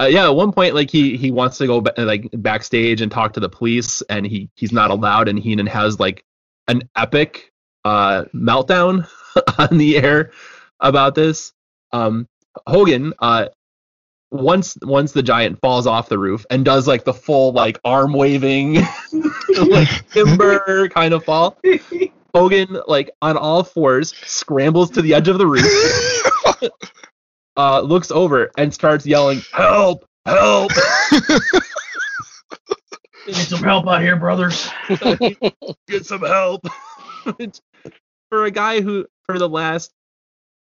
Uh, 0.00 0.06
yeah, 0.06 0.24
at 0.24 0.34
one 0.34 0.52
point, 0.52 0.74
like 0.74 0.90
he 0.90 1.16
he 1.16 1.30
wants 1.30 1.58
to 1.58 1.66
go 1.66 1.80
ba- 1.80 1.94
like 1.96 2.28
backstage 2.32 3.00
and 3.00 3.12
talk 3.12 3.34
to 3.34 3.40
the 3.40 3.48
police, 3.48 4.02
and 4.02 4.26
he 4.26 4.50
he's 4.56 4.72
not 4.72 4.90
allowed, 4.90 5.28
and 5.28 5.38
Heenan 5.38 5.66
has 5.66 6.00
like 6.00 6.24
an 6.66 6.82
epic 6.96 7.52
uh 7.84 8.24
meltdown 8.34 9.08
on 9.58 9.78
the 9.78 9.96
air 9.96 10.32
about 10.80 11.14
this. 11.14 11.52
Um, 11.92 12.26
Hogan, 12.66 13.14
uh, 13.20 13.48
once 14.30 14.76
once 14.82 15.12
the 15.12 15.22
giant 15.22 15.60
falls 15.60 15.86
off 15.86 16.08
the 16.08 16.18
roof 16.18 16.44
and 16.50 16.64
does 16.64 16.88
like 16.88 17.04
the 17.04 17.14
full 17.14 17.52
like 17.52 17.78
arm 17.84 18.12
waving, 18.12 18.80
like 19.58 20.10
timber 20.10 20.88
kind 20.88 21.14
of 21.14 21.24
fall. 21.24 21.56
Hogan, 22.34 22.80
like 22.88 23.10
on 23.22 23.36
all 23.36 23.62
fours, 23.62 24.12
scrambles 24.26 24.90
to 24.90 25.02
the 25.02 25.14
edge 25.14 25.28
of 25.28 25.38
the 25.38 25.46
roof, 25.46 25.64
uh, 27.56 27.80
looks 27.80 28.10
over 28.10 28.50
and 28.56 28.72
starts 28.72 29.06
yelling, 29.06 29.42
"Help! 29.52 30.04
Help!" 30.26 30.72
Need 33.26 33.36
some 33.36 33.62
help 33.62 33.86
out 33.88 34.02
here, 34.02 34.16
brothers. 34.16 34.68
Get 35.88 36.04
some 36.04 36.20
help! 36.20 36.62
for 38.30 38.44
a 38.44 38.50
guy 38.50 38.80
who, 38.82 39.06
for 39.26 39.38
the 39.38 39.48
last 39.48 39.90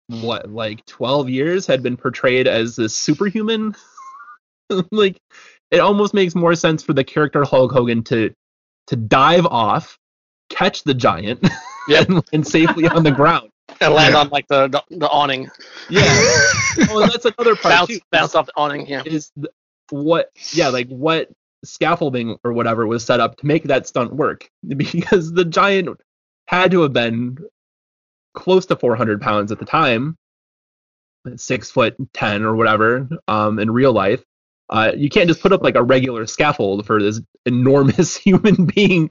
what, 0.09 0.51
like 0.51 0.85
twelve 0.87 1.29
years, 1.29 1.67
had 1.67 1.83
been 1.83 1.97
portrayed 1.97 2.49
as 2.49 2.75
this 2.75 2.97
superhuman, 2.97 3.77
like 4.91 5.19
it 5.71 5.79
almost 5.79 6.15
makes 6.15 6.35
more 6.35 6.55
sense 6.55 6.83
for 6.83 6.95
the 6.95 7.05
character 7.05 7.45
Hulk 7.45 7.71
Hogan 7.71 8.03
to 8.05 8.33
to 8.89 8.97
dive 8.97 9.47
off, 9.47 9.97
catch 10.49 10.83
the 10.83 10.95
giant, 10.95 11.47
Yep. 11.89 12.09
and, 12.09 12.25
and 12.33 12.47
safely 12.47 12.89
on 12.89 13.05
the 13.05 13.13
ground. 13.13 13.51
and 13.87 13.95
land 13.95 14.15
Yeah. 14.15 14.21
on 14.21 14.29
like 14.31 14.47
the, 14.49 14.69
the 14.69 14.83
the 14.97 15.09
awning, 15.09 15.49
Yeah. 15.89 16.03
oh, 16.91 17.07
that's 17.11 17.25
another 17.25 17.57
part 17.57 17.75
bounce 17.75 17.89
too. 17.89 18.01
bounce 18.11 18.35
off 18.35 18.47
the 18.47 18.53
awning. 18.57 18.87
Yeah. 18.87 19.03
Is 19.05 19.31
th- 19.37 19.49
what? 19.91 20.31
Yeah, 20.53 20.69
like 20.69 20.89
what 20.89 21.29
scaffolding 21.65 22.37
or 22.45 22.53
whatever 22.53 22.87
was 22.87 23.05
set 23.05 23.21
up 23.21 23.37
to 23.39 23.47
make 23.47 23.65
that 23.65 23.87
stunt 23.87 24.15
work 24.15 24.49
because 24.77 25.33
the 25.33 25.45
giant 25.45 25.89
had 26.47 26.71
to 26.71 26.83
have 26.83 26.93
been 26.93 27.37
close 28.35 28.67
to 28.67 28.77
400 28.77 29.21
pounds 29.21 29.51
at 29.53 29.59
the 29.59 29.65
time, 29.65 30.17
six 31.37 31.71
foot 31.71 31.97
ten 32.13 32.43
or 32.45 32.55
whatever, 32.57 33.09
um, 33.27 33.59
in 33.59 33.71
real 33.71 33.93
life. 33.93 34.23
Uh, 34.71 34.93
you 34.95 35.09
can't 35.09 35.29
just 35.29 35.41
put 35.41 35.53
up 35.53 35.63
like 35.63 35.77
a 35.77 35.83
regular 35.83 36.27
scaffold 36.27 36.87
for 36.87 37.03
this 37.03 37.21
enormous 37.47 38.17
human 38.17 38.67
being 38.67 39.11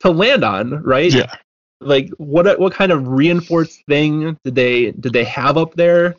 to 0.00 0.10
land 0.10 0.44
on, 0.44 0.82
right? 0.82 1.12
Yeah. 1.12 1.34
Like 1.80 2.08
what 2.18 2.58
what 2.58 2.72
kind 2.72 2.90
of 2.92 3.06
reinforced 3.08 3.84
thing 3.86 4.36
did 4.44 4.54
they 4.54 4.90
did 4.92 5.12
they 5.12 5.24
have 5.24 5.56
up 5.56 5.74
there 5.74 6.16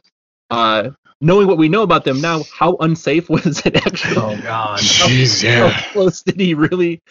uh 0.51 0.89
knowing 1.21 1.47
what 1.47 1.57
we 1.57 1.67
know 1.67 1.81
about 1.83 2.05
them 2.05 2.21
now 2.21 2.43
how 2.57 2.75
unsafe 2.77 3.29
was 3.29 3.65
it 3.65 3.75
actually 3.75 4.15
Oh 4.17 4.39
God. 4.41 4.79
Jeez, 4.79 5.43
how 5.45 5.67
yeah. 5.67 5.81
close 5.91 6.21
did 6.21 6.39
he 6.39 6.53
really 6.53 7.01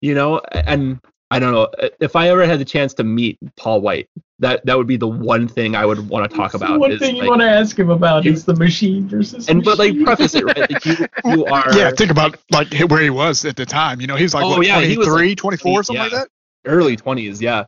you 0.00 0.14
know 0.14 0.38
and 0.38 1.00
i 1.32 1.40
don't 1.40 1.52
know 1.52 1.68
if 2.00 2.14
i 2.14 2.28
ever 2.28 2.46
had 2.46 2.60
the 2.60 2.64
chance 2.64 2.94
to 2.94 3.02
meet 3.04 3.38
paul 3.56 3.80
white 3.80 4.06
that 4.38 4.64
that 4.66 4.76
would 4.78 4.86
be 4.86 4.96
the 4.98 5.08
one 5.08 5.48
thing 5.48 5.74
i 5.74 5.84
would 5.84 6.08
want 6.08 6.30
to 6.30 6.36
talk 6.36 6.52
That's 6.52 6.60
the 6.60 6.66
about 6.66 6.78
One 6.78 6.92
is 6.92 7.00
thing 7.00 7.16
you 7.16 7.22
like- 7.22 7.30
want 7.30 7.40
to 7.40 7.50
ask 7.50 7.76
him 7.76 7.90
about 7.90 8.24
you- 8.24 8.32
is 8.32 8.44
the 8.44 8.54
machine 8.54 9.08
versus. 9.08 9.48
and 9.48 9.64
but 9.64 9.78
like 9.78 10.00
preface 10.04 10.34
it 10.36 10.44
right 10.44 10.58
like 10.70 10.84
you, 10.84 10.96
you 11.24 11.44
are 11.46 11.76
Yeah, 11.76 11.90
think 11.90 12.12
about 12.12 12.36
like 12.52 12.72
where 12.88 13.00
he 13.02 13.10
was 13.10 13.44
at 13.46 13.56
the 13.56 13.64
time. 13.66 14.00
You 14.00 14.06
know, 14.06 14.14
he 14.14 14.22
was 14.24 14.34
like 14.34 14.44
Oh, 14.44 14.58
what, 14.58 14.66
yeah, 14.66 14.80
he 14.82 14.96
was, 14.98 15.06
23, 15.08 15.28
like, 15.30 15.38
24, 15.38 15.82
something 15.84 16.02
like 16.02 16.12
that. 16.12 16.28
early 16.66 16.96
20s 16.96 17.40
yeah 17.40 17.64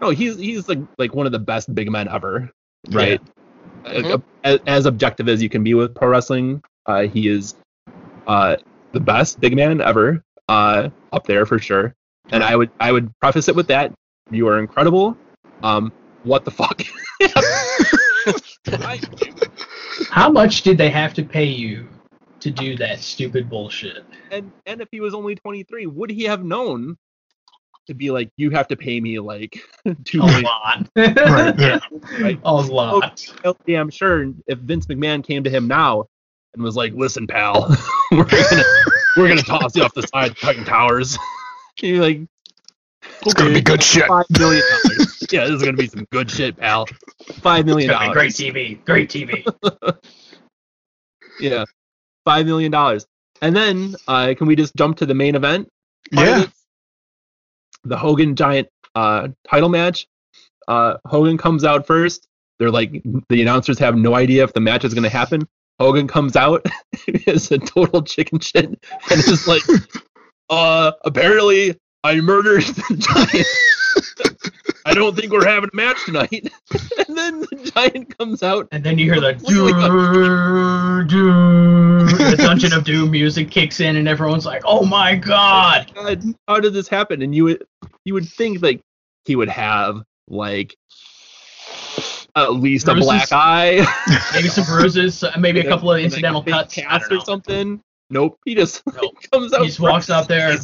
no 0.00 0.10
he's 0.10 0.38
he's 0.38 0.68
like 0.68 0.78
like 0.98 1.14
one 1.14 1.26
of 1.26 1.32
the 1.32 1.38
best 1.38 1.74
big 1.74 1.90
men 1.90 2.08
ever 2.08 2.50
right? 2.90 3.20
Mhm. 3.84 4.22
as, 4.44 4.58
as 4.66 4.86
objective 4.86 5.28
as 5.28 5.42
you 5.42 5.48
can 5.48 5.62
be 5.62 5.74
with 5.74 5.94
pro 5.94 6.08
wrestling 6.08 6.62
uh 6.86 7.02
he 7.02 7.28
is 7.28 7.54
uh 8.26 8.56
the 8.92 9.00
best 9.00 9.40
big 9.40 9.54
man 9.54 9.80
ever 9.80 10.22
uh 10.48 10.88
up 11.12 11.26
there 11.26 11.46
for 11.46 11.58
sure. 11.58 11.94
And 12.30 12.42
i 12.42 12.56
would 12.56 12.70
i 12.80 12.92
would 12.92 13.10
preface 13.20 13.48
it 13.48 13.56
with 13.56 13.68
that. 13.68 13.92
You 14.30 14.48
are 14.48 14.58
incredible. 14.58 15.16
Um 15.62 15.92
what 16.22 16.44
the 16.44 16.50
fuck? 16.50 16.82
How 20.10 20.30
much 20.30 20.62
did 20.62 20.78
they 20.78 20.90
have 20.90 21.12
to 21.14 21.22
pay 21.22 21.44
you 21.44 21.88
to 22.40 22.50
do 22.50 22.76
that 22.76 23.00
stupid 23.00 23.48
bullshit? 23.50 24.04
and 24.30 24.50
and 24.66 24.80
if 24.80 24.88
he 24.90 25.00
was 25.00 25.14
only 25.14 25.34
23 25.34 25.86
would 25.86 26.10
he 26.10 26.24
have 26.24 26.44
known 26.44 26.96
to 27.86 27.94
be 27.94 28.10
like 28.10 28.30
you 28.36 28.50
have 28.50 28.68
to 28.68 28.76
pay 28.76 29.00
me 29.00 29.18
like 29.18 29.58
two 30.04 30.20
A 30.20 30.26
million 30.26 30.42
lot. 30.44 30.88
Right, 30.96 31.58
yeah. 31.58 31.78
Right. 32.20 32.40
A 32.44 32.52
lot. 32.54 33.26
Oh, 33.44 33.56
yeah, 33.66 33.80
I'm 33.80 33.90
sure 33.90 34.32
if 34.46 34.58
Vince 34.58 34.86
McMahon 34.86 35.22
came 35.24 35.44
to 35.44 35.50
him 35.50 35.68
now 35.68 36.04
and 36.54 36.62
was 36.62 36.76
like, 36.76 36.92
"Listen, 36.94 37.26
pal, 37.26 37.68
we're 38.10 38.24
gonna 38.24 38.62
we're 39.16 39.28
gonna 39.28 39.42
toss 39.42 39.74
you 39.76 39.82
off 39.82 39.92
the 39.94 40.06
side 40.06 40.30
of 40.32 40.38
Titan 40.40 40.64
Towers," 40.64 41.18
you're 41.80 42.00
like, 42.02 42.20
It's 43.22 43.34
gonna 43.34 43.52
be 43.52 43.60
good 43.60 43.82
shit. 43.82 44.06
Five 44.06 44.26
million 44.38 44.62
dollars. 44.82 45.26
yeah, 45.32 45.44
this 45.44 45.54
is 45.54 45.62
gonna 45.62 45.76
be 45.76 45.88
some 45.88 46.06
good 46.12 46.30
shit, 46.30 46.56
pal. 46.56 46.86
Five 47.40 47.66
million 47.66 47.90
It's 47.90 47.98
gonna 47.98 48.10
be 48.12 48.14
dollars. 48.14 48.36
great 48.38 48.54
TV. 48.54 48.84
Great 48.84 49.10
TV. 49.10 49.98
Yeah, 51.40 51.64
five 52.24 52.46
million 52.46 52.70
dollars. 52.70 53.06
And 53.42 53.54
then, 53.54 53.96
uh, 54.06 54.34
can 54.38 54.46
we 54.46 54.54
just 54.56 54.74
jump 54.76 54.96
to 54.98 55.06
the 55.06 55.14
main 55.14 55.34
event? 55.34 55.68
part 56.12 56.26
Yeah. 56.28 56.38
this? 56.40 56.63
The 57.84 57.96
Hogan 57.96 58.36
Giant 58.36 58.68
uh, 58.94 59.28
title 59.48 59.68
match. 59.68 60.06
Uh, 60.66 60.96
Hogan 61.06 61.36
comes 61.36 61.64
out 61.64 61.86
first. 61.86 62.26
They're 62.58 62.70
like, 62.70 63.02
the 63.28 63.42
announcers 63.42 63.78
have 63.80 63.96
no 63.96 64.14
idea 64.14 64.44
if 64.44 64.52
the 64.52 64.60
match 64.60 64.84
is 64.84 64.94
going 64.94 65.04
to 65.04 65.10
happen. 65.10 65.46
Hogan 65.80 66.06
comes 66.06 66.36
out 66.36 66.64
is 67.06 67.50
a 67.50 67.58
total 67.58 68.02
chicken 68.02 68.38
shit 68.38 68.66
and 68.66 68.78
is 69.10 69.48
like, 69.48 69.62
uh, 70.50 70.92
apparently 71.04 71.76
I 72.04 72.20
murdered 72.20 72.62
the 72.62 72.96
giant. 72.96 73.46
I 74.86 74.92
don't 74.92 75.16
think 75.16 75.32
we're 75.32 75.46
having 75.46 75.70
a 75.72 75.76
match 75.76 75.96
tonight. 76.04 76.30
and 77.08 77.16
then 77.16 77.40
the 77.40 77.72
giant 77.74 78.16
comes 78.18 78.42
out. 78.42 78.68
And 78.70 78.84
then 78.84 78.98
you 78.98 79.10
hear 79.12 79.20
the 79.20 79.34
Completely 79.34 79.72
doo, 79.72 81.04
doo, 81.08 82.30
the 82.30 82.36
Dungeon 82.36 82.72
of 82.74 82.84
Doom 82.84 83.10
music 83.10 83.50
kicks 83.50 83.80
in, 83.80 83.96
and 83.96 84.06
everyone's 84.06 84.44
like, 84.44 84.62
"Oh 84.66 84.84
my 84.84 85.14
god!" 85.14 85.90
God, 85.94 86.22
how 86.46 86.60
did 86.60 86.74
this 86.74 86.88
happen? 86.88 87.22
And 87.22 87.34
you 87.34 87.44
would 87.44 87.64
you 88.04 88.14
would 88.14 88.28
think 88.28 88.62
like 88.62 88.80
he 89.24 89.36
would 89.36 89.48
have 89.48 90.02
like 90.28 90.76
at 92.36 92.52
least 92.54 92.88
a 92.88 92.94
black 92.94 93.28
eye, 93.32 93.86
Maybe 94.34 94.48
some 94.48 94.64
bruises, 94.64 95.22
uh, 95.22 95.32
maybe 95.38 95.60
a 95.60 95.68
couple 95.68 95.92
of 95.92 96.00
incidental 96.00 96.40
a 96.40 96.44
big 96.44 96.54
cuts. 96.54 96.74
Cast 96.74 97.12
or 97.12 97.20
something. 97.20 97.80
Nope, 98.10 98.38
he 98.44 98.54
just 98.54 98.82
Nope. 98.94 99.16
comes 99.32 99.52
out. 99.54 99.62
He 99.62 99.68
just 99.68 99.80
walks 99.80 100.10
out 100.10 100.28
there. 100.28 100.56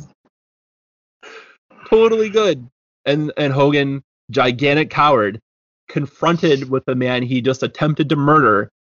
totally 1.89 2.29
good. 2.29 2.69
And 3.07 3.33
and 3.37 3.53
Hogan, 3.53 4.03
gigantic 4.31 4.91
coward, 4.91 5.41
confronted 5.89 6.71
with 6.71 6.85
the 6.85 6.95
man 6.95 7.23
he 7.23 7.41
just 7.41 7.63
attempted 7.63 8.09
to 8.09 8.17
murder, 8.17 8.71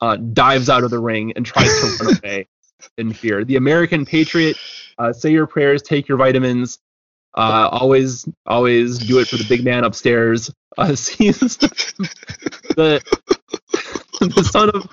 uh, 0.00 0.16
dives 0.16 0.68
out 0.68 0.84
of 0.84 0.90
the 0.90 0.98
ring 0.98 1.32
and 1.34 1.44
tries 1.44 1.68
to 1.80 2.04
run 2.04 2.16
away 2.24 2.46
in 2.96 3.12
fear. 3.12 3.44
The 3.44 3.56
American 3.56 4.04
patriot, 4.04 4.56
uh, 4.98 5.12
say 5.12 5.30
your 5.30 5.46
prayers, 5.46 5.82
take 5.82 6.08
your 6.08 6.18
vitamins. 6.18 6.78
Uh, 7.34 7.68
always, 7.70 8.28
always 8.46 8.98
do 8.98 9.18
it 9.18 9.28
for 9.28 9.36
the 9.36 9.44
big 9.48 9.64
man 9.64 9.84
upstairs. 9.84 10.50
Uh, 10.76 10.94
sees 10.94 11.38
the 11.38 13.00
the 14.20 14.44
son 14.44 14.70
of 14.70 14.88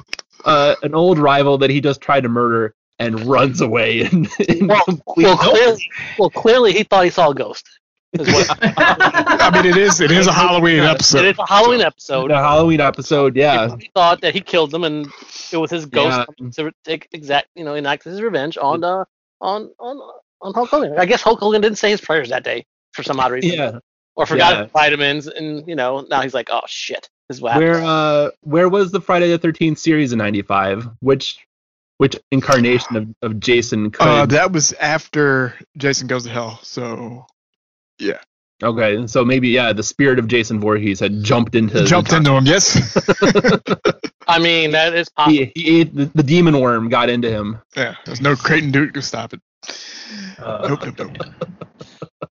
uh, 0.46 0.76
an 0.84 0.94
old 0.94 1.18
rival 1.18 1.58
that 1.58 1.70
he 1.70 1.82
just 1.82 2.02
tried 2.02 2.22
to 2.22 2.30
murder 2.30 2.74
and 3.00 3.20
runs 3.22 3.62
away 3.62 4.02
in, 4.02 4.28
in 4.48 4.68
Well, 4.68 4.84
well, 5.18 5.38
clearly, 5.38 5.90
well, 6.18 6.30
clearly 6.30 6.74
he 6.74 6.84
thought 6.84 7.04
he 7.04 7.10
saw 7.10 7.32
a 7.32 7.36
ghost. 7.36 7.68
Is 8.20 8.28
what, 8.34 8.58
I 8.62 9.52
mean, 9.54 9.66
it 9.72 9.78
is. 9.78 10.00
It 10.02 10.12
is 10.12 10.28
a 10.28 10.32
Halloween 10.34 10.80
episode. 10.80 11.20
It 11.26 11.26
is 11.30 11.40
a 11.40 11.46
Halloween 11.46 11.82
episode. 11.82 12.30
the 12.32 12.36
Halloween 12.36 12.82
episode. 12.82 13.36
Yeah, 13.36 13.76
He 13.80 13.90
thought 13.94 14.22
that 14.22 14.34
he 14.34 14.42
killed 14.42 14.72
them, 14.72 14.84
and 14.84 15.08
it 15.52 15.58
was 15.58 15.70
his 15.72 15.86
ghost 15.86 16.28
Yeah. 16.40 16.50
to 16.64 16.72
take 16.84 17.08
exact, 17.12 17.48
you 17.56 17.64
know, 17.66 17.74
enact 17.76 18.04
his 18.04 18.22
revenge 18.22 18.58
on 18.58 18.84
uh, 18.84 19.06
on 19.42 19.72
on 19.80 20.00
on 20.42 20.54
Hulk 20.54 20.70
Hogan. 20.70 20.98
I 20.98 21.06
guess 21.06 21.22
Hulk 21.22 21.40
Hogan 21.40 21.62
didn't 21.62 21.78
say 21.78 21.90
his 21.92 22.02
prayers 22.02 22.30
that 22.30 22.44
day 22.44 22.66
for 22.94 23.04
some 23.04 23.20
odd 23.20 23.32
reason, 23.32 23.52
yeah. 23.58 23.80
or 24.16 24.26
forgot 24.26 24.54
Yeah. 24.54 24.64
his 24.64 24.72
vitamins, 24.72 25.28
and 25.28 25.68
you 25.68 25.76
know, 25.76 26.06
now 26.10 26.22
he's 26.22 26.34
like, 26.34 26.50
oh 26.52 26.62
shit, 26.68 27.10
this 27.30 27.38
is 27.38 27.42
what 27.42 27.58
Where 27.58 27.74
happened. 27.80 27.88
uh, 27.88 28.32
where 28.42 28.70
was 28.70 28.92
the 28.92 29.02
Friday 29.02 29.30
the 29.30 29.38
Thirteenth 29.38 29.78
series 29.80 30.12
in 30.14 30.20
'95? 30.20 30.88
Which 31.02 31.38
which 31.98 32.16
incarnation 32.32 32.96
of, 32.98 33.08
of 33.22 33.40
Jason 33.40 33.90
could? 33.92 34.06
Uh, 34.06 34.26
that 34.28 34.52
was 34.52 34.74
after 34.74 35.54
Jason 35.78 36.08
Goes 36.08 36.24
to 36.26 36.30
Hell. 36.30 36.60
So 36.62 37.26
okay, 38.64 39.08
so 39.08 39.26
maybe 39.26 39.50
yeah, 39.50 39.74
the 39.74 39.84
spirit 39.84 40.20
of 40.20 40.28
Jason 40.28 40.60
Voorhees 40.60 41.00
had 41.00 41.24
jumped 41.24 41.56
into 41.56 41.82
the 41.82 41.86
jumped 41.86 42.14
into 42.14 42.32
him. 42.32 42.46
Yes. 42.46 42.98
I 44.28 44.40
mean, 44.40 44.72
that 44.72 44.94
is 44.96 45.10
possible. 45.10 45.34
He, 45.36 45.52
he 45.56 45.82
ate 45.82 45.94
the, 45.96 46.06
the 46.16 46.24
demon 46.24 46.60
worm 46.60 46.90
got 46.90 47.10
into 47.10 47.30
him. 47.30 47.62
yeah. 47.76 47.96
There's 48.06 48.22
no 48.22 48.36
Creighton 48.36 48.72
Duke 48.72 48.94
to 48.94 49.02
stop 49.02 49.34
it. 49.34 49.42
Uh, 50.40 50.68
Nope. 50.70 50.86
Nope. 50.98 51.18
Nope. 51.18 52.30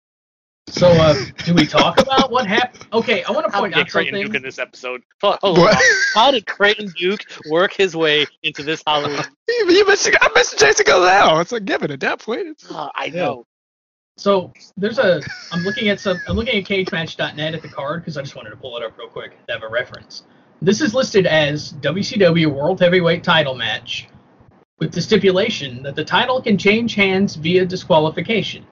so, 0.69 0.89
uh, 0.89 1.15
do 1.45 1.55
we 1.55 1.67
talk 1.67 2.01
about 2.01 2.31
what 2.31 2.47
happened? 2.47 2.87
Okay, 2.93 3.23
I 3.25 3.31
want 3.33 3.47
to 3.47 3.53
How 3.53 3.61
point 3.61 3.75
did 3.75 3.81
out 3.81 3.89
Creighton 3.91 4.15
something. 4.15 4.27
Duke 4.27 4.37
in 4.37 4.43
this 4.43 4.59
episode? 4.59 5.03
Hold 5.23 5.59
on. 5.59 5.75
How 6.15 6.31
did 6.31 6.47
Creighton 6.47 6.93
Duke 6.97 7.21
work 7.51 7.73
his 7.73 7.95
way 7.97 8.27
into 8.43 8.63
this 8.63 8.83
Halloween? 8.87 9.21
you 9.49 9.71
you 9.71 9.87
mentioned 9.87 10.17
I 10.21 10.29
mentioned 10.35 10.61
Jason 10.61 10.85
Goes 10.87 11.09
to 11.09 11.41
It's 11.41 11.53
a 11.53 11.61
given 11.61 11.91
at 11.91 12.01
that 12.01 12.21
point. 12.21 12.49
It's, 12.49 12.67
Oh, 12.71 12.91
I 12.95 13.09
know. 13.09 13.47
So 14.17 14.53
there's 14.77 14.99
a. 14.99 15.21
I'm 15.53 15.63
looking 15.63 15.89
at 15.89 16.01
some. 16.01 16.19
I'm 16.29 16.37
looking 16.37 16.57
at 16.57 16.65
cagematch.net 16.65 17.55
at 17.55 17.63
the 17.63 17.69
card 17.69 18.03
because 18.03 18.17
I 18.17 18.23
just 18.23 18.37
wanted 18.37 18.51
to 18.51 18.57
pull 18.57 18.77
it 18.77 18.85
up 18.85 18.97
real 18.97 19.09
quick 19.09 19.45
to 19.47 19.53
have 19.53 19.63
a 19.63 19.69
reference. 19.69 20.25
This 20.63 20.81
is 20.81 20.95
listed 20.95 21.27
as 21.27 21.73
WCW 21.75 22.47
World 22.47 22.81
Heavyweight 22.81 23.25
Title 23.25 23.55
match, 23.55 24.09
with 24.79 24.93
the 24.93 25.03
stipulation 25.03 25.83
that 25.83 25.97
the 25.97 26.05
title 26.05 26.41
can 26.41 26.57
change 26.57 26.95
hands 26.95 27.35
via 27.35 27.67
disqualification. 27.67 28.65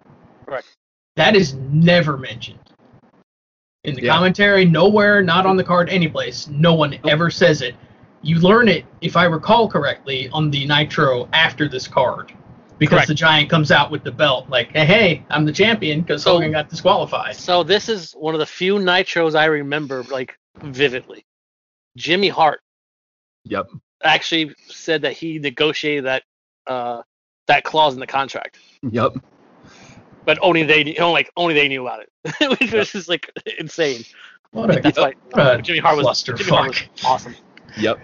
Correct. 0.47 0.76
That 1.16 1.36
is 1.36 1.55
never 1.55 2.16
mentioned. 2.16 2.59
In 3.84 3.97
the 3.97 4.03
Yeah. 4.03 4.14
commentary, 4.14 4.64
nowhere, 4.64 5.22
not 5.22 5.45
on 5.45 5.57
the 5.57 5.64
card, 5.64 5.90
anyplace, 5.90 6.47
no 6.49 6.72
one 6.72 6.97
ever 7.09 7.30
says 7.30 7.62
it. 7.62 7.74
You 8.22 8.38
learn 8.38 8.68
it, 8.68 8.84
if 9.01 9.16
I 9.16 9.24
recall 9.24 9.68
correctly, 9.68 10.28
on 10.32 10.51
the 10.53 10.64
Nitro 10.66 11.28
after 11.32 11.68
this 11.68 11.88
card. 11.88 12.32
Because 12.83 12.97
Correct. 12.97 13.09
the 13.09 13.14
Giant 13.14 13.49
comes 13.49 13.70
out 13.70 13.93
with 13.93 14.03
the 14.03 14.11
belt, 14.11 14.49
like, 14.49 14.72
hey, 14.72 14.85
hey, 14.85 15.24
I'm 15.30 15.45
the 15.45 15.53
champion, 15.53 16.01
because 16.01 16.24
So- 16.24 16.33
Hogan 16.33 16.51
got 16.51 16.68
disqualified. 16.68 17.37
So 17.37 17.62
this 17.62 17.89
is 17.89 18.11
one 18.14 18.35
of 18.35 18.41
the 18.41 18.47
few 18.47 18.74
nitros 18.74 19.37
I 19.39 19.45
remember 19.45 20.03
like 20.11 20.37
vividly. 20.64 21.24
Jimmy 21.97 22.28
Hart 22.28 22.61
Yep. 23.45 23.68
actually 24.03 24.53
said 24.66 25.03
that 25.03 25.12
he 25.12 25.39
negotiated 25.39 26.07
that 26.07 26.24
uh, 26.66 27.03
that 27.47 27.62
clause 27.62 27.95
in 27.95 28.01
the 28.01 28.07
contract, 28.09 28.59
Yep. 28.91 29.12
but 30.24 30.41
only 30.43 30.64
they 30.64 30.85
you 30.85 30.99
know, 30.99 31.12
like 31.12 31.30
only 31.37 31.55
they 31.55 31.68
knew 31.68 31.87
about 31.87 32.01
it, 32.03 32.51
which 32.61 32.72
was 32.72 32.91
just 32.91 33.09
like 33.09 33.30
insane. 33.61 34.03
What 34.51 34.76
a, 34.76 34.80
That's 34.80 34.99
why 34.99 35.14
what 35.30 35.61
a 35.61 35.62
Jimmy 35.62 35.78
Hart 35.78 36.03
was 36.03 36.20
Jimmy 36.24 36.43
Hart 36.43 36.68
was 36.70 37.05
awesome. 37.05 37.37
Yep. 37.78 38.01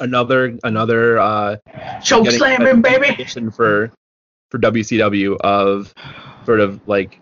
Another 0.00 0.56
another 0.62 1.18
uh 1.18 1.56
Choke 2.02 2.24
getting- 2.24 2.38
slamming, 2.38 2.82
baby! 2.82 3.24
for 3.50 3.90
for 4.50 4.58
WCW 4.58 5.36
of 5.40 5.92
sort 6.44 6.60
of 6.60 6.80
like 6.86 7.20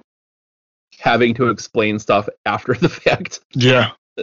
having 0.99 1.35
to 1.35 1.49
explain 1.49 1.99
stuff 1.99 2.29
after 2.45 2.75
the 2.75 2.89
fact. 2.89 3.41
Yeah. 3.55 3.93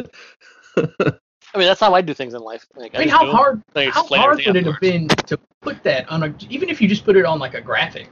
I 1.56 1.60
mean, 1.60 1.68
that's 1.68 1.80
how 1.80 1.94
I 1.94 2.02
do 2.02 2.14
things 2.16 2.34
in 2.34 2.42
life. 2.42 2.66
Like, 2.76 2.96
I 2.96 3.00
mean, 3.00 3.10
just 3.10 3.20
how 3.20 3.32
hard, 3.32 3.62
then 3.74 3.90
I 3.90 3.92
how 3.92 4.08
hard 4.08 4.40
everything 4.40 4.54
would 4.54 4.68
it 4.68 4.72
have 4.72 4.80
been 4.82 5.08
to 5.08 5.40
put 5.62 5.84
that 5.84 6.10
on 6.10 6.24
a, 6.24 6.34
even 6.50 6.68
if 6.70 6.82
you 6.82 6.88
just 6.88 7.06
put 7.06 7.16
it 7.16 7.26
on 7.26 7.38
like 7.38 7.54
a 7.54 7.62
graphic 7.62 8.10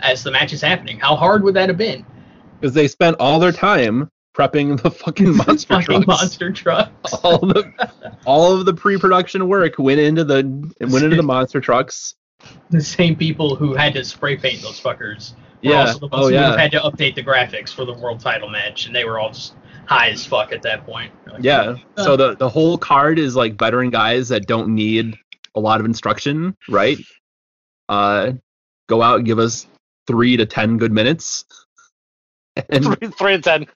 as 0.00 0.22
the 0.22 0.30
match 0.30 0.52
is 0.52 0.60
happening? 0.60 0.98
How 0.98 1.16
hard 1.16 1.42
would 1.42 1.54
that 1.54 1.70
have 1.70 1.78
been? 1.78 2.04
Because 2.60 2.74
they 2.74 2.86
spent 2.88 3.16
all 3.18 3.38
their 3.38 3.52
time 3.52 4.10
prepping 4.36 4.80
the 4.82 4.90
fucking 4.90 5.36
monster 5.46 5.74
Fucking 5.74 6.02
trucks. 6.02 6.06
monster 6.06 6.50
trucks. 6.52 7.12
All 7.22 7.38
the 7.38 7.72
all 8.24 8.52
of 8.58 8.64
the 8.66 8.74
pre-production 8.74 9.46
work 9.48 9.78
went 9.78 10.00
into 10.00 10.24
the 10.24 10.42
went 10.80 11.04
into 11.04 11.16
the 11.16 11.22
monster 11.34 11.60
trucks. 11.60 12.14
the 12.70 12.80
same 12.80 13.14
people 13.16 13.54
who 13.56 13.74
had 13.74 13.92
to 13.94 14.04
spray 14.04 14.36
paint 14.36 14.62
those 14.62 14.80
fuckers. 14.80 15.32
Were 15.34 15.70
Yeah. 15.70 15.80
Also 15.86 15.98
the 15.98 16.06
ones 16.06 16.12
Oh 16.14 16.18
who 16.18 16.24
would 16.26 16.34
have 16.34 16.54
yeah. 16.54 16.60
had 16.60 16.70
to 16.72 16.80
update 16.80 17.14
the 17.14 17.22
graphics 17.22 17.70
for 17.74 17.84
the 17.84 17.92
world 17.94 18.20
title 18.20 18.48
match, 18.48 18.86
and 18.86 18.94
they 18.94 19.04
were 19.04 19.18
all 19.18 19.30
just 19.30 19.54
high 19.86 20.08
as 20.10 20.24
fuck 20.24 20.52
at 20.52 20.62
that 20.62 20.84
point. 20.86 21.12
Like, 21.26 21.42
Yeah. 21.44 21.76
"Uh, 21.96 22.02
So 22.02 22.16
the 22.16 22.34
the 22.36 22.48
whole 22.48 22.78
card 22.78 23.18
is 23.18 23.36
like 23.36 23.58
veteran 23.58 23.90
guys 23.90 24.28
that 24.30 24.46
don't 24.46 24.74
need 24.74 25.16
a 25.54 25.60
lot 25.60 25.78
of 25.80 25.86
instruction, 25.86 26.56
right? 26.68 26.98
Uh, 27.88 28.32
go 28.88 29.02
out 29.02 29.18
and 29.18 29.26
give 29.26 29.38
us 29.38 29.66
three 30.06 30.36
to 30.38 30.46
ten 30.46 30.78
good 30.78 30.92
minutes. 30.92 31.44
And 32.68 32.84
Three, 32.84 33.08
three 33.08 33.34
and 33.34 33.44
ten. 33.44 33.66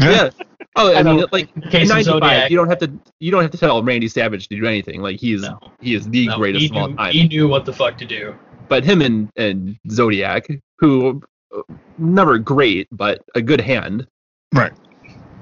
Yeah. 0.00 0.30
Oh, 0.76 0.92
I, 0.92 0.98
I 0.98 1.02
mean, 1.04 1.24
like 1.30 1.54
in 1.56 1.62
case 1.62 1.88
of 1.90 1.96
95, 1.96 2.04
Zodiac, 2.04 2.50
you 2.50 2.56
don't 2.56 2.68
have 2.68 2.78
to 2.80 2.92
you 3.20 3.30
don't 3.30 3.42
have 3.42 3.50
to 3.52 3.58
tell 3.58 3.82
Randy 3.82 4.08
Savage 4.08 4.48
to 4.48 4.56
do 4.56 4.66
anything. 4.66 5.00
Like 5.02 5.20
he 5.20 5.32
is 5.34 5.42
No. 5.42 5.58
he 5.80 5.94
is 5.94 6.08
the 6.08 6.26
no, 6.28 6.36
greatest 6.36 6.62
he 6.62 6.70
of 6.70 6.76
all 6.76 6.88
knew, 6.88 6.96
time. 6.96 7.12
he 7.12 7.28
knew 7.28 7.46
what 7.48 7.64
the 7.64 7.72
fuck 7.72 7.96
to 7.98 8.04
do. 8.04 8.34
But 8.68 8.82
him 8.84 9.00
and 9.02 9.30
and 9.36 9.78
Zodiac, 9.90 10.48
who 10.78 11.22
uh, 11.56 11.62
never 11.98 12.38
great, 12.38 12.88
but 12.90 13.22
a 13.34 13.42
good 13.42 13.60
hand. 13.60 14.06
Right. 14.52 14.72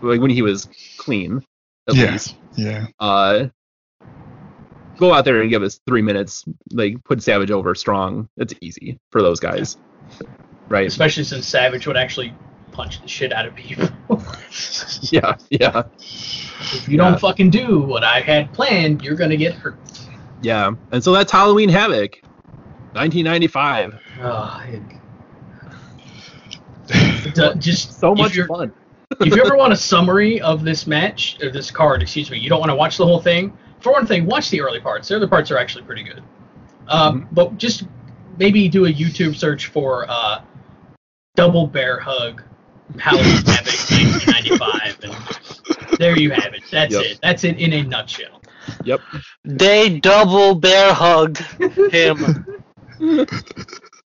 Like 0.03 0.21
when 0.21 0.31
he 0.31 0.43
was 0.43 0.69
clean, 0.99 1.43
at 1.89 1.95
Yeah. 1.95 2.13
least. 2.13 2.37
Yeah. 2.57 2.87
Uh, 3.01 3.47
go 4.99 5.15
out 5.15 5.25
there 5.25 5.41
and 5.41 5.49
give 5.51 5.63
us 5.63 5.81
three 5.87 6.03
minutes. 6.03 6.45
Like 6.73 7.03
put 7.05 7.23
Savage 7.23 7.51
over 7.51 7.75
strong. 7.75 8.29
It's 8.37 8.53
easy 8.61 8.99
for 9.11 9.23
those 9.23 9.41
guys, 9.41 9.77
right? 10.69 10.87
Especially 10.87 11.25
since 11.25 11.47
Savage 11.47 11.87
would 11.87 11.97
actually 11.97 12.35
punch 12.73 13.01
the 13.03 13.09
shit 13.09 13.33
out 13.33 13.47
of 13.47 13.55
people. 13.55 13.89
Yeah, 15.11 15.37
yeah, 15.51 15.83
if 15.99 16.87
you 16.89 16.97
Yeah. 16.99 17.11
don't 17.11 17.18
fucking 17.20 17.51
do 17.51 17.81
what 17.81 18.05
I 18.05 18.20
had 18.20 18.53
planned, 18.53 19.03
you're 19.03 19.14
gonna 19.16 19.37
get 19.37 19.55
hurt. 19.55 19.77
yeah. 20.43 20.70
And 20.91 21.03
so 21.03 21.12
that's 21.12 21.31
Halloween 21.33 21.68
Havoc, 21.68 22.20
1995. 22.93 23.99
Oh, 24.23 24.62
it- 24.68 24.83
Uh, 27.39 27.55
just 27.55 27.99
So 27.99 28.14
much 28.14 28.37
fun. 28.47 28.73
if 29.20 29.35
you 29.35 29.43
ever 29.45 29.57
want 29.62 29.73
a 29.73 29.77
summary 29.77 30.41
of 30.43 30.64
this 30.64 30.87
match 30.87 31.39
or 31.43 31.51
this 31.51 31.70
card, 31.70 32.03
excuse 32.03 32.31
me, 32.31 32.39
you 32.39 32.49
don't 32.51 32.61
want 32.61 32.70
to 32.70 32.77
watch 32.77 32.97
the 32.99 33.07
whole 33.07 33.20
thing. 33.20 33.57
For 33.81 33.93
one 33.93 34.07
thing, 34.07 34.27
watch 34.27 34.51
the 34.51 34.61
early 34.61 34.81
parts. 34.81 35.09
The 35.09 35.16
other 35.16 35.29
parts 35.29 35.51
are 35.51 35.57
actually 35.59 35.85
pretty 35.85 36.03
good. 36.03 36.23
Uh, 36.89 37.12
Mhm. 37.12 37.29
But 37.33 37.57
just 37.59 37.85
maybe 38.39 38.68
do 38.68 38.87
a 38.87 38.93
YouTube 38.93 39.37
search 39.37 39.66
for 39.66 40.05
uh, 40.11 40.41
double 41.37 41.66
bear 41.66 41.99
hug 41.99 42.43
Halloween 42.99 43.36
Havoc 43.47 43.74
1995, 43.90 44.99
and 45.05 45.99
there 45.99 46.18
you 46.18 46.30
have 46.30 46.55
it. 46.55 46.62
That's 46.70 46.93
Yep. 46.95 47.05
it. 47.05 47.18
That's 47.22 47.45
it 47.45 47.59
in 47.59 47.72
a 47.72 47.82
nutshell. 47.82 48.40
Yep. 48.84 49.01
They 49.45 49.99
double 49.99 50.55
bear 50.55 50.93
hugged 50.93 51.38
him. 51.93 52.16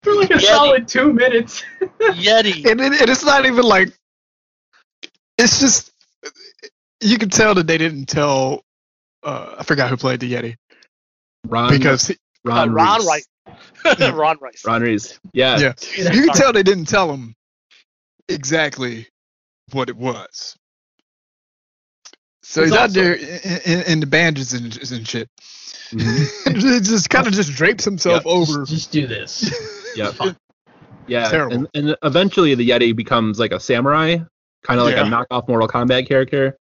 For 0.03 0.13
like 0.15 0.32
a 0.32 0.36
Yeti. 0.36 0.41
solid 0.41 0.88
two 0.88 1.13
minutes. 1.13 1.63
Yeti. 2.01 2.65
And 2.69 2.82
it, 2.82 2.99
and 3.01 3.09
it's 3.09 3.23
not 3.23 3.45
even 3.45 3.63
like 3.63 3.93
it's 5.38 5.59
just 5.59 5.91
you 7.01 7.17
can 7.17 7.29
tell 7.29 7.53
that 7.55 7.67
they 7.67 7.77
didn't 7.77 8.05
tell 8.07 8.63
uh, 9.23 9.55
I 9.59 9.63
forgot 9.63 9.89
who 9.89 9.97
played 9.97 10.19
the 10.19 10.32
Yeti 10.34 10.55
Ron 11.47 11.69
because 11.69 12.07
he- 12.07 12.17
Ron, 12.43 12.69
Uh, 12.69 12.73
Ron 12.73 12.97
Reese. 12.99 13.07
Rice. 13.07 13.27
Ron 14.13 14.38
Rice. 14.41 14.65
Ron 14.65 14.82
Reese. 14.82 15.19
Yeah. 15.34 15.59
yeah 15.59 15.73
you 16.11 16.23
can 16.25 16.34
tell 16.34 16.51
they 16.51 16.63
didn't 16.63 16.86
tell 16.86 17.11
him 17.13 17.36
exactly 18.30 19.07
what 19.72 19.89
it 19.89 19.95
was. 19.97 20.55
So 22.43 22.61
It's 22.61 22.72
he's 22.72 22.78
out 22.80 22.89
also- 22.89 23.01
there 23.01 23.13
in, 23.13 23.61
in, 23.65 23.80
in 23.93 23.99
the 23.99 24.05
bandages 24.07 24.53
and, 24.53 24.78
and 24.91 25.07
shit. 25.07 25.28
Mhm. 25.91 26.78
it 26.78 26.84
just 26.84 27.09
kind 27.09 27.28
of 27.28 27.34
just 27.34 27.51
drapes 27.51 27.84
himself 27.84 28.24
Yep. 28.24 28.34
over. 28.34 28.59
Just, 28.61 28.72
just 28.72 28.91
do 28.93 29.07
this. 29.07 29.51
Yep. 29.97 30.38
Yeah. 31.07 31.28
Terrible. 31.28 31.53
And, 31.57 31.67
and 31.74 31.97
eventually 32.01 32.55
the 32.55 32.69
Yeti 32.69 32.95
becomes 32.95 33.39
like 33.39 33.51
a 33.51 33.59
samurai, 33.59 34.19
kind 34.63 34.80
of 34.80 34.86
like 34.86 34.95
Yeah. 34.95 35.05
a 35.05 35.09
knockoff 35.09 35.49
Mortal 35.49 35.67
Kombat 35.67 36.07
character. 36.07 36.55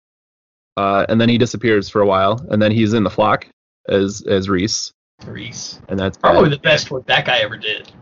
Uh, 0.76 1.06
and 1.08 1.20
then 1.20 1.28
he 1.28 1.38
disappears 1.38 1.88
for 1.88 2.00
a 2.00 2.06
while, 2.06 2.44
and 2.50 2.60
then 2.60 2.72
he's 2.72 2.92
in 2.92 3.04
the 3.04 3.10
flock 3.10 3.46
as 3.88 4.22
as 4.26 4.48
Reese, 4.48 4.90
Reese. 5.26 5.80
and 5.88 5.96
that's 5.98 6.18
Probably 6.18 6.50
bad. 6.50 6.58
the 6.58 6.62
best 6.62 6.90
work 6.90 7.06
that 7.06 7.24
guy 7.24 7.38
ever 7.38 7.56
did. 7.56 7.92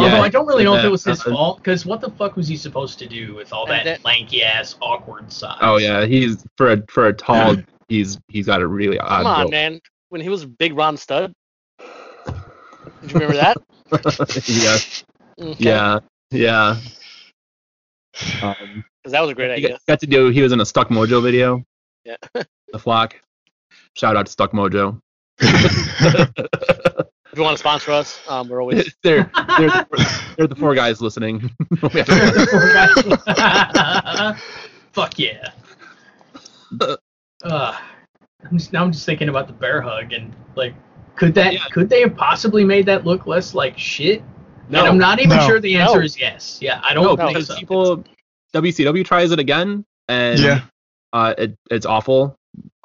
Yeah, 0.00 0.06
Although 0.06 0.22
I 0.22 0.28
don't 0.28 0.46
really 0.46 0.64
know 0.64 0.76
if 0.76 0.84
it 0.84 0.88
was 0.90 1.04
his 1.04 1.20
uh, 1.20 1.30
fault, 1.30 1.58
because 1.58 1.84
what 1.86 2.00
the 2.00 2.10
fuck 2.10 2.36
was 2.36 2.48
he 2.48 2.56
supposed 2.56 2.98
to 3.00 3.06
do 3.06 3.34
with 3.34 3.52
all 3.52 3.66
that, 3.66 3.84
that- 3.84 4.04
lanky 4.04 4.42
ass 4.42 4.76
awkward 4.80 5.32
size? 5.32 5.58
Oh 5.60 5.76
yeah, 5.78 6.06
he's 6.06 6.44
for 6.56 6.72
a 6.72 6.82
for 6.88 7.06
a 7.08 7.12
tall. 7.12 7.56
he's 7.88 8.18
he's 8.28 8.46
got 8.46 8.62
a 8.62 8.66
really 8.66 8.98
odd. 8.98 9.08
Come 9.22 9.26
on, 9.26 9.40
build. 9.42 9.50
man. 9.52 9.80
When 10.08 10.20
he 10.20 10.28
was 10.28 10.44
Big 10.44 10.74
Ron 10.74 10.96
Studd. 10.96 11.32
Did 11.78 13.12
you 13.12 13.20
remember 13.20 13.36
that? 13.36 13.56
yeah, 15.38 15.46
Okay. 15.46 15.64
yeah, 15.64 15.98
yeah. 16.30 16.76
Um, 18.42 18.84
'Cause 19.02 19.12
that 19.12 19.20
was 19.22 19.30
a 19.30 19.34
great 19.34 19.48
he 19.58 19.64
idea. 19.64 19.68
got, 19.70 19.80
got 19.86 20.00
to 20.00 20.06
do. 20.06 20.28
He 20.28 20.42
was 20.42 20.52
in 20.52 20.60
a 20.60 20.66
Stuck 20.66 20.88
Mojo 20.88 21.22
video. 21.22 21.64
Yeah. 22.04 22.16
the 22.34 22.78
flock. 22.78 23.18
Shout 23.96 24.16
out 24.16 24.26
to 24.26 24.32
Stuck 24.32 24.52
Mojo. 24.52 25.00
If 27.32 27.38
you 27.38 27.44
want 27.44 27.54
to 27.54 27.58
sponsor 27.58 27.92
us, 27.92 28.20
um, 28.28 28.48
we're 28.48 28.60
always. 28.60 28.92
they're 29.02 29.30
they're 29.58 29.68
the, 29.70 30.20
they're 30.36 30.46
the 30.48 30.56
four 30.56 30.74
guys 30.74 31.00
listening. 31.00 31.50
We 31.82 32.02
Fuck 34.92 35.18
yeah. 35.20 35.50
Uh, 37.44 37.76
I'm 38.50 38.58
just, 38.58 38.72
now 38.72 38.82
I'm 38.82 38.90
just 38.92 39.06
thinking 39.06 39.28
about 39.28 39.46
the 39.46 39.52
bear 39.52 39.80
hug 39.80 40.12
and 40.12 40.34
like, 40.56 40.74
could 41.14 41.34
that 41.34 41.52
Yeah. 41.52 41.60
could 41.70 41.88
they 41.88 42.00
have 42.00 42.16
possibly 42.16 42.64
made 42.64 42.86
that 42.86 43.06
look 43.06 43.26
less 43.26 43.54
like 43.54 43.78
shit? 43.78 44.22
no, 44.68 44.80
and 44.80 44.88
I'm 44.88 44.98
not 44.98 45.20
even 45.20 45.36
No. 45.36 45.46
sure 45.46 45.60
the 45.60 45.76
answer 45.76 45.98
No. 46.00 46.04
is 46.04 46.18
yes. 46.18 46.58
Yeah, 46.60 46.80
I 46.82 46.92
don't 46.94 47.04
no, 47.04 47.16
think 47.16 47.28
because 47.30 47.46
so. 47.48 47.56
people 47.56 48.04
WCW 48.54 49.04
tries 49.04 49.30
it 49.30 49.38
again, 49.38 49.84
and 50.08 50.40
Yeah. 50.40 50.60
uh, 51.12 51.34
it, 51.38 51.56
it's 51.70 51.86
awful. 51.86 52.36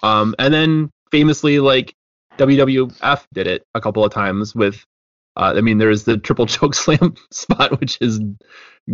Um, 0.03 0.35
and 0.37 0.53
then 0.53 0.91
famously, 1.11 1.59
like 1.59 1.95
WWF 2.37 3.25
did 3.33 3.47
it 3.47 3.63
a 3.75 3.81
couple 3.81 4.03
of 4.03 4.11
times 4.11 4.55
with. 4.55 4.83
Uh, 5.37 5.53
I 5.57 5.61
mean, 5.61 5.77
there's 5.79 6.05
the 6.05 6.17
triple 6.17 6.45
choke 6.47 6.73
slam 6.75 7.15
spot, 7.31 7.79
which 7.79 7.97
is 8.01 8.21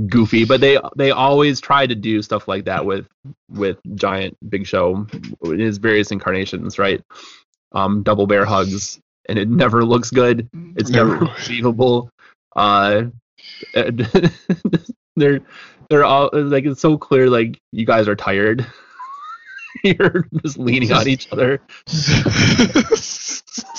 goofy, 0.07 0.45
but 0.45 0.59
they 0.61 0.79
they 0.95 1.11
always 1.11 1.61
try 1.61 1.85
to 1.85 1.93
do 1.95 2.21
stuff 2.21 2.47
like 2.47 2.65
that 2.65 2.85
with 2.85 3.07
with 3.49 3.77
Giant 3.95 4.37
Big 4.49 4.65
Show 4.65 5.05
in 5.43 5.59
his 5.59 5.77
various 5.77 6.11
incarnations, 6.11 6.79
right? 6.79 7.01
Um, 7.73 8.01
double 8.03 8.25
bear 8.27 8.45
hugs, 8.45 8.99
and 9.29 9.37
it 9.37 9.49
never 9.49 9.85
looks 9.85 10.09
good. 10.09 10.49
It's 10.75 10.89
never 10.89 11.19
No. 11.21 11.33
believable. 11.45 12.09
Uh, 12.55 13.03
they're 15.15 15.41
they're 15.89 16.03
all 16.03 16.29
like 16.33 16.65
it's 16.65 16.81
so 16.81 16.97
clear 16.97 17.29
like 17.29 17.59
you 17.71 17.85
guys 17.85 18.07
are 18.07 18.15
tired. 18.15 18.65
You're 19.83 20.27
just 20.43 20.57
leaning 20.57 20.91
on 20.91 21.07
each 21.07 21.31
other. 21.31 21.61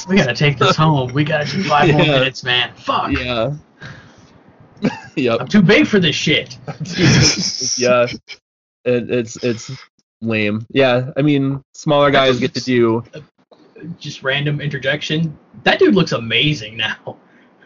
we 0.08 0.16
gotta 0.16 0.34
take 0.34 0.58
this 0.58 0.76
home. 0.76 1.12
We 1.12 1.24
gotta 1.24 1.50
do 1.50 1.62
five 1.64 1.92
more 1.92 2.02
minutes, 2.02 2.44
man. 2.44 2.74
Fuck. 2.74 3.12
Yeah. 3.12 3.54
yep. 5.16 5.40
I'm 5.40 5.48
too 5.48 5.62
big 5.62 5.86
for 5.86 6.00
this 6.00 6.16
shit. 6.16 6.58
yeah. 7.78 8.06
it, 8.84 9.10
it's 9.10 9.42
it's 9.44 9.70
lame. 10.20 10.66
Yeah, 10.70 11.10
I 11.16 11.22
mean, 11.22 11.62
smaller 11.74 12.10
guys 12.10 12.38
get 12.38 12.54
to 12.54 12.60
do. 12.60 13.04
Just 13.98 14.22
random 14.22 14.60
interjection. 14.60 15.36
That 15.64 15.78
dude 15.78 15.94
looks 15.94 16.12
amazing 16.12 16.76
now. 16.76 17.16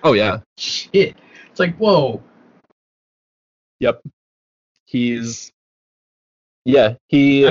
Oh 0.02 0.12
yeah, 0.12 0.40
Shit. 0.56 1.16
It's 1.50 1.60
like, 1.60 1.76
whoa. 1.76 2.22
Yep. 3.80 4.02
He's 4.86 5.52
yeah, 6.66 6.94
he 7.06 7.48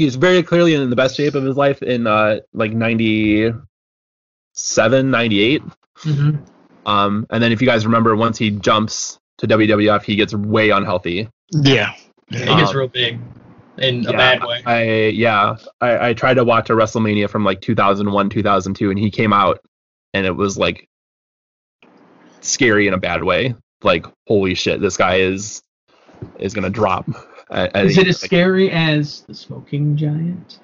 he's 0.00 0.16
very 0.16 0.42
clearly 0.42 0.74
in 0.74 0.90
the 0.90 0.96
best 0.96 1.16
shape 1.16 1.34
of 1.34 1.44
his 1.44 1.56
life 1.56 1.82
in 1.82 2.06
uh 2.06 2.40
like 2.52 2.72
97, 2.72 5.10
98. 5.10 5.62
hmm 5.98 6.30
Um 6.86 7.26
and 7.30 7.42
then 7.42 7.52
if 7.52 7.60
you 7.60 7.66
guys 7.66 7.84
remember 7.86 8.16
once 8.16 8.38
he 8.38 8.50
jumps 8.50 9.18
to 9.38 9.46
WWF, 9.46 10.02
he 10.02 10.16
gets 10.16 10.34
way 10.34 10.70
unhealthy. 10.70 11.28
Yeah. 11.52 11.94
It 12.30 12.46
yeah. 12.46 12.58
gets 12.58 12.70
Um, 12.70 12.76
real 12.76 12.88
big 12.88 13.18
in 13.78 14.06
a 14.06 14.10
Yeah, 14.12 14.16
bad 14.18 14.44
way. 14.44 14.62
I 14.66 14.82
yeah, 15.08 15.56
I, 15.80 16.08
I 16.08 16.12
tried 16.14 16.34
to 16.34 16.44
watch 16.44 16.70
a 16.70 16.74
WrestleMania 16.74 17.28
from 17.30 17.44
like 17.44 17.60
2001, 17.60 18.30
2002 18.30 18.90
and 18.90 18.98
he 18.98 19.10
came 19.10 19.32
out 19.32 19.60
and 20.14 20.26
it 20.26 20.32
was 20.32 20.58
like 20.58 20.88
scary 22.40 22.88
in 22.88 22.94
a 22.94 22.98
bad 22.98 23.22
way. 23.24 23.54
Like 23.82 24.06
holy 24.26 24.54
shit, 24.54 24.80
this 24.80 24.96
guy 24.96 25.16
is 25.16 25.62
is 26.38 26.54
going 26.54 26.64
to 26.64 26.70
drop. 26.70 27.06
At- 27.50 27.74
at 27.76 27.86
Is 27.86 27.98
it 27.98 28.06
as 28.08 28.22
like- 28.22 28.26
scary 28.28 28.70
as 28.70 29.22
the 29.22 29.34
smoking 29.34 29.96
giant? 29.96 30.58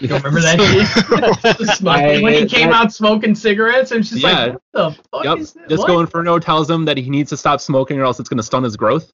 You 0.00 0.06
don't 0.08 0.22
remember 0.22 0.40
that 0.40 0.60
shit? 1.42 1.58
The 1.58 1.66
smoking- 1.74 2.22
when 2.22 2.34
he 2.34 2.46
came 2.46 2.70
I- 2.70 2.76
out 2.82 2.92
smoking 2.92 3.34
cigarettes, 3.34 3.90
and 3.90 4.00
it's 4.00 4.10
just 4.10 4.22
Yeah. 4.22 4.44
like, 4.44 4.52
what 4.52 4.62
the 4.72 5.02
fuck 5.12 5.24
Yep. 5.24 5.38
is 5.38 5.52
that? 5.54 5.68
Disco 5.68 5.94
What? 5.94 6.00
Inferno 6.02 6.38
tells 6.38 6.70
him 6.70 6.84
that 6.84 6.96
he 6.98 7.10
needs 7.10 7.30
to 7.30 7.36
stop 7.36 7.60
smoking 7.60 7.98
or 7.98 8.04
else 8.04 8.20
it's 8.20 8.28
going 8.28 8.36
to 8.38 8.42
stun 8.44 8.62
his 8.62 8.76
growth. 8.76 9.10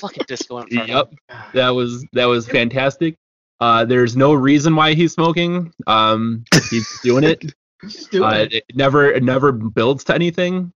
Fucking 0.00 0.24
Disco 0.26 0.58
Inferno. 0.58 0.84
Yep. 0.86 1.14
That 1.54 1.70
was 1.70 2.04
that 2.12 2.26
was 2.26 2.46
fantastic. 2.48 3.14
Uh, 3.60 3.84
there's 3.86 4.16
no 4.16 4.34
reason 4.34 4.76
why 4.76 4.92
he's 4.94 5.12
smoking. 5.14 5.72
Um, 5.86 6.44
he's 6.70 7.00
doing 7.02 7.24
it. 7.24 7.42
He's 7.82 7.92
just 7.94 8.10
do 8.10 8.24
Uh, 8.24 8.32
it. 8.32 8.52
it 8.54 8.64
never 8.74 9.04
it 9.12 9.22
never 9.22 9.52
builds 9.52 10.02
to 10.04 10.14
anything. 10.14 10.72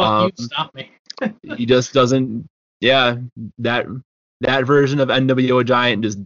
Fuck 0.00 0.08
um, 0.10 0.30
you, 0.36 0.44
stop 0.44 0.74
me. 0.74 0.90
He 1.56 1.66
just 1.66 1.92
doesn't. 1.92 2.46
Yeah, 2.80 3.16
that 3.58 3.86
that 4.40 4.64
version 4.64 5.00
of 5.00 5.08
NWO 5.08 5.64
Giant 5.64 6.02
just 6.02 6.18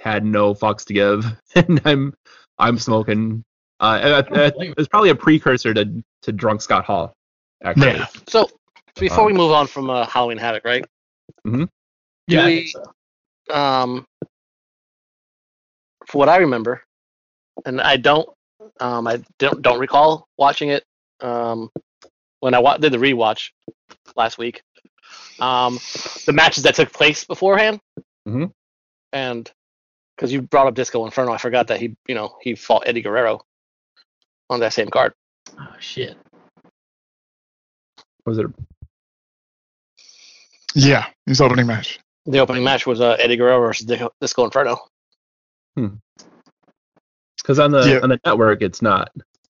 had 0.00 0.24
no 0.24 0.54
fucks 0.54 0.84
to 0.86 0.94
give, 0.94 1.24
and 1.54 1.80
I'm 1.84 2.14
I'm 2.58 2.78
smoking. 2.78 3.44
Uh, 3.80 4.22
don't 4.22 4.54
blame 4.54 4.68
him. 4.70 4.74
it's 4.78 4.88
probably 4.88 5.10
a 5.10 5.14
precursor 5.14 5.74
to 5.74 6.02
to 6.22 6.32
Drunk 6.32 6.62
Scott 6.62 6.84
Hall. 6.84 7.12
Actually, 7.62 7.88
Yeah. 7.88 8.06
So 8.28 8.48
before 8.98 9.24
we 9.26 9.32
Um, 9.32 9.38
move 9.38 9.52
on 9.52 9.66
from 9.66 9.90
uh, 9.90 10.06
Halloween 10.06 10.38
Havoc, 10.38 10.64
right? 10.64 10.84
Yeah, 12.26 12.46
we- 12.46 12.66
so. 12.68 12.82
Um, 13.54 14.06
for 16.06 16.18
what 16.18 16.28
I 16.28 16.38
remember, 16.38 16.82
and 17.66 17.80
I 17.80 17.96
don't, 17.96 18.28
um, 18.80 19.06
I 19.06 19.22
don't 19.38 19.62
don't 19.62 19.78
recall 19.78 20.26
watching 20.38 20.70
it. 20.70 20.84
Um, 21.20 21.70
when 22.40 22.54
I 22.54 22.58
wa- 22.60 22.76
did 22.78 22.92
the 22.92 22.98
rewatch 22.98 23.50
last 24.16 24.38
week, 24.38 24.62
um, 25.40 25.78
the 26.26 26.32
matches 26.32 26.62
that 26.64 26.74
took 26.74 26.92
place 26.92 27.24
beforehand, 27.24 27.80
Mhm. 28.26 28.52
and 29.12 29.50
because 30.16 30.32
you 30.32 30.42
brought 30.42 30.66
up 30.66 30.74
Disco 30.74 31.04
Inferno, 31.04 31.32
I 31.32 31.38
forgot 31.38 31.68
that 31.68 31.80
he, 31.80 31.96
you 32.06 32.14
know, 32.14 32.36
he 32.42 32.54
fought 32.54 32.84
Eddie 32.86 33.02
Guerrero 33.02 33.40
on 34.50 34.60
that 34.60 34.72
same 34.72 34.88
card. 34.88 35.14
Oh 35.58 35.74
shit. 35.80 36.16
was 38.26 38.36
it? 38.38 38.46
Yeah. 40.74 41.06
His 41.24 41.40
opening 41.40 41.66
match. 41.66 41.98
The 42.26 42.40
opening 42.40 42.62
match 42.62 42.86
was 42.86 43.00
uh, 43.00 43.16
Eddie 43.18 43.36
Guerrero 43.36 43.58
versus 43.60 43.86
Disco, 43.86 44.10
Disco 44.20 44.44
Inferno. 44.44 44.78
Because 47.36 47.58
on 47.58 47.70
the 47.70 47.88
Yeah. 47.88 48.00
on 48.02 48.10
the 48.10 48.20
network, 48.26 48.60
it's 48.60 48.82
not. 48.82 49.10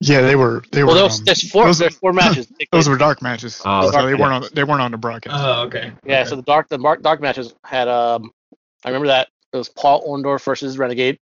Yeah, 0.00 0.20
they 0.20 0.36
were. 0.36 0.62
They 0.70 0.84
Well, 0.84 0.94
were. 0.94 1.00
there's, 1.00 1.18
um, 1.18 1.24
there's 1.24 1.50
four. 1.50 1.64
those- 1.66 1.78
there's 1.78 1.96
four 1.96 2.12
matches. 2.12 2.46
those 2.72 2.88
were 2.88 2.96
dark 2.96 3.20
matches. 3.20 3.60
Oh, 3.64 3.90
so 3.90 4.06
they 4.06 4.14
weren't 4.14 4.44
on. 4.44 4.50
They 4.52 4.62
weren't 4.64 4.80
on 4.80 4.92
the 4.92 4.96
broadcast. 4.98 5.36
Oh, 5.38 5.62
okay. 5.62 5.92
Yeah, 6.06 6.20
Okay. 6.20 6.30
so 6.30 6.36
the 6.36 6.42
dark 6.42 6.68
the 6.68 6.78
dark, 6.78 7.02
dark 7.02 7.20
matches 7.20 7.54
had 7.64 7.88
um 7.88 8.30
I 8.84 8.88
remember 8.90 9.08
that 9.08 9.28
it 9.52 9.56
was 9.56 9.68
Paul 9.68 10.06
Orndorff 10.06 10.44
versus 10.44 10.78
Renegade. 10.78 11.18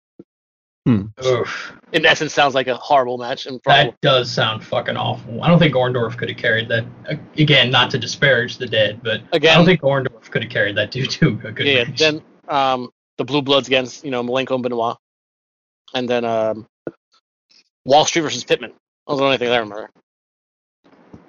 Oof. 0.88 1.74
In 1.94 2.06
essence, 2.06 2.32
sounds 2.34 2.54
like 2.54 2.68
a 2.68 2.76
horrible 2.76 3.18
match 3.18 3.48
and 3.48 3.60
That 3.66 4.00
does 4.02 4.30
sound 4.32 4.64
fucking 4.64 4.96
awful. 4.98 5.42
I 5.44 5.48
don't 5.48 5.58
think 5.58 5.74
Orndorff 5.74 6.16
could 6.18 6.30
have 6.30 6.38
carried 6.38 6.68
that. 6.70 6.86
uh, 7.10 7.16
Again, 7.40 7.72
not 7.72 7.90
to 7.92 7.98
disparage 7.98 8.58
the 8.58 8.68
dead, 8.68 9.02
but 9.02 9.22
again, 9.32 9.54
I 9.54 9.56
don't 9.56 9.66
think 9.66 9.82
Orndorff 9.82 10.30
could 10.30 10.44
have 10.44 10.52
carried 10.52 10.76
that 10.78 10.92
due 10.92 11.06
to 11.08 11.42
a 11.44 11.52
good 11.52 11.66
yeah, 11.66 11.84
match. 11.86 12.00
then 12.00 12.22
um 12.50 12.90
the 13.18 13.24
Blue 13.24 13.42
Bloods 13.42 13.68
against 13.68 14.04
you 14.04 14.12
know 14.12 14.22
Malenko 14.22 14.56
and 14.56 14.64
Benoit, 14.64 14.98
and 15.96 16.08
then 16.08 16.24
um 16.26 16.68
Wall 17.86 18.06
Street 18.06 18.22
versus 18.24 18.44
Pittman. 18.44 18.72
Those 19.08 19.18
are 19.18 19.18
the 19.18 19.24
only 19.26 19.38
thing 19.38 19.52
I 19.52 19.58
remember. 19.58 19.90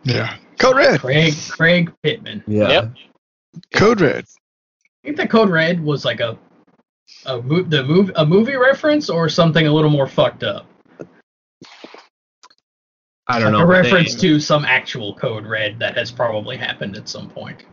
Yeah. 0.04 0.36
Code 0.58 0.76
Red. 0.76 1.00
Craig 1.00 1.34
Craig 1.50 1.92
Pittman. 2.02 2.42
Yeah. 2.46 2.68
Yep. 2.68 2.92
Code 3.74 4.00
Red. 4.00 4.24
I 4.24 5.06
think 5.06 5.16
that 5.18 5.30
Code 5.30 5.50
Red 5.50 5.82
was 5.82 6.04
like 6.04 6.20
a 6.20 6.38
a 7.26 7.40
mo- 7.42 7.62
the 7.62 7.84
move 7.84 8.10
a 8.16 8.24
movie 8.24 8.56
reference 8.56 9.10
or 9.10 9.28
something 9.28 9.66
a 9.66 9.72
little 9.72 9.90
more 9.90 10.06
fucked 10.06 10.42
up. 10.44 10.66
I 13.28 13.40
don't 13.40 13.52
Like 13.52 13.58
know. 13.58 13.64
A 13.64 13.66
reference 13.66 14.14
they- 14.14 14.20
to 14.28 14.40
some 14.40 14.64
actual 14.64 15.14
Code 15.14 15.46
Red 15.46 15.78
that 15.80 15.96
has 15.96 16.10
probably 16.12 16.56
happened 16.56 16.96
at 16.96 17.08
some 17.08 17.28
point. 17.28 17.64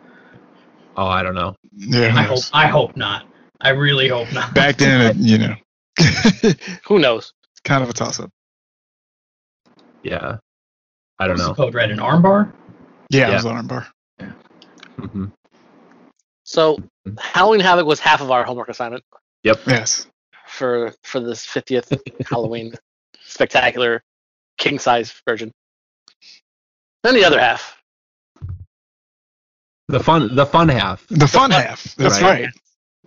Oh, 0.97 1.05
I 1.07 1.23
don't 1.23 1.35
know. 1.35 1.55
Yeah. 1.73 2.09
who 2.11 2.17
I 2.19 2.23
hope? 2.23 2.39
I 2.53 2.67
hope 2.67 2.97
not. 2.97 3.27
I 3.61 3.69
really 3.69 4.07
hope 4.09 4.31
not. 4.33 4.53
Back 4.53 4.77
then, 4.77 5.15
you 5.19 5.37
know, 5.37 5.55
Who 6.87 6.99
knows? 6.99 7.33
kind 7.63 7.81
of 7.83 7.89
a 7.89 7.93
toss 7.93 8.19
up. 8.19 8.29
Yeah. 10.03 10.37
I 11.19 11.27
don't 11.27 11.37
Was 11.37 11.47
know. 11.47 11.53
Code 11.55 11.73
Red 11.73 11.91
an 11.91 11.99
armbar? 11.99 12.51
Yeah, 13.09 13.27
Yeah. 13.27 13.31
it 13.31 13.33
was 13.35 13.45
an 13.45 13.55
armbar. 13.67 13.87
hmm 14.99 15.25
So 16.43 16.77
Halloween 17.19 17.59
Havoc 17.61 17.85
was 17.85 17.99
half 17.99 18.21
of 18.21 18.31
our 18.31 18.43
homework 18.43 18.69
assignment 18.69 19.03
Yep. 19.43 19.59
Yes. 19.67 20.07
for 20.47 20.93
for 21.03 21.19
this 21.19 21.45
50th 21.45 21.99
Halloween 22.29 22.73
spectacular 23.21 24.03
king 24.57 24.79
size 24.79 25.13
version. 25.27 25.51
Then 27.03 27.15
the 27.15 27.25
other 27.25 27.39
half. 27.39 27.77
The 29.89 29.99
fun, 29.99 30.33
the 30.35 30.45
fun 30.45 30.69
half. 30.69 31.05
The 31.09 31.27
fun 31.27 31.51
half. 31.51 31.83
That's 31.95 32.21
Right. 32.21 32.43
right. 32.45 32.53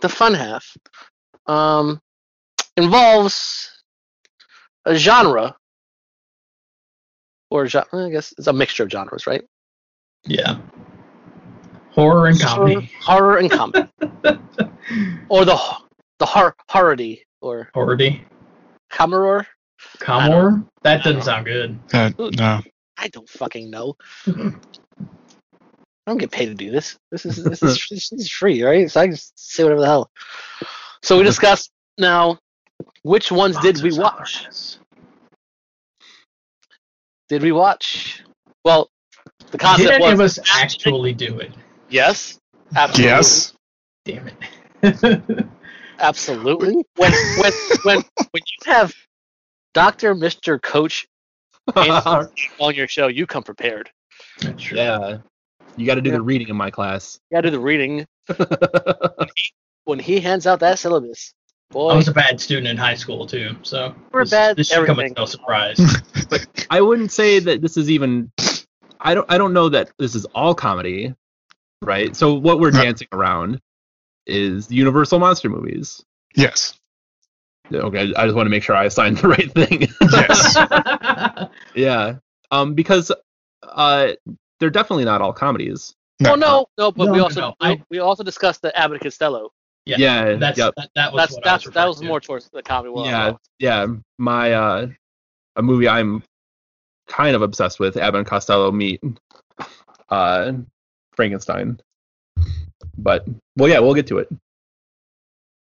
the 0.00 0.08
fun 0.08 0.34
half 0.34 0.76
um, 1.46 1.98
involves 2.76 3.82
a 4.84 4.94
genre 4.94 5.56
or 7.50 7.66
genre, 7.66 8.06
I 8.06 8.10
guess 8.10 8.32
it's 8.38 8.46
a 8.46 8.52
mixture 8.52 8.84
of 8.84 8.90
genres, 8.90 9.26
right? 9.26 9.44
Yeah. 10.24 10.58
Horror 11.90 12.26
and 12.26 12.40
comedy. 12.40 12.90
Horror 13.00 13.38
and 13.38 13.50
comedy, 13.50 13.88
or 15.28 15.44
the 15.44 15.58
the 16.18 16.26
hor- 16.26 16.56
horrordy 16.70 17.20
or 17.40 17.70
Horrordy. 17.74 18.20
comoror. 18.92 19.46
Comor? 19.98 20.66
That 20.82 21.02
doesn't 21.04 21.22
sound 21.22 21.46
good. 21.46 21.78
Uh, 21.92 22.10
no. 22.18 22.60
I 22.98 23.08
don't 23.08 23.28
fucking 23.28 23.70
know. 23.70 23.96
I 24.26 24.52
don't 26.06 26.18
get 26.18 26.30
paid 26.30 26.46
to 26.46 26.54
do 26.54 26.70
this. 26.70 26.98
This 27.10 27.24
is 27.26 27.42
this 27.42 27.62
is 27.62 27.86
this 27.90 28.12
is 28.12 28.30
free, 28.30 28.62
right? 28.62 28.90
So 28.90 29.00
I 29.00 29.08
just 29.08 29.32
say 29.38 29.62
whatever 29.62 29.80
the 29.80 29.86
hell. 29.86 30.10
So 31.02 31.16
we 31.16 31.24
discussed 31.24 31.70
now 31.98 32.38
which 33.02 33.32
ones 33.32 33.56
did 33.60 33.80
we 33.82 33.96
watch? 33.98 34.46
Did 37.28 37.42
we 37.42 37.52
watch? 37.52 38.22
Well, 38.64 38.88
the 39.50 39.58
concept 39.58 39.90
Did 39.90 40.02
any 40.02 40.12
of 40.12 40.20
us 40.20 40.38
actually 40.54 41.12
do 41.12 41.38
it? 41.38 41.52
yes, 41.88 42.38
absolutely, 42.74 43.04
Yes. 43.10 43.52
Damn 44.04 44.28
it. 44.82 45.46
absolutely. 45.98 46.74
When 46.96 47.12
when 47.38 47.52
when 47.82 48.02
when 48.30 48.42
you 48.46 48.72
have 48.72 48.94
Doctor, 49.74 50.14
Mister, 50.14 50.58
Coach 50.58 51.06
on 51.76 52.74
your 52.74 52.86
show, 52.88 53.08
you 53.08 53.26
come 53.26 53.42
prepared. 53.42 53.90
Yeah. 54.72 55.18
You 55.76 55.84
got 55.86 55.96
to 55.96 56.00
do 56.00 56.10
Yeah. 56.10 56.16
the 56.16 56.22
reading 56.22 56.48
in 56.48 56.56
my 56.56 56.70
class. 56.70 57.18
You 57.30 57.36
gotta 57.36 57.50
do 57.50 57.56
the 57.56 57.60
reading. 57.60 58.06
When 59.84 60.00
he 60.00 60.18
hands 60.18 60.48
out 60.48 60.58
that 60.60 60.80
syllabus, 60.80 61.32
boy, 61.70 61.90
I 61.90 61.96
was 61.96 62.08
a 62.08 62.12
bad 62.12 62.40
student 62.40 62.68
in 62.68 62.76
high 62.76 62.94
school 62.94 63.26
too, 63.26 63.56
so 63.62 63.94
We're 64.12 64.22
this, 64.22 64.30
bad 64.30 64.56
this 64.56 64.68
should 64.68 64.86
come 64.86 65.00
as 65.00 65.12
no 65.12 65.24
surprise. 65.26 65.78
but 66.30 66.66
I 66.70 66.80
wouldn't 66.80 67.12
say 67.12 67.38
that 67.40 67.60
this 67.62 67.76
is 67.76 67.90
even. 67.90 68.30
I 69.00 69.14
don't. 69.14 69.30
I 69.30 69.38
don't 69.38 69.52
know 69.52 69.68
that 69.68 69.90
this 69.98 70.14
is 70.14 70.24
all 70.26 70.54
comedy, 70.54 71.14
right? 71.82 72.14
So 72.16 72.34
what 72.34 72.60
we're 72.60 72.70
dancing 72.70 73.08
around 73.12 73.60
is 74.26 74.70
Universal 74.70 75.18
monster 75.18 75.48
movies. 75.48 76.02
Yes. 76.34 76.74
Okay, 77.72 78.12
I 78.16 78.24
just 78.24 78.36
want 78.36 78.46
to 78.46 78.50
make 78.50 78.62
sure 78.62 78.76
I 78.76 78.84
assigned 78.84 79.18
the 79.18 79.28
right 79.28 79.52
thing. 79.52 79.88
Yes. 80.12 81.50
yeah, 81.74 82.16
um, 82.50 82.74
because 82.74 83.10
uh, 83.62 84.12
they're 84.60 84.70
definitely 84.70 85.04
not 85.04 85.20
all 85.20 85.32
comedies. 85.32 85.94
Well, 86.20 86.36
no, 86.36 86.66
no, 86.78 86.92
but 86.92 87.06
No, 87.06 87.12
we 87.12 87.20
also 87.20 87.40
no. 87.40 87.54
we, 87.60 87.66
I- 87.66 87.82
we 87.90 87.98
also 87.98 88.22
discussed 88.22 88.62
the 88.62 88.76
Abbott 88.76 88.94
and 88.96 89.02
Costello. 89.02 89.52
Yeah, 89.86 89.96
Yeah, 89.98 90.34
that's 90.36 90.58
yep. 90.58 90.74
that, 90.76 90.90
that 90.96 91.12
was 91.12 91.20
That's 91.22 91.32
what 91.34 91.44
that's 91.44 91.64
I 91.64 91.68
was 91.68 91.74
that 91.74 91.86
was 91.86 91.96
referring 91.98 92.08
more 92.08 92.20
towards 92.20 92.50
the 92.50 92.62
comedy. 92.62 92.90
Well, 92.92 93.06
yeah, 93.06 93.32
yeah. 93.58 93.86
My 94.18 94.52
uh, 94.52 94.88
a 95.56 95.62
movie 95.62 95.88
I'm 95.88 96.22
kind 97.08 97.36
of 97.36 97.42
obsessed 97.42 97.78
with, 97.78 97.96
Abbott 97.96 98.18
and 98.18 98.26
Costello 98.26 98.72
meet 98.72 99.00
uh, 100.10 100.52
Frankenstein. 101.14 101.80
But 102.98 103.26
well, 103.56 103.68
yeah, 103.70 103.78
we'll 103.78 103.94
get 103.94 104.06
to 104.08 104.18
it. 104.18 104.28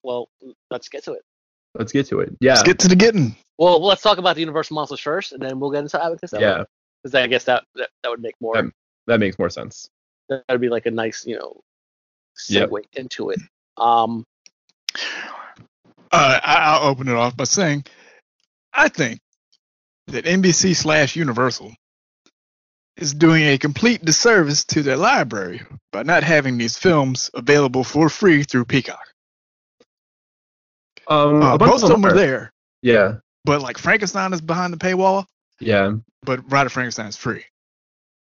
Well, 0.04 0.30
let's 0.72 0.90
get 0.90 1.04
to 1.06 1.14
it. 1.14 1.22
Let's 1.76 1.92
get 1.92 2.08
to 2.08 2.22
it. 2.22 2.36
Yeah, 2.40 2.54
Let's 2.54 2.64
get 2.64 2.80
to 2.80 2.88
the 2.88 2.96
getting. 2.96 3.36
Well, 3.60 3.84
let's 3.86 4.02
talk 4.02 4.18
about 4.18 4.36
the 4.36 4.40
Universal 4.42 4.74
monsters 4.76 5.02
first, 5.02 5.34
and 5.34 5.42
then 5.42 5.60
we'll 5.60 5.70
get 5.72 5.80
into 5.80 5.98
Abbott 5.98 6.14
and 6.14 6.22
Costello. 6.22 6.42
yeah, 6.42 6.64
because 7.04 7.14
I 7.14 7.28
guess 7.28 7.44
that, 7.44 7.64
that 7.76 7.90
that 8.04 8.10
would 8.10 8.22
make 8.22 8.36
more. 8.42 8.58
Um, 8.58 8.74
that 9.08 9.20
makes 9.20 9.38
more 9.38 9.50
sense. 9.50 9.90
that 10.30 10.44
would 10.50 10.62
be 10.62 10.70
like 10.70 10.86
a 10.88 10.92
nice, 10.92 11.26
you 11.26 11.38
know, 11.38 11.62
Yep. 12.48 12.70
segue 12.70 12.84
into 12.94 13.30
it. 13.32 13.40
Um, 13.80 14.24
Uh, 16.12 16.40
I, 16.44 16.56
I'll 16.56 16.90
open 16.90 17.08
it 17.08 17.16
off 17.16 17.38
by 17.38 17.44
saying, 17.44 17.86
I 18.74 18.90
think 18.90 19.20
that 20.08 20.26
NBC 20.26 20.76
slash 20.76 21.16
Universal 21.16 21.74
is 22.98 23.14
doing 23.14 23.44
a 23.46 23.58
complete 23.58 24.04
disservice 24.04 24.66
to 24.66 24.82
their 24.82 24.98
library 24.98 25.62
by 25.92 26.04
not 26.04 26.24
having 26.24 26.58
these 26.58 26.78
films 26.78 27.30
available 27.34 27.84
for 27.84 28.10
free 28.10 28.44
through 28.44 28.66
Peacock. 28.66 29.08
Um, 31.08 31.42
Uh, 31.42 31.56
a 31.56 31.58
bunch 31.58 31.72
most 31.72 31.84
of 31.84 31.90
them 31.90 32.06
are 32.06 32.10
are. 32.10 32.16
there, 32.16 32.52
Yeah, 32.82 33.16
but 33.46 33.62
like 33.62 33.78
Frankenstein 33.78 34.34
is 34.34 34.42
behind 34.42 34.74
the 34.74 34.78
paywall, 34.78 35.26
yeah, 35.60 35.94
but 36.24 36.48
Bride 36.48 36.66
of 36.68 36.74
Frankenstein 36.74 37.08
is 37.08 37.18
free. 37.18 37.46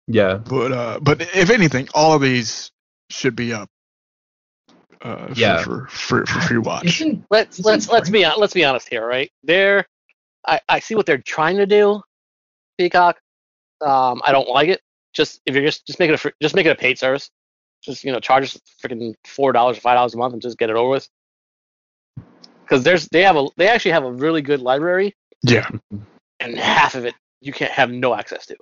yeah, 0.08 0.38
But 0.38 0.72
uh, 0.72 1.00
but 1.02 1.22
if 1.22 1.50
anything, 1.50 1.88
all 1.94 2.14
of 2.14 2.22
these 2.22 2.72
should 3.10 3.36
be 3.36 3.54
up. 3.54 3.70
Uh, 5.06 5.28
for, 5.28 5.34
Yeah. 5.40 5.64
for, 5.64 5.88
for, 5.88 6.26
for 6.26 6.42
free 6.42 6.58
watch. 6.70 7.02
Isn't 7.02 7.24
let's 7.30 7.60
let's 7.60 7.90
let's 7.90 8.10
be 8.10 8.26
let's 8.26 8.54
be 8.54 8.66
honest 8.66 8.90
here, 8.90 9.06
right? 9.06 9.32
They're 9.44 9.86
I, 10.48 10.60
I 10.68 10.80
see 10.80 10.96
what 10.96 11.06
they're 11.06 11.20
trying 11.20 11.58
to 11.58 11.66
do, 11.66 12.02
Peacock. 12.78 13.20
Um, 13.82 14.22
I 14.26 14.32
don't 14.32 14.50
like 14.50 14.70
it. 14.70 14.82
Just 15.14 15.42
if 15.46 15.54
you're 15.54 15.64
just 15.64 15.86
just 15.86 16.00
make 16.00 16.10
it 16.10 16.14
a 16.14 16.18
free, 16.18 16.32
just 16.42 16.56
make 16.56 16.66
it 16.66 16.70
a 16.72 16.76
paid 16.76 16.98
service. 16.98 17.30
Just 17.84 18.04
you 18.04 18.12
know, 18.12 18.20
charge 18.20 18.46
us 18.46 18.60
freaking 18.84 19.14
four 19.26 19.52
dollars 19.52 19.78
or 19.78 19.82
five 19.82 19.96
dollars 19.96 20.16
a 20.16 20.18
month 20.18 20.34
and 20.34 20.42
just 20.42 20.58
get 20.58 20.70
it 20.72 20.76
over 20.76 20.90
with. 20.90 21.08
Because 22.64 22.84
there's 22.84 23.08
they 23.10 23.22
have 23.22 23.36
a 23.38 23.46
they 23.58 23.68
actually 23.68 23.92
have 23.92 24.04
a 24.06 24.12
really 24.12 24.42
good 24.42 24.60
library, 24.60 25.16
Yeah, 25.44 25.70
and 26.40 26.58
half 26.58 26.96
of 26.96 27.06
it 27.06 27.14
you 27.42 27.54
can't 27.54 27.72
have 27.72 27.92
no 27.92 28.16
access 28.16 28.48
to. 28.48 28.56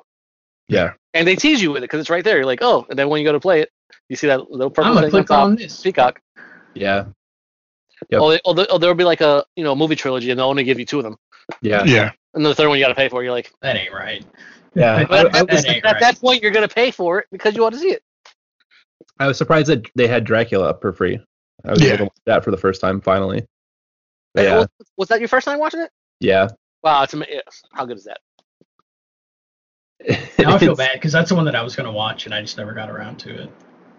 yeah, 0.68 0.94
And 1.14 1.26
they 1.26 1.38
tease 1.38 1.62
you 1.62 1.72
with 1.72 1.84
it 1.84 1.86
because 1.88 2.02
it's 2.02 2.10
right 2.10 2.24
there. 2.24 2.36
You're 2.36 2.46
like, 2.46 2.62
oh, 2.62 2.86
and 2.90 3.00
then 3.00 3.08
when 3.08 3.22
you 3.22 3.26
go 3.28 3.32
to 3.32 3.40
play 3.40 3.62
it, 3.62 3.70
you 4.10 4.16
see 4.16 4.28
that 4.28 4.50
little 4.52 4.70
purple 4.70 4.90
I'm 4.92 4.96
gonna 4.96 5.08
thing 5.10 5.20
on 5.20 5.26
click 5.26 5.28
top. 5.28 5.44
on 5.46 5.56
this. 5.56 5.82
Peacock. 5.82 6.22
yeah, 6.74 7.06
Yep. 8.10 8.22
Or, 8.22 8.40
or, 8.46 8.54
there- 8.56 8.72
or 8.72 8.80
there'll 8.80 8.96
be 8.96 9.04
like 9.06 9.22
a 9.22 9.46
you 9.56 9.64
know 9.64 9.76
movie 9.76 9.96
trilogy, 9.96 10.30
and 10.32 10.40
they'll 10.40 10.48
only 10.48 10.64
give 10.64 10.80
you 10.80 10.86
two 10.86 10.98
of 11.00 11.04
them, 11.04 11.16
yeah, 11.62 11.84
yeah. 11.86 12.12
and 12.34 12.46
the 12.46 12.54
third 12.54 12.68
one 12.68 12.78
you 12.78 12.84
got 12.84 12.90
to 12.90 12.96
pay 12.96 13.08
for. 13.10 13.24
You're 13.24 13.32
like, 13.32 13.52
That 13.62 13.76
ain't 13.78 13.94
right. 13.94 14.26
yeah. 14.76 15.06
but 15.06 15.34
I, 15.36 15.38
I 15.38 15.42
at, 15.42 15.52
was, 15.52 15.64
that 15.64 15.78
at 15.78 15.84
right. 15.84 16.00
that 16.02 16.20
point, 16.20 16.42
you're 16.42 16.52
gonna 16.52 16.68
pay 16.68 16.92
for 16.92 17.20
it 17.20 17.28
because 17.32 17.56
you 17.56 17.62
want 17.62 17.74
to 17.76 17.80
see 17.80 17.92
it. 17.92 18.04
I 19.20 19.28
was 19.28 19.38
surprised 19.38 19.68
that 19.68 19.86
they 19.96 20.08
had 20.08 20.24
Dracula 20.26 20.70
up 20.70 20.82
for 20.82 20.92
free. 20.92 21.20
I 21.66 21.72
was 21.72 21.82
Yeah. 21.82 21.90
able 21.90 21.98
to 21.98 22.04
watch 22.06 22.14
that 22.26 22.44
for 22.44 22.52
the 22.52 22.58
first 22.58 22.82
time 22.82 23.00
finally. 23.00 23.46
But 24.34 24.44
yeah, 24.46 24.58
Was, 24.58 24.68
was 24.98 25.08
that 25.10 25.20
your 25.20 25.30
first 25.30 25.46
time 25.46 25.60
watching 25.60 25.82
it? 25.82 25.92
yeah. 26.20 26.48
Wow, 26.84 27.04
it's 27.04 27.14
ama- 27.14 27.28
yeah, 27.30 27.40
how 27.72 27.86
good 27.86 27.98
is 27.98 28.04
that? 28.06 28.20
Now 30.40 30.56
I 30.56 30.58
feel 30.58 30.76
bad 30.78 30.94
because 30.96 31.12
that's 31.14 31.30
the 31.30 31.36
one 31.36 31.46
that 31.46 31.56
I 31.56 31.62
was 31.64 31.76
going 31.76 31.86
to 31.86 31.92
watch 31.92 32.26
and 32.26 32.34
I 32.36 32.42
just 32.42 32.58
never 32.58 32.74
got 32.74 32.90
around 32.90 33.18
to 33.20 33.44
it. 33.44 33.50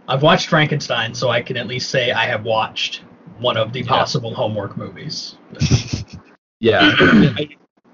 I've 0.09 0.23
watched 0.23 0.49
Frankenstein, 0.49 1.15
so 1.15 1.31
I 1.31 1.43
can 1.43 1.57
at 1.57 1.67
least 1.67 1.91
say 1.91 2.13
I 2.13 2.27
have 2.27 2.45
watched 2.45 3.03
one 3.39 3.57
of 3.57 3.73
the 3.73 3.83
possible 3.85 4.35
homework 4.35 4.77
movies. 4.77 5.37
Yeah, 6.65 6.95
I, 6.99 7.49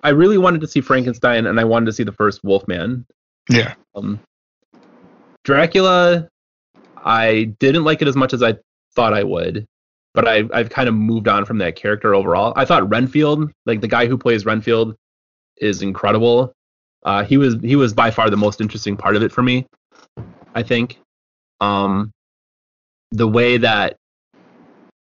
I 0.05 0.11
really 0.11 0.39
wanted 0.39 0.61
to 0.61 0.69
see 0.69 0.81
Frankenstein, 0.81 1.47
and 1.47 1.59
I 1.59 1.65
wanted 1.65 1.87
to 1.87 1.93
see 1.93 2.05
the 2.05 2.13
first 2.13 2.45
Wolfman. 2.45 3.05
Yeah. 3.49 3.75
Um, 3.97 4.21
Dracula, 5.43 6.29
I 6.97 7.55
didn't 7.59 7.83
like 7.83 8.01
it 8.01 8.07
as 8.07 8.15
much 8.15 8.33
as 8.33 8.45
I 8.45 8.57
thought 8.95 9.13
I 9.13 9.25
would, 9.25 9.67
but 10.15 10.29
I, 10.29 10.45
I've 10.53 10.71
kind 10.71 10.89
of 10.89 10.95
moved 10.95 11.27
on 11.27 11.45
from 11.45 11.59
that 11.59 11.75
character 11.75 12.15
overall. 12.15 12.53
I 12.55 12.65
thought 12.65 12.89
Renfield, 12.89 13.51
like 13.67 13.81
the 13.81 13.89
guy 13.89 14.07
who 14.07 14.17
plays 14.17 14.47
Renfield, 14.47 14.95
is 15.57 15.83
incredible. 15.83 16.53
Uh, 17.03 17.25
he 17.25 17.39
was 17.39 17.57
he 17.63 17.75
was 17.75 17.93
by 17.93 18.13
far 18.13 18.31
the 18.31 18.37
most 18.37 18.61
interesting 18.61 18.97
part 18.97 19.17
of 19.17 19.23
it 19.25 19.33
for 19.33 19.43
me. 19.43 19.67
I 20.55 20.63
think, 20.63 21.00
um, 21.61 22.13
the 23.13 23.27
way 23.29 23.59
that 23.59 23.97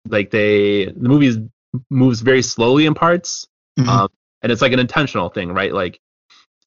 like 0.08 0.30
they 0.32 0.86
the 0.86 1.10
movie 1.10 1.50
moves 1.90 2.22
very 2.22 2.42
slowly 2.42 2.86
in 2.86 2.94
parts, 2.94 3.48
Mhm. 3.80 3.88
um, 3.88 4.10
and 4.42 4.52
it's 4.52 4.62
like 4.62 4.72
an 4.74 4.80
intentional 4.80 5.30
thing, 5.30 5.52
right? 5.52 5.74
Like, 5.74 6.00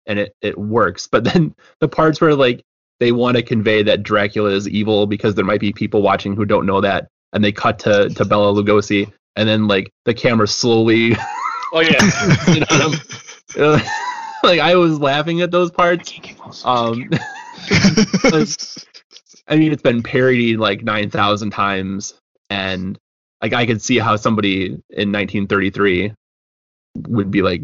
and 0.07 0.19
it 0.19 0.33
it 0.43 0.59
works. 0.59 1.07
But 1.07 1.25
then 1.25 1.55
the 1.81 1.89
parts 1.89 2.21
where 2.21 2.35
like 2.35 2.63
they 3.01 3.13
want 3.13 3.37
to 3.37 3.43
convey 3.43 3.83
that 3.85 4.03
Dracula 4.03 4.51
is 4.51 4.69
evil 4.69 5.07
because 5.07 5.35
there 5.35 5.45
might 5.45 5.61
be 5.61 5.73
people 5.73 6.03
watching 6.03 6.35
who 6.35 6.45
don't 6.45 6.67
know 6.67 6.81
that, 6.81 7.09
and 7.33 7.45
they 7.45 7.53
cut 7.53 7.79
to 7.81 8.09
to 8.11 8.25
Bela 8.25 8.53
Lugosi, 8.53 9.13
and 9.37 9.49
then 9.49 9.69
like 9.69 9.91
the 10.05 10.15
camera 10.15 10.49
slowly, 10.49 11.15
Oh 11.73 11.81
yeah, 11.81 12.01
you 12.55 12.61
know, 13.59 13.79
like 14.43 14.61
I 14.61 14.75
was 14.75 14.99
laughing 14.99 15.43
at 15.43 15.51
those 15.51 15.71
parts. 15.71 16.13
Um, 16.65 17.09
I 19.49 19.57
mean, 19.57 19.73
it's 19.73 19.83
been 19.83 20.03
parodied 20.03 20.59
like 20.59 20.83
nine 20.83 21.11
thousand 21.11 21.51
times, 21.51 22.15
and 22.51 22.99
like 23.43 23.53
I 23.55 23.67
could 23.67 23.81
see 23.83 23.99
how 23.99 24.17
somebody 24.17 24.67
in 24.67 25.13
1933 25.13 26.13
would 27.09 27.31
be 27.31 27.43
like 27.43 27.63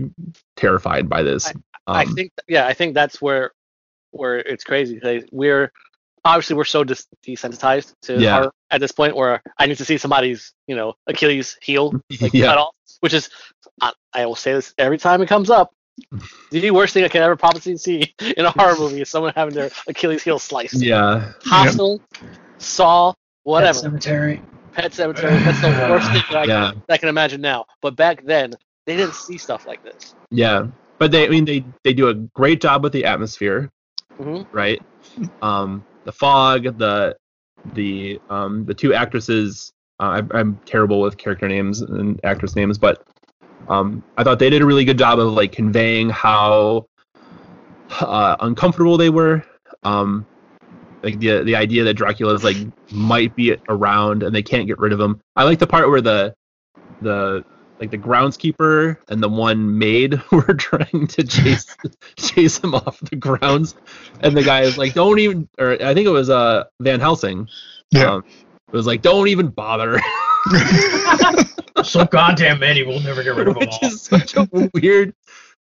terrified 0.56 1.08
by 1.08 1.22
this. 1.22 1.52
I 1.86 2.04
Um, 2.04 2.14
think 2.14 2.32
yeah, 2.48 2.66
I 2.66 2.72
think 2.74 2.94
that's 2.94 3.20
where 3.20 3.52
where 4.12 4.38
it's 4.38 4.64
crazy. 4.64 5.00
We're 5.32 5.70
obviously 6.24 6.56
we're 6.56 6.64
so 6.64 6.84
dis- 6.84 7.06
desensitized 7.26 7.92
to 8.02 8.20
Yeah. 8.20 8.32
horror 8.36 8.52
at 8.70 8.80
this 8.80 8.92
point 8.92 9.14
where 9.16 9.42
I 9.58 9.66
need 9.66 9.76
to 9.78 9.84
see 9.84 9.98
somebody's 9.98 10.52
you 10.66 10.76
know 10.76 10.94
Achilles 11.06 11.58
heel 11.60 12.00
like 12.20 12.32
Yeah. 12.34 12.46
cut 12.46 12.58
off, 12.58 12.74
which 13.00 13.12
is 13.12 13.28
I, 13.82 13.92
I 14.12 14.24
will 14.26 14.36
say 14.36 14.52
this 14.54 14.72
every 14.78 14.98
time 14.98 15.20
it 15.20 15.28
comes 15.28 15.50
up. 15.50 15.72
The 16.50 16.70
worst 16.70 16.94
thing 16.94 17.04
I 17.04 17.08
can 17.08 17.22
ever 17.22 17.36
probably 17.36 17.76
see 17.76 18.14
in 18.36 18.44
a 18.44 18.50
horror 18.50 18.76
movie 18.76 19.00
is 19.00 19.08
someone 19.08 19.32
having 19.34 19.54
their 19.54 19.70
Achilles 19.88 20.22
heel 20.22 20.38
sliced. 20.38 20.80
yeah, 20.80 21.32
Hostel, 21.44 22.00
Saw, 22.58 23.14
whatever. 23.42 23.80
Pet 23.80 23.92
Sematary. 23.92 24.42
Pet 24.72 24.92
Sematary. 24.92 25.44
That's 25.44 25.60
the 25.60 25.86
worst 25.90 26.10
thing 26.10 26.22
that 26.30 26.36
I, 26.38 26.44
yeah, 26.44 26.70
can, 26.72 26.82
I 26.88 26.96
can 26.96 27.08
imagine 27.08 27.40
now. 27.40 27.66
But 27.80 27.96
back 27.96 28.24
then, 28.24 28.54
they 28.86 28.96
didn't 28.96 29.14
see 29.14 29.38
stuff 29.38 29.66
like 29.66 29.82
this. 29.84 30.14
yeah. 30.30 30.66
But 30.98 31.10
they, 31.10 31.26
I 31.26 31.28
mean, 31.28 31.44
they 31.44 31.64
they 31.82 31.92
do 31.92 32.08
a 32.08 32.14
great 32.14 32.60
job 32.60 32.84
with 32.84 32.92
the 32.92 33.04
atmosphere, 33.04 33.70
hmm 34.16 34.42
right? 34.52 34.80
Um, 35.42 35.84
the 36.04 36.12
fog, 36.12 36.78
the 36.78 37.16
the 37.74 38.20
um 38.30 38.64
the 38.64 38.74
two 38.74 38.94
actresses. 38.94 39.72
Uh, 40.00 40.22
I, 40.32 40.38
I'm 40.38 40.58
terrible 40.66 41.00
with 41.00 41.16
character 41.16 41.48
names 41.48 41.80
and 41.80 42.20
actress 42.24 42.54
names, 42.56 42.78
but 42.78 43.06
um, 43.68 44.02
I 44.16 44.24
thought 44.24 44.38
they 44.38 44.50
did 44.50 44.62
a 44.62 44.66
really 44.66 44.84
good 44.84 44.98
job 44.98 45.18
of 45.18 45.32
like 45.32 45.52
conveying 45.52 46.10
how 46.10 46.86
uh, 48.00 48.36
uncomfortable 48.40 48.96
they 48.96 49.10
were. 49.10 49.44
Um, 49.82 50.26
like 51.02 51.18
the 51.18 51.42
the 51.42 51.54
idea 51.56 51.84
that 51.84 51.94
Dracula 51.94 52.34
is 52.34 52.44
like 52.44 52.56
might 52.90 53.36
be 53.36 53.56
around 53.68 54.22
and 54.22 54.34
they 54.34 54.42
can't 54.42 54.66
get 54.66 54.78
rid 54.78 54.92
of 54.92 55.00
him. 55.00 55.20
I 55.36 55.44
like 55.44 55.58
the 55.58 55.66
part 55.66 55.88
where 55.88 56.00
the 56.00 56.34
the 57.02 57.44
like 57.80 57.90
the 57.90 57.98
groundskeeper 57.98 58.96
and 59.08 59.22
the 59.22 59.28
one 59.28 59.78
maid 59.78 60.20
were 60.32 60.54
trying 60.54 61.06
to 61.08 61.24
chase 61.24 61.76
chase 62.16 62.58
him 62.58 62.74
off 62.74 62.98
the 63.00 63.16
grounds, 63.16 63.74
and 64.20 64.36
the 64.36 64.42
guy 64.42 64.62
is 64.62 64.78
like, 64.78 64.94
"Don't 64.94 65.18
even," 65.18 65.48
or 65.58 65.72
I 65.72 65.94
think 65.94 66.06
it 66.06 66.10
was 66.10 66.30
uh 66.30 66.64
Van 66.80 67.00
Helsing. 67.00 67.48
Yeah. 67.90 68.14
Um, 68.14 68.24
it 68.68 68.76
was 68.76 68.86
like, 68.86 69.02
"Don't 69.02 69.28
even 69.28 69.48
bother," 69.48 70.00
So 71.82 72.04
goddamn 72.04 72.60
many, 72.60 72.84
we'll 72.84 73.00
never 73.00 73.22
get 73.22 73.34
rid 73.34 73.48
of 73.48 73.54
them 73.58 73.60
which 73.60 73.78
all. 73.82 73.88
is 73.88 74.00
such 74.02 74.36
a 74.36 74.48
weird. 74.74 75.14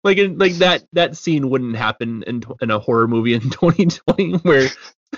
Like 0.04 0.18
in, 0.18 0.38
like 0.38 0.54
that 0.56 0.84
that 0.94 1.16
scene 1.18 1.50
wouldn't 1.50 1.76
happen 1.78 2.24
in 2.28 2.44
in 2.62 2.70
a 2.72 2.78
horror 2.80 3.08
movie 3.08 3.34
in 3.34 3.42
2020 3.50 4.34
where 4.44 4.68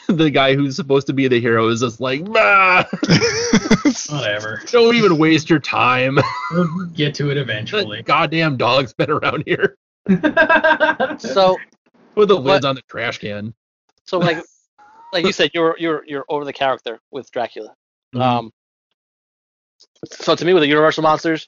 the 0.08 0.30
guy 0.30 0.54
who's 0.56 0.76
supposed 0.76 1.08
to 1.08 1.14
be 1.14 1.28
the 1.28 1.40
hero 1.42 1.68
is 1.70 1.80
just 1.82 2.00
like, 2.00 2.22
nah, 2.22 2.84
Whatever. 4.10 4.62
don't 4.68 4.96
even 4.96 5.18
waste 5.18 5.50
your 5.50 5.60
time. 5.60 6.20
We'll 6.52 6.86
get 6.94 7.16
to 7.16 7.30
it 7.32 7.36
The 7.36 7.42
eventually. 7.42 8.04
goddamn 8.04 8.58
dog's 8.58 8.94
been 8.94 9.10
around 9.10 9.44
here. 9.48 9.78
So 11.18 11.58
Put 12.14 12.28
the 12.30 12.36
What- 12.36 12.44
lids 12.46 12.66
on 12.66 12.76
the 12.76 12.82
trash 12.90 13.18
can. 13.18 13.54
so 14.06 14.18
like 14.20 14.38
like 15.14 15.26
you 15.26 15.32
said, 15.34 15.52
you're 15.54 15.76
you're 15.80 16.04
you're 16.08 16.26
over 16.30 16.46
the 16.46 16.54
character 16.54 17.00
with 17.12 17.30
Dracula. 17.32 17.74
Mhm. 18.14 18.22
Um, 18.22 18.52
so 20.12 20.36
to 20.36 20.46
me, 20.46 20.54
with 20.54 20.62
the 20.62 20.68
Universal 20.68 21.04
monsters, 21.04 21.48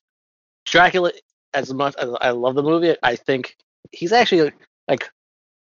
Dracula, 0.66 1.12
as 1.54 1.74
much 1.74 1.96
as 1.98 2.10
I 2.22 2.32
love 2.32 2.56
the 2.56 2.64
movie, 2.64 2.96
I 3.04 3.16
think 3.16 3.56
he's 3.92 4.12
actually 4.12 4.52
like 4.88 5.10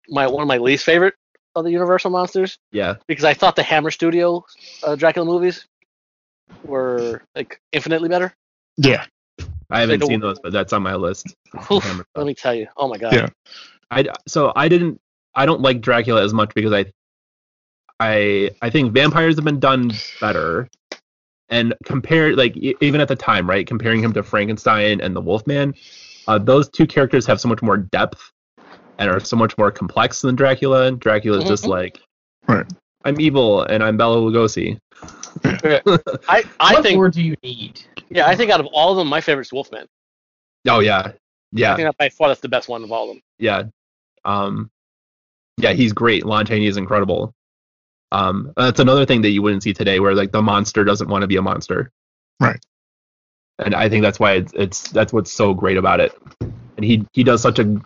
my 0.09 0.27
one 0.27 0.41
of 0.41 0.47
my 0.47 0.57
least 0.57 0.83
favorite 0.85 1.13
of 1.55 1.63
the 1.63 1.71
Universal 1.71 2.11
monsters 2.11 2.57
Yeah. 2.71 2.95
because 3.07 3.23
I 3.23 3.33
thought 3.33 3.55
the 3.55 3.63
Hammer 3.63 3.91
Studio 3.91 4.43
uh, 4.83 4.95
Dracula 4.95 5.25
movies 5.25 5.65
were 6.63 7.23
like 7.35 7.59
infinitely 7.71 8.09
better. 8.09 8.33
Yeah. 8.77 9.05
I 9.69 9.79
haven't 9.79 10.01
Like 10.01 10.09
seen 10.09 10.19
those, 10.19 10.37
but 10.39 10.51
that's 10.51 10.73
on 10.73 10.83
my 10.83 10.95
list. 10.95 11.33
Oof, 11.71 12.03
let 12.15 12.25
me 12.27 12.35
tell 12.35 12.53
you. 12.53 12.67
Oh 12.77 12.87
my 12.87 12.97
god. 12.97 13.13
Yeah. 13.13 13.27
I 13.89 14.05
so 14.27 14.51
I 14.55 14.67
didn't 14.67 14.99
I 15.33 15.45
don't 15.45 15.61
like 15.61 15.81
Dracula 15.81 16.23
as 16.23 16.33
much 16.33 16.53
because 16.53 16.73
I 16.73 16.85
I 17.99 18.51
I 18.61 18.69
think 18.69 18.93
vampires 18.93 19.35
have 19.35 19.45
been 19.45 19.59
done 19.59 19.91
better. 20.19 20.69
And 21.49 21.73
compare 21.85 22.35
like 22.35 22.57
even 22.57 22.99
at 23.01 23.07
the 23.07 23.15
time, 23.15 23.47
right, 23.47 23.67
comparing 23.67 24.01
him 24.03 24.11
to 24.13 24.23
Frankenstein 24.23 24.99
and 25.01 25.15
the 25.15 25.21
Wolfman, 25.21 25.75
uh, 26.27 26.39
those 26.39 26.67
two 26.69 26.87
characters 26.87 27.25
have 27.27 27.39
so 27.39 27.47
much 27.47 27.61
more 27.61 27.77
depth 27.77 28.31
and 28.97 29.09
are 29.11 29.19
so 29.19 29.35
much 29.37 29.55
more 29.57 29.69
complex 29.71 30.21
than 30.21 30.35
Dracula. 30.35 30.87
And 30.87 30.99
Dracula 30.99 31.37
is 31.39 31.43
just 31.43 31.63
Mhm. 31.65 31.69
like 31.69 31.99
Right. 32.47 32.65
I'm 33.03 33.19
evil 33.21 33.61
and 33.63 33.83
I'm 33.83 33.95
Bela 33.97 34.17
Lugosi. 34.17 34.79
I 35.43 36.43
I 36.59 36.73
what 36.73 36.83
think 36.83 36.95
more 36.97 37.09
do 37.09 37.21
you 37.21 37.35
need? 37.43 37.79
yeah 38.09 38.25
I 38.27 38.35
think 38.35 38.49
out 38.51 38.59
of 38.59 38.65
all 38.73 38.91
of 38.91 38.97
them, 38.97 39.07
my 39.07 39.21
favorite's 39.21 39.53
Wolfman. 39.53 39.85
Oh 40.67 40.79
yeah. 40.79 41.11
Yeah. 41.51 41.67
I 41.67 41.71
Yeah. 41.71 41.75
think 41.75 41.85
that 41.89 41.97
by 41.97 42.09
far 42.09 42.29
that's 42.29 42.41
the 42.41 42.49
best 42.49 42.69
one 42.69 42.83
of 42.83 42.91
all 42.91 43.03
of 43.03 43.09
them. 43.15 43.21
yeah. 43.37 43.63
Um, 44.23 44.71
yeah, 45.59 45.73
he's 45.73 45.93
great. 45.93 46.25
Lon 46.25 46.45
Chaney 46.47 46.65
is 46.65 46.77
incredible. 46.77 47.34
Um, 48.15 48.53
that's 48.55 48.79
another 48.79 49.05
thing 49.05 49.21
that 49.23 49.31
you 49.31 49.41
wouldn't 49.41 49.63
see 49.63 49.73
today, 49.73 49.99
where 49.99 50.15
like 50.15 50.31
the 50.31 50.41
monster 50.41 50.85
doesn't 50.85 51.09
want 51.09 51.23
to 51.23 51.27
be 51.27 51.35
a 51.35 51.41
monster. 51.41 51.91
Right. 52.39 52.59
And 53.59 53.75
I 53.75 53.89
think 53.89 54.03
that's 54.03 54.19
why 54.19 54.33
it's, 54.33 54.53
it's 54.55 54.91
that's 54.91 55.11
what's 55.11 55.31
so 55.31 55.53
great 55.53 55.75
about 55.75 55.99
it. 55.99 56.17
And 56.39 56.85
he 56.85 57.05
he 57.11 57.23
does 57.23 57.41
such 57.41 57.59
an 57.59 57.81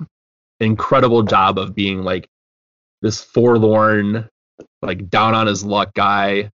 incredible 0.60 1.24
job 1.24 1.58
of 1.58 1.74
being 1.74 2.04
like 2.04 2.28
this 3.02 3.22
forlorn, 3.22 4.30
like 4.84 5.10
down 5.10 5.34
on 5.34 5.48
his 5.48 5.64
luck 5.64 5.94
guy. 5.96 6.52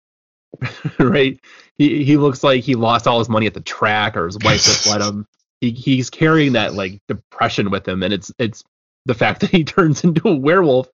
right? 0.98 1.40
He 1.78 2.04
he 2.04 2.18
looks 2.18 2.44
like 2.44 2.62
he 2.62 2.74
lost 2.74 3.06
all 3.06 3.20
his 3.20 3.30
money 3.30 3.46
at 3.46 3.54
the 3.54 3.60
track, 3.60 4.18
or 4.18 4.26
his 4.26 4.38
wife 4.44 4.62
just 4.62 4.86
let 4.86 5.00
him. 5.08 5.26
He 5.62 5.70
he's 5.70 6.10
carrying 6.10 6.52
that 6.52 6.74
like 6.74 7.00
depression 7.08 7.70
with 7.70 7.88
him, 7.88 8.02
and 8.02 8.12
it's 8.12 8.30
it's 8.38 8.64
the 9.06 9.14
fact 9.14 9.40
that 9.40 9.50
he 9.50 9.64
turns 9.64 10.04
into 10.04 10.28
a 10.28 10.36
werewolf 10.36 10.88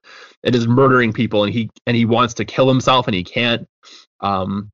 and 0.45 0.55
is 0.55 0.67
murdering 0.67 1.13
people, 1.13 1.45
and 1.45 1.53
he 1.53 1.71
and 1.87 1.97
he 1.97 2.05
wants 2.05 2.35
to 2.35 2.45
kill 2.45 2.69
himself 2.69 3.07
and 3.09 3.15
he 3.15 3.25
can't. 3.25 3.67
Um, 4.21 4.71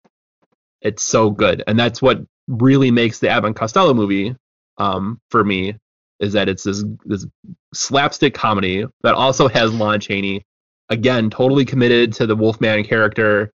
it's 0.81 1.03
so 1.03 1.31
good, 1.31 1.63
and 1.67 1.79
that's 1.79 2.03
what 2.03 2.21
really 2.49 2.91
makes 2.91 3.19
the 3.19 3.29
Abbott 3.29 3.49
and 3.49 3.57
Costello 3.57 3.95
movie 3.95 4.37
um 4.77 5.21
for 5.31 5.45
me 5.45 5.77
is 6.21 6.33
that 6.33 6.49
it's 6.49 6.65
this 6.65 6.85
this 7.05 7.27
slapstick 7.73 8.35
comedy 8.35 8.85
that 9.03 9.15
also 9.15 9.49
has 9.49 9.73
Lon 9.73 10.01
Chaney 10.01 10.45
again 10.89 11.31
totally 11.31 11.65
committed 11.65 12.13
to 12.15 12.27
the 12.27 12.37
Wolfman 12.37 12.85
character. 12.85 13.51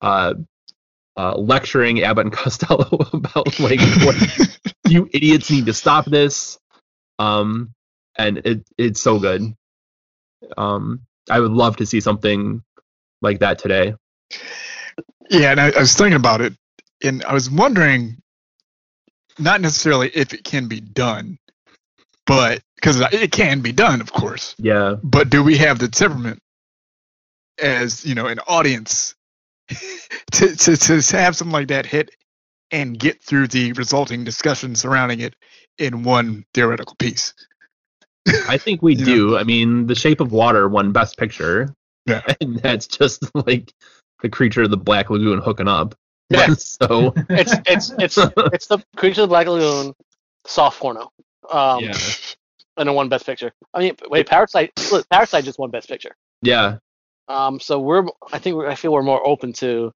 Uh, 0.00 0.34
uh, 1.16 1.36
lecturing 1.36 2.02
Abbott 2.02 2.26
and 2.26 2.32
Costello 2.32 2.88
about 3.12 3.60
like 3.60 3.80
what 3.80 4.16
you 4.88 5.08
idiots 5.12 5.50
need 5.50 5.66
to 5.66 5.74
stop 5.74 6.06
this. 6.06 6.58
Um, 7.18 7.72
and 8.28 8.38
it 8.44 8.64
it's 8.78 9.02
so 9.02 9.18
good. 9.18 9.42
Um, 10.56 11.02
I 11.30 11.40
would 11.40 11.52
love 11.52 11.76
to 11.78 11.86
see 11.86 12.00
something 12.00 12.62
like 13.22 13.40
that 13.40 13.58
today. 13.58 13.94
Yeah, 15.30 15.52
and 15.52 15.60
I, 15.60 15.70
I 15.70 15.80
was 15.80 15.94
thinking 15.94 16.14
about 16.16 16.40
it, 16.40 16.54
and 17.02 17.24
I 17.24 17.34
was 17.34 17.50
wondering, 17.50 18.18
not 19.38 19.60
necessarily 19.60 20.10
if 20.10 20.34
it 20.34 20.44
can 20.44 20.68
be 20.68 20.80
done, 20.80 21.38
but 22.26 22.62
because 22.76 23.00
it 23.12 23.32
can 23.32 23.60
be 23.60 23.72
done, 23.72 24.00
of 24.00 24.12
course. 24.12 24.56
Yeah, 24.58 24.96
But 25.02 25.30
do 25.30 25.42
we 25.42 25.58
have 25.58 25.78
the 25.78 25.88
temperament 25.88 26.40
as 27.62 28.04
you 28.06 28.14
know 28.14 28.26
an 28.26 28.40
audience 28.48 29.14
to, 30.32 30.56
to 30.56 30.76
to 30.76 31.16
have 31.18 31.36
something 31.36 31.52
like 31.52 31.68
that 31.68 31.86
hit 31.86 32.10
and 32.72 32.98
get 32.98 33.22
through 33.22 33.48
the 33.48 33.72
resulting 33.74 34.24
discussion 34.24 34.74
surrounding 34.76 35.20
it 35.20 35.34
in 35.78 36.02
one 36.04 36.44
theoretical 36.54 36.96
piece? 36.98 37.34
I 38.48 38.58
think 38.58 38.82
we 38.82 38.94
You 38.94 39.04
do. 39.04 39.36
I 39.38 39.44
mean, 39.44 39.86
The 39.86 39.94
Shape 39.94 40.20
of 40.20 40.32
Water 40.32 40.68
won 40.68 40.92
Best 40.92 41.16
Picture, 41.16 41.74
Yeah. 42.06 42.22
and 42.40 42.58
that's 42.58 42.86
just 42.86 43.24
like 43.34 43.72
the 44.22 44.28
creature 44.28 44.62
of 44.62 44.70
the 44.70 44.76
Black 44.76 45.10
Lagoon 45.10 45.40
hooking 45.40 45.68
up. 45.68 45.94
Yeah. 46.28 46.54
so 46.58 47.12
It's 47.30 47.54
it's 47.66 47.92
it's 47.98 48.18
it's 48.52 48.66
the 48.66 48.82
Creature 48.96 49.22
of 49.22 49.28
the 49.28 49.32
Black 49.32 49.46
Lagoon 49.48 49.94
soft 50.46 50.80
porno. 50.80 51.10
Um, 51.50 51.82
yeah, 51.84 51.96
and 52.76 52.88
it 52.88 52.92
won 52.92 53.08
Best 53.08 53.26
Picture. 53.26 53.52
I 53.74 53.80
mean, 53.80 53.96
wait, 54.08 54.28
Parasite. 54.28 54.70
Look, 54.92 55.08
Parasite 55.10 55.44
just 55.44 55.58
won 55.58 55.70
Best 55.70 55.88
Picture. 55.88 56.14
yeah, 56.42 56.76
Um, 57.28 57.58
so 57.58 57.80
we're, 57.80 58.04
I 58.32 58.38
think, 58.38 58.56
we're, 58.56 58.68
I 58.68 58.74
feel 58.76 58.92
we're 58.92 59.02
more 59.02 59.26
open 59.26 59.52
to, 59.54 59.90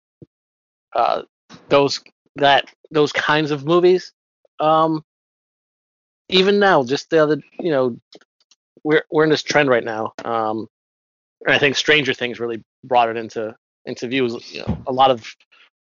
uh, 0.95 1.23
those 1.69 2.01
that 2.37 2.71
those 2.93 3.13
kinds 3.13 3.51
of 3.51 3.65
movies. 3.65 4.13
Um, 4.61 5.03
even 6.31 6.59
now, 6.59 6.83
just 6.85 7.11
the 7.11 7.23
other, 7.23 7.41
you 7.59 7.71
know, 7.71 7.97
we're 8.85 9.03
we're 9.11 9.25
in 9.25 9.31
this 9.31 9.43
trend 9.43 9.69
right 9.69 9.85
now. 9.85 10.13
Um, 10.25 10.67
and 11.45 11.55
I 11.55 11.59
think 11.59 11.77
Stranger 11.77 12.15
Things 12.15 12.41
really 12.41 12.63
brought 12.85 13.09
it 13.09 13.17
into 13.17 13.55
into 13.85 14.09
view. 14.09 14.41
You 14.51 14.61
know, 14.67 14.83
a 14.87 14.93
lot 14.93 15.11
of 15.11 15.27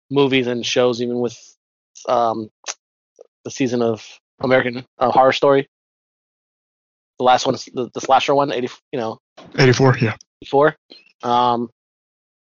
movies 0.10 0.48
and 0.48 0.66
shows, 0.66 1.02
even 1.02 1.20
with 1.20 1.38
um, 2.08 2.50
the 3.46 3.52
season 3.52 3.82
of 3.82 4.06
American 4.42 4.86
uh, 4.98 5.12
Horror 5.12 5.34
Story. 5.34 5.68
The 7.20 7.26
last 7.26 7.46
one, 7.46 7.56
the, 7.74 7.90
the 7.94 8.00
slasher 8.00 8.34
one, 8.34 8.54
80, 8.54 8.70
you 8.94 9.00
know, 9.00 9.20
Eighty 9.58 9.74
four, 9.74 9.98
yeah. 9.98 10.16
before, 10.40 10.78
um, 11.22 11.70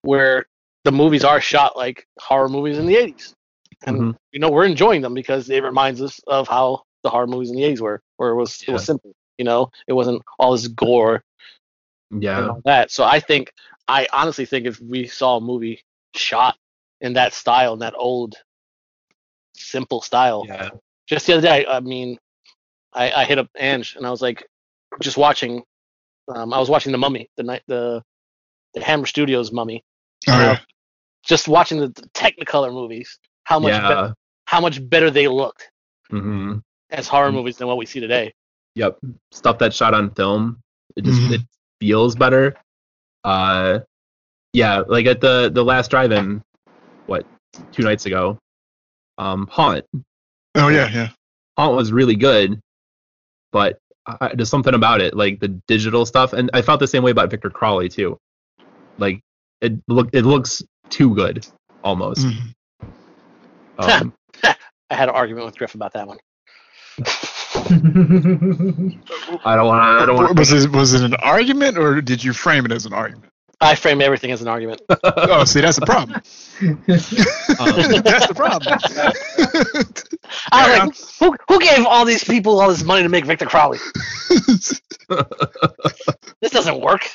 where 0.03 0.45
the 0.83 0.91
movies 0.91 1.23
are 1.23 1.41
shot 1.41 1.75
like 1.75 2.05
horror 2.19 2.47
movies 2.47 2.77
in 2.77 2.85
the 2.85 2.95
80s. 2.95 3.33
And, 3.87 3.97
Mhm. 3.99 4.15
you 4.31 4.39
know, 4.39 4.51
we're 4.51 4.65
enjoying 4.65 5.01
them 5.01 5.15
because 5.15 5.49
it 5.49 5.63
reminds 5.63 5.99
us 5.99 6.19
of 6.27 6.47
how 6.47 6.83
the 7.07 7.11
horror 7.11 7.27
movies 7.27 7.49
in 7.49 7.55
the 7.55 7.63
80s 7.63 7.79
were, 7.79 8.01
where 8.17 8.29
it 8.29 8.35
was, 8.35 8.63
it 8.67 8.71
was 8.71 8.85
simple, 8.85 9.13
you 9.37 9.45
know, 9.45 9.71
it 9.87 9.93
wasn't 9.93 10.21
all 10.39 10.51
this 10.51 10.67
gore 10.67 11.23
yeah, 12.11 12.51
that. 12.65 12.91
So 12.91 13.03
I 13.03 13.19
think, 13.19 13.51
I 13.87 14.07
honestly 14.13 14.45
think 14.45 14.65
if 14.65 14.79
we 14.79 15.07
saw 15.07 15.37
a 15.37 15.41
movie 15.41 15.83
shot 16.15 16.57
in 17.01 17.13
that 17.13 17.33
style, 17.33 17.73
in 17.73 17.79
that 17.79 17.93
old, 17.97 18.35
simple 19.55 20.01
style, 20.01 20.45
yeah. 20.47 20.69
just 21.07 21.27
the 21.27 21.33
other 21.33 21.41
day, 21.41 21.65
I 21.65 21.79
mean, 21.79 22.17
I, 22.93 23.11
I 23.11 23.25
hit 23.25 23.39
up 23.39 23.49
Ange 23.57 23.95
and 23.95 24.05
I 24.05 24.11
was 24.11 24.21
like, 24.21 24.47
just 25.01 25.17
watching. 25.17 25.63
Um, 26.33 26.53
I 26.53 26.59
was 26.59 26.69
watching 26.69 26.91
the 26.91 26.97
Mummy, 26.97 27.29
the 27.37 27.43
night 27.43 27.63
the 27.67 28.01
the 28.73 28.83
Hammer 28.83 29.05
Studios 29.05 29.51
Mummy. 29.51 29.83
Oh, 30.27 30.39
yeah. 30.39 30.59
Just 31.23 31.47
watching 31.47 31.79
the, 31.79 31.87
the 31.89 32.09
Technicolor 32.13 32.71
movies, 32.71 33.19
how 33.43 33.59
much 33.59 33.73
yeah. 33.73 33.87
bet- 33.87 34.13
how 34.45 34.61
much 34.61 34.87
better 34.89 35.11
they 35.11 35.27
looked 35.27 35.69
hmm 36.09 36.57
as 36.89 37.07
horror 37.07 37.29
Mm. 37.31 37.35
movies 37.35 37.57
than 37.57 37.67
what 37.67 37.77
we 37.77 37.85
see 37.85 37.99
today. 37.99 38.33
Yep. 38.75 38.99
Stuff 39.31 39.57
that's 39.57 39.75
shot 39.75 39.93
on 39.93 40.11
film. 40.11 40.59
It 40.95 41.03
just 41.03 41.19
Mhm. 41.21 41.33
it 41.33 41.41
feels 41.79 42.15
better. 42.15 42.55
Uh 43.23 43.79
yeah, 44.53 44.79
like 44.87 45.05
at 45.05 45.19
the 45.21 45.49
the 45.53 45.63
last 45.63 45.91
drive 45.91 46.11
in 46.11 46.41
what, 47.05 47.25
two 47.71 47.83
nights 47.83 48.05
ago. 48.05 48.37
Um 49.17 49.47
Haunt. 49.47 49.85
Oh 50.55 50.69
yeah, 50.69 50.89
yeah. 50.89 51.09
Haunt 51.57 51.75
was 51.75 51.91
really 51.91 52.15
good, 52.15 52.59
but 53.51 53.79
I, 54.05 54.33
there's 54.35 54.49
something 54.49 54.73
about 54.73 55.01
it, 55.01 55.13
like 55.15 55.39
the 55.39 55.49
digital 55.67 56.05
stuff, 56.05 56.31
and 56.33 56.49
I 56.53 56.61
felt 56.61 56.79
the 56.79 56.87
same 56.87 57.03
way 57.03 57.11
about 57.11 57.29
Victor 57.29 57.49
Crowley 57.49 57.89
too. 57.89 58.17
Like 58.97 59.19
it 59.61 59.73
look 59.87 60.09
it 60.13 60.23
looks 60.23 60.63
too 60.89 61.13
good 61.13 61.45
almost. 61.83 62.25
Mhm. 62.25 62.53
Um, 63.79 64.13
I 64.43 64.95
had 64.95 65.09
an 65.09 65.15
argument 65.15 65.45
with 65.45 65.57
Griff 65.57 65.75
about 65.75 65.93
that 65.93 66.07
one. 66.07 66.17
I 66.99 67.03
don't 69.55 69.67
want 69.67 69.83
to. 69.83 70.01
I 70.01 70.05
don't 70.05 70.15
want. 70.15 70.37
Was 70.37 70.51
it 70.51 70.71
was 70.71 70.93
it 70.93 71.03
an 71.03 71.15
argument 71.15 71.77
or 71.77 72.01
did 72.01 72.23
you 72.23 72.33
frame 72.33 72.65
it 72.65 72.71
as 72.71 72.85
an 72.85 72.93
argument? 72.93 73.31
I 73.59 73.75
frame 73.75 74.01
everything 74.01 74.31
as 74.31 74.41
an 74.41 74.47
argument. 74.47 74.81
Oh, 75.03 75.43
see, 75.45 75.61
that's 75.61 75.79
the 75.79 75.85
problem. 75.85 76.15
Um, 76.15 76.21
that's 78.03 78.27
the 78.27 78.33
problem. 78.35 78.77
I 80.51 80.75
Yeah. 80.75 80.85
like, 80.85 80.95
who, 81.19 81.35
who 81.47 81.59
gave 81.59 81.85
all 81.85 82.05
these 82.05 82.23
people 82.23 82.59
all 82.59 82.69
this 82.69 82.83
money 82.83 83.03
to 83.03 83.09
make 83.09 83.25
Victor 83.25 83.45
Crowley? 83.45 83.79
This 86.39 86.51
doesn't 86.51 86.81
work. 86.81 87.09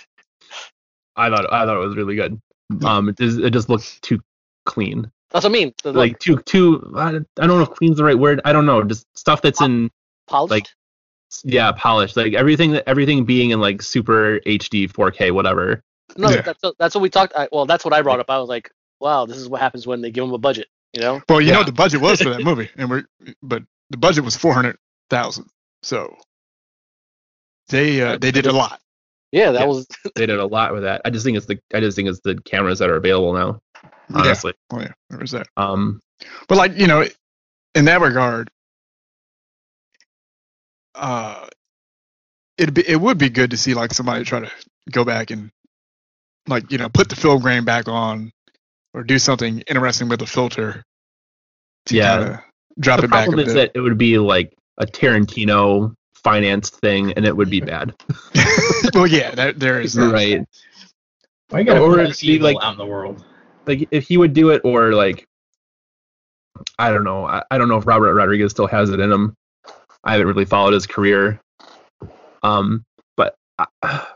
I 1.17 1.29
thought 1.31 1.53
I 1.53 1.65
thought 1.65 1.77
it 1.77 1.87
was 1.87 1.97
really 1.97 2.17
good. 2.17 2.41
Um, 2.85 3.09
it 3.09 3.19
just, 3.19 3.39
it 3.39 3.51
just 3.51 3.69
looked 3.69 4.03
too 4.03 4.21
clean. 4.67 5.11
That's 5.33 5.45
what 5.45 5.51
I 5.51 5.53
mean. 5.53 5.73
The, 5.83 5.93
like 5.93 6.19
too 6.19 6.39
too 6.43 6.93
I, 6.97 7.09
I 7.09 7.47
don't 7.47 7.59
know 7.59 7.63
if 7.63 7.71
clean's 7.71 7.97
the 7.97 8.05
right 8.05 8.19
word 8.19 8.41
i 8.45 8.53
don't 8.53 8.67
know 8.67 8.83
just 8.83 9.07
stuff 9.17 9.41
that's 9.43 9.61
in 9.61 9.91
polished. 10.29 10.51
like 10.51 10.67
yeah 11.45 11.73
polished 11.73 12.17
like 12.17 12.35
everything 12.35 12.77
everything 12.87 13.25
being 13.25 13.51
in 13.51 13.61
like 13.61 13.81
super 13.81 14.41
hd 14.47 14.93
4k 14.93 15.33
whatever 15.33 15.83
no, 16.17 16.29
Yeah. 16.31 16.43
that's 16.43 16.61
that's 16.79 16.95
what 16.95 17.01
we 17.01 17.09
talked. 17.09 17.33
I, 17.35 17.49
well, 17.51 17.65
that's 17.65 17.85
what 17.87 17.95
I 17.95 18.03
brought 18.03 18.21
up. 18.21 18.27
I 18.29 18.39
was 18.39 18.49
like, 18.49 18.71
wow, 19.01 19.25
this 19.25 19.39
is 19.39 19.49
what 19.49 19.63
happens 19.63 19.87
when 19.87 20.03
they 20.03 20.11
give 20.11 20.25
them 20.27 20.35
a 20.35 20.39
budget. 20.39 20.69
You 20.93 21.01
know? 21.01 21.23
well, 21.27 21.41
you 21.41 21.53
know 21.53 21.59
what 21.61 21.67
the 21.67 21.73
budget 21.73 22.03
was 22.03 22.21
for 22.21 22.29
that 22.31 22.43
movie, 22.45 22.69
and 22.77 22.91
we're 22.91 23.05
but 23.43 23.63
the 23.89 23.97
budget 23.97 24.23
was 24.23 24.37
four 24.37 24.53
hundred 24.53 24.77
thousand. 25.09 25.47
So 25.83 26.15
they 27.69 28.03
uh, 28.03 28.19
they 28.19 28.31
did 28.31 28.47
a 28.47 28.53
lot. 28.53 28.81
Yeah, 29.31 29.53
that 29.53 29.61
Yeah. 29.61 29.67
was 29.67 29.87
They 30.15 30.27
did 30.27 30.39
a 30.39 30.45
lot 30.47 30.75
with 30.75 30.83
that. 30.83 31.01
I 31.05 31.11
just 31.11 31.25
think 31.25 31.37
it's 31.39 31.47
the 31.47 31.59
I 31.73 31.81
just 31.81 31.97
think 31.97 32.09
it's 32.09 32.21
the 32.23 32.37
cameras 32.45 32.79
that 32.81 32.91
are 32.91 32.97
available 32.97 33.33
now. 33.33 33.61
Honestly. 34.15 34.53
Oh 34.73 34.81
yeah, 34.81 34.93
there 35.11 35.19
was 35.19 35.31
that. 35.33 35.47
Um 35.57 36.01
But 36.49 36.59
like 36.59 36.77
you 36.77 36.87
know, 36.87 37.05
in 37.75 37.85
that 37.87 38.01
regard, 38.01 38.51
uh, 40.95 41.47
it'd 42.59 42.75
be 42.75 42.87
it 42.89 43.01
would 43.01 43.19
be 43.19 43.29
good 43.31 43.51
to 43.53 43.57
see 43.57 43.75
like 43.75 43.93
somebody 43.95 44.25
try 44.25 44.41
to 44.41 44.51
go 44.91 45.05
back 45.05 45.31
and 45.31 45.51
like 46.49 46.71
you 46.71 46.79
know 46.79 46.89
put 46.89 47.09
the 47.09 47.17
film 47.17 47.41
grain 47.43 47.65
back 47.65 47.89
on 47.89 48.31
or 48.95 49.03
do 49.03 49.19
something 49.19 49.61
interesting 49.61 50.09
with 50.09 50.21
the 50.21 50.27
filter. 50.27 50.83
To 51.87 51.97
Yeah. 51.97 52.41
drop 52.79 53.01
the 53.01 53.07
it 53.07 53.11
back 53.11 53.27
a 53.27 53.31
problem 53.31 53.47
is 53.49 53.55
bit. 53.55 53.73
that 53.73 53.79
it 53.79 53.81
would 53.83 53.99
be 53.99 54.19
like 54.19 54.53
a 54.79 54.87
Tarantino 54.87 55.95
financed 56.23 56.77
thing 56.77 57.13
and 57.15 57.25
it 57.27 57.37
would 57.37 57.51
be 57.51 57.61
bad. 57.61 57.95
well, 58.95 59.07
yeah, 59.07 59.35
there, 59.35 59.53
there 59.53 59.81
is 59.81 59.95
that. 59.95 60.13
right. 60.13 60.45
Why 61.49 61.61
you 61.61 61.65
gotta 61.65 61.81
Or 61.81 61.99
it'd 62.01 62.21
be 62.21 62.39
like- 62.39 62.57
out 62.63 62.73
in 62.73 62.79
the 62.79 62.87
world? 62.87 63.25
Like 63.67 63.89
if 63.91 64.09
he 64.09 64.17
would 64.17 64.33
do 64.33 64.51
it 64.51 64.63
or 64.65 64.93
like 64.93 65.27
I 66.79 66.91
don't 66.91 67.05
know. 67.05 67.27
I, 67.27 67.43
I 67.51 67.59
don't 67.59 67.69
know 67.69 67.79
if 67.79 67.87
Robert 67.87 68.15
Rodriguez 68.15 68.51
still 68.51 68.67
has 68.67 68.91
it 68.91 69.01
in 69.01 69.11
him. 69.11 69.35
I 70.05 70.13
haven't 70.13 70.27
really 70.27 70.45
followed 70.45 70.75
his 70.75 70.87
career. 70.87 71.41
Um 72.43 72.85
but 73.17 73.35
I, 73.59 73.67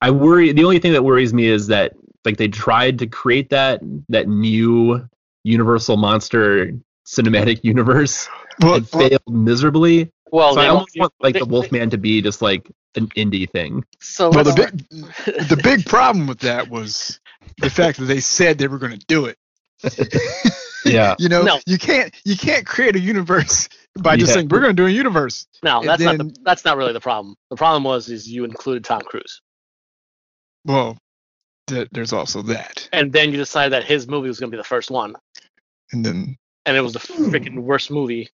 I 0.00 0.10
worry 0.10 0.52
the 0.52 0.64
only 0.64 0.78
thing 0.78 0.92
that 0.92 1.04
worries 1.04 1.34
me 1.34 1.46
is 1.46 1.66
that 1.68 1.94
like 2.24 2.36
they 2.36 2.48
tried 2.48 2.98
to 3.00 3.06
create 3.06 3.50
that 3.50 3.80
that 4.08 4.28
new 4.28 5.08
universal 5.44 5.96
monster 5.96 6.72
cinematic 7.06 7.60
universe 7.64 8.28
Well, 8.60 8.74
and 8.74 8.88
failed 8.88 9.22
miserably. 9.28 10.10
Well. 10.32 10.54
so 10.54 10.60
I 10.60 10.64
they- 10.64 10.68
almost 10.68 10.96
want 10.98 11.12
like 11.20 11.34
they- 11.34 11.40
the 11.40 11.46
Wolfman 11.46 11.90
to 11.90 11.98
be 11.98 12.22
just 12.22 12.40
like 12.42 12.70
an 12.94 13.08
indie 13.08 13.48
thing. 13.50 13.84
So 14.00 14.30
well, 14.30 14.44
the 14.44 14.54
big 14.54 14.88
the 15.48 15.60
big 15.62 15.84
problem 15.86 16.26
with 16.26 16.40
that 16.40 16.68
was 16.68 17.20
the 17.58 17.70
fact 17.70 17.98
that 17.98 18.06
they 18.06 18.20
said 18.20 18.58
they 18.58 18.68
were 18.68 18.78
going 18.78 18.98
to 18.98 19.04
do 19.06 19.26
it. 19.26 19.36
Yeah. 20.84 21.16
You 21.18 21.28
know, 21.28 21.42
No. 21.42 21.58
you 21.66 21.76
can't 21.76 22.14
you 22.24 22.36
can't 22.36 22.64
create 22.64 22.94
a 22.94 23.00
universe 23.00 23.68
by 23.98 24.16
just 24.16 24.28
Yeah. 24.30 24.34
saying 24.36 24.48
we're 24.48 24.60
going 24.60 24.74
to 24.76 24.80
do 24.82 24.86
a 24.86 24.90
universe. 24.90 25.46
no, 25.62 25.80
and 25.80 25.88
that's 25.88 26.00
not 26.02 26.18
the, 26.18 26.34
that's 26.44 26.64
not 26.64 26.76
really 26.76 26.92
the 26.92 27.00
problem. 27.00 27.34
The 27.50 27.56
problem 27.56 27.82
was 27.84 28.08
is 28.08 28.28
you 28.28 28.44
included 28.44 28.84
Tom 28.84 29.00
Cruise, 29.02 29.42
Well, 30.64 30.96
th- 31.66 31.88
there's 31.90 32.12
also 32.12 32.42
that, 32.42 32.88
and 32.92 33.12
then 33.12 33.32
you 33.32 33.36
decided 33.38 33.72
that 33.72 33.84
his 33.84 34.06
movie 34.08 34.28
was 34.28 34.38
going 34.38 34.50
to 34.52 34.56
be 34.56 34.60
the 34.60 34.64
first 34.64 34.90
one, 34.90 35.14
and 35.92 36.04
then 36.06 36.36
and 36.64 36.76
it 36.76 36.80
was 36.80 36.92
the 36.92 37.00
freaking 37.00 37.58
worst 37.58 37.90
movie. 37.90 38.28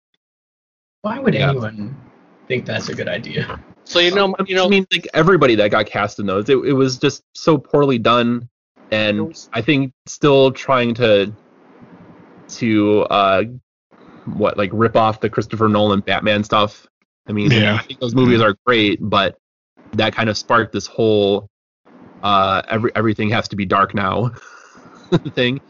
Why 1.03 1.19
would 1.19 1.35
Yeah. 1.35 1.51
anyone 1.51 1.97
think 2.49 2.67
that's 2.67 2.89
a 2.89 2.95
good 2.95 3.09
idea? 3.09 3.59
So 3.85 3.99
you 3.99 4.15
know, 4.15 4.35
you 4.47 4.55
know, 4.55 4.67
I 4.67 4.69
mean, 4.69 4.87
like 4.93 5.09
everybody 5.15 5.55
that 5.57 5.71
got 5.71 5.87
cast 5.87 6.19
in 6.21 6.27
those, 6.27 6.49
it, 6.49 6.59
it 6.59 6.73
was 6.73 6.99
just 6.99 7.25
so 7.35 7.59
poorly 7.59 7.99
done, 7.99 8.49
and 8.91 9.35
I 9.53 9.63
think 9.63 9.93
still 10.07 10.53
trying 10.53 10.95
to 10.95 11.33
to 12.51 13.01
uh 13.03 13.45
what 14.27 14.57
like 14.57 14.71
rip 14.73 14.97
off 14.97 15.21
the 15.21 15.31
Christopher 15.31 15.69
Nolan 15.69 16.01
Batman 16.01 16.45
stuff. 16.45 16.87
I 17.29 17.33
mean, 17.33 17.51
Yeah. 17.51 17.77
I 17.77 17.83
think 17.83 18.01
those 18.01 18.15
movies 18.15 18.41
are 18.41 18.55
great, 18.67 18.99
but 19.01 19.39
that 19.93 20.15
kind 20.15 20.29
of 20.29 20.37
sparked 20.37 20.73
this 20.73 20.87
whole 20.87 21.49
uh 22.23 22.63
every 22.69 22.93
everything 22.95 23.31
has 23.31 23.49
to 23.49 23.57
be 23.57 23.65
dark 23.65 23.95
now 23.95 24.33
thing. 25.35 25.61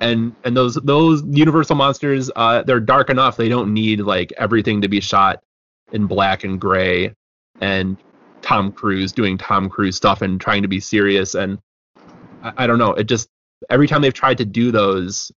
And 0.00 0.34
and 0.44 0.56
those 0.56 0.74
those 0.76 1.22
Universal 1.24 1.76
monsters, 1.76 2.30
uh, 2.34 2.62
they're 2.62 2.80
dark 2.80 3.10
enough. 3.10 3.36
They 3.36 3.48
don't 3.48 3.72
need 3.72 4.00
like 4.00 4.32
everything 4.36 4.80
to 4.82 4.88
be 4.88 5.00
shot 5.00 5.42
in 5.92 6.06
black 6.06 6.44
and 6.44 6.60
gray 6.60 7.14
and 7.60 7.96
Tom 8.40 8.72
Cruise 8.72 9.12
doing 9.12 9.38
Tom 9.38 9.68
Cruise 9.68 9.96
stuff 9.96 10.22
and 10.22 10.40
trying 10.40 10.62
to 10.62 10.68
be 10.68 10.80
serious 10.80 11.34
and 11.34 11.58
I, 12.42 12.52
I 12.56 12.66
don't 12.66 12.78
know 12.78 12.94
it 12.94 13.04
just 13.04 13.28
every 13.68 13.86
time 13.86 14.00
they've 14.00 14.12
tried 14.12 14.38
to 14.38 14.46
do 14.46 14.72
those 14.72 15.30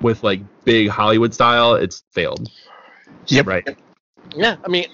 with 0.00 0.24
like 0.24 0.40
big 0.64 0.88
Hollywood 0.88 1.32
style 1.32 1.74
it's 1.74 2.02
failed 2.12 2.50
Yep. 3.28 3.46
right 3.46 3.76
yeah, 4.36 4.56
I 4.64 4.68
mean, 4.68 4.86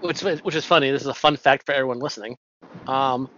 which 0.00 0.22
which 0.22 0.54
is 0.54 0.64
funny. 0.64 0.90
This 0.90 1.02
is 1.02 1.08
a 1.08 1.14
fun 1.14 1.36
fact 1.36 1.66
for 1.66 1.72
everyone 1.72 1.98
listening. 1.98 2.36
Um, 2.86 3.28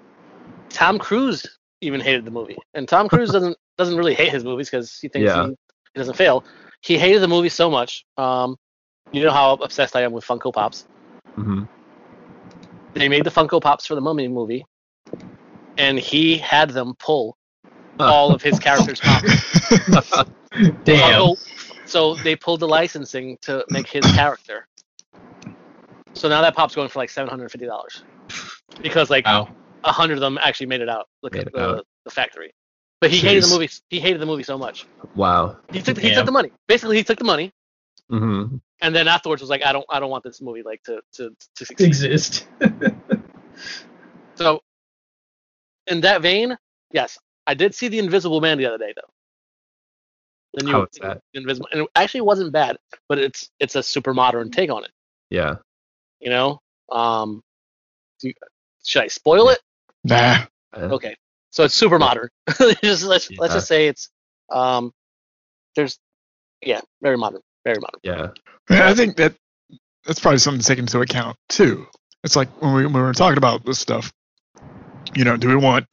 Tom 0.69 0.99
Cruise 0.99 1.47
even 1.83 2.01
hated 2.01 2.25
the 2.25 2.31
movie, 2.31 2.57
and 2.75 2.89
Tom 2.89 3.09
Cruise 3.09 3.31
doesn't 3.37 3.57
doesn't 3.77 3.97
really 3.97 4.15
hate 4.15 4.31
his 4.33 4.45
movies 4.45 4.71
because 4.71 4.99
he 4.99 5.09
thinks 5.09 5.27
Yeah. 5.29 5.45
he, 5.45 5.51
he 5.95 5.99
doesn't 5.99 6.17
fail. 6.17 6.45
He 6.81 6.97
hated 6.99 7.21
the 7.21 7.29
movie 7.29 7.49
so 7.51 7.71
much. 7.71 8.05
Um, 8.17 8.57
you 9.13 9.23
know 9.23 9.31
how 9.31 9.53
obsessed 9.55 9.95
I 9.95 10.03
am 10.03 10.13
with 10.13 10.25
Funko 10.25 10.53
Pops. 10.53 10.87
Mm-hmm. 11.37 11.65
They 12.95 13.09
made 13.09 13.25
the 13.25 13.31
Funko 13.31 13.61
Pops 13.61 13.87
for 13.87 13.95
the 13.95 14.01
Mummy 14.01 14.27
movie, 14.29 14.65
and 15.79 15.99
he 15.99 16.39
had 16.39 16.71
them 16.71 16.95
pull 16.99 17.37
all 17.99 18.35
of 18.35 18.43
his 18.43 18.59
characters' 18.59 19.01
pops. 19.03 19.29
Damn. 20.85 21.21
Funko- 21.21 21.49
so 21.87 22.15
they 22.17 22.35
pulled 22.37 22.61
the 22.61 22.69
licensing 22.69 23.37
to 23.43 23.65
make 23.71 23.87
his 23.87 24.05
character. 24.13 24.67
So 26.15 26.29
now 26.29 26.41
that 26.43 26.55
pop's 26.55 26.75
going 26.75 26.89
for 26.89 26.99
like 26.99 27.11
seven 27.11 27.29
hundred 27.31 27.51
fifty 27.51 27.67
dollars, 27.67 28.03
because 28.81 29.11
like 29.11 29.25
Wow. 29.27 29.49
A 29.85 29.93
hundred 29.93 30.15
of 30.15 30.21
them 30.21 30.39
actually 30.41 30.67
made 30.67 30.81
it 30.81 30.89
out, 30.89 31.09
Look 31.23 31.35
Made 31.35 31.47
it 31.49 31.53
the, 31.53 31.85
the 32.05 32.11
factory. 32.11 32.53
But 33.01 33.11
he 33.11 33.19
hated 33.19 33.43
the 33.43 33.49
movie. 33.49 33.69
He 33.91 33.99
hated 33.99 34.21
the 34.21 34.27
movie 34.27 34.45
so 34.45 34.57
much. 34.57 34.87
wow 35.17 35.57
He 35.73 35.83
took 35.83 35.99
he 35.99 36.15
took 36.15 36.27
the 36.27 36.33
money. 36.33 36.53
Basically, 36.69 36.97
he 36.97 37.03
took 37.05 37.19
the 37.19 37.25
money, 37.25 37.53
Mm-hmm. 38.11 38.57
and 38.81 38.95
then 38.95 39.09
afterwards 39.09 39.41
was 39.43 39.51
like, 39.51 39.63
I 39.65 39.73
don't 39.73 39.87
I 39.89 39.99
don't 40.01 40.11
want 40.11 40.23
this 40.25 40.41
movie 40.41 40.63
like 40.63 40.83
to 40.85 41.01
to 41.15 41.31
to 41.57 41.65
succeed. 41.67 41.87
Exist. 41.87 42.47
So, 44.37 44.61
in 45.87 46.01
that 46.03 46.23
vein, 46.23 46.57
yes, 46.93 47.19
I 47.47 47.55
did 47.55 47.75
see 47.75 47.89
the 47.89 47.99
Invisible 47.99 48.41
Man 48.41 48.59
the 48.59 48.67
other 48.67 48.79
day 48.79 48.93
though. 48.95 49.11
The 50.55 50.65
new 50.65 50.73
How 50.73 50.83
is 50.83 50.89
that? 51.01 51.23
Invisible, 51.35 51.69
and 51.73 51.83
it 51.83 51.89
actually 51.97 52.21
wasn't 52.23 52.53
bad, 52.53 52.77
but 53.09 53.19
it's 53.19 53.51
it's 53.59 53.75
a 53.77 53.83
super 53.83 54.15
modern 54.15 54.51
take 54.51 54.71
on 54.71 54.85
it. 54.85 54.91
yeah 55.31 55.57
You 56.21 56.31
know, 56.31 56.61
um, 56.91 57.43
do 58.21 58.29
you- 58.29 58.35
should 58.85 59.03
I 59.03 59.09
spoil 59.09 59.49
it? 59.49 59.61
Nah. 60.05 60.45
Uh, 60.75 60.89
Okay, 60.93 61.15
so 61.51 61.65
it's 61.65 61.75
super 61.75 61.99
modern. 61.99 62.29
just 62.83 63.05
let's 63.05 63.31
let's 63.39 63.55
just 63.55 63.69
say 63.69 63.89
it's 63.89 64.09
um, 64.51 64.93
there's 65.77 65.99
yeah, 66.63 66.81
very 67.03 67.17
modern, 67.17 67.41
very 67.65 67.79
modern. 67.81 68.01
yeah 68.03 68.29
Yeah, 68.71 68.89
I 68.89 68.95
think 68.95 69.17
that 69.17 69.35
that's 70.07 70.21
probably 70.21 70.39
something 70.39 70.61
to 70.61 70.67
take 70.67 70.79
into 70.79 71.01
account 71.01 71.37
too. 71.49 71.87
It's 72.25 72.37
like 72.37 72.49
when 72.61 72.75
we 72.75 72.85
when 72.85 72.95
we 72.95 73.01
were 73.01 73.13
talking 73.13 73.39
about 73.39 73.65
this 73.65 73.79
stuff. 73.79 74.13
You 75.15 75.25
know, 75.25 75.37
do 75.37 75.49
we 75.49 75.57
want 75.57 75.87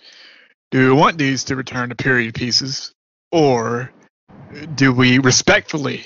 do 0.71 0.87
we 0.87 0.93
want 0.93 1.17
these 1.17 1.43
to 1.45 1.55
return 1.55 1.89
to 1.89 1.95
period 1.95 2.35
pieces, 2.35 2.93
or 3.31 3.91
do 4.75 4.93
we 4.93 5.19
respectfully 5.19 6.05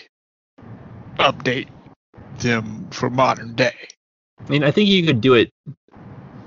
update 1.20 1.68
them 2.40 2.88
for 2.92 3.10
modern 3.10 3.56
day? 3.56 3.76
I 4.40 4.50
mean 4.50 4.64
I 4.64 4.72
think 4.72 4.90
you 4.90 5.06
could 5.06 5.22
do 5.22 5.36
it 5.36 5.52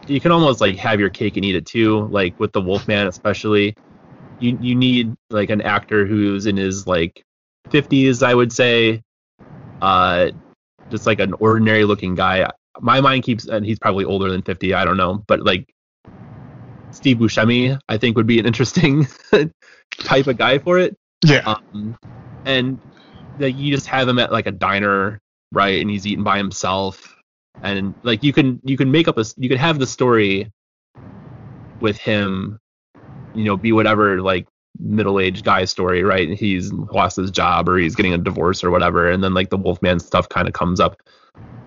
you 0.07 0.21
can 0.21 0.33
almost 0.33 0.61
like 0.61 0.77
have 0.77 1.01
your 1.01 1.11
cake 1.11 1.37
and 1.37 1.45
eat 1.45 1.57
it 1.57 1.67
too 1.67 2.07
like 2.09 2.39
with 2.39 2.53
the 2.53 2.61
Wolfman 2.61 3.07
especially. 3.07 3.77
You 4.39 4.59
you 4.61 4.75
need 4.75 5.15
like 5.31 5.51
an 5.51 5.63
actor 5.63 6.07
who's 6.07 6.47
in 6.47 6.57
his 6.57 6.87
like 6.87 7.25
50s 7.71 8.23
I 8.23 8.35
would 8.35 8.53
say. 8.53 9.03
Uh 9.81 10.31
just 10.91 11.07
like 11.07 11.19
an 11.19 11.35
ordinary 11.35 11.85
looking 11.85 12.15
guy. 12.15 12.49
My 12.81 13.01
mind 13.01 13.25
keeps 13.25 13.47
and 13.47 13.65
he's 13.65 13.79
probably 13.79 14.05
older 14.05 14.31
than 14.31 14.43
50 14.43 14.75
I 14.75 14.85
don't 14.85 14.97
know 14.97 15.25
but 15.27 15.43
like 15.43 15.73
Steve 16.91 17.19
Buscemi 17.19 17.79
I 17.89 17.99
think 17.99 18.17
would 18.17 18.27
be 18.27 18.39
an 18.39 18.47
interesting 18.47 19.07
type 19.99 20.27
of 20.27 20.37
guy 20.37 20.59
for 20.59 20.79
it. 20.79 20.97
Yeah, 21.25 21.55
um, 21.57 21.99
and 22.45 22.79
like 23.39 23.57
you 23.57 23.75
just 23.75 23.87
have 23.87 24.07
him 24.07 24.19
at 24.19 24.31
like 24.31 24.47
a 24.47 24.53
diner 24.53 25.21
right 25.53 25.81
and 25.81 25.91
he's 25.91 26.07
eating 26.07 26.25
by 26.25 26.37
himself 26.37 27.16
and 27.63 27.95
like 28.03 28.23
you 28.23 28.33
can 28.33 28.61
you 28.65 28.77
can 28.77 28.91
make 28.91 29.09
up 29.09 29.19
a 29.19 29.25
you 29.37 29.49
can 29.49 29.59
have 29.59 29.79
the 29.79 29.87
story 29.87 30.51
with 31.81 31.97
him 31.97 32.59
you 33.35 33.45
know 33.45 33.57
be 33.57 33.73
whatever 33.73 34.21
like 34.21 34.47
middle-aged 34.79 35.45
guy 35.45 35.65
story 35.65 36.03
right? 36.03 36.29
He's 36.39 36.73
lost 36.73 37.17
his 37.17 37.31
job 37.31 37.69
or 37.69 37.79
he's 37.79 37.95
getting 37.95 38.13
a 38.13 38.19
divorce 38.19 38.63
or 38.63 38.71
whatever 38.71 39.11
and 39.11 39.23
then 39.25 39.35
like 39.35 39.51
the 39.51 39.57
wolfman 39.57 40.01
stuff 40.01 40.29
kind 40.29 40.47
of 40.47 40.55
comes 40.55 40.81
up 40.81 41.03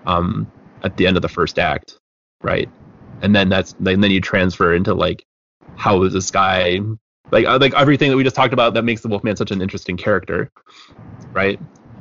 um 0.06 0.50
at 0.82 0.96
the 0.96 1.06
end 1.06 1.16
of 1.16 1.22
the 1.22 1.28
first 1.28 1.58
act 1.58 1.98
right? 2.42 2.68
And 3.22 3.34
then 3.34 3.48
that's 3.48 3.74
and 3.84 4.02
then 4.02 4.10
you 4.10 4.20
transfer 4.20 4.74
into 4.74 4.94
like 4.94 5.24
how 5.76 6.02
is 6.04 6.12
this 6.12 6.30
guy 6.30 6.80
like 7.30 7.46
uh, 7.46 7.58
like 7.60 7.74
everything 7.74 8.10
that 8.10 8.16
we 8.16 8.24
just 8.24 8.36
talked 8.36 8.52
about 8.52 8.74
that 8.74 8.82
makes 8.82 9.02
the 9.02 9.08
wolfman 9.08 9.36
such 9.36 9.50
an 9.50 9.60
interesting 9.60 9.96
character 9.96 10.50
right? 11.32 11.58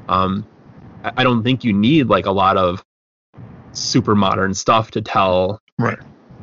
Um 0.07 0.45
I, 1.03 1.11
I 1.18 1.24
don't 1.24 1.44
think 1.44 1.64
you 1.64 1.74
need 1.74 2.07
like 2.07 2.28
a 2.28 2.32
lot 2.32 2.56
of 2.56 2.84
super 3.72 4.16
modern 4.16 4.54
stuff 4.54 4.91
to 4.91 5.02
tell 5.02 5.62
right. 5.78 6.00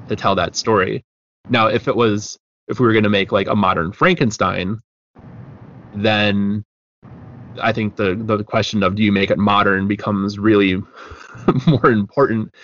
to 0.08 0.16
tell 0.16 0.34
that 0.34 0.56
story. 0.56 1.04
Now, 1.48 1.68
if 1.68 1.88
it 1.88 1.96
was 1.96 2.38
if 2.68 2.80
we 2.80 2.86
were 2.86 2.92
going 2.92 3.04
to 3.04 3.10
make 3.10 3.32
like 3.32 3.48
a 3.48 3.56
modern 3.56 3.92
Frankenstein, 3.92 4.80
then 5.94 6.64
I 7.60 7.72
think 7.72 7.96
the 7.96 8.14
the 8.14 8.42
question 8.44 8.82
of 8.82 8.94
do 8.94 9.02
you 9.02 9.12
make 9.12 9.30
it 9.30 9.38
modern 9.38 9.88
becomes 9.88 10.38
really 10.38 10.82
more 11.66 11.90
important 11.90 12.54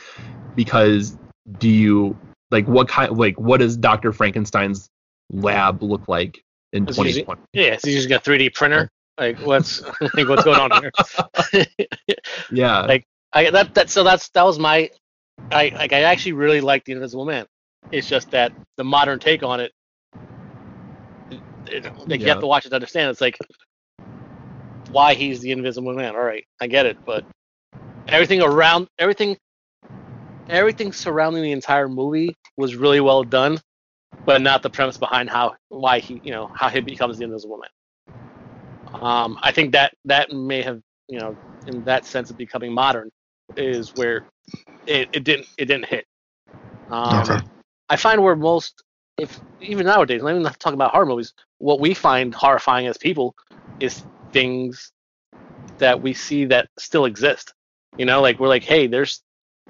because 0.55 1.16
do 1.59 1.68
you 1.68 2.16
like 2.51 2.66
what 2.66 2.89
kind 2.89 3.16
like 3.16 3.39
what 3.39 3.60
does 3.60 3.76
Dr. 3.76 4.12
Frankenstein's 4.12 4.89
lab 5.30 5.82
look 5.82 6.09
like 6.09 6.43
in 6.72 6.89
Is 6.89 6.97
2020? 6.97 7.43
Yeah, 7.52 7.76
so 7.76 7.89
you 7.89 7.97
just 7.97 8.09
got 8.09 8.24
3D 8.24 8.55
printer. 8.55 8.89
Like 9.18 9.39
what's 9.40 9.82
like 10.14 10.28
what's 10.28 10.44
going 10.44 10.59
on 10.59 10.82
here? 10.82 11.66
Yeah. 12.51 12.82
Like- 12.82 13.05
I 13.32 13.50
that 13.50 13.74
that 13.74 13.90
so 13.90 14.04
that's 14.04 14.28
that 14.30 14.44
was 14.44 14.59
my 14.59 14.90
I 15.50 15.72
like 15.74 15.92
I 15.92 16.02
actually 16.02 16.32
really 16.32 16.60
like 16.60 16.84
the 16.84 16.92
Invisible 16.92 17.24
Man. 17.24 17.46
It's 17.90 18.09
just 18.09 18.30
that 18.30 18.52
the 18.76 18.84
modern 18.84 19.18
take 19.18 19.42
on 19.42 19.60
it, 19.60 19.72
it 21.66 21.84
like 22.06 22.20
you 22.20 22.28
have 22.28 22.40
to 22.40 22.46
watch 22.46 22.66
it 22.66 22.70
to 22.70 22.74
understand. 22.74 23.10
It's 23.10 23.20
like 23.20 23.38
why 24.90 25.14
he's 25.14 25.40
the 25.40 25.52
Invisible 25.52 25.94
Man. 25.94 26.14
All 26.14 26.22
right, 26.22 26.44
I 26.60 26.66
get 26.66 26.86
it, 26.86 26.98
but 27.06 27.24
everything 28.09 28.42
around 28.42 28.88
everything 28.98 29.36
everything 30.48 30.92
surrounding 30.92 31.42
the 31.42 31.52
entire 31.52 31.88
movie 31.88 32.36
was 32.56 32.76
really 32.76 33.00
well 33.00 33.24
done, 33.24 33.59
but 34.26 34.42
not 34.42 34.62
the 34.62 34.70
premise 34.70 34.98
behind 34.98 35.30
how 35.30 35.54
why 35.68 36.00
he 36.00 36.20
you 36.24 36.32
know 36.32 36.50
how 36.54 36.68
he 36.68 36.80
becomes 36.80 37.18
the 37.18 37.24
Invisible 37.24 37.59
Man. 37.59 37.70
Um, 39.02 39.38
I 39.42 39.52
think 39.52 39.72
that 39.72 39.94
that 40.06 40.32
may 40.32 40.62
have 40.62 40.80
you 41.09 41.18
know 41.18 41.36
in 41.66 41.84
that 41.84 42.04
sense 42.04 42.30
of 42.30 42.36
becoming 42.36 42.72
modern 42.72 43.10
is 43.56 43.94
where 43.94 44.24
it, 44.86 45.08
it 45.12 45.24
didn't 45.24 45.46
it 45.58 45.66
didn't 45.66 45.86
hit. 45.86 46.06
Um, 46.90 47.20
Okay. 47.20 47.40
I 47.88 47.96
find 47.96 48.22
where 48.22 48.36
most 48.36 48.82
if 49.18 49.40
even 49.60 49.86
nowadays, 49.86 50.22
I'm 50.24 50.42
not 50.42 50.58
talking 50.58 50.74
about 50.74 50.92
horror 50.92 51.06
movies, 51.06 51.34
what 51.58 51.80
we 51.80 51.94
find 51.94 52.34
horrifying 52.34 52.86
as 52.86 52.96
people 52.98 53.34
is 53.80 54.02
things 54.32 54.92
that 55.78 56.00
we 56.00 56.14
see 56.14 56.46
that 56.46 56.68
still 56.78 57.04
exist. 57.04 57.54
You 57.98 58.06
know, 58.06 58.20
like 58.20 58.40
we're 58.40 58.48
like, 58.48 58.64
hey, 58.64 58.86
there's 58.86 59.22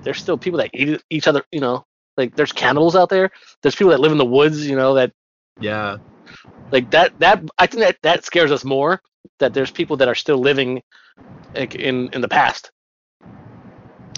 there's 0.03 0.19
still 0.19 0.39
people 0.39 0.59
that 0.59 0.71
eat 0.73 1.03
each 1.11 1.27
other. 1.27 1.43
You 1.51 1.61
know, 1.61 1.85
like 2.17 2.35
there's 2.37 2.53
cannibals 2.53 2.97
out 2.97 3.09
there. 3.09 3.31
There's 3.63 3.75
people 3.75 3.91
that 3.91 4.01
live 4.01 4.13
in 4.13 4.19
the 4.19 4.25
woods. 4.25 4.67
You 4.67 4.77
know, 4.77 4.95
that 4.95 5.13
yeah. 5.61 5.99
like 6.71 6.91
that 6.93 7.19
that 7.19 7.43
I 7.59 7.67
think 7.67 7.83
that 7.83 7.99
that 8.03 8.25
scares 8.25 8.53
us 8.53 8.65
more. 8.65 9.03
That 9.39 9.55
there's 9.55 9.71
people 9.71 9.97
that 9.99 10.09
are 10.09 10.15
still 10.15 10.39
living 10.39 10.83
like 11.55 11.75
in 11.75 12.09
in 12.11 12.21
the 12.21 12.29
past. 12.29 12.71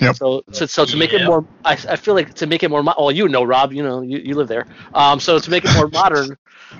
Yep. 0.00 0.16
So 0.16 0.42
so, 0.52 0.66
so 0.66 0.84
to 0.84 0.96
make 0.96 1.12
it 1.12 1.24
more, 1.24 1.46
I, 1.64 1.72
I 1.72 1.96
feel 1.96 2.14
like 2.14 2.34
to 2.34 2.46
make 2.46 2.62
it 2.62 2.70
more. 2.70 2.82
mo- 2.82 2.94
Well, 2.98 3.12
you 3.12 3.28
know, 3.28 3.44
Rob, 3.44 3.72
you 3.72 3.82
know, 3.82 4.02
you, 4.02 4.18
you 4.18 4.34
live 4.34 4.48
there. 4.48 4.66
Um, 4.92 5.20
so 5.20 5.38
to 5.38 5.50
make 5.50 5.64
it 5.64 5.72
more 5.74 5.88
modern, 5.88 6.36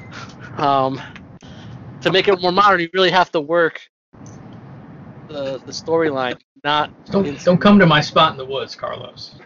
um, 0.59 1.01
to 2.03 2.11
make 2.11 2.28
it 2.28 2.41
more 2.41 2.53
modern, 2.53 2.81
you 2.81 2.89
really 2.93 3.11
have 3.11 3.31
to 3.32 3.41
work 3.41 3.81
the 5.28 5.61
the 5.65 5.73
storyline, 5.73 6.39
not 6.65 6.91
Don't 7.11 7.43
don't 7.45 7.59
come 7.59 7.78
to 7.78 7.86
my 7.86 8.01
spot 8.01 8.32
in 8.32 8.39
the 8.39 8.45
woods, 8.45 8.74
Carlos. 8.74 9.36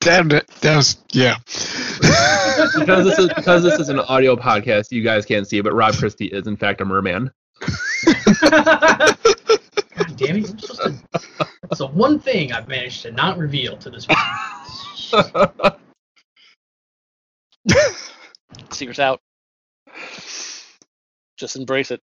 Damn 0.00 0.30
it. 0.30 0.48
That 0.62 0.76
was 0.76 0.96
yeah. 1.12 1.36
because 2.78 3.04
this 3.04 3.18
is 3.18 3.28
because 3.34 3.62
this 3.62 3.78
is 3.78 3.90
an 3.90 3.98
audio 4.00 4.34
podcast, 4.34 4.92
you 4.92 5.02
guys 5.02 5.26
can't 5.26 5.46
see 5.46 5.58
it, 5.58 5.64
but 5.64 5.74
Rob 5.74 5.94
Christie 5.94 6.26
is 6.26 6.46
in 6.46 6.56
fact 6.56 6.80
a 6.80 6.84
merman. 6.86 7.30
God 10.00 10.16
damn 10.16 10.36
it! 10.36 10.48
You're 10.48 10.58
supposed 10.58 10.82
to, 10.82 10.94
that's 11.62 11.78
the 11.78 11.86
one 11.86 12.18
thing 12.18 12.52
I've 12.52 12.68
managed 12.68 13.02
to 13.02 13.12
not 13.12 13.38
reveal 13.38 13.76
to 13.78 13.90
this 13.90 14.06
secrets 18.70 18.98
out. 18.98 19.20
Just 21.36 21.56
embrace 21.56 21.90
it. 21.90 22.00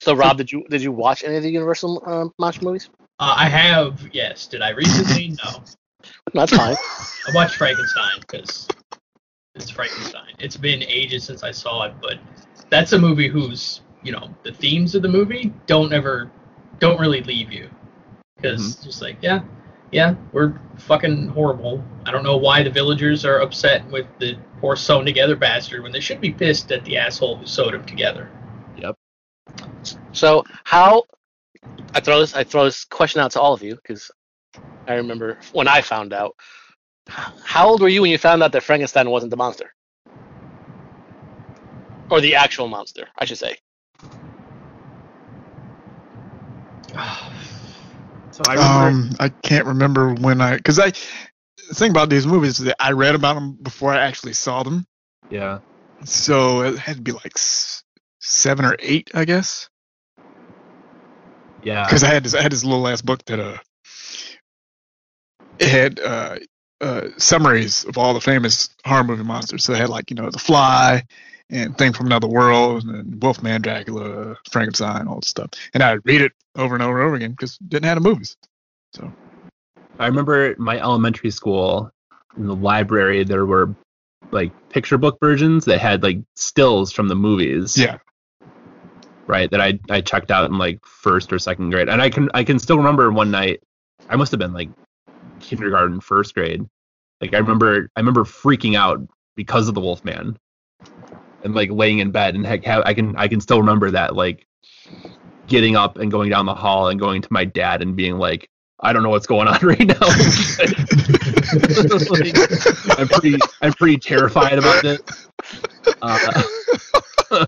So, 0.00 0.14
Rob, 0.14 0.38
did 0.38 0.50
you 0.50 0.64
did 0.70 0.82
you 0.82 0.90
watch 0.90 1.22
any 1.22 1.36
of 1.36 1.42
the 1.42 1.50
Universal 1.50 2.02
um, 2.06 2.32
monster 2.38 2.64
movies? 2.64 2.88
Uh, 3.18 3.34
I 3.36 3.48
have, 3.48 4.08
yes. 4.12 4.46
Did 4.46 4.62
I 4.62 4.70
recently? 4.70 5.36
No. 5.44 5.62
No, 6.34 6.34
that's 6.46 6.56
fine. 6.56 6.76
I 7.28 7.34
watched 7.34 7.56
Frankenstein 7.56 8.20
because 8.20 8.66
it's 9.54 9.70
Frankenstein. 9.70 10.34
It's 10.38 10.56
been 10.56 10.82
ages 10.82 11.24
since 11.24 11.42
I 11.42 11.50
saw 11.50 11.84
it, 11.84 11.94
but 12.00 12.18
that's 12.70 12.92
a 12.92 12.98
movie 12.98 13.28
whose 13.28 13.82
you 14.02 14.12
know 14.12 14.34
the 14.42 14.52
themes 14.52 14.94
of 14.94 15.02
the 15.02 15.08
movie 15.08 15.52
don't 15.66 15.92
ever 15.92 16.30
don't 16.78 16.98
really 16.98 17.22
leave 17.22 17.52
you 17.52 17.68
because 18.36 18.76
mm-hmm. 18.76 18.84
just 18.84 19.02
like 19.02 19.16
yeah 19.20 19.42
yeah 19.90 20.14
we're 20.32 20.58
fucking 20.76 21.28
horrible. 21.28 21.84
I 22.06 22.10
don't 22.10 22.24
know 22.24 22.36
why 22.36 22.62
the 22.62 22.70
villagers 22.70 23.24
are 23.24 23.40
upset 23.40 23.86
with 23.90 24.06
the 24.18 24.36
poor 24.60 24.74
sewn 24.74 25.04
together 25.04 25.36
bastard 25.36 25.82
when 25.82 25.92
they 25.92 26.00
should 26.00 26.20
be 26.20 26.32
pissed 26.32 26.72
at 26.72 26.84
the 26.84 26.96
asshole 26.96 27.36
who 27.36 27.46
sewed 27.46 27.74
him 27.74 27.84
together. 27.84 28.28
Yep. 28.76 28.96
So, 30.12 30.44
how 30.64 31.04
I 31.94 32.00
throw 32.00 32.20
this 32.20 32.34
I 32.34 32.44
throw 32.44 32.64
this 32.64 32.84
question 32.84 33.20
out 33.20 33.32
to 33.32 33.40
all 33.40 33.52
of 33.52 33.62
you 33.62 33.76
because 33.76 34.10
I 34.88 34.94
remember 34.94 35.38
when 35.52 35.68
I 35.68 35.80
found 35.82 36.12
out. 36.12 36.34
How 37.08 37.68
old 37.68 37.80
were 37.80 37.88
you 37.88 38.00
when 38.02 38.12
you 38.12 38.18
found 38.18 38.44
out 38.44 38.52
that 38.52 38.62
Frankenstein 38.62 39.10
wasn't 39.10 39.30
the 39.30 39.36
monster, 39.36 39.74
or 42.10 42.20
the 42.20 42.36
actual 42.36 42.68
monster? 42.68 43.08
I 43.18 43.24
should 43.24 43.38
say. 43.38 43.56
So 48.32 48.44
I 48.48 48.54
remember 48.54 48.88
Um, 48.88 49.10
I 49.20 49.28
can't 49.42 49.66
remember 49.66 50.14
when 50.14 50.40
I 50.40 50.56
because 50.56 50.78
I 50.78 50.90
the 51.68 51.74
thing 51.74 51.90
about 51.90 52.08
these 52.08 52.26
movies 52.26 52.58
is 52.60 52.64
that 52.64 52.76
I 52.80 52.92
read 52.92 53.14
about 53.14 53.34
them 53.34 53.58
before 53.62 53.92
I 53.92 53.98
actually 53.98 54.32
saw 54.32 54.62
them, 54.62 54.86
yeah. 55.30 55.58
so 56.04 56.62
it 56.62 56.78
had 56.78 56.96
to 56.96 57.02
be 57.02 57.12
like 57.12 57.32
s- 57.36 57.84
seven 58.20 58.64
or 58.64 58.76
eight, 58.78 59.10
I 59.14 59.26
guess. 59.26 59.68
Yeah. 61.62 61.84
Because 61.86 62.02
I 62.04 62.08
had 62.08 62.24
this 62.24 62.34
I 62.34 62.42
had 62.42 62.52
this 62.52 62.64
little 62.64 62.88
ass 62.88 63.02
book 63.02 63.24
that 63.26 63.38
uh 63.38 63.58
it 65.58 65.68
had 65.68 66.00
uh 66.00 66.38
uh 66.80 67.08
summaries 67.18 67.84
of 67.84 67.98
all 67.98 68.14
the 68.14 68.20
famous 68.20 68.70
horror 68.84 69.04
movie 69.04 69.24
monsters. 69.24 69.64
So 69.64 69.72
it 69.72 69.78
had 69.78 69.90
like 69.90 70.10
you 70.10 70.16
know 70.16 70.30
the 70.30 70.38
Fly 70.38 71.04
and 71.52 71.76
Thing 71.78 71.92
from 71.92 72.06
Another 72.06 72.26
World 72.26 72.84
and 72.84 73.22
Wolfman, 73.22 73.62
Dracula, 73.62 74.36
Frankenstein, 74.50 75.06
all 75.06 75.20
this 75.20 75.28
stuff, 75.28 75.50
and 75.74 75.82
I'd 75.82 76.04
read 76.04 76.22
it 76.22 76.32
over 76.56 76.74
and 76.74 76.82
over 76.82 76.98
and 76.98 77.06
over 77.06 77.14
again 77.14 77.30
because 77.32 77.58
didn't 77.58 77.84
have 77.84 78.02
the 78.02 78.08
movies. 78.08 78.36
So 78.94 79.12
I 79.98 80.06
remember 80.06 80.54
my 80.58 80.80
elementary 80.80 81.30
school 81.30 81.90
in 82.36 82.46
the 82.46 82.56
library 82.56 83.24
there 83.24 83.46
were 83.46 83.74
like 84.30 84.50
picture 84.70 84.98
book 84.98 85.18
versions 85.20 85.66
that 85.66 85.78
had 85.78 86.02
like 86.02 86.18
stills 86.34 86.90
from 86.92 87.08
the 87.08 87.14
movies. 87.14 87.76
yeah. 87.76 87.98
Right. 89.26 89.50
That 89.50 89.60
I 89.60 89.78
I 89.88 90.00
checked 90.00 90.30
out 90.30 90.50
in 90.50 90.58
like 90.58 90.84
first 90.84 91.32
or 91.32 91.38
second 91.38 91.70
grade. 91.70 91.88
And 91.88 92.02
I 92.02 92.10
can 92.10 92.28
I 92.34 92.42
can 92.44 92.58
still 92.58 92.76
remember 92.76 93.10
one 93.12 93.30
night 93.30 93.62
I 94.08 94.16
must 94.16 94.32
have 94.32 94.40
been 94.40 94.52
like 94.52 94.68
kindergarten, 95.40 96.00
first 96.00 96.34
grade. 96.34 96.66
Like 97.20 97.34
I 97.34 97.38
remember 97.38 97.88
I 97.94 98.00
remember 98.00 98.24
freaking 98.24 98.76
out 98.76 99.00
because 99.36 99.68
of 99.68 99.74
the 99.74 99.80
Wolfman. 99.80 100.36
And 101.44 101.54
like 101.54 101.70
laying 101.70 101.98
in 101.98 102.10
bed 102.12 102.34
and 102.34 102.46
heck 102.46 102.64
ha- 102.64 102.82
I 102.84 102.94
can 102.94 103.16
I 103.16 103.28
can 103.28 103.40
still 103.40 103.58
remember 103.60 103.90
that 103.92 104.14
like 104.14 104.46
getting 105.48 105.76
up 105.76 105.98
and 105.98 106.10
going 106.10 106.30
down 106.30 106.46
the 106.46 106.54
hall 106.54 106.88
and 106.88 107.00
going 107.00 107.20
to 107.22 107.28
my 107.30 107.44
dad 107.44 107.82
and 107.82 107.96
being 107.96 108.16
like 108.18 108.48
I 108.80 108.92
don't 108.92 109.02
know 109.02 109.10
what's 109.10 109.26
going 109.26 109.48
on 109.48 109.58
right 109.62 109.80
now. 109.86 109.94
Like, 111.52 112.98
I'm 112.98 113.08
pretty 113.08 113.36
I'm 113.60 113.72
pretty 113.74 113.98
terrified 113.98 114.58
about 114.58 114.82
this. 114.82 115.00
Uh, 116.00 116.42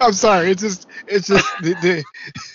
I'm 0.00 0.12
sorry. 0.12 0.50
It's 0.50 0.62
just 0.62 0.86
it's 1.08 1.28
just 1.28 1.46
the, 1.62 2.04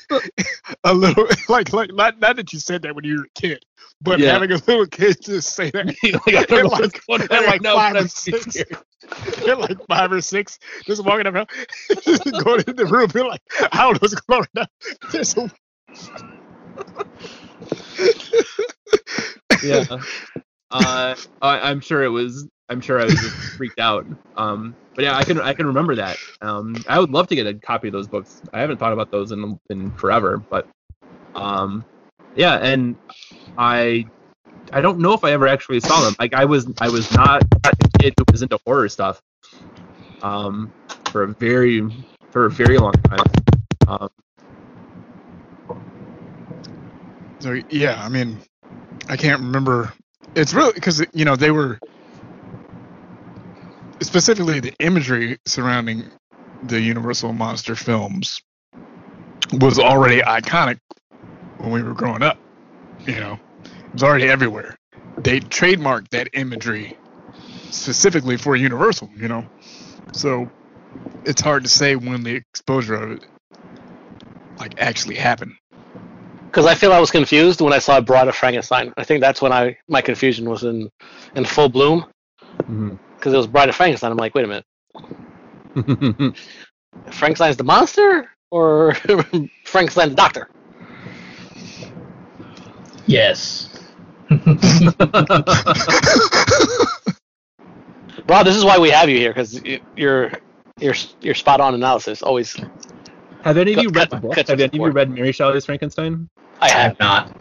the 0.10 0.70
a 0.84 0.94
little 0.94 1.28
like 1.50 1.74
like 1.74 1.92
not 1.94 2.20
not 2.20 2.36
that 2.38 2.54
you 2.54 2.60
said 2.60 2.82
that 2.84 2.96
when 2.96 3.04
you 3.06 3.18
were 3.20 3.24
a 3.26 3.40
kid, 3.40 3.64
but 4.02 4.20
Yeah. 4.20 4.32
having 4.34 4.52
a 4.52 4.56
little 4.56 4.86
kid 4.86 5.18
just 5.22 5.54
say 5.56 5.70
that 5.72 5.88
like, 5.88 6.36
I 6.36 6.44
don't 6.44 6.64
know 6.64 6.70
Like- 6.70 6.80
what's 6.82 7.00
going 7.06 7.22
on 7.24 7.28
right 7.30 7.48
like 7.48 7.62
now, 7.62 7.76
five 7.76 7.96
or 7.96 8.08
six. 8.08 8.58
They're 9.46 9.56
like 9.56 9.78
five 9.88 10.12
or 10.12 10.22
six, 10.22 10.60
just 10.86 11.04
walking 11.04 11.28
around, 11.28 11.50
just 12.04 12.24
going 12.44 12.64
in 12.68 12.76
the 12.76 12.86
room, 12.86 13.10
be 13.14 13.22
like, 13.22 13.42
I 13.72 13.84
don't 13.84 13.94
know 13.94 14.00
what's 14.00 14.16
going 14.16 14.42
on 14.42 14.48
right 14.56 14.68
now. 15.02 15.10
There's 15.12 15.38
a 15.38 15.52
yeah. 19.64 19.86
Uh, 20.72 21.16
I, 21.42 21.72
I'm 21.72 21.80
sure 21.80 22.04
it 22.04 22.10
was. 22.10 22.48
I'm 22.70 22.80
sure 22.80 23.02
I 23.02 23.06
was 23.06 23.16
just 23.16 23.36
freaked 23.58 23.80
out. 23.80 24.06
Um, 24.38 24.76
but 24.94 25.04
yeah, 25.04 25.18
I 25.18 25.24
can 25.24 25.42
I 25.42 25.54
can 25.56 25.66
remember 25.66 25.96
that. 25.96 26.18
Um, 26.44 26.76
I 26.88 27.00
would 27.00 27.10
love 27.10 27.26
to 27.30 27.36
get 27.36 27.48
a 27.48 27.56
copy 27.56 27.88
of 27.88 27.92
those 27.92 28.08
books. 28.08 28.40
I 28.54 28.60
haven't 28.60 28.78
thought 28.78 28.94
about 28.94 29.10
those 29.10 29.32
in 29.32 29.60
in 29.72 29.90
forever, 29.94 30.38
but 30.38 30.68
um, 31.34 31.84
yeah, 32.36 32.58
and 32.58 32.96
I 33.58 34.06
I 34.72 34.82
don't 34.82 35.00
know 35.00 35.14
if 35.14 35.24
I 35.24 35.32
ever 35.32 35.48
actually 35.48 35.80
saw 35.80 36.02
them. 36.02 36.16
Like 36.20 36.34
I 36.34 36.46
was 36.46 36.68
I 36.80 36.90
was 36.90 37.12
not 37.14 37.44
a 37.64 38.00
kid 38.00 38.14
who 38.18 38.26
was 38.32 38.42
into 38.42 38.60
horror 38.66 38.90
stuff. 38.90 39.22
Um, 40.22 40.72
for 41.06 41.24
a 41.24 41.28
very 41.28 41.88
for 42.32 42.46
a 42.46 42.52
very 42.52 42.78
long 42.78 42.94
time. 42.94 43.26
Um, 43.88 44.10
So 47.40 47.58
yeah, 47.70 48.04
I 48.04 48.10
mean, 48.10 48.38
I 49.08 49.16
can't 49.16 49.40
remember. 49.40 49.94
It's 50.36 50.54
really 50.54 50.74
because 50.74 51.04
you 51.14 51.26
know 51.26 51.36
they 51.36 51.52
were 51.52 51.80
specifically 54.02 54.60
the 54.60 54.74
imagery 54.80 55.38
surrounding 55.46 56.04
the 56.64 56.80
Universal 56.82 57.34
monster 57.34 57.76
films 57.76 58.42
was 59.54 59.80
already 59.80 60.20
iconic 60.22 60.80
when 61.58 61.72
we 61.72 61.82
were 61.82 61.94
growing 61.94 62.22
up. 62.24 62.38
You 63.08 63.16
know, 63.16 63.40
it 63.90 63.94
was 63.94 64.04
already 64.04 64.26
everywhere. 64.28 64.76
they 65.18 65.40
trademarked 65.40 66.10
that 66.10 66.30
imagery 66.34 66.98
specifically 67.72 68.38
for 68.38 68.56
Universal, 68.56 69.10
you 69.18 69.28
know. 69.28 69.46
So 70.14 70.50
it's 71.26 71.42
hard 71.42 71.64
to 71.64 71.70
say 71.70 71.96
when 71.96 72.24
the 72.24 72.36
exposure 72.36 72.96
of 72.96 73.12
it 73.12 73.26
like 74.60 74.80
actually 74.80 75.16
happened. 75.16 75.54
Because 76.46 76.66
I 76.66 76.74
feel 76.76 76.92
I 76.92 77.00
was 77.00 77.12
confused 77.12 77.62
when 77.62 77.74
I 77.74 77.80
saw 77.80 78.02
Bride 78.02 78.28
of 78.28 78.36
Frankenstein. 78.36 78.92
I 78.98 79.04
think 79.04 79.22
that's 79.22 79.42
when 79.42 79.52
I 79.54 79.78
my 79.88 80.02
confusion 80.02 80.50
was 80.50 80.64
in 80.64 80.90
in 81.36 81.46
full 81.46 81.70
bloom. 81.70 82.06
Mhm. 82.64 82.98
Because 83.18 83.34
it 83.34 83.38
was 83.38 83.48
Bride 83.48 83.70
of 83.70 83.76
Frankenstein. 83.76 84.12
I'm 84.12 84.18
like, 84.18 84.34
wait 84.36 84.46
a 84.46 84.48
minute, 84.48 84.66
Frankenstein's 87.12 87.58
the 87.58 87.64
monster 87.64 88.30
or 88.52 88.94
Frankenstein's 89.66 90.12
the 90.12 90.16
doctor? 90.16 90.50
Yes. 93.06 93.79
Rob, 98.28 98.46
this 98.46 98.56
is 98.56 98.64
why 98.64 98.78
we 98.78 98.90
have 98.92 99.10
you 99.10 99.18
here 99.18 99.32
because 99.32 99.60
your 99.96 100.32
your 100.80 100.94
your 101.22 101.34
spot 101.34 101.60
on 101.60 101.74
analysis 101.74 102.22
always. 102.22 102.56
Have 103.44 103.58
any 103.58 103.74
of 103.74 103.78
Cut- 103.78 103.84
you 103.86 103.90
read 103.90 104.10
the 104.10 104.18
book? 104.18 104.36
cut 104.36 104.48
Have 104.48 104.60
any 104.60 104.66
of 104.66 104.76
you 104.76 104.92
read 104.92 105.10
Mary 105.10 105.32
Shelley's 105.32 105.66
Frankenstein? 105.66 106.30
I 106.62 106.68
I 106.68 106.70
have. 106.70 106.88
have 106.90 107.00
not. 107.00 107.38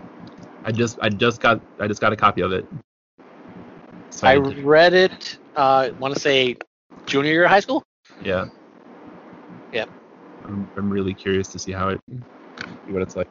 I 0.65 0.73
just 0.73 0.98
I 1.02 1.09
just 1.10 1.40
got 1.40 1.60
I 1.78 1.89
just 1.89 2.01
got 2.01 2.12
a 2.12 2.16
copy 2.16 2.40
of 2.40 2.52
it. 2.52 2.66
I 4.23 4.36
Signed. 4.36 4.65
read 4.65 4.94
it. 4.94 5.39
Uh, 5.55 5.90
want 5.98 6.15
to 6.15 6.20
say 6.20 6.56
junior 7.06 7.32
year 7.32 7.44
of 7.44 7.51
high 7.51 7.60
school. 7.60 7.85
yeah. 8.24 8.47
Yep. 9.73 9.90
I'm, 10.44 10.69
I'm 10.77 10.90
really 10.90 11.15
curious 11.15 11.48
to 11.48 11.59
see 11.59 11.73
how 11.73 11.90
it 11.90 12.01
see 12.09 12.93
what 12.93 13.02
it's 13.02 13.16
like. 13.16 13.28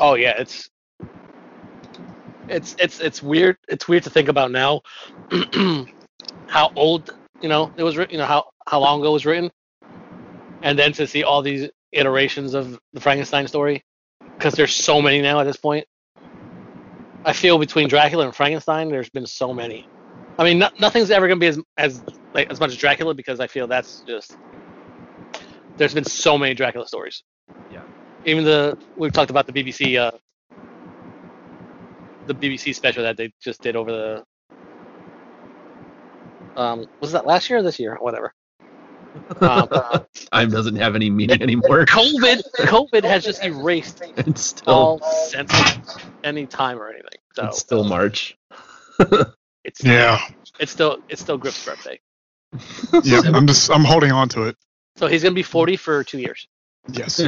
Oh 0.00 0.14
yeah, 0.14 0.34
it's 0.38 0.68
it's 2.48 2.76
it's 2.78 3.00
it's 3.00 3.22
weird. 3.22 3.56
It's 3.68 3.88
weird 3.88 4.02
to 4.04 4.10
think 4.10 4.28
about 4.28 4.50
now 4.50 4.82
how 6.46 6.72
old 6.76 7.10
you 7.40 7.48
know 7.48 7.72
it 7.76 7.82
was 7.82 7.96
written. 7.96 8.12
You 8.12 8.18
know 8.18 8.26
how 8.26 8.50
how 8.66 8.80
long 8.80 9.00
ago 9.00 9.10
it 9.10 9.12
was 9.12 9.26
written, 9.26 9.50
and 10.62 10.78
then 10.78 10.92
to 10.94 11.06
see 11.06 11.22
all 11.22 11.42
these 11.42 11.68
iterations 11.92 12.54
of 12.54 12.78
the 12.92 13.00
Frankenstein 13.00 13.46
story, 13.46 13.82
because 14.36 14.54
there's 14.54 14.74
so 14.74 15.00
many 15.00 15.22
now 15.22 15.40
at 15.40 15.44
this 15.44 15.56
point. 15.56 15.86
I 17.24 17.32
feel 17.32 17.58
between 17.58 17.88
Dracula 17.88 18.26
and 18.26 18.34
Frankenstein, 18.34 18.90
there's 18.90 19.08
been 19.08 19.26
so 19.26 19.54
many. 19.54 19.88
I 20.38 20.44
mean, 20.44 20.58
no, 20.58 20.68
nothing's 20.78 21.10
ever 21.10 21.28
gonna 21.28 21.40
be 21.40 21.46
as 21.46 21.60
as 21.76 22.02
like 22.34 22.50
as 22.50 22.60
much 22.60 22.70
as 22.70 22.76
Dracula 22.76 23.14
because 23.14 23.40
I 23.40 23.46
feel 23.46 23.66
that's 23.66 24.00
just 24.06 24.36
there's 25.76 25.94
been 25.94 26.04
so 26.04 26.36
many 26.36 26.54
Dracula 26.54 26.86
stories. 26.86 27.22
Yeah. 27.72 27.82
Even 28.24 28.44
the 28.44 28.76
we've 28.96 29.12
talked 29.12 29.30
about 29.30 29.46
the 29.46 29.52
BBC 29.52 29.98
uh 29.98 30.10
the 32.26 32.34
BBC 32.34 32.74
special 32.74 33.02
that 33.02 33.16
they 33.16 33.32
just 33.42 33.62
did 33.62 33.76
over 33.76 33.92
the 33.92 34.24
um 36.60 36.86
was 37.00 37.12
that 37.12 37.26
last 37.26 37.50
year 37.50 37.58
or 37.58 37.62
this 37.62 37.78
year 37.78 37.96
whatever. 38.00 38.32
Um, 39.40 39.68
Time 40.32 40.50
doesn't 40.50 40.74
have 40.74 40.96
any 40.96 41.08
meaning 41.08 41.40
anymore. 41.40 41.86
COVID 41.86 42.42
COVID 42.58 43.04
has 43.04 43.22
just 43.22 43.44
erased 43.44 44.02
It's 44.16 44.44
still 44.46 44.74
all 44.74 45.00
sense 45.28 45.52
of 45.54 46.04
any 46.24 46.46
time 46.46 46.80
or 46.80 46.88
anything. 46.88 47.20
So 47.34 47.46
it's 47.46 47.58
still 47.58 47.84
March. 47.84 48.36
it's 49.64 49.84
Yeah. 49.84 50.20
it's 50.58 50.72
still 50.72 50.98
it's 51.08 51.20
still 51.20 51.38
Griff's 51.38 51.64
birthday. 51.64 52.00
Yeah. 53.04 53.20
I'm 53.24 53.46
just 53.46 53.70
I'm 53.70 53.84
holding 53.84 54.10
on 54.10 54.28
to 54.30 54.44
it. 54.48 54.56
So 54.96 55.06
he's 55.06 55.22
gonna 55.22 55.34
be 55.34 55.42
40 55.44 55.76
for 55.76 56.02
two 56.02 56.18
years. 56.18 56.48
Yes. 56.88 57.20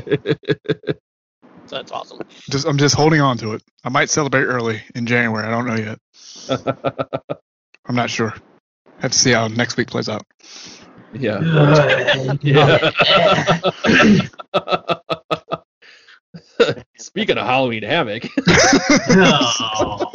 So 1.66 1.76
that's 1.76 1.93
awesome. 1.93 2.20
Just 2.51 2.66
I'm 2.66 2.78
just 2.78 2.94
holding 2.94 3.20
on 3.20 3.38
to 3.38 3.52
it. 3.55 3.62
I 3.84 3.88
might 3.88 4.09
celebrate 4.10 4.44
early 4.44 4.82
in 4.94 5.06
January. 5.06 5.47
I 5.47 5.51
don't 5.51 5.66
know 5.66 5.74
yet. 5.74 5.98
I'm 7.86 7.94
not 7.94 8.10
sure. 8.10 8.34
Have 8.98 9.12
to 9.12 9.18
see 9.18 9.32
how 9.32 9.48
next 9.48 9.76
week 9.76 9.88
plays 9.88 10.09
out. 10.09 10.24
yeah. 11.12 12.36
yeah. 12.43 12.90
Speaking 16.98 17.38
of 17.38 17.47
Halloween 17.47 17.82
Havoc, 17.82 18.24
No. 19.10 20.10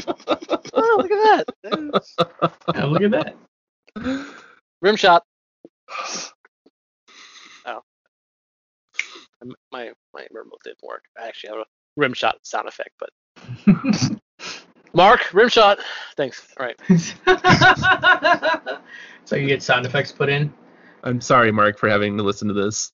Oh, 0.73 0.95
look 0.97 1.11
at 1.11 1.45
that. 1.63 2.03
Yeah, 2.75 2.85
look 2.85 3.01
at 3.01 3.11
that. 3.11 3.35
Rim 4.81 4.95
shot. 4.95 5.23
Oh. 7.63 7.81
My 9.71 9.91
my 10.13 10.25
remote 10.31 10.61
didn't 10.63 10.83
work. 10.83 11.03
I 11.21 11.27
actually 11.27 11.49
have 11.51 11.59
a 11.59 11.65
rim 11.97 12.13
shot 12.13 12.35
sound 12.43 12.67
effect, 12.67 12.91
but 12.99 13.09
Mark, 14.93 15.33
rim 15.33 15.49
shot. 15.49 15.79
Thanks. 16.17 16.45
All 16.59 16.65
right. 16.65 16.77
so 19.25 19.35
you 19.35 19.47
get 19.47 19.63
sound 19.63 19.85
effects 19.85 20.11
put 20.11 20.29
in. 20.29 20.53
I'm 21.03 21.21
sorry, 21.21 21.51
Mark, 21.51 21.79
for 21.79 21.89
having 21.89 22.17
to 22.17 22.23
listen 22.23 22.47
to 22.49 22.53
this. 22.53 22.91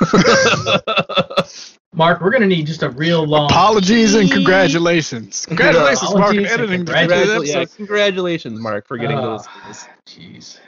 Mark, 1.92 2.20
we're 2.20 2.30
gonna 2.30 2.46
need 2.46 2.66
just 2.66 2.82
a 2.82 2.90
real 2.90 3.26
long. 3.26 3.50
Apologies 3.50 4.14
and 4.14 4.30
congratulations. 4.30 5.44
Congratulations, 5.46 6.14
Mark, 6.14 6.30
on 6.30 6.46
editing 6.46 6.84
the 6.84 6.92
congratulations. 6.92 7.42
Congratu- 7.42 7.70
yeah, 7.70 7.76
congratulations, 7.76 8.60
Mark, 8.60 8.86
for 8.86 8.96
getting 8.96 9.16
to 9.18 9.22
Ah, 9.24 9.32
listen 9.34 9.52
to 9.60 9.68
this. 9.68 9.88
Jeez. 10.06 10.58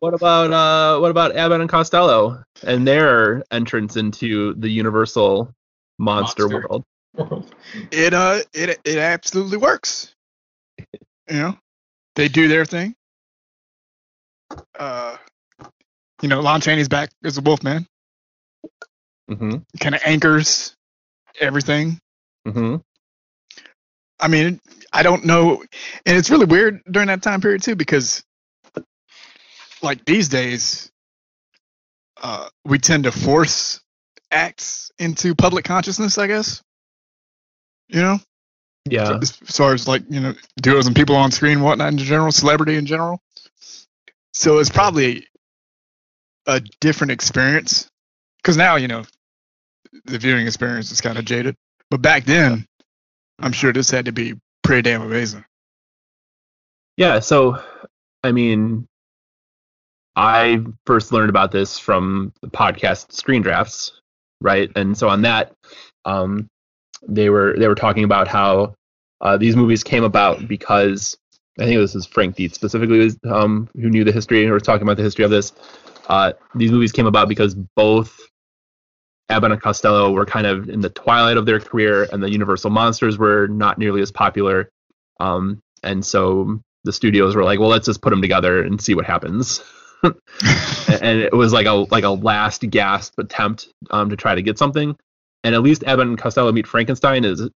What 0.00 0.14
about 0.14 0.52
uh 0.52 1.00
what 1.00 1.10
about 1.10 1.36
Abbott 1.36 1.60
and 1.60 1.68
Costello 1.68 2.42
and 2.62 2.86
their 2.86 3.42
entrance 3.50 3.96
into 3.96 4.54
the 4.54 4.68
Universal 4.68 5.52
monster, 5.98 6.48
Monster. 6.48 6.68
world? 6.68 6.84
World. 7.14 7.54
It 7.90 8.14
uh 8.14 8.40
it 8.54 8.78
it 8.84 8.98
absolutely 8.98 9.58
works. 9.58 10.14
You 11.28 11.36
know, 11.36 11.58
they 12.14 12.28
do 12.28 12.48
their 12.48 12.64
thing. 12.64 12.94
Uh, 14.78 15.16
you 16.22 16.28
know, 16.28 16.40
Lon 16.40 16.60
Chaney's 16.60 16.88
back 16.88 17.10
as 17.24 17.36
a 17.38 17.40
Wolfman. 17.40 17.86
Mm-hmm. 19.30 19.56
Kind 19.78 19.94
of 19.94 20.00
anchors 20.04 20.74
everything. 21.40 21.98
Mm-hmm. 22.46 22.76
I 24.20 24.28
mean, 24.28 24.60
I 24.92 25.02
don't 25.02 25.24
know, 25.24 25.62
and 26.06 26.16
it's 26.16 26.30
really 26.30 26.46
weird 26.46 26.80
during 26.90 27.08
that 27.08 27.22
time 27.22 27.40
period 27.40 27.62
too 27.62 27.76
because, 27.76 28.24
like 29.82 30.04
these 30.04 30.28
days, 30.28 30.90
uh, 32.22 32.48
we 32.64 32.78
tend 32.78 33.04
to 33.04 33.12
force 33.12 33.80
acts 34.30 34.90
into 34.98 35.34
public 35.34 35.64
consciousness. 35.64 36.18
I 36.18 36.26
guess. 36.26 36.62
You 37.88 38.02
know, 38.02 38.18
Yeah. 38.90 39.18
as 39.22 39.30
far 39.30 39.72
as 39.72 39.88
like 39.88 40.02
you 40.10 40.20
know 40.20 40.34
duos 40.60 40.86
and 40.86 40.94
people 40.94 41.16
on 41.16 41.30
screen, 41.30 41.62
whatnot 41.62 41.92
in 41.92 41.98
general, 41.98 42.32
celebrity 42.32 42.76
in 42.76 42.86
general. 42.86 43.20
So 44.34 44.58
it's 44.58 44.70
probably 44.70 45.26
a 46.46 46.60
different 46.80 47.12
experience 47.12 47.88
because 48.42 48.56
now 48.56 48.76
you 48.76 48.88
know 48.88 49.04
the 50.04 50.18
viewing 50.18 50.46
experience 50.46 50.90
is 50.92 51.00
kind 51.00 51.18
of 51.18 51.24
jaded, 51.24 51.56
but 51.90 52.02
back 52.02 52.24
then, 52.24 52.66
I'm 53.38 53.52
sure 53.52 53.72
this 53.72 53.90
had 53.90 54.04
to 54.04 54.12
be 54.12 54.34
pretty 54.62 54.82
damn 54.82 55.02
amazing. 55.02 55.44
Yeah, 56.98 57.20
so 57.20 57.62
I 58.22 58.32
mean 58.32 58.86
I 60.18 60.64
first 60.84 61.12
learned 61.12 61.30
about 61.30 61.52
this 61.52 61.78
from 61.78 62.32
the 62.42 62.48
podcast 62.48 63.12
Screen 63.12 63.40
Drafts, 63.40 64.00
right? 64.40 64.68
And 64.74 64.98
so 64.98 65.08
on 65.08 65.22
that, 65.22 65.52
um, 66.04 66.48
they 67.08 67.30
were 67.30 67.54
they 67.56 67.68
were 67.68 67.76
talking 67.76 68.02
about 68.02 68.26
how 68.26 68.74
uh, 69.20 69.36
these 69.36 69.54
movies 69.54 69.84
came 69.84 70.02
about 70.02 70.48
because 70.48 71.16
I 71.60 71.66
think 71.66 71.78
this 71.78 71.94
is 71.94 72.04
Frank 72.04 72.34
Dietz 72.34 72.56
specifically 72.56 73.12
um, 73.30 73.68
who 73.74 73.88
knew 73.90 74.02
the 74.02 74.10
history 74.10 74.44
or 74.44 74.54
was 74.54 74.64
talking 74.64 74.82
about 74.82 74.96
the 74.96 75.04
history 75.04 75.24
of 75.24 75.30
this. 75.30 75.52
Uh, 76.08 76.32
these 76.56 76.72
movies 76.72 76.90
came 76.90 77.06
about 77.06 77.28
because 77.28 77.54
both 77.76 78.18
Abbott 79.28 79.52
and 79.52 79.62
Costello 79.62 80.10
were 80.10 80.26
kind 80.26 80.48
of 80.48 80.68
in 80.68 80.80
the 80.80 80.90
twilight 80.90 81.36
of 81.36 81.46
their 81.46 81.60
career, 81.60 82.08
and 82.12 82.20
the 82.20 82.30
Universal 82.30 82.70
monsters 82.70 83.18
were 83.18 83.46
not 83.46 83.78
nearly 83.78 84.02
as 84.02 84.10
popular. 84.10 84.68
Um, 85.20 85.60
and 85.84 86.04
so 86.04 86.60
the 86.82 86.92
studios 86.92 87.36
were 87.36 87.44
like, 87.44 87.60
well, 87.60 87.68
let's 87.68 87.86
just 87.86 88.02
put 88.02 88.10
them 88.10 88.22
together 88.22 88.64
and 88.64 88.80
see 88.80 88.96
what 88.96 89.04
happens. 89.04 89.62
and 90.02 91.20
it 91.20 91.32
was 91.32 91.52
like 91.52 91.66
a 91.66 91.72
like 91.90 92.04
a 92.04 92.10
last 92.10 92.68
gasp 92.70 93.18
attempt 93.18 93.68
um, 93.90 94.10
to 94.10 94.16
try 94.16 94.34
to 94.34 94.42
get 94.42 94.58
something. 94.58 94.96
And 95.44 95.54
at 95.54 95.62
least 95.62 95.84
Abbott 95.84 96.06
and 96.08 96.18
Costello 96.18 96.50
Meet 96.52 96.66
Frankenstein 96.66 97.24
is 97.24 97.40
an 97.40 97.52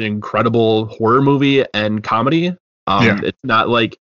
incredible 0.00 0.86
horror 0.86 1.22
movie 1.22 1.64
and 1.74 2.02
comedy. 2.02 2.48
Um, 2.86 3.04
Yeah. 3.04 3.20
It's 3.22 3.38
not 3.42 3.68
like 3.68 3.98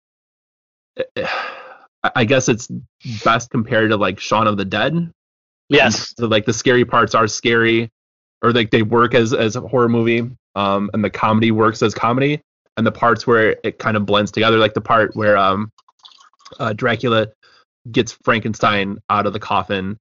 I 2.03 2.11
I 2.15 2.25
guess 2.25 2.49
it's 2.49 2.67
best 3.23 3.49
compared 3.49 3.91
to 3.91 3.97
like 3.97 4.19
Shaun 4.19 4.47
of 4.47 4.57
the 4.57 4.65
Dead. 4.65 5.11
Yes. 5.69 6.13
So 6.17 6.27
like 6.27 6.45
the 6.45 6.53
scary 6.53 6.83
parts 6.83 7.15
are 7.15 7.27
scary, 7.27 7.89
or 8.41 8.51
like 8.51 8.71
they 8.71 8.81
work 8.81 9.13
as 9.13 9.33
as 9.33 9.55
a 9.55 9.61
horror 9.61 9.89
movie, 9.89 10.29
um, 10.55 10.89
and 10.93 11.03
the 11.03 11.09
comedy 11.09 11.51
works 11.51 11.81
as 11.81 11.93
comedy, 11.93 12.41
and 12.77 12.85
the 12.85 12.91
parts 12.91 13.25
where 13.25 13.55
it 13.63 13.79
kind 13.79 13.95
of 13.95 14.05
blends 14.05 14.31
together, 14.31 14.57
like 14.57 14.73
the 14.73 14.81
part 14.81 15.15
where 15.15 15.37
um, 15.37 15.71
uh, 16.59 16.73
Dracula 16.73 17.27
gets 17.89 18.11
Frankenstein 18.23 18.97
out 19.09 19.25
of 19.25 19.33
the 19.33 19.39
coffin, 19.39 19.97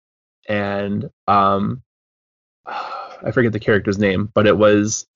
and 0.49 1.09
um, 1.29 1.83
I 2.67 3.31
forget 3.33 3.53
the 3.53 3.61
character's 3.61 3.99
name, 3.99 4.31
but 4.35 4.47
it 4.47 4.57
was 4.57 5.07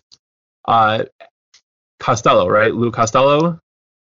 uh, 0.67 1.05
Costello, 2.01 2.49
right? 2.49 2.75
Lou 2.75 2.91
Costello 2.91 3.59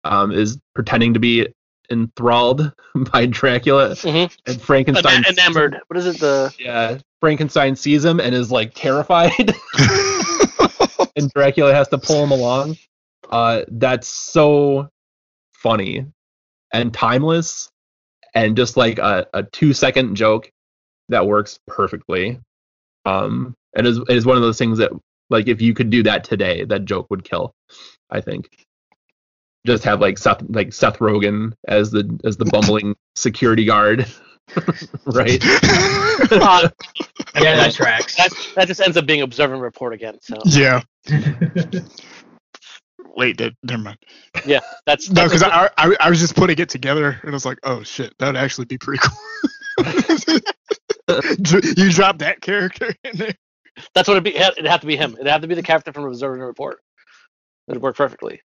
um, 0.05 0.33
is 0.33 0.59
pretending 0.75 1.15
to 1.15 1.21
be 1.21 1.47
enthralled 1.91 2.73
by 3.13 3.27
Dracula, 3.27 3.91
Mhm. 3.91 4.31
and 4.47 4.63
Frankenstein. 4.63 5.25
Ena- 5.25 5.29
enamored. 5.29 5.77
What 5.89 5.97
is 5.99 6.07
it? 6.07 6.21
The 6.21 6.55
yeah, 6.59 6.99
Frankenstein 7.21 7.77
sees 7.77 8.05
him 8.05 8.21
and 8.21 8.35
is 8.35 8.51
like 8.51 8.73
terrified, 8.75 9.33
and 11.17 11.31
Dracula 11.35 11.75
has 11.75 11.89
to 11.89 11.99
pull 11.99 12.23
him 12.25 12.31
along. 12.31 12.77
Uh, 13.31 13.63
that's 13.69 14.09
so 14.09 14.89
funny 15.55 16.07
and 16.73 16.93
timeless, 16.93 17.70
and 18.35 18.57
just 18.57 18.77
like 18.77 18.99
a, 18.99 19.27
a 19.35 19.43
two 19.43 19.73
second 19.73 20.15
joke 20.17 20.51
that 21.09 21.27
works 21.27 21.59
perfectly. 21.67 22.39
Um, 23.07 23.55
and 23.75 23.87
is 23.87 24.01
is 24.09 24.27
one 24.27 24.37
of 24.37 24.43
those 24.43 24.59
things 24.59 24.79
that 24.79 24.93
like 25.31 25.49
if 25.49 25.61
you 25.63 25.75
could 25.75 25.91
do 25.91 26.03
that 26.05 26.25
today, 26.25 26.65
that 26.65 26.85
joke 26.85 27.07
would 27.11 27.25
kill. 27.25 27.53
I 28.11 28.21
think. 28.21 28.49
Just 29.67 29.85
have 29.85 30.01
like 30.01 30.19
Seth 30.19 30.43
like 30.49 30.73
Seth 30.73 30.99
Rogen 30.99 31.53
as 31.69 31.91
the 31.91 32.19
as 32.25 32.37
the 32.37 32.47
bumbling 32.47 32.97
security 33.15 33.65
guard, 33.67 34.07
right? 35.05 35.39
uh, 35.45 36.69
Yeah, 37.35 37.57
that 37.57 37.73
tracks. 37.75 38.17
that 38.17 38.31
that 38.57 38.69
just 38.69 38.81
ends 38.81 38.97
up 38.97 39.05
being 39.07 39.21
Observe 39.23 39.53
and 39.53 39.61
Report 39.63 39.93
again. 39.93 40.19
So 40.23 40.37
yeah. 40.47 40.81
Wait, 43.17 43.39
that, 43.39 43.55
never 43.63 43.83
mind. 43.83 43.99
yeah, 44.47 44.61
that's, 44.87 45.11
No, 45.11 45.25
because 45.25 45.43
I, 45.43 45.69
I 45.77 45.97
I 46.01 46.11
was 46.11 46.21
just 46.21 46.37
putting 46.37 46.59
it 46.59 46.69
together 46.69 47.19
and 47.21 47.31
I 47.31 47.33
was 47.33 47.45
like, 47.45 47.59
oh 47.65 47.83
shit, 47.83 48.15
that 48.19 48.27
would 48.27 48.37
actually 48.37 48.67
be 48.67 48.79
pretty 48.79 49.03
cool. 49.03 49.19
you 51.77 51.91
drop 51.91 52.19
that 52.19 52.41
character 52.41 52.95
in 53.05 53.17
there. 53.17 53.35
that's 53.95 54.07
what 54.09 54.15
it'd 54.15 54.25
be. 54.25 54.37
It'd 54.37 54.67
have 54.67 54.81
to 54.81 54.87
be 54.87 54.97
him. 54.97 55.15
It'd 55.15 55.27
have 55.27 55.43
to 55.43 55.49
be 55.49 55.55
the 55.55 55.63
character 55.63 55.93
from 55.93 56.05
Observe 56.05 56.35
and 56.35 56.43
Report. 56.43 56.81
It'd 57.69 57.83
work 57.83 57.97
perfectly. 57.97 58.41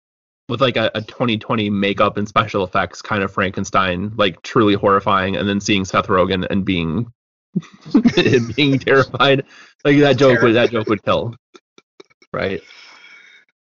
with 0.49 0.61
like 0.61 0.77
a, 0.77 0.91
a 0.95 1.03
2020 1.03 1.71
makeup 1.71 2.17
and 2.17 2.29
special 2.29 2.65
effects 2.65 3.03
kind 3.03 3.23
of 3.23 3.33
Frankenstein, 3.33 4.13
like 4.17 4.43
truly 4.43 4.75
horrifying, 4.75 5.37
and 5.37 5.49
then 5.49 5.61
seeing 5.61 5.85
Seth 5.85 6.09
Rogen 6.09 6.47
and 6.51 6.65
being 6.65 7.13
being 8.57 8.79
terrified. 8.79 9.45
Like 9.85 9.99
that 10.01 10.17
joke 10.17 10.43
would 10.43 10.55
that 10.55 10.71
joke 10.71 10.89
would 10.89 11.03
kill. 11.03 11.35
Right. 12.33 12.61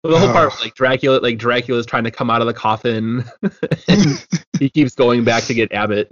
But 0.03 0.09
the 0.11 0.19
whole 0.19 0.34
part 0.34 0.51
Oh. 0.53 0.57
like 0.61 0.75
Dracula 0.75 1.19
like 1.19 1.38
Dracula's 1.38 1.85
trying 1.85 2.03
to 2.03 2.11
come 2.11 2.30
out 2.30 2.41
of 2.41 2.47
the 2.47 2.53
coffin 2.53 3.23
and 3.88 4.27
he 4.59 4.69
keeps 4.69 4.95
going 4.95 5.23
back 5.23 5.43
to 5.45 5.53
get 5.53 5.71
Abbott. 5.71 6.09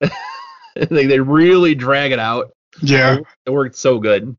like 0.02 0.88
they 0.90 1.18
really 1.20 1.74
drag 1.74 2.12
it 2.12 2.18
out. 2.18 2.52
Yeah. 2.82 3.18
It 3.46 3.50
worked 3.50 3.76
so 3.76 3.98
good. 3.98 4.36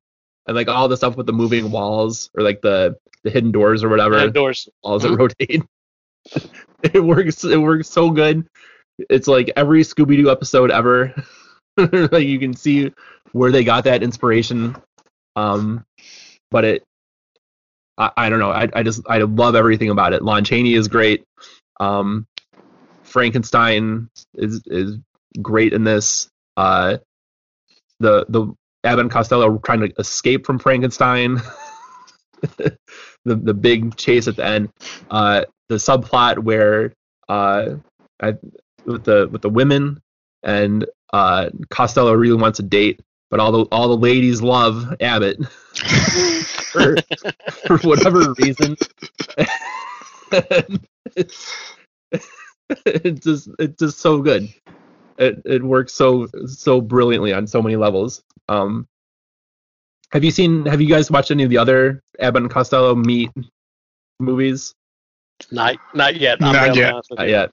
And 0.47 0.55
like 0.55 0.67
all 0.67 0.87
the 0.87 0.97
stuff 0.97 1.17
with 1.17 1.25
the 1.25 1.33
moving 1.33 1.71
walls 1.71 2.29
or 2.37 2.43
like 2.43 2.61
the 2.61 2.95
the 3.23 3.29
hidden 3.29 3.51
doors 3.51 3.83
or 3.83 3.89
whatever 3.89 4.29
doors 4.29 4.69
walls 4.83 5.03
that 5.03 5.15
rotate. 5.17 5.63
it 6.83 7.03
works. 7.03 7.43
It 7.43 7.57
works 7.57 7.89
so 7.89 8.11
good. 8.11 8.47
It's 9.09 9.27
like 9.27 9.51
every 9.55 9.81
Scooby 9.81 10.15
Doo 10.17 10.29
episode 10.29 10.71
ever. 10.71 11.13
like 11.77 12.25
you 12.25 12.39
can 12.39 12.53
see 12.53 12.93
where 13.31 13.51
they 13.51 13.63
got 13.63 13.83
that 13.85 14.03
inspiration. 14.03 14.75
Um, 15.35 15.85
but 16.51 16.63
it, 16.65 16.83
I, 17.99 18.11
I 18.17 18.29
don't 18.29 18.39
know. 18.39 18.51
I, 18.51 18.67
I 18.73 18.83
just 18.83 19.01
I 19.07 19.19
love 19.19 19.55
everything 19.55 19.89
about 19.89 20.13
it. 20.13 20.23
Lon 20.23 20.43
Chaney 20.43 20.73
is 20.73 20.87
great. 20.87 21.23
Um, 21.79 22.25
Frankenstein 23.03 24.09
is 24.35 24.63
is 24.65 24.97
great 25.41 25.73
in 25.73 25.83
this. 25.83 26.29
Uh, 26.57 26.97
the 27.99 28.25
the 28.29 28.53
Abbott 28.83 29.01
and 29.01 29.11
Costello 29.11 29.57
trying 29.57 29.81
to 29.81 29.93
escape 29.99 30.45
from 30.45 30.59
Frankenstein. 30.59 31.41
the 32.57 32.77
the 33.25 33.53
big 33.53 33.95
chase 33.97 34.27
at 34.27 34.37
the 34.37 34.45
end. 34.45 34.69
Uh, 35.11 35.43
the 35.67 35.75
subplot 35.75 36.39
where 36.39 36.93
uh, 37.27 37.75
I, 38.21 38.35
with 38.85 39.03
the 39.03 39.27
with 39.31 39.41
the 39.41 39.49
women 39.49 40.01
and 40.43 40.85
uh, 41.11 41.49
Costello 41.69 42.13
really 42.13 42.39
wants 42.39 42.59
a 42.59 42.63
date, 42.63 43.01
but 43.29 43.39
all 43.39 43.51
the 43.51 43.65
all 43.71 43.87
the 43.87 43.97
ladies 43.97 44.41
love 44.41 44.95
Abbott 44.99 45.45
for, 46.71 46.95
for 47.67 47.77
whatever 47.79 48.33
reason. 48.33 48.75
it's, 51.15 51.75
it's 52.85 53.19
just 53.21 53.49
it's 53.59 53.79
just 53.79 53.99
so 53.99 54.21
good. 54.21 54.51
It 55.17 55.41
it 55.45 55.63
works 55.63 55.93
so 55.93 56.27
so 56.47 56.81
brilliantly 56.81 57.33
on 57.33 57.47
so 57.47 57.61
many 57.61 57.75
levels. 57.75 58.23
Um, 58.47 58.87
have 60.11 60.23
you 60.23 60.31
seen? 60.31 60.65
Have 60.65 60.81
you 60.81 60.87
guys 60.87 61.11
watched 61.11 61.31
any 61.31 61.43
of 61.43 61.49
the 61.49 61.57
other 61.57 62.01
Abbott 62.19 62.43
and 62.43 62.51
Costello 62.51 62.95
meet 62.95 63.29
movies? 64.19 64.73
Not 65.51 65.77
not 65.93 66.15
yet. 66.15 66.39
I'm 66.41 66.53
Not 66.53 66.75
yet. 66.75 66.95
Not 67.11 67.29
yet. 67.29 67.51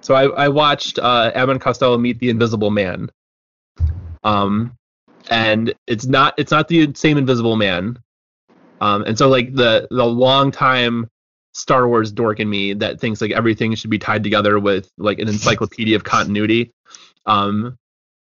So 0.00 0.14
I, 0.14 0.24
I 0.44 0.48
watched 0.48 0.98
uh, 0.98 1.32
Abbott 1.34 1.52
and 1.52 1.60
Costello 1.60 1.96
meet 1.96 2.18
the 2.18 2.28
Invisible 2.28 2.70
Man. 2.70 3.10
Um, 4.24 4.76
and 5.30 5.74
it's 5.86 6.06
not 6.06 6.34
it's 6.38 6.50
not 6.50 6.68
the 6.68 6.92
same 6.94 7.18
Invisible 7.18 7.56
Man. 7.56 7.98
Um, 8.80 9.02
and 9.04 9.16
so 9.16 9.28
like 9.28 9.54
the 9.54 9.86
the 9.90 10.04
long 10.04 10.50
time 10.50 11.08
Star 11.52 11.86
Wars 11.86 12.12
dork 12.12 12.40
in 12.40 12.50
me 12.50 12.74
that 12.74 13.00
thinks 13.00 13.20
like 13.20 13.30
everything 13.30 13.74
should 13.74 13.90
be 13.90 13.98
tied 13.98 14.24
together 14.24 14.58
with 14.58 14.90
like 14.98 15.18
an 15.18 15.28
encyclopedia 15.28 15.96
of 15.96 16.04
continuity. 16.04 16.72
Um, 17.26 17.78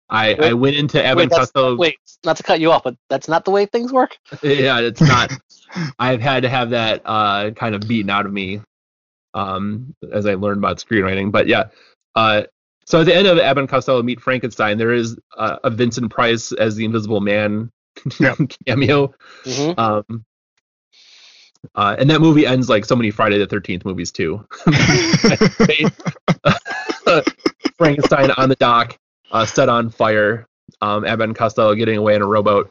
I 0.09 0.35
I 0.35 0.53
went 0.53 0.75
into 0.75 1.03
Abbott 1.03 1.31
Wait, 1.31 1.77
wait, 1.77 1.95
not 2.23 2.37
to 2.37 2.43
cut 2.43 2.59
you 2.59 2.71
off, 2.71 2.83
but 2.83 2.95
that's 3.09 3.27
not 3.27 3.45
the 3.45 3.51
way 3.51 3.65
things 3.65 3.91
work. 3.91 4.17
yeah, 4.43 4.79
it's 4.79 5.01
not. 5.01 5.31
I've 5.99 6.21
had 6.21 6.43
to 6.43 6.49
have 6.49 6.69
that 6.69 7.01
uh, 7.03 7.51
kind 7.51 7.73
of 7.73 7.87
beaten 7.87 8.11
out 8.11 8.25
of 8.25 8.31
me 8.31 8.61
um, 9.33 9.95
as 10.11 10.25
I 10.27 10.35
learned 10.35 10.59
about 10.59 10.77
screenwriting. 10.77 11.31
But 11.31 11.47
yeah, 11.47 11.69
uh, 12.15 12.43
so 12.85 13.01
at 13.01 13.05
the 13.05 13.15
end 13.15 13.27
of 13.27 13.39
Abbott 13.39 13.61
and 13.61 13.69
Costello 13.69 14.03
Meet 14.03 14.21
Frankenstein, 14.21 14.77
there 14.77 14.93
is 14.93 15.17
uh, 15.37 15.57
a 15.63 15.69
Vincent 15.69 16.11
Price 16.11 16.51
as 16.51 16.75
the 16.75 16.85
Invisible 16.85 17.21
Man 17.21 17.71
Yep. 18.19 18.37
cameo. 18.67 19.13
hmm 19.45 19.71
Um, 19.77 20.25
uh, 21.75 21.95
and 21.97 22.09
that 22.09 22.19
movie 22.19 22.45
ends 22.45 22.69
like 22.69 22.83
so 22.85 22.95
many 22.95 23.09
Friday 23.09 23.37
the 23.37 23.47
Thirteenth 23.47 23.85
movies 23.85 24.11
too. 24.11 24.45
Frankenstein 27.77 28.31
on 28.31 28.49
the 28.49 28.55
dock, 28.59 28.97
uh, 29.31 29.45
set 29.45 29.69
on 29.69 29.89
fire. 29.89 30.45
Um, 30.81 31.05
Abbott 31.05 31.29
and 31.29 31.35
Costello 31.35 31.75
getting 31.75 31.97
away 31.97 32.15
in 32.15 32.21
a 32.21 32.25
rowboat. 32.25 32.69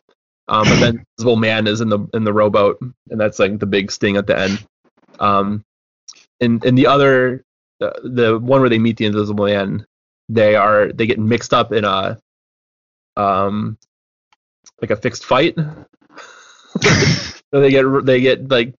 Um, 0.48 0.64
but 0.64 0.80
then 0.80 1.04
Invisible 1.18 1.36
Man 1.36 1.66
is 1.66 1.80
in 1.80 1.88
the 1.88 2.00
in 2.14 2.24
the 2.24 2.32
rowboat, 2.32 2.78
and 3.10 3.20
that's 3.20 3.38
like 3.38 3.58
the 3.58 3.66
big 3.66 3.90
sting 3.90 4.16
at 4.16 4.26
the 4.26 4.38
end. 4.38 4.66
Um, 5.20 5.64
and 6.40 6.64
and 6.64 6.76
the 6.76 6.86
other, 6.86 7.44
the, 7.80 7.92
the 8.02 8.38
one 8.38 8.60
where 8.60 8.70
they 8.70 8.78
meet 8.78 8.96
the 8.96 9.06
Invisible 9.06 9.46
Man, 9.46 9.86
they 10.32 10.56
are 10.56 10.92
they 10.92 11.06
get 11.06 11.18
mixed 11.18 11.52
up 11.52 11.72
in 11.72 11.84
a, 11.84 12.18
um, 13.16 13.76
like 14.80 14.90
a 14.90 14.96
fixed 14.96 15.24
fight. 15.24 15.56
so 16.80 17.60
they 17.60 17.70
get 17.70 17.84
they 18.04 18.20
get 18.20 18.50
like 18.50 18.74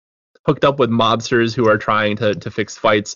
hooked 0.46 0.66
up 0.66 0.80
with 0.80 0.90
mobsters 0.90 1.54
who 1.54 1.70
are 1.70 1.78
trying 1.78 2.18
to 2.18 2.34
to 2.34 2.52
fix 2.52 2.78
fights, 2.78 3.16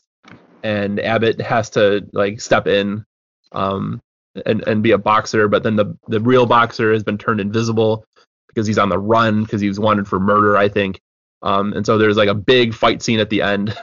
and 0.63 0.99
Abbott 0.99 1.41
has 1.41 1.71
to 1.71 2.07
like 2.13 2.39
step 2.39 2.67
in, 2.67 3.03
um, 3.51 3.99
and 4.45 4.65
and 4.67 4.83
be 4.83 4.91
a 4.91 4.97
boxer. 4.97 5.47
But 5.47 5.63
then 5.63 5.75
the 5.75 5.97
the 6.07 6.19
real 6.19 6.45
boxer 6.45 6.93
has 6.93 7.03
been 7.03 7.17
turned 7.17 7.41
invisible 7.41 8.05
because 8.47 8.67
he's 8.67 8.77
on 8.77 8.89
the 8.89 8.99
run 8.99 9.43
because 9.43 9.61
he 9.61 9.67
was 9.67 9.79
wanted 9.79 10.07
for 10.07 10.19
murder, 10.19 10.55
I 10.57 10.69
think. 10.69 10.99
Um, 11.41 11.73
and 11.73 11.85
so 11.85 11.97
there's 11.97 12.17
like 12.17 12.29
a 12.29 12.35
big 12.35 12.73
fight 12.73 13.01
scene 13.01 13.19
at 13.19 13.29
the 13.29 13.41
end, 13.41 13.75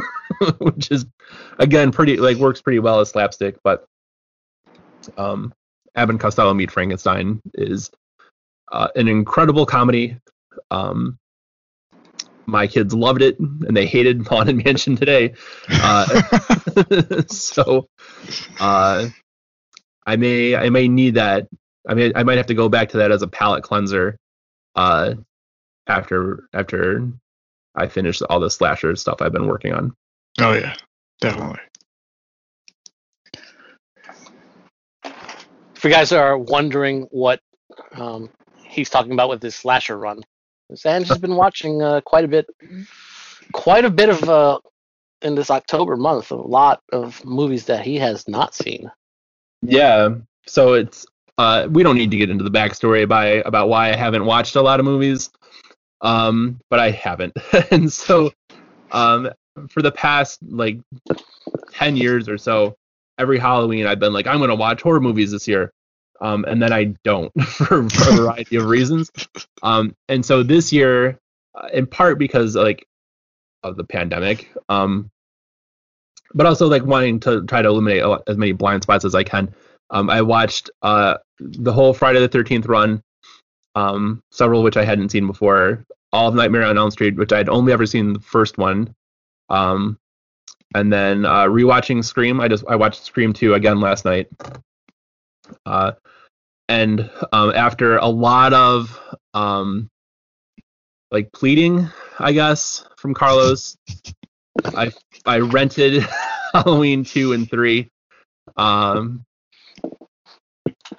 which 0.58 0.90
is 0.90 1.06
again 1.58 1.92
pretty 1.92 2.16
like 2.16 2.36
works 2.36 2.60
pretty 2.60 2.78
well 2.78 3.00
as 3.00 3.10
slapstick. 3.10 3.56
But 3.62 3.86
um, 5.16 5.52
Abbott 5.94 6.14
and 6.14 6.20
Costello 6.20 6.54
Meet 6.54 6.70
Frankenstein 6.70 7.40
is 7.54 7.90
uh, 8.70 8.88
an 8.96 9.08
incredible 9.08 9.66
comedy. 9.66 10.18
Um, 10.70 11.18
my 12.46 12.66
kids 12.66 12.94
loved 12.94 13.22
it 13.22 13.38
and 13.38 13.76
they 13.76 13.86
hated 13.86 14.26
Haunted 14.28 14.64
Mansion 14.64 14.96
today. 14.96 15.34
Uh, 15.68 16.06
so 17.28 17.88
uh, 18.60 19.08
I 20.06 20.16
may 20.16 20.54
I 20.54 20.70
may 20.70 20.88
need 20.88 21.14
that. 21.14 21.48
I 21.88 21.94
mean 21.94 22.12
I 22.14 22.22
might 22.22 22.36
have 22.36 22.46
to 22.46 22.54
go 22.54 22.68
back 22.68 22.90
to 22.90 22.98
that 22.98 23.10
as 23.10 23.22
a 23.22 23.28
palate 23.28 23.64
cleanser 23.64 24.16
uh, 24.74 25.14
after 25.86 26.48
after 26.52 27.10
I 27.74 27.88
finish 27.88 28.22
all 28.22 28.40
the 28.40 28.50
slasher 28.50 28.94
stuff 28.96 29.20
I've 29.20 29.32
been 29.32 29.46
working 29.46 29.72
on. 29.72 29.94
oh 30.40 30.52
yeah, 30.52 30.74
definitely. 31.20 31.60
You 35.86 35.92
guys 35.92 36.12
are 36.12 36.36
wondering 36.36 37.02
what 37.10 37.40
um, 37.92 38.28
he's 38.64 38.90
talking 38.90 39.12
about 39.12 39.28
with 39.28 39.42
his 39.42 39.54
slasher 39.54 39.96
run, 39.98 40.22
Zanj 40.72 41.06
has 41.06 41.18
been 41.18 41.36
watching 41.36 41.80
uh, 41.80 42.00
quite 42.00 42.24
a 42.24 42.28
bit, 42.28 42.46
quite 43.52 43.84
a 43.84 43.90
bit 43.90 44.08
of 44.08 44.28
uh, 44.28 44.58
in 45.22 45.34
this 45.34 45.50
October 45.50 45.96
month. 45.96 46.30
A 46.30 46.34
lot 46.34 46.82
of 46.92 47.24
movies 47.24 47.66
that 47.66 47.84
he 47.84 47.96
has 47.98 48.26
not 48.28 48.54
seen. 48.54 48.90
Yeah. 49.62 50.16
So 50.46 50.74
it's 50.74 51.06
uh, 51.38 51.68
we 51.70 51.82
don't 51.82 51.96
need 51.96 52.10
to 52.10 52.16
get 52.16 52.30
into 52.30 52.44
the 52.44 52.50
backstory 52.50 53.08
by 53.08 53.26
about 53.46 53.68
why 53.68 53.90
I 53.90 53.96
haven't 53.96 54.24
watched 54.24 54.56
a 54.56 54.62
lot 54.62 54.80
of 54.80 54.86
movies. 54.86 55.30
um, 56.00 56.60
but 56.68 56.80
I 56.80 56.90
haven't. 56.90 57.36
and 57.70 57.92
so, 57.92 58.32
um, 58.92 59.30
for 59.68 59.82
the 59.82 59.92
past 59.92 60.38
like 60.42 60.80
ten 61.72 61.96
years 61.96 62.28
or 62.28 62.38
so, 62.38 62.76
every 63.18 63.38
Halloween 63.38 63.86
I've 63.86 64.00
been 64.00 64.12
like, 64.12 64.26
I'm 64.26 64.40
gonna 64.40 64.54
watch 64.54 64.82
horror 64.82 65.00
movies 65.00 65.30
this 65.30 65.46
year. 65.46 65.72
Um, 66.20 66.44
and 66.46 66.62
then 66.62 66.72
I 66.72 66.94
don't 67.04 67.32
for, 67.42 67.88
for 67.90 68.10
a 68.10 68.16
variety 68.16 68.56
of 68.56 68.66
reasons. 68.66 69.10
Um, 69.62 69.94
and 70.08 70.24
so 70.24 70.42
this 70.42 70.72
year, 70.72 71.18
uh, 71.54 71.68
in 71.72 71.86
part 71.86 72.18
because 72.18 72.54
like 72.54 72.86
of 73.62 73.76
the 73.76 73.84
pandemic, 73.84 74.50
um, 74.68 75.10
but 76.34 76.46
also 76.46 76.68
like 76.68 76.84
wanting 76.84 77.20
to 77.20 77.44
try 77.46 77.62
to 77.62 77.68
eliminate 77.68 78.04
lot- 78.04 78.22
as 78.26 78.36
many 78.36 78.52
blind 78.52 78.82
spots 78.82 79.04
as 79.04 79.14
I 79.14 79.24
can. 79.24 79.54
Um, 79.90 80.10
I 80.10 80.22
watched 80.22 80.70
uh, 80.82 81.18
the 81.38 81.72
whole 81.72 81.94
Friday 81.94 82.20
the 82.20 82.28
Thirteenth 82.28 82.66
run, 82.66 83.02
um, 83.74 84.22
several 84.30 84.62
which 84.62 84.76
I 84.76 84.84
hadn't 84.84 85.10
seen 85.10 85.26
before. 85.26 85.84
All 86.12 86.28
of 86.28 86.34
Nightmare 86.34 86.64
on 86.64 86.78
Elm 86.78 86.90
Street, 86.90 87.16
which 87.16 87.32
I'd 87.32 87.48
only 87.48 87.72
ever 87.72 87.86
seen 87.86 88.12
the 88.14 88.20
first 88.20 88.58
one, 88.58 88.94
um, 89.48 89.98
and 90.74 90.92
then 90.92 91.24
uh, 91.24 91.44
rewatching 91.44 92.04
Scream. 92.04 92.40
I 92.40 92.48
just 92.48 92.64
I 92.68 92.76
watched 92.76 93.04
Scream 93.04 93.32
two 93.32 93.54
again 93.54 93.80
last 93.80 94.04
night. 94.04 94.28
Uh, 95.64 95.92
and 96.68 97.10
um, 97.32 97.52
after 97.54 97.96
a 97.96 98.06
lot 98.06 98.52
of 98.52 99.00
um, 99.34 99.88
like 101.10 101.32
pleading, 101.32 101.88
I 102.18 102.32
guess, 102.32 102.84
from 102.96 103.14
Carlos, 103.14 103.76
I 104.64 104.92
I 105.24 105.38
rented 105.38 106.04
Halloween 106.52 107.04
two 107.04 107.32
and 107.32 107.48
three. 107.48 107.90
Um, 108.56 109.24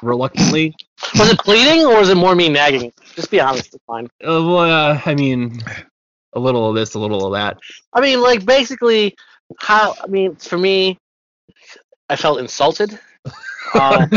reluctantly. 0.01 0.75
Was 1.17 1.29
it 1.29 1.39
pleading 1.39 1.85
or 1.85 1.99
was 1.99 2.09
it 2.09 2.15
more 2.15 2.35
me 2.35 2.49
nagging? 2.49 2.91
Just 3.15 3.31
be 3.31 3.39
honest. 3.39 3.73
It's 3.73 3.83
fine. 3.85 4.05
Uh, 4.23 4.43
well, 4.43 4.59
uh, 4.59 5.01
I 5.05 5.15
mean, 5.15 5.63
a 6.33 6.39
little 6.39 6.69
of 6.69 6.75
this, 6.75 6.93
a 6.93 6.99
little 6.99 7.25
of 7.25 7.33
that. 7.33 7.57
I 7.93 8.01
mean, 8.01 8.21
like 8.21 8.45
basically, 8.45 9.15
how? 9.59 9.95
I 10.01 10.07
mean, 10.07 10.35
for 10.35 10.57
me, 10.57 10.97
I 12.09 12.15
felt 12.15 12.39
insulted. 12.39 12.99
Um, 13.73 14.09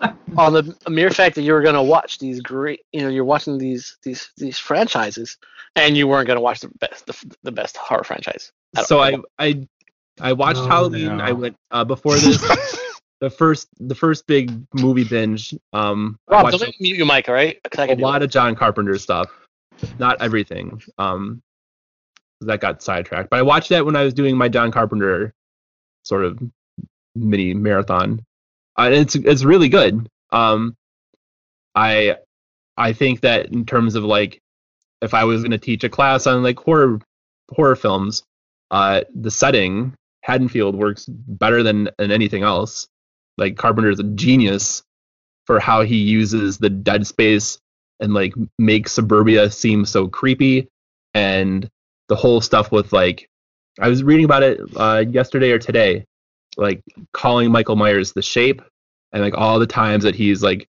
on 0.36 0.52
the 0.52 0.76
mere 0.88 1.10
fact 1.10 1.34
that 1.34 1.42
you 1.42 1.52
were 1.52 1.62
going 1.62 1.74
to 1.74 1.82
watch 1.82 2.18
these 2.18 2.40
great, 2.40 2.80
you 2.92 3.00
know, 3.02 3.08
you're 3.08 3.24
watching 3.24 3.58
these 3.58 3.96
these 4.02 4.30
these 4.36 4.58
franchises, 4.58 5.36
and 5.76 5.96
you 5.96 6.06
weren't 6.06 6.26
going 6.26 6.36
to 6.36 6.42
watch 6.42 6.60
the 6.60 6.70
best 6.80 7.06
the, 7.06 7.36
the 7.42 7.52
best 7.52 7.76
horror 7.76 8.04
franchise. 8.04 8.52
so 8.84 8.98
all. 8.98 9.04
I 9.38 9.46
I 9.48 9.68
I 10.20 10.32
watched 10.32 10.60
Oh, 10.60 10.66
Halloween. 10.68 11.16
no. 11.18 11.24
I 11.24 11.32
went 11.32 11.56
uh, 11.70 11.84
before 11.84 12.14
this. 12.16 12.38
the 13.20 13.30
first 13.30 13.68
the 13.80 13.94
first 13.94 14.26
big 14.26 14.52
movie 14.74 15.04
binge. 15.04 15.54
Um, 15.72 16.18
Rob, 16.28 16.44
watched 16.44 16.58
don't 16.58 16.68
make 16.68 16.80
me 16.80 16.88
mute 16.90 16.98
your 16.98 17.06
mic, 17.06 17.28
all 17.28 17.34
right? 17.34 17.58
'Cause 17.64 17.78
I 17.80 17.84
a 17.84 17.88
can 17.88 17.98
do 17.98 18.04
lot 18.04 18.22
it. 18.22 18.26
of 18.26 18.30
John 18.30 18.54
Carpenter 18.54 18.96
stuff. 18.98 19.28
Not 19.98 20.20
everything. 20.20 20.82
Um, 20.98 21.40
that 22.40 22.60
got 22.60 22.82
sidetracked. 22.82 23.30
But 23.30 23.40
I 23.40 23.42
watched 23.42 23.68
that 23.70 23.84
when 23.84 23.96
I 23.96 24.04
was 24.04 24.14
doing 24.14 24.36
my 24.36 24.48
John 24.48 24.70
Carpenter 24.70 25.34
sort 26.04 26.24
of 26.24 26.38
mini 27.16 27.52
marathon. 27.54 28.24
It's 28.78 29.14
it's 29.14 29.44
really 29.44 29.68
good. 29.68 30.08
Um, 30.30 30.76
I 31.74 32.16
I 32.76 32.92
think 32.92 33.20
that 33.22 33.46
in 33.46 33.66
terms 33.66 33.94
of 33.94 34.04
like 34.04 34.40
if 35.02 35.14
I 35.14 35.24
was 35.24 35.42
going 35.42 35.52
to 35.52 35.58
teach 35.58 35.84
a 35.84 35.88
class 35.88 36.26
on 36.26 36.42
like 36.42 36.58
horror 36.58 37.00
horror 37.50 37.76
films, 37.76 38.22
uh, 38.70 39.02
the 39.14 39.30
setting 39.30 39.94
Haddonfield 40.22 40.74
works 40.76 41.06
better 41.08 41.62
than, 41.62 41.88
than 41.98 42.10
anything 42.10 42.42
else. 42.42 42.86
Like 43.36 43.56
Carpenter 43.56 43.90
is 43.90 44.00
a 44.00 44.04
genius 44.04 44.82
for 45.46 45.60
how 45.60 45.82
he 45.82 45.96
uses 45.96 46.58
the 46.58 46.68
dead 46.68 47.06
space 47.06 47.58
and 48.00 48.12
like 48.12 48.34
make 48.58 48.88
suburbia 48.88 49.50
seem 49.50 49.86
so 49.86 50.06
creepy 50.06 50.68
and 51.14 51.68
the 52.08 52.16
whole 52.16 52.40
stuff 52.40 52.70
with 52.70 52.92
like 52.92 53.28
I 53.80 53.88
was 53.88 54.02
reading 54.02 54.24
about 54.24 54.42
it 54.42 54.60
uh, 54.76 55.04
yesterday 55.08 55.52
or 55.52 55.58
today, 55.58 56.04
like 56.58 56.82
calling 57.14 57.52
Michael 57.52 57.76
Myers 57.76 58.12
the 58.14 58.22
shape 58.22 58.62
and 59.12 59.22
like 59.22 59.36
all 59.38 59.60
the 59.60 59.66
times 59.68 60.04
that 60.04 60.16
he's 60.16 60.42
like 60.42 60.68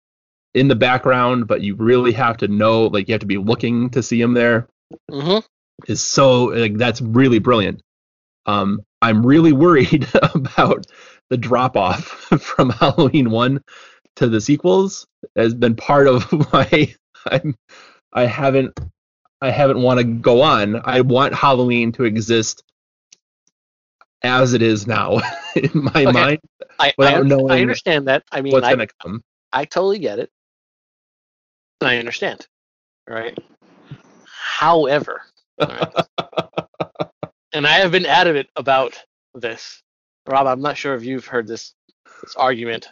in 0.55 0.69
the 0.69 0.77
background, 0.77 1.47
but 1.49 1.63
you 1.63 1.77
really 1.77 2.13
have 2.13 2.39
to 2.39 2.49
know, 2.49 2.87
like 2.87 3.09
you 3.09 3.15
have 3.15 3.21
to 3.23 3.27
be 3.27 3.39
looking 3.39 3.91
to 3.91 4.03
see 4.03 4.21
him 4.21 4.35
there 4.35 4.69
Mhm. 5.11 5.45
is 5.89 6.03
so 6.03 6.45
like 6.47 6.77
that's 6.77 7.01
really 7.03 7.39
brilliant. 7.41 7.83
Um, 8.47 8.81
I'm 9.03 9.27
really 9.27 9.53
worried 9.53 10.09
about 10.35 10.87
the 11.31 11.37
drop 11.37 11.77
off 11.77 12.05
from 12.41 12.71
Halloween 12.71 13.31
one 13.31 13.63
to 14.17 14.29
the 14.29 14.41
sequels. 14.41 15.07
Has 15.37 15.55
been 15.55 15.77
part 15.77 16.09
of 16.09 16.31
my 16.53 16.95
I'm 17.27 17.55
I 18.13 18.27
haven't 18.27 18.79
I 19.43 19.51
haven't 19.51 19.83
want 19.83 19.99
to 20.01 20.05
go 20.05 20.43
on. 20.43 20.81
I 20.85 21.03
want 21.03 21.35
Halloween 21.35 21.93
to 21.93 22.05
exist 22.05 22.63
as 24.23 24.55
it 24.55 24.63
is 24.63 24.87
now 24.87 25.19
in 25.57 25.71
my 25.75 25.91
Okay. 26.05 26.13
mind. 26.13 26.39
I, 26.79 26.89
I, 26.89 26.95
Without 26.99 27.27
knowing 27.27 27.51
I 27.51 27.61
understand 27.61 28.09
that. 28.09 28.25
I 28.33 28.41
mean, 28.43 28.53
What's 28.53 28.67
I, 28.67 28.71
gonna 28.73 28.87
come? 29.03 29.23
I 29.53 29.65
totally 29.65 29.99
get 29.99 30.19
it. 30.19 30.31
I 31.81 31.97
understand. 31.99 32.47
Right. 33.09 33.39
However, 34.27 35.23
all 35.61 35.69
right, 35.69 35.95
and 37.53 37.67
I 37.67 37.73
have 37.73 37.91
been 37.93 38.07
adamant 38.07 38.49
about 38.57 39.01
this. 39.35 39.83
Rob, 40.27 40.47
I'm 40.47 40.61
not 40.61 40.77
sure 40.77 40.95
if 40.95 41.05
you've 41.05 41.27
heard 41.27 41.47
this 41.47 41.75
this 42.23 42.35
argument. 42.37 42.89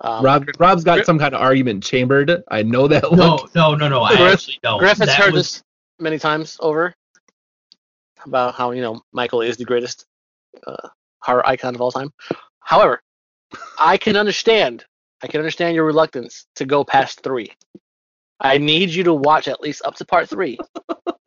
Um, 0.00 0.24
Rob 0.24 0.44
Rob's 0.58 0.82
got 0.84 0.96
Griff- 0.96 1.06
some 1.06 1.18
kind 1.18 1.34
of 1.34 1.40
argument 1.40 1.82
chambered. 1.84 2.42
I 2.50 2.62
know 2.62 2.88
that 2.88 3.04
No, 3.04 3.36
look. 3.36 3.54
no, 3.54 3.74
no, 3.74 3.88
no. 3.88 4.02
I 4.02 4.16
Griff- 4.16 4.32
actually 4.32 4.58
don't. 4.62 4.78
Griff 4.78 4.98
has 4.98 5.06
That 5.08 5.16
heard 5.20 5.32
was- 5.32 5.52
this 5.54 5.62
many 6.00 6.18
times 6.18 6.56
over 6.60 6.92
about 8.24 8.54
how 8.54 8.72
you 8.72 8.82
know 8.82 9.02
Michael 9.12 9.40
is 9.42 9.56
the 9.56 9.64
greatest 9.64 10.04
uh, 10.66 10.88
horror 11.20 11.46
icon 11.48 11.74
of 11.74 11.80
all 11.80 11.92
time. 11.92 12.10
However, 12.60 13.00
I 13.78 13.96
can 13.96 14.16
understand. 14.16 14.84
I 15.22 15.26
can 15.26 15.40
understand 15.40 15.74
your 15.74 15.84
reluctance 15.84 16.46
to 16.56 16.64
go 16.66 16.84
past 16.84 17.22
three. 17.22 17.50
I 18.40 18.58
need 18.58 18.90
you 18.90 19.04
to 19.04 19.14
watch 19.14 19.48
at 19.48 19.60
least 19.60 19.82
up 19.84 19.94
to 19.96 20.04
part 20.04 20.28
three. 20.28 20.58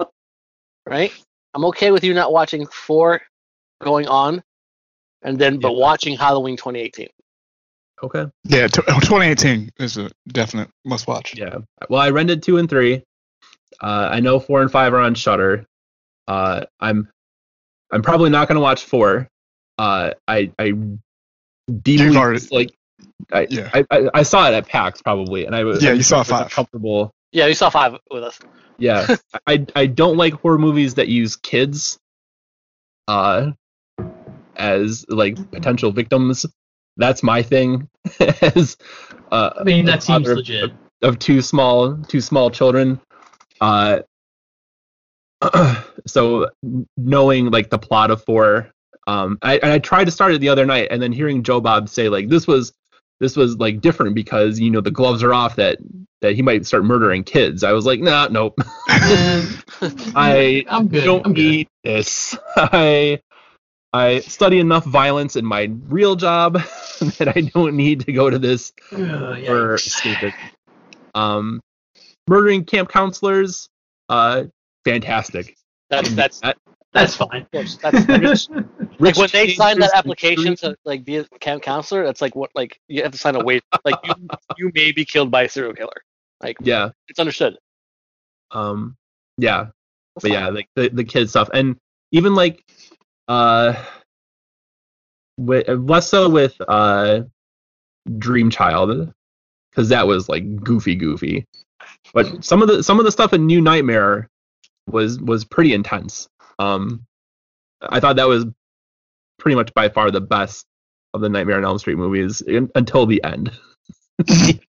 right? 0.86 1.12
I'm 1.54 1.66
okay 1.66 1.92
with 1.92 2.04
you 2.04 2.14
not 2.14 2.32
watching 2.32 2.66
four 2.68 3.22
going 3.82 4.08
on, 4.08 4.44
and 5.24 5.40
then 5.40 5.60
but 5.60 5.72
Yeah. 5.74 5.80
watching 5.80 6.18
Halloween 6.18 6.58
2018. 6.58 7.08
Okay. 8.04 8.26
Yeah, 8.44 8.68
t- 8.68 8.82
2018 8.86 9.72
is 9.80 9.98
a 9.98 10.12
definite 10.28 10.70
must 10.86 11.08
watch. 11.08 11.36
Yeah. 11.36 11.58
Well, 11.90 12.00
I 12.02 12.12
rented 12.12 12.44
two 12.44 12.58
and 12.58 12.70
three. 12.70 13.04
Uh, 13.82 14.10
I 14.12 14.20
know 14.20 14.40
four 14.40 14.62
and 14.62 14.72
five 14.72 14.94
are 14.94 15.00
on 15.00 15.16
Shudder. 15.16 15.66
Uh, 16.28 16.66
I'm 16.80 17.10
I'm 17.92 18.02
probably 18.02 18.30
not 18.30 18.48
gonna 18.48 18.60
watch 18.60 18.84
four. 18.86 19.30
Uh, 19.78 20.12
I 20.28 20.52
I 20.60 20.74
deeply 21.82 22.10
like. 22.52 22.74
I, 23.32 23.48
Yeah. 23.50 23.70
I, 23.74 23.86
I 23.92 24.10
I 24.16 24.24
saw 24.24 24.48
it 24.48 24.54
at 24.54 24.68
PAX 24.68 25.02
probably, 25.02 25.46
and 25.46 25.56
I 25.56 25.64
was 25.64 25.84
Yeah, 25.84 25.92
I 25.92 25.94
you 25.94 26.04
saw 26.04 26.24
five. 26.24 26.50
Comfortable. 26.52 27.12
Yeah, 27.32 27.48
you 27.48 27.54
saw 27.54 27.70
five 27.70 27.98
with 28.12 28.24
us. 28.24 28.40
Yeah. 28.78 29.16
I 29.48 29.66
I 29.76 29.86
don't 29.88 30.18
like 30.18 30.34
horror 30.34 30.58
movies 30.60 30.96
that 30.96 31.08
use 31.08 31.36
kids. 31.36 31.98
Uh, 33.08 33.52
as 34.56 35.06
like 35.10 35.52
potential 35.52 35.92
victims. 35.92 36.46
That's 36.98 37.22
my 37.24 37.44
thing. 37.44 37.88
as 38.42 38.76
uh, 39.32 39.52
I 39.60 39.64
mean, 39.64 39.86
that 39.86 40.04
seems 40.04 40.20
father 40.26 40.32
of- 40.32 40.38
legit. 40.38 40.72
of 41.02 41.20
two 41.20 41.42
small 41.42 41.98
two 42.08 42.22
small 42.22 42.50
children 42.50 43.00
uh 43.62 44.00
so 46.08 46.50
knowing 46.98 47.52
like 47.52 47.70
the 47.70 47.78
plot 47.78 48.12
of 48.12 48.24
four 48.24 48.70
um 49.08 49.38
I, 49.42 49.58
and 49.58 49.72
I 49.72 49.80
tried 49.80 50.06
to 50.06 50.12
start 50.12 50.34
it 50.34 50.40
the 50.42 50.50
other 50.50 50.66
night 50.66 50.88
and 50.92 51.02
then 51.02 51.12
hearing 51.12 51.44
joe 51.44 51.62
bob 51.62 51.90
say 51.90 52.10
like 52.10 52.30
this 52.30 52.48
was 52.48 52.74
this 53.20 53.36
was 53.36 53.58
like 53.58 53.82
different 53.82 54.16
because 54.16 54.60
you 54.60 54.70
know 54.72 54.82
the 54.82 54.92
gloves 54.92 55.24
are 55.24 55.34
off 55.34 55.56
that 55.58 55.78
that 56.22 56.34
he 56.36 56.42
might 56.42 56.66
start 56.66 56.84
murdering 56.86 57.24
kids 57.24 57.64
i 57.64 57.72
was 57.72 57.86
like 57.86 58.00
nah 58.00 58.28
nope 58.30 58.56
i 60.16 60.66
I'm 60.70 60.88
good. 60.88 61.04
don't 61.06 61.26
I'm 61.26 61.34
good. 61.34 61.42
need 61.44 61.68
this 61.84 62.36
i 62.56 63.20
i 63.94 64.20
study 64.22 64.60
enough 64.60 64.86
violence 64.86 65.36
in 65.36 65.46
my 65.46 65.72
real 65.88 66.16
job 66.16 66.54
that 67.18 67.32
i 67.36 67.42
don't 67.42 67.76
need 67.76 68.00
to 68.02 68.12
go 68.12 68.30
to 68.30 68.40
this 68.40 68.74
Ugh, 68.92 69.00
or 69.00 69.76
yikes. 69.76 69.80
stupid. 69.90 70.34
Um, 71.16 71.62
murdering 72.28 72.64
camp 72.66 72.90
counselors, 72.90 73.70
uh, 74.10 74.44
fantastic. 74.92 75.56
That's 75.90 76.10
that's 76.12 76.40
That- 76.42 76.58
That's 76.94 77.16
fine. 77.16 77.42
of 77.44 77.52
course, 77.52 77.78
that's 77.78 78.08
Rich, 78.08 78.50
like 79.00 79.18
when 79.18 79.30
they 79.32 79.54
sign 79.54 79.78
that 79.80 79.92
application 79.94 80.56
to 80.58 80.76
like 80.86 81.04
be 81.04 81.18
a 81.18 81.26
camp 81.40 81.62
counselor. 81.62 82.04
That's 82.06 82.22
like 82.22 82.36
what 82.36 82.50
like 82.56 82.80
you 82.88 83.04
have 83.04 83.12
to 83.12 83.18
sign 83.18 83.36
a 83.36 83.44
waiver. 83.44 83.62
Like 83.86 83.96
you 84.06 84.14
you 84.58 84.72
may 84.74 84.92
be 84.94 85.06
killed 85.06 85.30
by 85.30 85.44
a 85.44 85.50
serial 85.50 85.74
killer. 85.74 86.00
Like 86.42 86.56
yeah, 86.62 86.90
it's 87.10 87.20
understood. 87.20 87.58
um, 88.52 88.96
yeah, 89.38 89.66
That's 89.66 89.74
but 90.16 90.22
fine. 90.24 90.32
yeah, 90.32 90.50
like 90.50 90.68
the 90.76 90.90
the 90.90 91.04
kid 91.04 91.30
stuff, 91.30 91.50
and 91.54 91.76
even 92.12 92.34
like, 92.36 92.64
uh, 93.28 93.74
with, 95.38 95.68
less 95.68 96.10
so 96.10 96.30
with 96.30 96.56
uh, 96.68 97.22
Dream 98.18 98.50
Child, 98.50 99.14
because 99.72 99.90
that 99.90 100.08
was 100.08 100.30
like 100.30 100.64
goofy, 100.64 100.96
goofy. 100.96 101.46
but 102.14 102.44
some 102.50 102.62
of 102.62 102.68
the 102.70 102.82
some 102.82 102.98
of 102.98 103.06
the 103.06 103.12
stuff 103.12 103.34
in 103.34 103.46
New 103.46 103.62
Nightmare 103.62 104.30
was 104.88 105.20
was 105.20 105.46
pretty 105.46 105.74
intense. 105.74 106.28
Um, 106.60 107.06
I 107.82 108.00
thought 108.00 108.16
that 108.16 108.28
was 108.28 108.46
pretty 109.38 109.56
much 109.56 109.74
by 109.74 109.90
far 109.90 110.12
the 110.12 110.22
best 110.22 110.66
of 111.14 111.22
the 111.22 111.30
Nightmare 111.30 111.58
on 111.58 111.66
Elm 111.66 111.78
Street 111.78 111.98
movies 111.98 112.42
in, 112.42 112.70
until 112.76 113.06
the 113.06 113.24
end. 113.24 113.52
the 114.18 114.60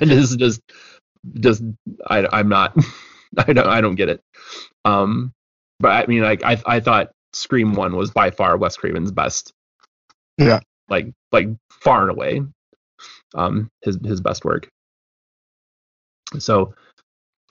end 0.00 0.10
is 0.10 0.36
just 0.36 0.60
just 1.40 1.62
I 2.06 2.26
I'm 2.32 2.48
not 2.48 2.76
I 3.38 3.52
don't 3.52 3.66
I 3.66 3.80
don't 3.80 3.94
get 3.94 4.08
it. 4.08 4.20
Um, 4.84 5.32
but 5.80 5.88
I 5.88 6.06
mean 6.06 6.22
like 6.22 6.44
I 6.44 6.60
I 6.66 6.80
thought 6.80 7.12
Scream 7.32 7.74
One 7.74 7.96
was 7.96 8.10
by 8.10 8.30
far 8.30 8.56
Wes 8.56 8.76
Craven's 8.76 9.12
best. 9.12 9.52
Yeah. 10.38 10.60
Like 10.88 11.12
like 11.32 11.48
far 11.70 12.02
and 12.02 12.10
away. 12.10 12.42
Um, 13.34 13.70
his 13.82 13.98
his 14.04 14.20
best 14.20 14.44
work. 14.44 14.68
So 16.38 16.74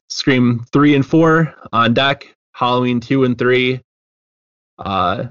Scream 0.10 0.66
three 0.72 0.96
and 0.96 1.06
four 1.06 1.54
on 1.74 1.94
deck. 1.94 2.34
Halloween 2.54 3.00
two 3.00 3.24
and 3.24 3.38
three. 3.38 3.82
Uh, 4.78 5.26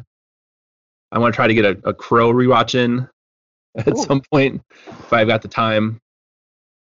I 1.12 1.18
want 1.18 1.32
to 1.32 1.36
try 1.36 1.46
to 1.46 1.54
get 1.54 1.64
a, 1.64 1.88
a 1.88 1.94
Crow 1.94 2.32
rewatch 2.32 2.74
in 2.74 3.08
at 3.76 3.96
some 3.96 4.20
point 4.32 4.62
if 4.86 5.12
I've 5.12 5.28
got 5.28 5.42
the 5.42 5.48
time. 5.48 6.00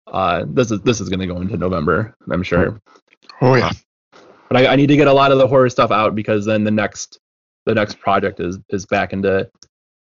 Uh, 0.06 0.44
this 0.46 0.70
is 0.70 0.80
this 0.82 1.00
is 1.00 1.08
going 1.08 1.20
to 1.20 1.26
go 1.26 1.40
into 1.40 1.56
November, 1.56 2.14
I'm 2.30 2.42
sure. 2.42 2.80
Oh 3.40 3.54
yeah. 3.54 3.70
But 4.48 4.58
I, 4.58 4.66
I 4.72 4.76
need 4.76 4.88
to 4.88 4.96
get 4.96 5.08
a 5.08 5.12
lot 5.12 5.32
of 5.32 5.38
the 5.38 5.46
horror 5.46 5.70
stuff 5.70 5.90
out 5.90 6.14
because 6.14 6.44
then 6.44 6.64
the 6.64 6.70
next 6.70 7.18
the 7.66 7.74
next 7.74 7.98
project 7.98 8.40
is 8.40 8.58
is 8.68 8.86
back 8.86 9.12
into 9.12 9.48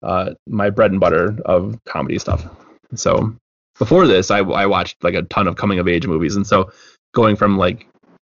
uh, 0.03 0.35
my 0.47 0.71
bread 0.71 0.91
and 0.91 1.01
butter 1.01 1.39
of 1.45 1.79
comedy 1.85 2.19
stuff. 2.19 2.47
So 2.95 3.37
before 3.79 4.07
this, 4.07 4.31
I, 4.31 4.39
I 4.39 4.67
watched 4.67 5.03
like 5.03 5.15
a 5.15 5.23
ton 5.23 5.47
of 5.47 5.57
coming 5.57 5.79
of 5.79 5.89
age 5.89 6.07
movies, 6.07 6.37
and 6.37 6.47
so 6.47 6.71
going 7.15 7.37
from 7.37 7.57
like 7.57 7.87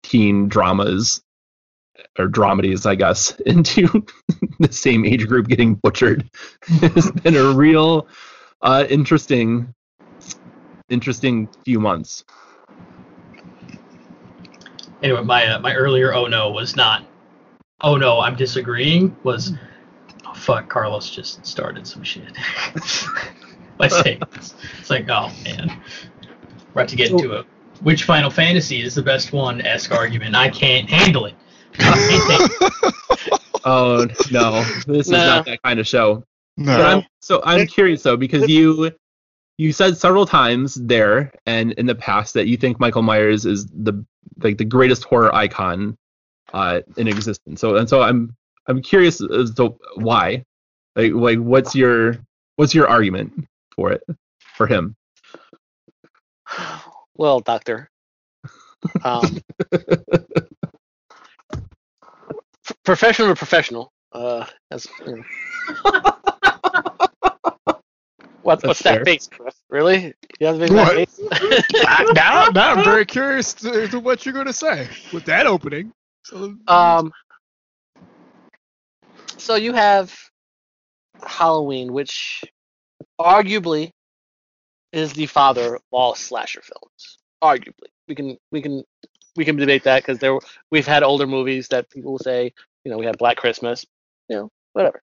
teen 0.02 0.48
dramas 0.48 1.22
or 2.18 2.28
dramedies, 2.28 2.86
I 2.86 2.96
guess, 2.96 3.30
into 3.46 4.04
the 4.58 4.72
same 4.72 5.04
age 5.04 5.26
group 5.28 5.46
getting 5.46 5.74
butchered 5.74 6.28
has 6.66 7.10
been 7.12 7.36
a 7.36 7.52
real 7.52 8.08
uh, 8.62 8.84
interesting 8.88 9.72
interesting 10.88 11.48
few 11.64 11.78
months. 11.78 12.24
Anyway, 15.02 15.22
my 15.22 15.46
uh, 15.46 15.60
my 15.60 15.74
earlier 15.74 16.12
oh 16.12 16.26
no 16.26 16.50
was 16.50 16.76
not. 16.76 17.04
Oh 17.80 17.96
no, 17.96 18.20
I'm 18.20 18.36
disagreeing. 18.36 19.16
Was 19.22 19.52
oh 20.26 20.34
fuck, 20.34 20.68
Carlos 20.68 21.08
just 21.10 21.46
started 21.46 21.86
some 21.86 22.02
shit. 22.02 22.36
By 23.78 23.88
saying 23.88 24.20
it's 24.30 24.90
like 24.90 25.08
oh 25.08 25.32
man, 25.44 25.80
we're 26.74 26.82
about 26.82 26.88
to 26.88 26.96
get 26.96 27.10
into 27.10 27.38
a 27.38 27.46
which 27.80 28.04
Final 28.04 28.30
Fantasy 28.30 28.82
is 28.82 28.94
the 28.94 29.02
best 29.02 29.32
one 29.32 29.60
esque 29.60 29.92
argument. 29.92 30.34
I 30.34 30.50
can't 30.50 30.88
handle 30.88 31.26
it. 31.26 31.34
I 31.78 31.82
can't 31.82 32.60
take 32.60 33.32
it. 33.32 33.40
Oh 33.64 34.06
no, 34.30 34.62
this 34.86 35.06
is 35.06 35.10
not 35.10 35.44
that 35.44 35.62
kind 35.62 35.78
of 35.78 35.86
show. 35.86 36.24
But 36.56 36.64
No. 36.64 36.82
I'm 36.82 37.02
so 37.20 37.42
I'm 37.44 37.66
curious 37.66 38.02
though 38.02 38.16
because 38.16 38.48
you 38.48 38.90
you 39.58 39.72
said 39.72 39.98
several 39.98 40.24
times 40.24 40.76
there 40.76 41.32
and 41.44 41.72
in 41.72 41.84
the 41.84 41.94
past 41.94 42.32
that 42.34 42.46
you 42.46 42.56
think 42.56 42.80
Michael 42.80 43.02
Myers 43.02 43.44
is 43.44 43.66
the 43.66 44.04
like 44.42 44.56
the 44.56 44.64
greatest 44.64 45.04
horror 45.04 45.34
icon 45.34 45.96
uh, 46.54 46.80
in 46.96 47.06
existence. 47.06 47.60
So 47.60 47.76
and 47.76 47.86
so 47.88 48.00
I'm 48.00 48.34
I'm 48.66 48.80
curious 48.80 49.20
as 49.20 49.52
to 49.56 49.76
why. 49.96 50.44
Like 50.96 51.12
like 51.12 51.38
what's 51.38 51.74
your 51.74 52.16
what's 52.56 52.74
your 52.74 52.88
argument 52.88 53.46
for 53.74 53.92
it 53.92 54.02
for 54.54 54.66
him? 54.66 54.96
Well, 57.20 57.40
doctor. 57.40 57.90
Um, 59.04 59.42
f- 59.74 60.32
professional 62.82 63.28
to 63.28 63.34
professional. 63.34 63.92
Uh, 64.10 64.46
as, 64.70 64.86
you 65.06 65.16
know. 65.16 65.22
What, 68.40 68.64
what's 68.64 68.80
fair. 68.80 69.00
that 69.00 69.04
face, 69.04 69.28
Chris? 69.30 69.54
Really? 69.68 70.14
You 70.38 70.46
have 70.46 70.56
to 70.56 70.60
make 70.62 70.70
that 70.70 70.96
What? 70.96 70.96
face? 70.96 72.14
now, 72.14 72.46
now 72.54 72.72
I'm 72.72 72.84
very 72.84 73.04
curious 73.04 73.52
to, 73.52 73.86
to 73.88 74.00
what 74.00 74.24
you're 74.24 74.32
going 74.32 74.46
to 74.46 74.54
say 74.54 74.88
with 75.12 75.26
that 75.26 75.46
opening. 75.46 75.92
So, 76.24 76.54
Um. 76.68 77.12
So 79.36 79.56
you 79.56 79.74
have 79.74 80.18
Halloween, 81.22 81.92
which 81.92 82.44
arguably 83.20 83.90
is 84.92 85.12
the 85.12 85.26
father 85.26 85.76
of 85.76 85.82
all 85.90 86.14
slasher 86.14 86.62
films. 86.62 87.18
Arguably, 87.42 87.88
we 88.08 88.14
can 88.14 88.36
we 88.50 88.60
can 88.60 88.84
we 89.36 89.44
can 89.44 89.56
debate 89.56 89.84
that 89.84 90.02
because 90.02 90.18
there 90.18 90.38
we've 90.70 90.86
had 90.86 91.02
older 91.02 91.26
movies 91.26 91.68
that 91.68 91.88
people 91.90 92.12
will 92.12 92.18
say, 92.18 92.52
you 92.84 92.90
know, 92.90 92.98
we 92.98 93.06
had 93.06 93.18
Black 93.18 93.36
Christmas, 93.36 93.86
you 94.28 94.36
know, 94.36 94.50
whatever. 94.72 95.02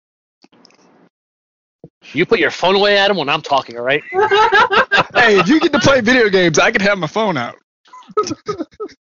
You 2.14 2.26
put 2.26 2.39
your 2.39 2.51
phone 2.51 2.76
away, 2.76 2.97
Adam, 2.97 3.18
when 3.18 3.30
I'm 3.30 3.41
talking, 3.41 3.77
all 3.77 3.84
right? 3.84 4.03
hey, 4.11 5.39
if 5.39 5.47
you 5.47 5.59
get 5.59 5.73
to 5.73 5.80
play 5.80 6.01
video 6.01 6.30
games, 6.30 6.57
I 6.59 6.72
can 6.72 6.81
have 6.81 6.97
my 6.97 7.07
phone 7.07 7.38
out. 7.38 7.55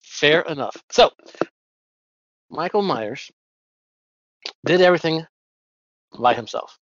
Fair 0.01 0.41
enough. 0.41 0.75
So, 0.91 1.09
Michael 2.49 2.83
Myers 2.83 3.31
did 4.65 4.81
everything 4.81 5.25
by 6.19 6.33
himself. 6.33 6.77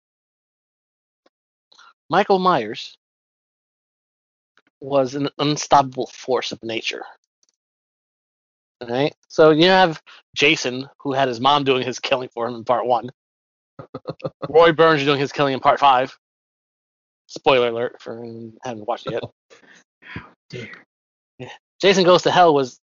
Michael 2.09 2.41
Myers 2.41 2.97
was 4.81 5.15
an 5.15 5.29
unstoppable 5.39 6.07
force 6.09 6.53
of 6.53 6.63
nature. 6.63 7.05
All 8.81 8.89
right? 8.89 9.15
So, 9.29 9.51
you 9.51 9.67
have 9.67 10.01
Jason, 10.35 10.89
who 11.01 11.13
had 11.13 11.29
his 11.29 11.41
mom 11.41 11.65
doing 11.65 11.85
his 11.85 11.99
killing 11.99 12.29
for 12.33 12.49
him 12.49 12.55
in 12.55 12.65
part 12.65 12.87
one, 12.87 13.11
Roy 14.49 14.73
Burns 14.73 15.05
doing 15.05 15.21
his 15.21 15.33
killing 15.33 15.55
in 15.55 15.61
part 15.61 15.81
five. 15.81 16.17
Spoiler 17.27 17.69
alert 17.69 17.97
for 18.01 18.19
anyone 18.19 18.55
hasn't 18.65 18.89
watched 18.89 19.07
it 19.07 19.23
yet. 20.53 20.69
Jason 21.81 22.05
Goes 22.05 22.23
to 22.23 22.31
Hell 22.31 22.55
was 22.55 22.81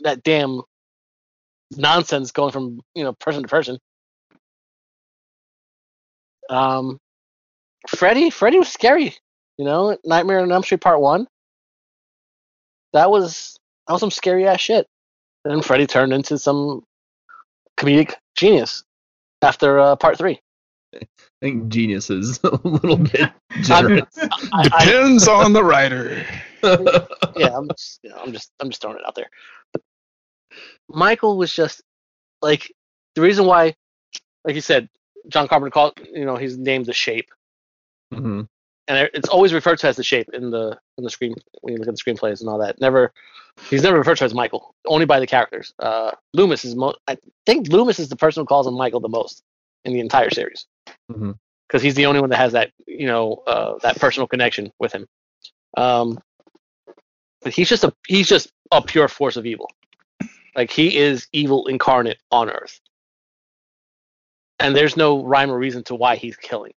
that 0.00 0.22
damn 0.22 0.62
nonsense 1.76 2.32
going 2.32 2.52
from 2.52 2.80
you 2.94 3.04
know 3.04 3.12
person 3.12 3.42
to 3.42 3.48
person. 3.48 3.78
Um, 6.50 6.98
Freddy, 7.88 8.30
Freddy 8.30 8.58
was 8.58 8.68
scary. 8.68 9.16
You 9.58 9.64
know, 9.64 9.96
Nightmare 10.04 10.40
on 10.40 10.50
Elm 10.52 10.62
Street 10.62 10.80
Part 10.80 11.00
One. 11.00 11.26
That 12.92 13.10
was 13.10 13.56
that 13.86 13.92
was 13.94 14.00
some 14.00 14.10
scary 14.10 14.46
ass 14.46 14.60
shit. 14.60 14.86
And 15.44 15.52
then 15.54 15.62
Freddy 15.62 15.86
turned 15.86 16.12
into 16.12 16.38
some 16.38 16.84
comedic 17.78 18.14
genius 18.36 18.84
after 19.42 19.78
uh, 19.80 19.96
Part 19.96 20.18
Three. 20.18 20.40
I 20.94 21.06
think 21.40 21.68
genius 21.68 22.10
is 22.10 22.38
a 22.44 22.50
little 22.66 22.96
bit 22.98 23.20
I'm- 23.20 23.62
generous. 23.62 24.06
I, 24.52 24.68
I, 24.72 24.84
Depends 24.84 25.26
on 25.28 25.52
the 25.52 25.64
writer. 25.64 26.24
yeah, 27.36 27.56
I'm 27.56 27.68
just, 27.68 27.98
you 28.04 28.10
know, 28.10 28.16
I'm 28.24 28.32
just, 28.32 28.52
I'm 28.60 28.70
just 28.70 28.80
throwing 28.80 28.96
it 28.98 29.02
out 29.06 29.16
there. 29.16 29.28
Michael 30.88 31.36
was 31.36 31.52
just 31.52 31.82
like 32.40 32.72
the 33.16 33.20
reason 33.22 33.46
why, 33.46 33.74
like 34.44 34.54
you 34.54 34.60
said, 34.60 34.88
John 35.28 35.48
Carpenter 35.48 35.70
called, 35.72 35.94
you 36.12 36.24
know, 36.24 36.36
he's 36.36 36.56
named 36.56 36.86
the 36.86 36.92
shape, 36.92 37.30
Mhm. 38.14 38.46
And 38.88 39.08
it's 39.14 39.28
always 39.28 39.52
referred 39.52 39.78
to 39.78 39.88
as 39.88 39.96
the 39.96 40.02
shape 40.02 40.28
in 40.32 40.50
the 40.50 40.78
in 40.98 41.04
the 41.04 41.10
screen 41.10 41.34
when 41.60 41.72
you 41.72 41.78
look 41.78 41.88
at 41.88 41.94
the 41.94 42.00
screenplays 42.12 42.40
and 42.40 42.48
all 42.48 42.58
that. 42.58 42.80
Never, 42.80 43.12
he's 43.70 43.82
never 43.82 43.98
referred 43.98 44.16
to 44.18 44.24
as 44.24 44.34
Michael, 44.34 44.74
only 44.86 45.06
by 45.06 45.20
the 45.20 45.26
characters. 45.26 45.72
Uh, 45.78 46.12
Loomis 46.34 46.64
is 46.64 46.74
most, 46.74 46.98
I 47.08 47.16
think 47.46 47.68
Loomis 47.68 47.98
is 47.98 48.08
the 48.08 48.16
person 48.16 48.42
who 48.42 48.46
calls 48.46 48.66
him 48.66 48.74
Michael 48.74 49.00
the 49.00 49.08
most 49.08 49.42
in 49.84 49.92
the 49.92 50.00
entire 50.00 50.30
series 50.30 50.66
because 51.68 51.82
he's 51.82 51.94
the 51.94 52.06
only 52.06 52.20
one 52.20 52.30
that 52.30 52.36
has 52.36 52.52
that, 52.52 52.70
you 52.86 53.06
know, 53.06 53.42
uh, 53.46 53.78
that 53.82 53.98
personal 53.98 54.26
connection 54.26 54.72
with 54.78 54.92
him. 54.92 55.06
Um, 55.76 56.18
but 57.42 57.52
he's 57.52 57.68
just 57.68 57.84
a 57.84 57.92
he's 58.06 58.28
just 58.28 58.52
a 58.70 58.82
pure 58.82 59.08
force 59.08 59.36
of 59.36 59.46
evil. 59.46 59.70
Like 60.54 60.70
he 60.70 60.96
is 60.96 61.28
evil 61.32 61.66
incarnate 61.66 62.18
on 62.30 62.50
Earth. 62.50 62.80
And 64.58 64.76
there's 64.76 64.96
no 64.96 65.24
rhyme 65.24 65.50
or 65.50 65.58
reason 65.58 65.82
to 65.84 65.94
why 65.94 66.16
he's 66.16 66.36
killing. 66.36 66.72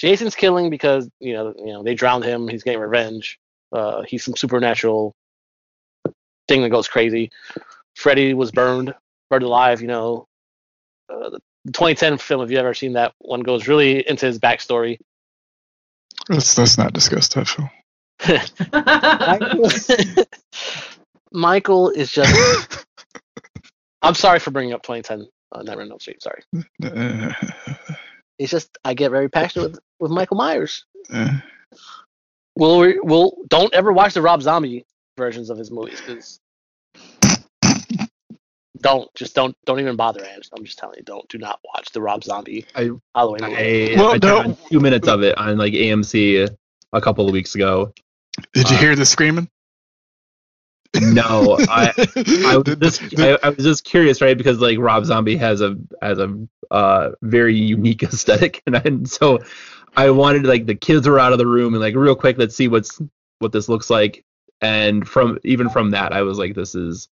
Jason's 0.00 0.34
killing 0.34 0.70
because, 0.70 1.10
you 1.20 1.34
know, 1.34 1.54
you 1.58 1.72
know, 1.74 1.82
they 1.82 1.94
drowned 1.94 2.24
him, 2.24 2.48
he's 2.48 2.62
getting 2.62 2.80
revenge. 2.80 3.38
Uh, 3.70 4.02
he's 4.08 4.24
some 4.24 4.34
supernatural 4.34 5.14
thing 6.48 6.62
that 6.62 6.70
goes 6.70 6.88
crazy. 6.88 7.30
Freddy 7.94 8.32
was 8.32 8.50
burned, 8.50 8.94
burned 9.28 9.44
alive, 9.44 9.82
you 9.82 9.88
know. 9.88 10.26
Uh, 11.12 11.38
the 11.66 11.72
2010 11.72 12.16
film, 12.16 12.40
if 12.42 12.50
you've 12.50 12.58
ever 12.58 12.72
seen 12.72 12.94
that 12.94 13.12
one, 13.18 13.42
goes 13.42 13.68
really 13.68 14.08
into 14.08 14.24
his 14.24 14.38
backstory. 14.38 14.98
Let's, 16.30 16.56
let's 16.56 16.78
not 16.78 16.94
discuss 16.94 17.28
that 17.28 17.46
film. 17.46 17.70
Michael, 18.72 20.24
Michael 21.32 21.90
is 21.90 22.10
just. 22.10 22.86
I'm 24.02 24.14
sorry 24.14 24.38
for 24.38 24.50
bringing 24.50 24.72
up 24.72 24.82
2010 24.82 25.28
uh, 25.52 25.62
Nightmare 25.62 25.84
on 25.84 25.90
Elm 25.90 26.00
Street. 26.00 26.22
Sorry. 26.22 26.42
It's 28.40 28.50
just 28.50 28.78
I 28.84 28.94
get 28.94 29.10
very 29.10 29.28
passionate 29.28 29.72
with, 29.72 29.80
with 30.00 30.10
Michael 30.10 30.38
Myers. 30.38 30.84
uh, 31.12 31.38
We'll 32.56 32.78
we 32.80 32.98
will 33.00 33.36
don't 33.48 33.72
ever 33.74 33.92
watch 33.92 34.14
the 34.14 34.22
Rob 34.22 34.42
Zombie 34.42 34.84
versions 35.18 35.50
of 35.50 35.58
his 35.58 35.70
movies 35.70 36.00
because 36.00 36.40
don't 38.80 39.14
just 39.14 39.34
don't 39.34 39.54
don't 39.66 39.78
even 39.80 39.96
bother. 39.96 40.24
Ange. 40.24 40.48
I'm 40.56 40.64
just 40.64 40.78
telling 40.78 40.96
you, 40.98 41.04
don't 41.04 41.28
do 41.28 41.36
not 41.38 41.60
watch 41.74 41.92
the 41.92 42.00
Rob 42.00 42.24
Zombie 42.24 42.64
I 42.74 42.90
Halloween 43.14 43.42
movie. 43.50 43.94
I, 43.94 43.96
Well, 44.00 44.12
I 44.14 44.18
no. 44.22 44.42
tried 44.42 44.56
two 44.70 44.80
minutes 44.80 45.06
of 45.06 45.22
it 45.22 45.36
on 45.36 45.58
like 45.58 45.72
AMC 45.74 46.48
a 46.92 47.00
couple 47.00 47.26
of 47.26 47.32
weeks 47.32 47.54
ago. 47.54 47.92
Did 48.54 48.70
you 48.70 48.76
Uh, 48.76 48.80
hear 48.80 48.96
the 48.96 49.04
screaming? 49.04 49.48
No, 51.00 51.56
I 51.68 51.92
I 52.46 52.56
was 52.56 52.76
just 52.80 53.18
I, 53.18 53.38
I 53.42 53.50
was 53.50 53.64
just 53.64 53.84
curious, 53.84 54.20
right? 54.20 54.36
Because 54.36 54.58
like 54.58 54.78
Rob 54.78 55.04
Zombie 55.04 55.36
has 55.36 55.60
a 55.60 55.76
has 56.02 56.18
a 56.18 56.36
uh 56.70 57.10
very 57.22 57.56
unique 57.56 58.02
aesthetic, 58.02 58.62
and, 58.66 58.76
I, 58.76 58.82
and 58.84 59.08
so 59.08 59.38
I 59.96 60.10
wanted 60.10 60.44
like 60.44 60.66
the 60.66 60.74
kids 60.74 61.06
were 61.08 61.18
out 61.18 61.32
of 61.32 61.38
the 61.38 61.46
room 61.46 61.74
and 61.74 61.80
like 61.80 61.94
real 61.94 62.16
quick, 62.16 62.38
let's 62.38 62.56
see 62.56 62.68
what's 62.68 63.00
what 63.38 63.52
this 63.52 63.68
looks 63.68 63.90
like. 63.90 64.24
And 64.60 65.08
from 65.08 65.38
even 65.44 65.68
from 65.70 65.90
that, 65.90 66.12
I 66.12 66.22
was 66.22 66.38
like, 66.38 66.54
this 66.54 66.74
is 66.74 67.08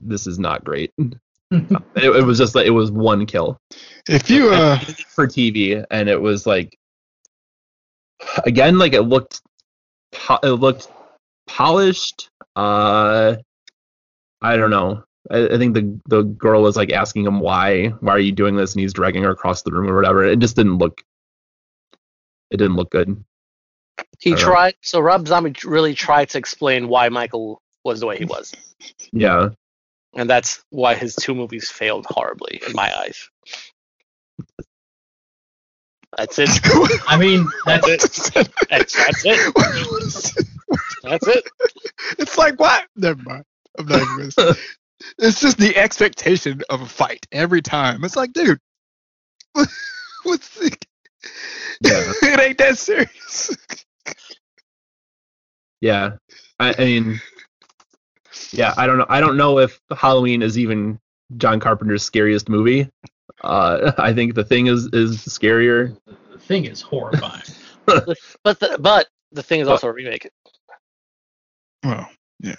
this 0.00 0.26
is 0.26 0.38
not 0.38 0.64
great. 0.64 0.92
It, 1.50 2.04
it 2.04 2.26
was 2.26 2.36
just 2.36 2.54
like 2.54 2.66
it 2.66 2.72
was 2.72 2.90
one 2.90 3.24
kill 3.24 3.58
if 4.06 4.28
you 4.28 4.50
uh, 4.50 4.78
for 5.08 5.26
TV, 5.26 5.82
and 5.90 6.06
it 6.06 6.20
was 6.20 6.46
like 6.46 6.78
again, 8.44 8.78
like 8.78 8.92
it 8.92 9.00
looked 9.00 9.40
it 10.42 10.46
looked 10.46 10.88
polished. 11.48 12.30
Uh, 12.54 13.36
I 14.40 14.56
don't 14.56 14.70
know. 14.70 15.02
I, 15.30 15.48
I 15.48 15.58
think 15.58 15.74
the 15.74 16.00
the 16.06 16.22
girl 16.22 16.62
was 16.62 16.76
like 16.76 16.92
asking 16.92 17.24
him 17.24 17.40
why 17.40 17.88
why 18.00 18.12
are 18.12 18.18
you 18.18 18.32
doing 18.32 18.56
this, 18.56 18.74
and 18.74 18.80
he's 18.80 18.92
dragging 18.92 19.22
her 19.24 19.30
across 19.30 19.62
the 19.62 19.72
room 19.72 19.90
or 19.90 19.96
whatever. 19.96 20.24
It 20.24 20.38
just 20.38 20.56
didn't 20.56 20.78
look. 20.78 21.02
It 22.50 22.58
didn't 22.58 22.76
look 22.76 22.90
good. 22.90 23.24
He 24.20 24.30
don't 24.30 24.38
know. 24.38 24.44
tried. 24.46 24.74
So 24.82 25.00
Rob 25.00 25.26
Zombie 25.26 25.54
really 25.64 25.94
tried 25.94 26.30
to 26.30 26.38
explain 26.38 26.88
why 26.88 27.08
Michael 27.08 27.60
was 27.84 28.00
the 28.00 28.06
way 28.06 28.18
he 28.18 28.24
was, 28.24 28.52
Yeah, 29.12 29.50
and 30.14 30.30
that's 30.30 30.62
why 30.70 30.94
his 30.94 31.14
two 31.16 31.34
movies 31.34 31.70
failed 31.70 32.06
horribly 32.08 32.60
in 32.66 32.74
my 32.74 32.96
eyes. 32.98 33.28
That's 36.16 36.38
it. 36.38 36.48
I 37.06 37.16
mean, 37.18 37.46
that's 37.66 37.86
it. 38.34 38.48
That's, 38.70 38.96
that's 38.96 39.24
it. 39.24 39.54
What 39.54 40.02
is 40.02 40.36
it? 40.36 40.46
That's 41.02 41.26
it. 41.26 41.44
It's 42.18 42.38
like 42.38 42.58
what? 42.58 42.86
Never 42.96 43.22
mind. 43.22 43.44
I'm 43.78 43.86
not 43.86 44.02
even 44.02 44.16
gonna 44.16 44.30
say. 44.30 44.60
It's 45.18 45.40
just 45.40 45.58
the 45.58 45.76
expectation 45.76 46.62
of 46.70 46.80
a 46.80 46.86
fight 46.86 47.26
every 47.30 47.62
time. 47.62 48.02
It's 48.04 48.16
like, 48.16 48.32
dude, 48.32 48.58
what's 50.22 50.48
the? 50.58 50.76
Yeah. 51.80 52.12
it 52.22 52.40
ain't 52.40 52.58
that 52.58 52.78
serious. 52.78 53.56
yeah. 55.80 56.16
I, 56.58 56.74
I 56.76 56.84
mean, 56.84 57.20
yeah. 58.50 58.74
I 58.76 58.86
don't 58.86 58.98
know. 58.98 59.06
I 59.08 59.20
don't 59.20 59.36
know 59.36 59.58
if 59.58 59.80
Halloween 59.96 60.42
is 60.42 60.58
even 60.58 60.98
John 61.36 61.60
Carpenter's 61.60 62.02
scariest 62.02 62.48
movie. 62.48 62.90
Uh, 63.42 63.92
I 63.98 64.12
think 64.12 64.34
the 64.34 64.44
thing 64.44 64.66
is 64.66 64.86
is 64.92 65.18
scarier. 65.18 65.96
The 66.32 66.38
thing 66.38 66.64
is 66.64 66.80
horrifying. 66.80 67.42
But 68.44 68.60
the, 68.60 68.76
but 68.78 69.08
the 69.32 69.42
thing 69.42 69.60
is 69.60 69.68
also 69.68 69.88
a 69.88 69.92
remake. 69.92 70.28
Well, 71.82 72.08
yeah, 72.40 72.54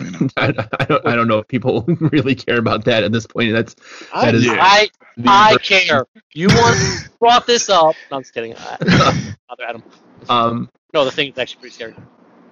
you 0.00 0.10
know. 0.10 0.28
I, 0.36 0.52
I 0.80 0.84
don't 0.84 1.06
I 1.06 1.14
don't 1.14 1.28
know 1.28 1.38
if 1.38 1.46
people 1.48 1.84
really 1.86 2.34
care 2.34 2.58
about 2.58 2.84
that 2.86 3.04
at 3.04 3.12
this 3.12 3.26
point. 3.26 3.52
That's 3.52 3.76
I, 4.12 4.26
That 4.26 4.34
is- 4.34 4.48
I, 4.48 4.88
the 5.16 5.24
I 5.30 5.56
care. 5.62 6.04
You 6.34 6.48
want 6.48 7.08
brought 7.20 7.46
this 7.46 7.68
up? 7.70 7.94
No, 8.10 8.16
I'm 8.16 8.22
just 8.22 8.34
kidding. 8.34 8.54
I, 8.56 9.34
Other 9.48 9.64
Adam. 9.68 9.82
um 10.28 10.68
No, 10.92 11.04
the 11.04 11.10
thing 11.12 11.30
is 11.30 11.38
actually 11.38 11.60
pretty 11.60 11.74
scary. 11.74 11.94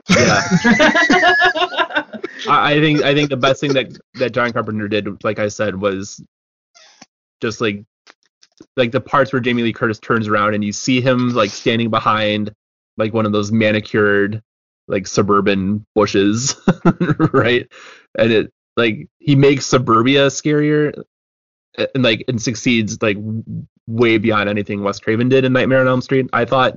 yeah. 0.08 0.42
I, 2.48 2.74
I 2.74 2.80
think 2.80 3.02
I 3.02 3.14
think 3.14 3.30
the 3.30 3.36
best 3.36 3.60
thing 3.60 3.72
that 3.74 3.96
that 4.14 4.30
John 4.32 4.52
Carpenter 4.52 4.88
did, 4.88 5.22
like 5.24 5.38
I 5.38 5.48
said, 5.48 5.80
was 5.80 6.22
just 7.40 7.60
like 7.60 7.84
like 8.76 8.92
the 8.92 9.00
parts 9.00 9.32
where 9.32 9.40
Jamie 9.40 9.62
Lee 9.62 9.72
Curtis 9.72 9.98
turns 9.98 10.28
around 10.28 10.54
and 10.54 10.64
you 10.64 10.72
see 10.72 11.00
him 11.00 11.30
like 11.30 11.50
standing 11.50 11.90
behind 11.90 12.54
like 12.96 13.14
one 13.14 13.26
of 13.26 13.32
those 13.32 13.50
manicured 13.50 14.42
like 14.88 15.06
suburban 15.06 15.86
bushes, 15.94 16.56
right? 17.32 17.70
And 18.18 18.32
it 18.32 18.52
like 18.76 19.08
he 19.18 19.36
makes 19.36 19.66
suburbia 19.66 20.26
scarier 20.26 21.02
and 21.94 22.02
like 22.04 22.24
and 22.28 22.40
succeeds 22.40 23.00
like 23.02 23.16
way 23.86 24.18
beyond 24.18 24.48
anything 24.48 24.82
Wes 24.82 24.98
Craven 24.98 25.28
did 25.28 25.44
in 25.44 25.52
Nightmare 25.52 25.80
on 25.80 25.88
Elm 25.88 26.00
Street. 26.00 26.28
I 26.32 26.44
thought 26.44 26.74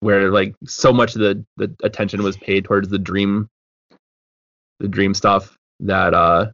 where 0.00 0.30
like 0.30 0.54
so 0.66 0.92
much 0.92 1.14
of 1.14 1.20
the 1.20 1.44
the 1.56 1.74
attention 1.82 2.22
was 2.22 2.36
paid 2.36 2.64
towards 2.64 2.88
the 2.88 2.98
dream 2.98 3.48
the 4.80 4.88
dream 4.88 5.14
stuff 5.14 5.56
that 5.80 6.14
uh 6.14 6.50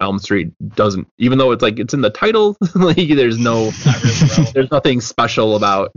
Elm 0.00 0.18
Street 0.18 0.52
doesn't 0.76 1.06
even 1.18 1.38
though 1.38 1.50
it's 1.52 1.62
like 1.62 1.78
it's 1.78 1.92
in 1.94 2.00
the 2.00 2.10
title 2.10 2.56
like 2.74 2.96
there's 2.96 3.38
no 3.38 3.70
Not 3.84 4.02
really 4.04 4.50
there's 4.54 4.70
nothing 4.70 5.00
special 5.00 5.56
about 5.56 5.92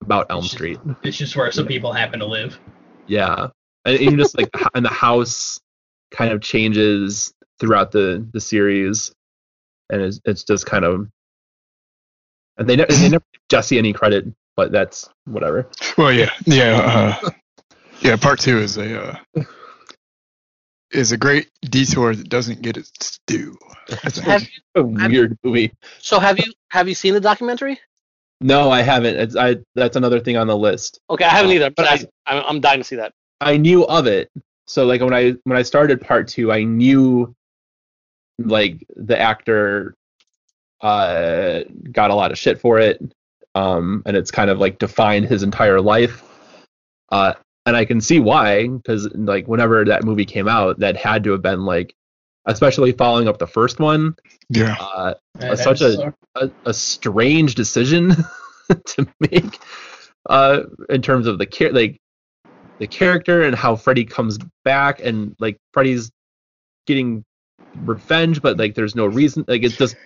about 0.00 0.26
Elm 0.30 0.38
It's 0.38 0.46
just- 0.48 0.54
Street. 0.54 0.78
It's 1.02 1.16
just 1.16 1.36
where 1.36 1.50
some 1.52 1.66
people 1.66 1.92
happen 1.92 2.20
to 2.20 2.26
live. 2.26 2.58
Yeah. 3.06 3.48
And 3.84 3.98
even 4.00 4.18
just 4.18 4.36
like 4.36 4.48
and 4.74 4.84
the 4.84 4.90
house 4.90 5.60
kind 6.10 6.32
of 6.32 6.40
changes 6.40 7.32
throughout 7.60 7.90
the 7.92 8.26
the 8.32 8.40
series 8.40 9.12
and 9.90 10.00
it's 10.02 10.20
it's 10.24 10.44
just 10.44 10.64
kind 10.66 10.84
of 10.84 11.08
and 12.56 12.68
they 12.68 12.76
never 12.76 12.92
they 12.92 13.08
never 13.08 13.24
give 13.32 13.40
Jesse 13.50 13.78
any 13.78 13.92
credit, 13.92 14.26
but 14.56 14.72
that's 14.72 15.08
whatever. 15.26 15.68
Well, 15.96 16.12
yeah, 16.12 16.30
yeah, 16.46 17.18
uh, 17.24 17.30
yeah. 18.00 18.16
Part 18.16 18.40
two 18.40 18.58
is 18.58 18.76
a 18.78 19.00
uh, 19.36 19.42
is 20.90 21.12
a 21.12 21.16
great 21.16 21.48
detour 21.62 22.14
that 22.14 22.28
doesn't 22.28 22.62
get 22.62 22.76
its 22.76 23.18
due. 23.26 23.56
I 23.90 24.10
think. 24.10 24.26
Have, 24.26 24.48
A 24.74 24.82
weird 24.82 25.38
movie. 25.44 25.72
so 25.98 26.18
have 26.18 26.38
you 26.38 26.52
have 26.70 26.88
you 26.88 26.94
seen 26.94 27.14
the 27.14 27.20
documentary? 27.20 27.80
No, 28.40 28.70
I 28.70 28.82
haven't. 28.82 29.16
It's 29.16 29.36
I 29.36 29.56
that's 29.74 29.96
another 29.96 30.20
thing 30.20 30.36
on 30.36 30.46
the 30.46 30.56
list. 30.56 31.00
Okay, 31.10 31.24
I 31.24 31.30
haven't 31.30 31.50
Oh, 31.50 31.54
either, 31.54 31.70
but 31.70 31.76
but 31.76 31.86
I, 32.26 32.36
I'm, 32.36 32.44
I'm 32.46 32.60
dying 32.60 32.80
to 32.80 32.84
see 32.84 32.96
that. 32.96 33.12
I 33.40 33.56
knew 33.56 33.84
of 33.86 34.06
it. 34.06 34.30
So 34.66 34.84
like 34.86 35.00
when 35.00 35.14
I 35.14 35.34
when 35.44 35.56
I 35.56 35.62
started 35.62 36.00
part 36.00 36.28
two, 36.28 36.52
I 36.52 36.62
knew 36.64 37.34
like 38.38 38.84
the 38.96 39.18
actor 39.18 39.94
uh 40.80 41.60
got 41.90 42.10
a 42.10 42.14
lot 42.14 42.30
of 42.30 42.38
shit 42.38 42.60
for 42.60 42.78
it. 42.78 43.00
Um 43.54 44.02
and 44.06 44.16
it's 44.16 44.30
kind 44.30 44.50
of 44.50 44.58
like 44.58 44.78
defined 44.78 45.26
his 45.26 45.42
entire 45.42 45.80
life. 45.80 46.22
Uh 47.10 47.34
and 47.68 47.76
I 47.76 47.84
can 47.84 48.00
see 48.00 48.18
why, 48.18 48.66
because 48.66 49.08
like 49.14 49.46
whenever 49.46 49.84
that 49.84 50.02
movie 50.04 50.24
came 50.24 50.48
out, 50.48 50.80
that 50.80 50.96
had 50.96 51.24
to 51.24 51.32
have 51.32 51.42
been 51.42 51.64
like 51.64 51.94
especially 52.46 52.92
following 52.92 53.28
up 53.28 53.38
the 53.38 53.46
first 53.46 53.78
one, 53.78 54.14
Yeah, 54.48 54.74
uh 54.80 55.14
That- 55.34 55.58
such 55.58 55.80
a- 55.82 56.14
a, 56.34 56.50
a 56.64 56.72
strange 56.74 57.54
decision 57.54 58.12
to 58.86 59.06
make 59.20 59.58
uh 60.28 60.62
in 60.88 61.02
terms 61.02 61.26
of 61.26 61.38
the 61.38 61.46
care 61.46 61.72
like 61.72 61.98
the 62.78 62.86
character 62.86 63.42
and 63.42 63.54
how 63.56 63.76
Freddy 63.76 64.04
comes 64.04 64.38
back 64.64 65.00
and 65.00 65.34
like 65.38 65.56
Freddy's 65.72 66.10
getting 66.86 67.24
revenge 67.84 68.40
but 68.40 68.56
like 68.56 68.74
there's 68.74 68.94
no 68.94 69.06
reason 69.06 69.44
like 69.48 69.62
it's 69.62 69.76
just 69.76 69.96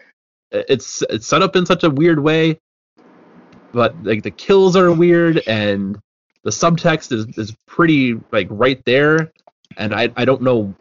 it's 0.51 1.03
it's 1.11 1.27
set 1.27 1.43
up 1.43 1.55
in 1.57 1.65
such 1.67 1.85
a 1.85 1.91
weird 1.91 2.19
way 2.19 2.59
but 3.73 3.95
like 4.05 4.23
the 4.23 4.31
kills 4.31 4.75
are 4.77 4.91
weird 4.93 5.43
and 5.47 5.99
the 6.45 6.51
subtext 6.51 7.13
is 7.13 7.27
is 7.39 7.55
pretty 7.67 8.19
like 8.33 8.49
right 8.51 8.83
there 8.85 9.33
and 9.77 9.95
I 9.95 10.11
I 10.17 10.25
don't 10.25 10.43
know 10.43 10.75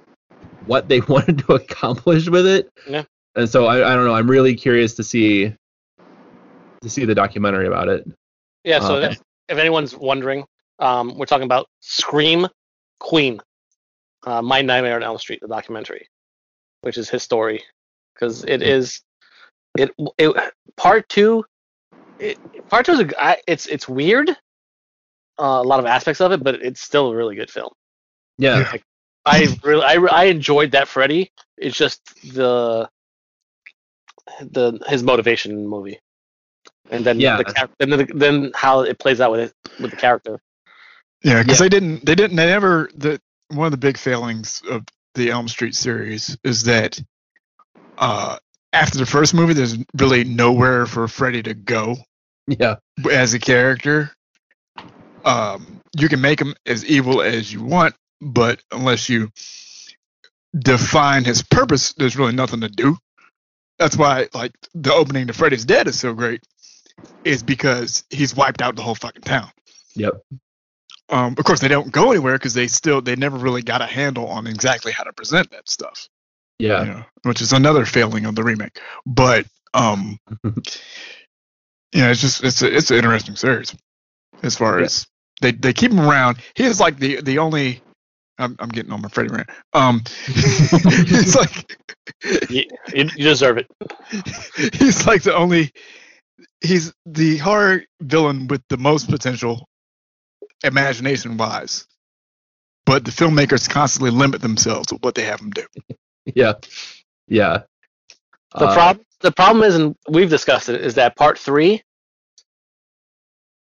what 0.65 0.87
they 0.89 0.99
wanted 1.07 1.39
to 1.39 1.53
accomplish 1.53 2.27
with 2.29 2.45
it 2.47 2.69
Yeah. 2.87 3.03
and 3.35 3.49
so 3.49 3.65
I, 3.65 3.91
I 3.91 3.95
don't 3.95 4.05
know. 4.05 4.13
I'm 4.13 4.29
really 4.29 4.55
curious 4.55 4.95
to 4.95 5.03
see 5.03 5.53
to 6.81 6.89
see 6.89 7.05
the 7.05 7.13
documentary 7.15 7.67
about 7.67 7.87
it. 7.89 8.07
Yeah, 8.63 8.79
so 8.79 8.95
Uh, 8.95 9.09
if, 9.11 9.19
if 9.49 9.57
anyone's 9.59 9.95
wondering, 9.95 10.45
um, 10.79 11.15
we're 11.17 11.25
talking 11.27 11.45
about 11.45 11.67
Scream 11.79 12.47
Queen, 12.99 13.39
uh, 14.25 14.41
My 14.41 14.61
Nightmare 14.61 14.95
on 14.95 15.03
Elm 15.03 15.17
Street, 15.19 15.39
the 15.41 15.47
documentary, 15.47 16.07
which 16.81 16.97
is 16.97 17.07
his 17.09 17.21
story, 17.21 17.63
because 18.15 18.43
it 18.45 18.61
is 18.63 19.01
it 19.77 19.91
it 20.17 20.35
part 20.75 21.07
two. 21.09 21.45
It, 22.19 22.37
part 22.69 22.85
two 22.85 22.93
is 22.93 22.99
a, 22.99 23.23
I, 23.23 23.37
it's 23.47 23.67
it's 23.67 23.87
weird, 23.87 24.35
uh, 25.39 25.61
a 25.61 25.63
lot 25.63 25.79
of 25.79 25.85
aspects 25.85 26.21
of 26.21 26.31
it, 26.31 26.43
but 26.43 26.55
it's 26.55 26.81
still 26.81 27.09
a 27.11 27.15
really 27.15 27.35
good 27.35 27.49
film. 27.51 27.71
Yeah, 28.37 28.71
I 29.25 29.47
really 29.63 29.83
I, 29.83 29.95
I 29.95 30.23
enjoyed 30.25 30.71
that 30.71 30.87
Freddy. 30.87 31.31
It's 31.57 31.77
just 31.77 32.01
the 32.33 32.89
the 34.41 34.79
his 34.87 35.03
motivation 35.03 35.51
in 35.51 35.63
the 35.63 35.69
movie, 35.69 35.99
and 36.89 37.05
then 37.05 37.19
Yeah. 37.19 37.37
the 37.37 37.43
char- 37.43 37.69
then 37.79 37.89
the, 37.89 38.05
then 38.13 38.51
how 38.55 38.81
it 38.81 38.97
plays 38.99 39.21
out 39.21 39.31
with 39.31 39.39
it 39.41 39.53
with 39.79 39.91
the 39.91 39.97
character. 39.97 40.39
yeah. 41.23 41.41
Because 41.43 41.59
Yeah. 41.59 41.65
they 41.65 41.69
didn't, 41.69 42.05
they 42.05 42.15
didn't, 42.15 42.35
they 42.37 42.47
never. 42.47 42.89
The 42.95 43.21
one 43.49 43.65
of 43.67 43.71
the 43.71 43.77
big 43.77 43.97
failings 43.97 44.61
of 44.69 44.83
the 45.15 45.29
Elm 45.29 45.47
Street 45.47 45.75
series 45.75 46.37
is 46.43 46.63
that 46.63 46.99
uh, 47.97 48.37
after 48.73 48.97
the 48.97 49.05
first 49.05 49.33
movie, 49.33 49.53
there's 49.53 49.77
really 49.97 50.23
nowhere 50.23 50.85
for 50.85 51.07
Freddy 51.07 51.43
to 51.43 51.53
go 51.53 51.97
yeah, 52.47 52.77
as 53.11 53.33
a 53.33 53.39
character. 53.39 54.11
Um, 55.25 55.81
you 55.97 56.09
can 56.09 56.21
make 56.21 56.39
him 56.39 56.55
as 56.65 56.85
evil 56.85 57.21
as 57.21 57.51
you 57.51 57.63
want, 57.63 57.95
but 58.21 58.61
unless 58.71 59.09
you 59.09 59.31
define 60.57 61.23
his 61.23 61.43
purpose, 61.43 61.93
there's 61.93 62.17
really 62.17 62.33
nothing 62.33 62.61
to 62.61 62.69
do. 62.69 62.97
That's 63.79 63.97
why, 63.97 64.27
like, 64.33 64.51
the 64.73 64.93
opening 64.93 65.27
to 65.27 65.33
Freddy's 65.33 65.65
Dead 65.65 65.87
is 65.87 65.99
so 65.99 66.13
great, 66.13 66.43
is 67.23 67.41
because 67.43 68.03
he's 68.09 68.35
wiped 68.35 68.61
out 68.61 68.75
the 68.75 68.83
whole 68.83 68.95
fucking 68.95 69.23
town. 69.23 69.49
Yep. 69.95 70.21
Um, 71.09 71.35
of 71.37 71.43
course, 71.43 71.59
they 71.59 71.67
don't 71.67 71.91
go 71.91 72.11
anywhere 72.11 72.33
because 72.33 72.53
they 72.53 72.67
still 72.67 73.01
they 73.01 73.15
never 73.15 73.37
really 73.37 73.61
got 73.63 73.81
a 73.81 73.85
handle 73.85 74.27
on 74.27 74.47
exactly 74.47 74.91
how 74.91 75.03
to 75.03 75.11
present 75.11 75.51
that 75.51 75.67
stuff. 75.67 76.07
Yeah. 76.57 76.83
you 76.83 76.91
know, 76.91 77.03
which 77.23 77.41
is 77.41 77.51
another 77.53 77.85
failing 77.85 78.25
of 78.25 78.35
the 78.35 78.43
remake. 78.43 78.79
But 79.05 79.45
um, 79.73 80.19
yeah, 81.91 82.11
it's 82.11 82.21
just 82.21 82.43
it's 82.43 82.61
a, 82.61 82.73
it's 82.75 82.91
an 82.91 82.97
interesting 82.97 83.35
series 83.35 83.75
as 84.43 84.55
far 84.55 84.79
Yeah. 84.79 84.85
as 84.85 85.07
they 85.41 85.51
they 85.53 85.73
keep 85.73 85.91
him 85.91 86.01
around. 86.01 86.37
He 86.55 86.65
is 86.65 86.79
like 86.79 86.97
the 86.99 87.21
the 87.21 87.39
only. 87.39 87.81
I'm 88.39 88.55
I'm 88.59 88.69
getting 88.69 88.91
on 88.93 89.01
my 89.01 89.09
Freddy 89.09 89.29
rant. 89.33 89.49
Um, 89.73 90.03
he's 90.25 91.35
like 91.35 91.77
You, 92.49 92.65
you, 92.93 93.09
you 93.15 93.23
deserve 93.25 93.57
it. 93.59 93.67
he's 94.79 95.07
like 95.07 95.23
the 95.23 95.35
only. 95.35 95.71
He's 96.61 96.93
the 97.05 97.37
horror 97.37 97.83
villain 98.01 98.47
with 98.47 98.63
the 98.69 98.77
most 98.77 99.09
potential, 99.09 99.67
imagination 100.63 101.37
wise. 101.37 101.87
But 102.85 103.05
the 103.05 103.11
filmmakers 103.11 103.69
constantly 103.69 104.11
limit 104.11 104.41
themselves 104.41 104.91
with 104.91 105.03
what 105.03 105.15
they 105.15 105.23
have 105.23 105.41
him 105.41 105.51
do. 105.51 105.65
Yeah. 106.35 106.53
Yeah. 107.27 107.63
The 108.57 108.67
Uh, 108.67 108.73
problem 108.75 109.05
the 109.21 109.31
problem 109.31 109.63
is, 109.63 109.75
and 109.75 109.95
we've 110.09 110.29
discussed 110.29 110.69
it, 110.69 110.81
is 110.81 110.95
that 110.95 111.15
part 111.15 111.39
three. 111.39 111.83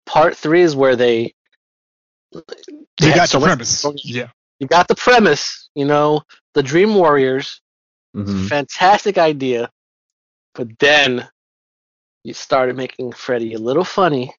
Part 0.06 0.36
three 0.36 0.62
is 0.62 0.76
where 0.76 0.96
they. 0.96 1.34
They 2.32 3.08
had 3.08 3.14
got 3.14 3.28
so 3.28 3.38
the 3.38 3.46
premise. 3.46 3.84
Yeah. 4.04 4.28
You 4.60 4.66
got 4.66 4.88
the 4.88 4.94
premise, 4.94 5.70
you 5.74 5.84
know, 5.84 6.22
the 6.54 6.62
Dream 6.62 6.94
Warriors, 6.94 7.60
mhm. 8.16 8.48
fantastic 8.48 9.16
idea, 9.18 9.70
but 10.54 10.68
then 10.78 11.28
you 12.24 12.34
started 12.34 12.76
making 12.76 13.12
Freddy 13.12 13.54
a 13.54 13.58
little 13.58 13.84
funny, 13.84 14.34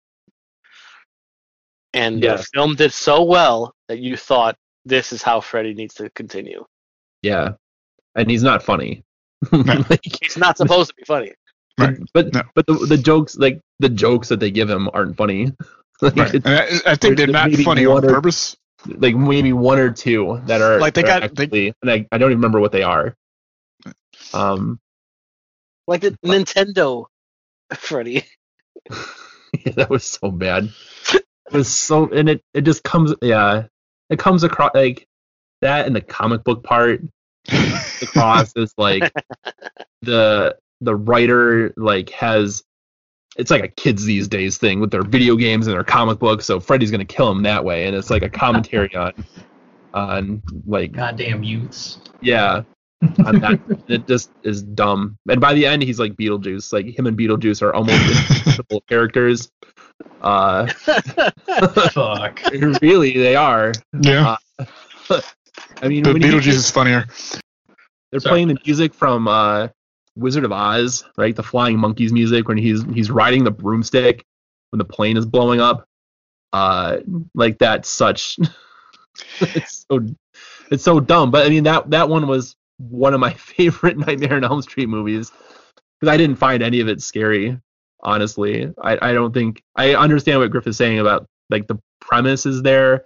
and 1.94 2.22
the 2.22 2.46
film 2.54 2.76
did 2.76 2.92
so 2.94 3.24
well 3.24 3.74
that 3.88 4.00
you 4.00 4.18
thought 4.18 4.56
this 4.86 5.14
is 5.14 5.22
how 5.24 5.40
Freddy 5.42 5.74
needs 5.74 5.96
to 5.96 6.10
continue. 6.12 6.66
Yeah. 7.22 7.54
And 8.16 8.30
he's 8.30 8.44
not 8.44 8.64
funny. 8.64 9.04
No. 9.54 9.84
Like, 9.90 10.02
He's 10.22 10.38
not 10.38 10.58
supposed 10.58 10.90
to 10.90 10.96
be 10.96 11.04
funny. 11.06 11.32
Right. 11.80 11.98
but 12.14 12.34
No. 12.34 12.42
but 12.56 12.68
the, 12.68 12.74
the 12.74 12.98
jokes 12.98 13.38
like 13.38 13.62
the 13.80 13.88
jokes 13.88 14.28
that 14.28 14.42
they 14.42 14.52
give 14.52 14.70
him 14.70 14.90
aren't 14.94 15.16
funny. 15.16 15.54
Like, 16.02 16.16
Right. 16.16 16.34
And 16.34 16.48
I, 16.48 16.92
I 16.92 16.96
think 16.96 17.18
they're 17.18 17.28
not 17.28 17.52
funny 17.52 17.86
on 17.86 18.06
or- 18.06 18.10
purpose. 18.10 18.56
like 18.86 19.16
maybe 19.16 19.52
one 19.54 19.78
or 19.80 19.92
two 19.92 20.40
that 20.46 20.62
are 20.62 20.80
Like, 20.80 20.94
they 20.94 21.02
that 21.04 21.24
are 21.24 21.28
got- 21.30 21.50
they- 21.52 21.74
and 21.82 21.92
I, 21.92 22.08
I 22.12 22.18
don't 22.18 22.32
even 22.32 22.40
remember 22.40 22.60
what 22.62 22.72
they 22.72 22.84
are. 22.84 23.16
Um, 24.34 24.80
Like 25.88 26.02
the 26.02 26.12
Nintendo 26.26 27.06
Freddy. 27.74 28.24
yeah, 28.90 29.72
that 29.76 29.90
was 29.90 30.04
so 30.04 30.32
bad. 30.32 30.70
It 31.14 31.24
was 31.52 31.68
so, 31.68 32.08
and 32.12 32.30
it 32.30 32.44
it 32.54 32.62
just 32.62 32.84
comes, 32.84 33.14
yeah, 33.22 33.64
it 34.10 34.20
comes 34.20 34.44
across 34.44 34.72
like 34.76 35.08
that 35.62 35.88
and 35.88 35.96
the 35.96 36.02
comic 36.02 36.44
book 36.44 36.64
part 36.64 37.02
across 38.02 38.56
is 38.56 38.74
like 38.78 39.12
the 40.04 40.56
the 40.82 40.96
writer 40.96 41.74
like 41.76 42.12
has 42.12 42.64
it's 43.38 43.52
like 43.52 43.64
a 43.64 43.68
kids 43.68 44.06
these 44.06 44.28
days 44.28 44.58
thing 44.58 44.80
with 44.80 44.92
their 44.92 45.04
video 45.04 45.36
games 45.36 45.68
and 45.68 45.76
their 45.76 45.84
comic 45.84 46.20
books 46.20 46.46
so 46.46 46.60
freddy's 46.60 46.92
gonna 46.92 47.06
kill 47.06 47.30
him 47.32 47.44
that 47.44 47.64
way 47.64 47.86
and 47.88 47.96
it's 47.96 48.10
like 48.10 48.24
a 48.24 48.30
commentary 48.30 48.94
on 48.96 49.14
on 49.94 50.42
like 50.66 50.92
Goddamn 50.92 51.44
youths. 51.44 52.00
yeah 52.22 52.64
on 53.26 53.40
that 53.40 53.60
it 53.88 54.06
just 54.08 54.30
is 54.44 54.62
dumb 54.62 55.18
and 55.30 55.40
by 55.40 55.54
the 55.54 55.66
end 55.66 55.82
he's 55.84 56.00
like 56.00 56.14
beetlejuice 56.16 56.74
like 56.74 56.88
him 56.98 57.08
and 57.08 57.18
beetlejuice 57.18 57.62
are 57.62 57.74
almost 57.74 58.02
invincible 58.40 58.82
characters 58.90 59.50
uh 60.22 60.68
Fuck. 61.92 62.42
really 62.82 63.14
they 63.14 63.36
are 63.36 63.72
yeah. 64.02 64.36
i 65.82 65.88
mean 65.88 66.04
but 66.04 66.14
when 66.14 66.22
you- 66.22 66.30
Beetlejuice 66.30 66.48
is 66.48 66.72
funnier. 66.72 67.06
They're 68.12 68.20
Sorry. 68.20 68.32
playing 68.34 68.48
the 68.48 68.58
music 68.66 68.94
from 68.96 69.28
uh, 69.28 69.68
Wizard 70.20 70.44
of 70.44 70.52
Oz, 70.52 71.04
right? 71.18 71.36
The 71.36 71.44
Flying 71.44 71.80
Monkeys 71.80 72.14
music 72.14 72.48
when 72.48 72.58
he's 72.58 72.84
he's 72.94 73.10
riding 73.10 73.44
the 73.44 73.52
broomstick 73.52 74.24
when 74.72 74.78
the 74.78 74.86
plane 74.86 75.18
is 75.18 75.26
blowing 75.26 75.62
up. 75.62 75.86
Uh, 76.54 76.98
like 77.36 77.58
that's 77.60 77.90
such. 77.90 78.38
it's 79.42 79.86
so 79.90 80.06
it's 80.72 80.84
so 80.84 81.00
dumb, 81.00 81.32
but 81.32 81.46
I 81.46 81.50
mean 81.50 81.64
that 81.64 81.90
that 81.92 82.10
one 82.10 82.28
was 82.28 82.56
one 82.78 83.14
of 83.14 83.20
my 83.20 83.34
favorite 83.34 83.98
Nightmare 83.98 84.36
on 84.36 84.44
Elm 84.44 84.62
Street 84.62 84.90
movies 84.90 85.32
because 86.00 86.14
I 86.14 86.18
didn't 86.18 86.38
find 86.38 86.64
any 86.64 86.80
of 86.80 86.88
it 86.88 87.02
scary. 87.02 87.60
Honestly, 88.02 88.72
I 88.82 89.10
I 89.10 89.14
don't 89.14 89.34
think 89.34 89.62
I 89.76 89.96
understand 89.96 90.40
what 90.40 90.52
Griff 90.52 90.68
is 90.68 90.78
saying 90.78 91.00
about 91.00 91.28
like 91.50 91.68
the 91.68 91.80
premise 92.00 92.46
is 92.46 92.62
there 92.62 93.06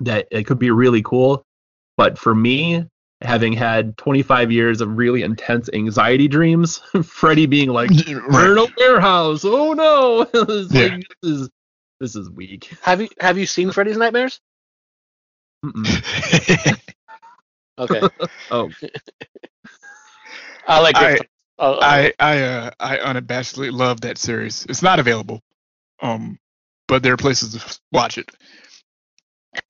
that 0.00 0.26
it 0.30 0.44
could 0.44 0.58
be 0.58 0.70
really 0.70 1.02
cool, 1.02 1.44
but 1.96 2.18
for 2.18 2.34
me, 2.34 2.86
having 3.24 3.52
had 3.54 3.96
25 3.98 4.52
years 4.52 4.80
of 4.80 4.96
really 4.96 5.22
intense 5.22 5.70
anxiety 5.72 6.28
dreams, 6.28 6.78
Freddy 7.04 7.46
being 7.46 7.70
like, 7.70 7.90
"We're 8.28 8.52
Right. 8.52 8.52
in 8.52 8.58
a 8.58 8.66
warehouse. 8.78 9.44
Oh 9.44 9.72
no, 9.74 10.22
It's 10.34 10.72
Yeah. 10.72 10.84
like, 10.96 11.06
this 11.22 11.32
is 11.32 11.50
this 12.00 12.16
is 12.16 12.30
weak." 12.30 12.70
Have 12.82 13.00
you 13.00 13.08
have 13.20 13.38
you 13.38 13.46
seen 13.46 13.72
Freddy's 13.72 13.96
Nightmares? 13.96 14.40
Okay, 17.78 18.00
Oh, 18.50 18.70
I 20.66 20.80
like. 20.80 20.96
I- 20.96 21.16
Griff. 21.16 21.22
Oh, 21.58 21.74
oh, 21.74 21.80
I 21.80 22.12
I 22.18 22.42
uh, 22.42 22.70
I 22.80 22.96
unabashedly 22.98 23.72
love 23.72 24.02
that 24.02 24.18
series. 24.18 24.66
It's 24.68 24.82
not 24.82 24.98
available, 25.00 25.40
um, 26.02 26.38
but 26.88 27.02
there 27.02 27.14
are 27.14 27.18
places 27.18 27.54
to 27.54 27.78
watch 27.92 28.18
it. 28.18 28.30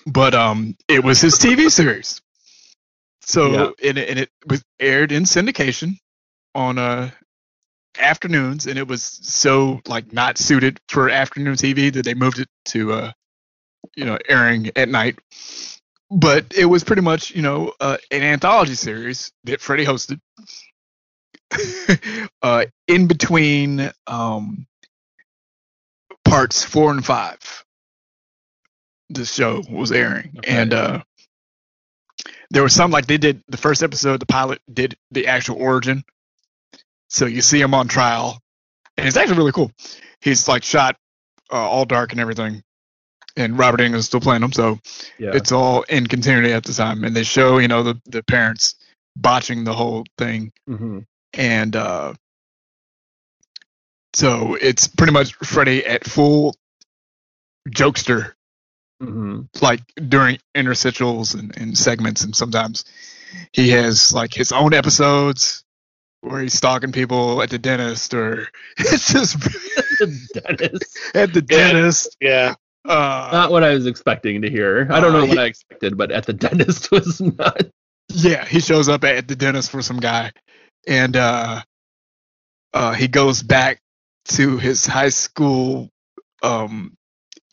But 0.06 0.34
um, 0.34 0.76
it 0.88 1.04
was 1.04 1.20
his 1.20 1.34
TV 1.36 1.70
series, 1.70 2.22
so 3.26 3.52
Yeah. 3.52 3.70
and 3.88 3.98
it, 3.98 4.08
and 4.10 4.18
it 4.18 4.30
was 4.46 4.62
aired 4.80 5.12
in 5.12 5.24
syndication 5.24 5.96
on 6.54 6.78
uh 6.78 7.10
afternoons, 7.98 8.66
and 8.66 8.78
it 8.78 8.88
was 8.88 9.02
so 9.02 9.80
like 9.86 10.12
not 10.12 10.38
suited 10.38 10.80
for 10.88 11.08
afternoon 11.10 11.54
TV 11.54 11.92
that 11.92 12.04
they 12.04 12.14
moved 12.14 12.38
it 12.40 12.48
to 12.66 12.92
uh 12.92 13.12
you 13.96 14.04
know 14.04 14.18
airing 14.28 14.70
at 14.76 14.88
night. 14.88 15.18
But 16.10 16.52
it 16.56 16.66
was 16.66 16.84
pretty 16.84 17.02
much 17.02 17.30
you 17.34 17.42
know 17.42 17.72
uh, 17.80 17.96
an 18.10 18.22
anthology 18.22 18.74
series 18.74 19.32
that 19.44 19.60
Freddy 19.60 19.84
hosted 19.84 20.20
uh, 22.42 22.66
in 22.88 23.06
between 23.06 23.90
um, 24.06 24.66
parts 26.24 26.64
four 26.64 26.90
and 26.90 27.04
five, 27.04 27.38
the 29.10 29.24
show 29.24 29.62
was 29.70 29.92
airing, 29.92 30.32
Okay. 30.38 30.52
and 30.56 30.74
uh, 30.74 31.02
there 32.50 32.62
was 32.62 32.74
some 32.74 32.90
like 32.90 33.06
they 33.06 33.18
did 33.18 33.42
the 33.48 33.56
first 33.56 33.82
episode. 33.82 34.20
The 34.20 34.26
pilot 34.26 34.60
did 34.72 34.96
the 35.10 35.26
actual 35.26 35.56
origin, 35.56 36.04
so 37.08 37.26
you 37.26 37.42
see 37.42 37.60
him 37.60 37.74
on 37.74 37.88
trial, 37.88 38.38
and 38.96 39.06
it's 39.06 39.16
actually 39.16 39.38
really 39.38 39.52
cool. 39.52 39.72
He's 40.20 40.48
like 40.48 40.62
shot 40.62 40.96
uh, 41.52 41.56
all 41.56 41.84
dark 41.84 42.12
and 42.12 42.20
everything, 42.20 42.62
and 43.36 43.58
Robert 43.58 43.80
Englund 43.80 43.96
is 43.96 44.06
still 44.06 44.20
playing 44.20 44.42
him, 44.42 44.52
so 44.52 44.78
yeah. 45.18 45.32
it's 45.34 45.52
all 45.52 45.82
in 45.82 46.06
continuity 46.06 46.52
at 46.52 46.64
the 46.64 46.72
time, 46.72 47.04
and 47.04 47.14
they 47.14 47.24
show 47.24 47.58
you 47.58 47.68
know 47.68 47.82
the 47.82 48.00
the 48.06 48.22
parents 48.22 48.74
botching 49.16 49.62
the 49.64 49.72
whole 49.72 50.04
thing 50.18 50.52
hmm 50.66 50.98
and 51.36 51.76
uh, 51.76 52.14
so 54.14 54.56
it's 54.60 54.86
pretty 54.86 55.12
much 55.12 55.34
Freddy 55.34 55.84
at 55.84 56.04
full 56.04 56.54
jokester, 57.68 58.32
hmm 59.00 59.42
like 59.60 59.80
during 60.08 60.38
interstitials 60.54 61.38
and, 61.38 61.56
and 61.56 61.76
segments, 61.76 62.24
and 62.24 62.34
sometimes 62.34 62.84
he 63.52 63.70
has 63.70 64.12
like 64.12 64.32
his 64.32 64.52
own 64.52 64.72
episodes 64.74 65.64
where 66.20 66.40
he's 66.40 66.54
stalking 66.54 66.92
people 66.92 67.42
at 67.42 67.50
the 67.50 67.58
dentist, 67.58 68.14
or 68.14 68.48
it's 68.78 69.12
just 69.12 69.36
Dennis. 70.32 70.80
at 71.14 71.32
the 71.32 71.42
dentist. 71.42 72.16
yeah. 72.20 72.54
Uh, 72.86 73.30
Not 73.32 73.50
what 73.50 73.64
I 73.64 73.72
was 73.72 73.86
expecting 73.86 74.42
to 74.42 74.50
hear. 74.50 74.86
I 74.90 75.00
don't 75.00 75.12
know 75.12 75.20
Uh, 75.22 75.26
what 75.26 75.36
he- 75.38 75.42
I 75.42 75.46
expected, 75.46 75.96
but 75.96 76.10
at 76.12 76.26
the 76.26 76.32
dentist 76.44 76.90
was 76.90 77.20
not. 77.20 77.62
Yeah, 78.12 78.44
he 78.44 78.60
shows 78.60 78.88
up 78.90 79.04
at 79.04 79.26
the 79.26 79.34
dentist 79.36 79.70
for 79.70 79.80
some 79.82 79.98
guy, 79.98 80.32
and 80.86 81.16
uh, 81.16 81.62
uh, 82.74 82.92
he 82.92 83.08
goes 83.08 83.42
back 83.42 83.80
to 84.26 84.58
his 84.58 84.84
high 84.86 85.08
school 85.08 85.88
um, 86.42 86.94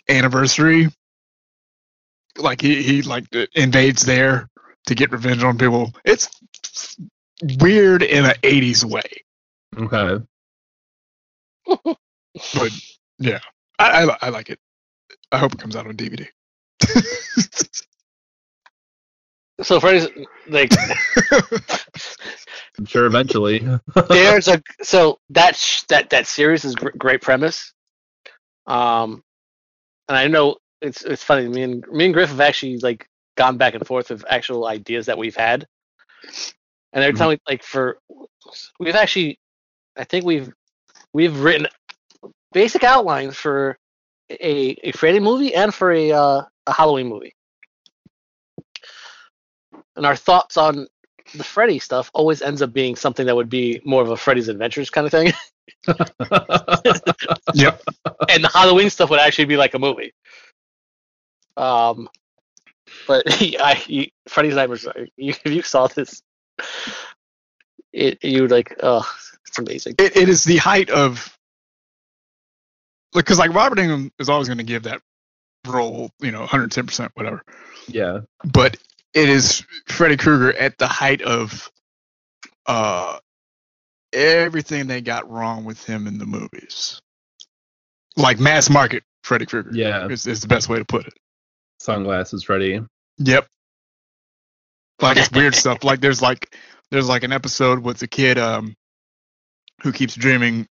anniversary. 0.09 0.89
Like 2.37 2.61
he 2.61 2.81
he 2.81 3.01
like 3.01 3.25
invades 3.55 4.03
there 4.05 4.49
to 4.87 4.95
get 4.95 5.11
revenge 5.11 5.43
on 5.43 5.57
people. 5.57 5.93
It's 6.05 6.29
weird 7.59 8.03
in 8.03 8.25
an 8.25 8.35
'80s 8.43 8.83
way, 8.83 9.01
Okay. 9.77 10.23
but 11.85 12.71
yeah, 13.19 13.39
I 13.79 14.05
I, 14.05 14.17
I 14.21 14.29
like 14.29 14.49
it. 14.49 14.59
I 15.31 15.37
hope 15.37 15.53
it 15.53 15.59
comes 15.59 15.75
out 15.75 15.87
on 15.87 15.95
DVD. 15.95 16.27
So 19.61 19.79
Freddy's 19.79 20.07
like 20.47 20.71
I'm 22.79 22.85
sure 22.85 23.05
eventually. 23.05 23.59
there's 24.09 24.47
a 24.47 24.61
so 24.81 25.19
that 25.29 25.55
sh- 25.55 25.83
that 25.89 26.09
that 26.09 26.25
series 26.25 26.65
is 26.65 26.73
gr- 26.73 26.89
great 26.97 27.21
premise. 27.21 27.71
Um, 28.65 29.23
and 30.09 30.17
I 30.17 30.27
know 30.27 30.55
it's 30.81 31.03
it's 31.03 31.23
funny. 31.23 31.47
Me 31.47 31.63
and 31.63 31.85
me 31.91 32.05
and 32.05 32.13
Griff 32.13 32.29
have 32.29 32.41
actually 32.41 32.77
like 32.79 33.07
gone 33.37 33.57
back 33.57 33.75
and 33.75 33.85
forth 33.85 34.11
of 34.11 34.25
actual 34.29 34.65
ideas 34.65 35.05
that 35.05 35.17
we've 35.17 35.35
had, 35.35 35.65
and 36.93 37.03
every 37.03 37.17
time 37.17 37.29
we 37.29 37.37
like 37.47 37.63
for 37.63 37.97
we've 38.79 38.95
actually, 38.95 39.39
I 39.97 40.03
think 40.03 40.25
we've 40.25 40.51
we've 41.13 41.39
written 41.39 41.67
basic 42.53 42.83
outlines 42.83 43.37
for 43.37 43.77
a 44.29 44.75
a 44.83 44.91
Freddy 44.91 45.19
movie 45.19 45.53
and 45.53 45.73
for 45.73 45.91
a 45.91 46.11
uh, 46.11 46.41
a 46.67 46.73
Halloween 46.73 47.07
movie, 47.07 47.33
and 49.95 50.05
our 50.05 50.15
thoughts 50.15 50.57
on 50.57 50.87
the 51.35 51.43
Freddy 51.43 51.79
stuff 51.79 52.11
always 52.13 52.41
ends 52.41 52.61
up 52.61 52.73
being 52.73 52.95
something 52.95 53.25
that 53.25 53.35
would 53.35 53.49
be 53.49 53.79
more 53.85 54.01
of 54.01 54.09
a 54.09 54.17
Freddy's 54.17 54.49
Adventures 54.49 54.89
kind 54.89 55.05
of 55.05 55.11
thing, 55.11 55.31
yep. 57.53 57.81
and 58.29 58.43
the 58.43 58.51
Halloween 58.53 58.89
stuff 58.89 59.09
would 59.09 59.19
actually 59.19 59.45
be 59.45 59.57
like 59.57 59.73
a 59.73 59.79
movie. 59.79 60.13
Um, 61.61 62.09
but 63.07 63.23
I, 63.29 63.81
you, 63.87 64.07
Freddy's 64.27 64.55
Nightmares, 64.55 64.87
you, 65.17 65.33
if 65.45 65.51
you 65.51 65.61
saw 65.61 65.87
this, 65.87 66.21
it 67.93 68.23
you 68.23 68.41
would 68.41 68.51
like, 68.51 68.75
oh, 68.81 69.07
it's 69.47 69.59
amazing. 69.59 69.95
It, 69.99 70.17
it 70.17 70.29
is 70.29 70.43
the 70.43 70.57
height 70.57 70.89
of 70.89 71.37
because 73.13 73.37
like 73.37 73.53
Robert 73.53 73.77
Englund 73.77 74.11
is 74.19 74.29
always 74.29 74.47
going 74.47 74.57
to 74.57 74.63
give 74.63 74.83
that 74.83 75.01
role, 75.67 76.09
you 76.19 76.31
know, 76.31 76.39
110 76.39 76.85
percent, 76.87 77.11
whatever. 77.13 77.43
yeah. 77.87 78.21
But 78.43 78.77
it 79.13 79.29
is 79.29 79.63
Freddy 79.87 80.17
Krueger 80.17 80.57
at 80.57 80.77
the 80.77 80.87
height 80.87 81.21
of 81.21 81.69
uh 82.65 83.19
everything 84.13 84.87
they 84.87 85.01
got 85.01 85.29
wrong 85.29 85.63
with 85.65 85.83
him 85.85 86.07
in 86.07 86.17
the 86.17 86.25
movies, 86.25 87.01
like 88.15 88.39
mass 88.39 88.69
market 88.69 89.03
Freddy 89.23 89.45
Krueger. 89.45 89.71
Yeah. 89.73 90.07
is, 90.07 90.25
is 90.25 90.41
the 90.41 90.47
best 90.47 90.69
way 90.69 90.79
to 90.79 90.85
put 90.85 91.07
it. 91.07 91.13
Sunglasses 91.81 92.47
ready. 92.49 92.79
Yep. 93.17 93.47
Like 95.01 95.17
it's 95.17 95.31
weird 95.31 95.55
stuff. 95.63 95.83
Like 95.83 95.99
there's 95.99 96.21
like 96.21 96.55
there's 96.91 97.09
like 97.09 97.23
an 97.23 97.31
episode 97.31 97.79
with 97.79 97.97
the 97.97 98.07
kid 98.07 98.37
um 98.37 98.75
who 99.81 99.91
keeps 99.91 100.13
dreaming 100.15 100.67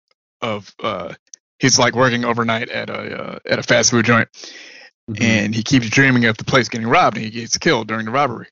of 0.41 0.73
uh 0.81 1.13
he's 1.59 1.77
like 1.77 1.95
working 1.95 2.25
overnight 2.25 2.69
at 2.69 2.89
a 2.89 3.23
uh, 3.23 3.39
at 3.45 3.59
a 3.59 3.63
fast 3.63 3.91
food 3.91 4.05
joint 4.05 4.27
Mhm. 5.07 5.21
and 5.21 5.53
he 5.55 5.61
keeps 5.61 5.87
dreaming 5.87 6.25
of 6.25 6.35
the 6.37 6.43
place 6.43 6.67
getting 6.67 6.87
robbed 6.87 7.15
and 7.17 7.23
he 7.25 7.29
gets 7.29 7.59
killed 7.59 7.87
during 7.87 8.05
the 8.05 8.11
robbery. 8.11 8.47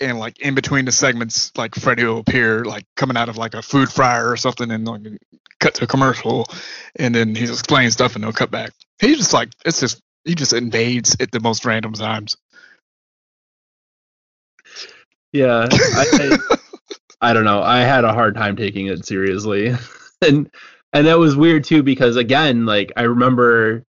And 0.00 0.18
like 0.18 0.40
in 0.40 0.54
between 0.54 0.86
the 0.86 0.92
segments, 0.92 1.52
like 1.54 1.74
Freddy 1.74 2.04
will 2.04 2.20
appear 2.20 2.64
like 2.64 2.84
coming 2.96 3.18
out 3.18 3.28
of 3.28 3.36
like 3.36 3.52
a 3.52 3.60
food 3.60 3.90
fryer 3.92 4.30
or 4.30 4.38
something 4.38 4.70
and 4.70 4.86
like 4.86 5.02
cut 5.60 5.74
to 5.74 5.84
a 5.84 5.86
commercial 5.86 6.46
and 6.96 7.14
then 7.14 7.34
he's 7.34 7.50
explaining 7.50 7.90
stuff 7.90 8.14
and 8.14 8.24
they'll 8.24 8.32
cut 8.32 8.50
back. 8.50 8.72
he's 8.98 9.18
just 9.18 9.34
like 9.34 9.50
it's 9.66 9.80
just 9.80 10.00
he 10.24 10.34
just 10.34 10.52
invades 10.52 11.16
at 11.20 11.30
the 11.30 11.40
most 11.40 11.64
random 11.64 11.92
times. 11.92 12.36
Yeah. 15.32 15.68
I, 15.70 16.06
I, 16.12 16.56
I 17.30 17.32
don't 17.32 17.44
know. 17.44 17.62
I 17.62 17.80
had 17.80 18.04
a 18.04 18.12
hard 18.12 18.34
time 18.34 18.56
taking 18.56 18.86
it 18.86 19.04
seriously. 19.04 19.74
and 20.22 20.50
and 20.92 21.06
that 21.06 21.18
was 21.18 21.36
weird 21.36 21.64
too 21.64 21.82
because 21.82 22.16
again, 22.16 22.66
like 22.66 22.92
I 22.96 23.02
remember 23.02 23.84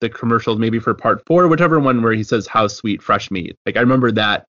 the 0.00 0.08
commercials 0.08 0.58
maybe 0.58 0.78
for 0.78 0.94
part 0.94 1.24
four, 1.26 1.48
whichever 1.48 1.78
one 1.80 2.02
where 2.02 2.12
he 2.12 2.24
says 2.24 2.46
how 2.46 2.66
sweet 2.66 3.02
fresh 3.02 3.30
meat. 3.30 3.56
Like 3.64 3.76
I 3.76 3.80
remember 3.80 4.12
that 4.12 4.44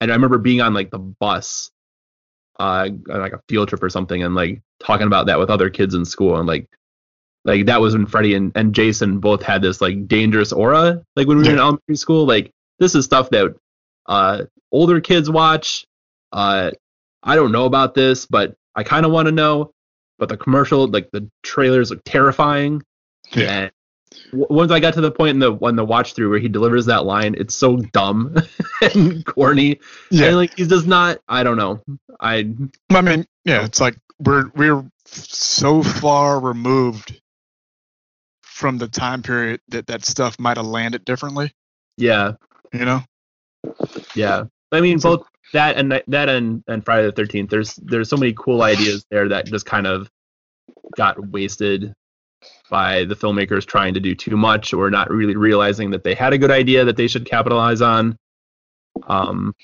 and 0.00 0.10
I 0.10 0.14
remember 0.14 0.38
being 0.38 0.60
on 0.60 0.74
like 0.74 0.90
the 0.90 0.98
bus 0.98 1.70
uh 2.60 2.88
like 3.06 3.32
a 3.32 3.40
field 3.48 3.68
trip 3.68 3.82
or 3.82 3.90
something 3.90 4.22
and 4.22 4.34
like 4.34 4.62
talking 4.78 5.08
about 5.08 5.26
that 5.26 5.40
with 5.40 5.50
other 5.50 5.70
kids 5.70 5.94
in 5.94 6.04
school 6.04 6.36
and 6.36 6.46
like 6.46 6.68
like 7.44 7.66
that 7.66 7.80
was 7.80 7.94
when 7.94 8.06
Freddy 8.06 8.34
and, 8.34 8.52
and 8.54 8.74
Jason 8.74 9.18
both 9.20 9.42
had 9.42 9.62
this 9.62 9.80
like 9.80 10.06
dangerous 10.08 10.52
aura 10.52 11.02
like 11.16 11.26
when 11.28 11.38
we 11.38 11.44
were 11.44 11.50
in 11.52 11.58
elementary 11.58 11.96
school. 11.96 12.26
Like 12.26 12.50
this 12.78 12.94
is 12.94 13.04
stuff 13.04 13.30
that 13.30 13.54
uh 14.06 14.44
older 14.72 15.00
kids 15.00 15.28
watch. 15.30 15.84
Uh 16.32 16.70
I 17.22 17.36
don't 17.36 17.52
know 17.52 17.66
about 17.66 17.94
this 17.94 18.26
but 18.26 18.54
I 18.74 18.82
kind 18.82 19.04
of 19.06 19.12
want 19.12 19.26
to 19.26 19.32
know. 19.32 19.70
But 20.18 20.28
the 20.28 20.36
commercial 20.36 20.86
like 20.86 21.10
the 21.12 21.28
trailers 21.42 21.90
look 21.90 22.02
terrifying. 22.04 22.82
Yeah. 23.32 23.50
and 23.50 23.70
w- 24.30 24.46
once 24.48 24.70
I 24.72 24.80
got 24.80 24.94
to 24.94 25.00
the 25.00 25.10
point 25.10 25.30
in 25.30 25.38
the 25.40 25.52
when 25.52 25.76
the 25.76 25.84
watch 25.84 26.14
through 26.14 26.30
where 26.30 26.38
he 26.38 26.48
delivers 26.48 26.86
that 26.86 27.04
line 27.04 27.34
it's 27.36 27.54
so 27.54 27.76
dumb 27.76 28.36
and 28.94 29.24
corny. 29.26 29.80
Yeah. 30.10 30.26
and 30.28 30.36
like 30.36 30.56
he's 30.56 30.68
just 30.68 30.86
not 30.86 31.18
I 31.28 31.42
don't 31.42 31.56
know. 31.56 31.80
I 32.20 32.48
I 32.90 33.00
mean, 33.02 33.26
yeah, 33.44 33.64
it's 33.64 33.80
like 33.80 33.96
we're 34.18 34.50
we're 34.54 34.84
so 35.06 35.82
far 35.82 36.40
removed 36.40 37.20
from 38.54 38.78
the 38.78 38.86
time 38.86 39.20
period 39.20 39.60
that 39.68 39.84
that 39.88 40.04
stuff 40.04 40.38
might 40.38 40.56
have 40.56 40.66
landed 40.66 41.04
differently. 41.04 41.50
yeah 41.96 42.32
You 42.72 42.84
know? 42.84 43.02
Yeah, 44.14 44.44
I 44.70 44.80
mean 44.80 45.00
So- 45.00 45.16
both 45.18 45.26
that 45.52 45.76
and 45.76 46.00
that 46.06 46.28
and 46.28 46.62
and 46.68 46.84
Friday 46.84 47.06
the 47.06 47.12
Thirteenth. 47.12 47.50
There's 47.50 47.74
there's 47.74 48.08
so 48.08 48.16
many 48.16 48.32
cool 48.32 48.62
ideas 48.62 49.04
there 49.10 49.28
that 49.28 49.46
just 49.46 49.66
kind 49.66 49.86
of 49.88 50.08
got 50.96 51.18
wasted 51.28 51.92
by 52.70 53.04
the 53.04 53.14
filmmakers 53.16 53.64
trying 53.66 53.94
to 53.94 54.00
do 54.00 54.14
too 54.14 54.36
much 54.36 54.72
or 54.72 54.88
not 54.90 55.10
really 55.10 55.34
realizing 55.36 55.90
that 55.90 56.04
they 56.04 56.14
had 56.14 56.32
a 56.32 56.38
good 56.38 56.50
idea 56.50 56.84
that 56.84 56.96
they 56.96 57.08
should 57.08 57.24
capitalize 57.26 57.80
on. 57.82 58.16
Um, 59.08 59.54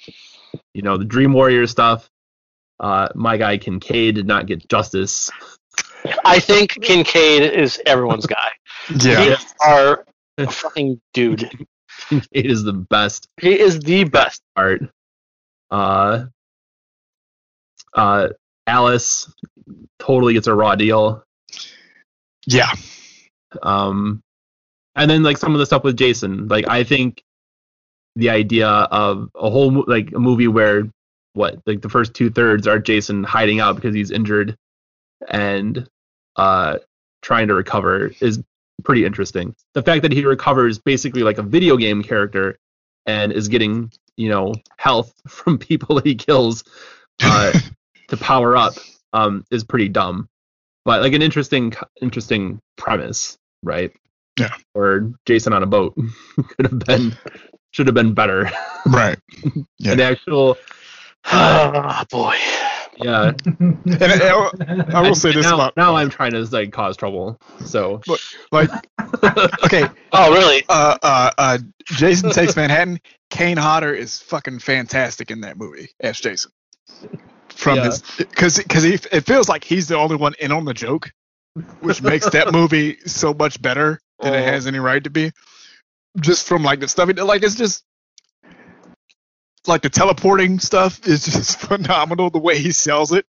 you 0.75 0.83
know 0.83 0.97
the 0.97 1.05
Dream 1.05 1.33
Warrior 1.33 1.67
stuff. 1.69 2.09
Uh, 2.81 3.09
my 3.15 3.37
guy 3.37 3.57
Kincaid 3.59 4.15
did 4.17 4.27
not 4.27 4.47
get 4.47 4.67
justice. 4.69 5.31
I 6.25 6.41
think 6.41 6.81
Kincaid 6.83 7.43
is 7.53 7.81
everyone's 7.85 8.27
guy. 8.27 8.49
Yeah. 8.89 9.21
He 9.23 9.29
is 9.31 9.55
our 9.65 10.05
fucking 10.49 11.01
dude. 11.13 11.49
Kincaid 12.09 12.47
is 12.47 12.63
the 12.63 12.73
best 12.73 13.29
He 13.41 13.59
is 13.59 13.79
the 13.81 14.05
best. 14.05 14.43
art. 14.57 14.81
Uh, 15.71 16.27
uh, 17.95 18.29
Alice 18.67 19.33
totally 19.99 20.35
gets 20.35 20.47
a 20.47 20.55
raw 20.55 20.75
deal. 20.77 21.23
Yeah. 22.47 22.73
Um, 23.63 24.23
and 24.95 25.11
then 25.11 25.23
like 25.23 25.37
some 25.37 25.55
of 25.55 25.59
the 25.59 25.67
stuff 25.67 25.85
with 25.85 25.97
Jason, 25.97 26.49
like 26.49 26.67
I 26.69 26.85
think 26.85 27.23
the 28.17 28.31
idea 28.31 28.69
of 28.69 29.29
a 29.35 29.51
whole 29.51 29.85
like 29.87 30.13
a 30.13 30.19
movie 30.19 30.49
where 30.49 30.89
what 31.35 31.61
like 31.67 31.81
the 31.81 31.89
first 31.89 32.15
two 32.15 32.31
thirds 32.31 32.67
are 32.67 32.79
Jason 32.79 33.23
hiding 33.25 33.61
out 33.61 33.77
because 33.77 33.95
he's 33.95 34.11
injured 34.11 34.57
and 35.29 35.87
uh 36.37 36.79
trying 37.23 37.49
to 37.49 37.55
recover 37.55 38.11
is 38.21 38.43
pretty 38.81 39.05
interesting. 39.05 39.55
The 39.75 39.83
fact 39.83 40.03
that 40.03 40.13
he 40.13 40.25
recovers 40.25 40.79
basically 40.79 41.23
like 41.23 41.39
a 41.39 41.43
video 41.43 41.77
game 41.77 42.03
character 42.03 42.59
and 43.07 43.33
is 43.33 43.49
getting 43.49 43.93
you 44.17 44.29
know 44.29 44.55
health 44.77 45.13
from 45.29 45.59
people 45.59 45.97
that 45.97 46.07
he 46.07 46.15
kills 46.15 46.65
uh, 47.23 47.53
to 48.09 48.17
power 48.17 48.57
up 48.57 48.75
um, 49.13 49.45
is 49.51 49.65
pretty 49.65 49.89
dumb, 49.89 50.29
but 50.85 51.03
like 51.03 51.13
an 51.13 51.23
interesting 51.23 51.73
interesting 52.01 52.61
premise, 52.77 53.37
right? 53.63 53.93
Yeah. 54.39 54.55
Or 54.75 55.13
Jason 55.27 55.53
on 55.53 55.63
a 55.63 55.67
boat 55.67 55.95
could 56.37 56.71
have 56.71 56.79
been 56.79 57.17
should 57.73 57.87
have 57.87 57.95
been 57.95 58.15
better. 58.15 58.51
right. 58.87 59.19
Yeah. 59.79 59.93
An 59.93 60.01
actual 60.01 60.57
Oh 61.27 62.05
boy. 62.11 62.37
Yeah. 62.97 63.33
And 63.47 64.03
I, 64.03 64.85
I 64.95 65.01
will 65.03 65.15
say 65.15 65.33
this 65.33 65.45
now, 65.45 65.55
about 65.55 65.77
now 65.77 65.97
I'm 65.97 66.11
trying 66.11 66.33
to 66.33 66.41
like 66.45 66.73
cause 66.73 66.97
trouble. 66.97 67.39
So 67.65 68.01
like 68.53 68.71
okay, 69.65 69.89
Oh 70.13 70.33
really? 70.33 70.65
uh 70.69 70.97
uh 71.03 71.31
uh 71.39 71.59
Jason 71.85 72.31
Takes 72.31 72.57
Manhattan, 72.57 73.01
Kane 73.31 73.57
Hodder 73.57 73.93
is 73.93 74.21
fucking 74.23 74.59
fantastic 74.61 75.31
in 75.31 75.43
that 75.43 75.57
movie 75.57 75.91
as 76.01 76.21
Jason. 76.21 76.51
From 77.49 77.79
Yeah. 77.79 77.85
his 77.87 78.03
cuz 78.33 78.59
cuz 78.69 78.83
he 78.83 78.95
it 78.95 79.27
feels 79.27 79.49
like 79.49 79.65
he's 79.65 79.89
the 79.89 79.97
only 79.97 80.17
one 80.17 80.35
in 80.39 80.53
on 80.53 80.65
the 80.65 80.75
joke, 80.75 81.11
which 81.81 82.03
makes 82.03 82.29
that 82.31 82.53
movie 82.53 82.99
so 83.07 83.35
much 83.35 83.61
better 83.61 84.01
than 84.21 84.35
it 84.35 84.41
Oh. 84.43 84.53
has 84.53 84.67
any 84.67 84.79
right 84.79 85.03
to 85.05 85.11
be. 85.11 85.33
Just 86.21 86.47
from 86.47 86.63
like 86.63 86.81
the 86.81 86.89
stuff 86.89 87.09
he 87.09 87.15
like 87.15 87.43
it's 87.43 87.55
just 87.55 87.85
like 89.67 89.83
the 89.83 89.91
teleporting 89.91 90.59
stuff 90.59 91.07
is 91.07 91.25
just 91.25 91.59
phenomenal 91.61 92.31
the 92.31 92.39
way 92.39 92.59
he 92.59 92.73
sells 92.73 93.13
it. 93.13 93.27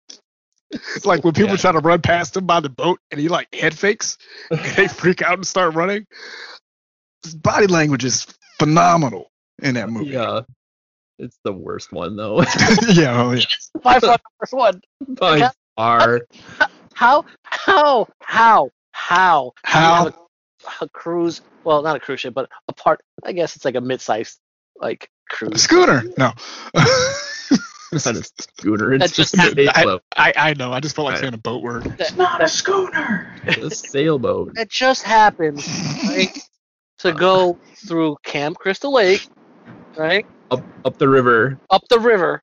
It's 0.72 1.06
like 1.06 1.24
when 1.24 1.34
people 1.34 1.52
Yeah. 1.52 1.58
try 1.58 1.72
to 1.74 1.80
run 1.80 2.02
past 2.02 2.36
him 2.36 2.46
by 2.46 2.60
the 2.60 2.70
boat 2.70 3.00
and 3.12 3.20
he 3.20 3.28
like 3.30 3.54
head 3.54 3.78
fakes 3.78 4.18
and 4.52 4.60
they 4.60 4.88
freak 4.88 5.22
out 5.22 5.36
and 5.36 5.46
start 5.48 5.76
running. 5.76 6.06
His 7.24 7.36
body 7.36 7.68
language 7.68 8.04
is 8.04 8.26
phenomenal 8.60 9.30
in 9.62 9.76
that 9.76 9.90
movie. 9.90 10.12
yeah. 10.12 10.42
It's 11.18 11.40
the 11.46 11.54
worst 11.54 11.94
one 11.94 12.18
though. 12.18 12.42
yeah, 12.90 13.24
oh, 13.24 13.32
yeah. 13.32 13.46
By 13.82 14.00
far 14.00 14.18
the 14.18 14.22
first 14.40 14.54
one. 14.54 14.82
By 15.08 15.38
Yeah. 15.38 15.52
far. 15.78 16.22
How? 16.94 17.24
How? 17.46 18.08
How? 18.22 18.70
How? 18.92 19.54
How? 19.64 20.12
a 20.82 20.90
cruise. 20.90 21.42
Well, 21.64 21.84
not 21.84 21.96
a 21.96 22.00
cruise 22.00 22.20
ship, 22.20 22.34
but 22.34 22.50
a 22.68 22.74
part. 22.74 23.00
I 23.24 23.32
guess 23.32 23.56
it's 23.56 23.64
like 23.64 23.76
a 23.76 23.82
mid-sized 23.82 24.38
like 24.78 25.04
A 25.04 25.08
cruise. 25.30 25.62
schooner. 25.64 26.04
No. 26.18 26.32
It's 27.92 28.06
not 28.06 28.16
a 28.16 28.24
schooner. 28.24 28.94
It's 28.94 29.02
That 29.12 29.14
just 29.14 29.16
just 29.16 29.34
a 29.36 29.38
happened. 29.38 29.70
sailboat. 29.76 30.04
I, 30.18 30.34
I 30.36 30.54
know. 30.56 30.74
I 30.74 30.80
just 30.82 30.96
felt 30.96 31.06
like 31.06 31.14
Right. 31.14 31.22
saying 31.22 31.34
a 31.34 31.38
boat 31.38 31.62
word. 31.64 31.86
It's 32.00 32.16
not 32.18 32.44
a 32.44 32.48
schooner. 32.48 33.32
It's 33.46 33.58
a 33.58 33.70
sailboat. 33.70 34.54
It 34.58 34.70
just 34.70 35.04
happened, 35.04 35.64
right? 36.04 36.38
To 37.00 37.14
go 37.14 37.58
through 37.88 38.18
Camp 38.24 38.58
Crystal 38.58 38.92
Lake, 38.92 39.28
right? 39.98 40.26
Up 40.52 40.62
up 40.84 40.98
the 40.98 41.08
river. 41.08 41.58
Up 41.70 41.88
the 41.90 42.00
river, 42.00 42.42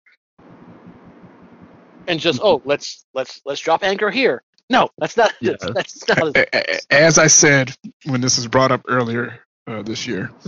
and 2.06 2.18
just 2.20 2.40
oh, 2.42 2.62
let's 2.64 3.04
let's 3.12 3.40
let's 3.44 3.60
drop 3.60 3.82
anchor 3.82 4.10
here. 4.10 4.42
No, 4.70 4.88
that's 4.98 5.16
not. 5.16 5.32
Yeah. 5.40 5.54
That's, 5.60 5.72
that's 6.06 6.08
not. 6.08 6.36
A- 6.36 6.56
a- 6.76 6.80
As 6.94 7.18
I 7.18 7.26
said 7.26 7.74
when 8.06 8.20
this 8.20 8.36
was 8.38 8.46
brought 8.46 8.72
up 8.72 8.82
earlier 8.88 9.40
uh, 9.66 9.82
this 9.82 10.06
year, 10.06 10.30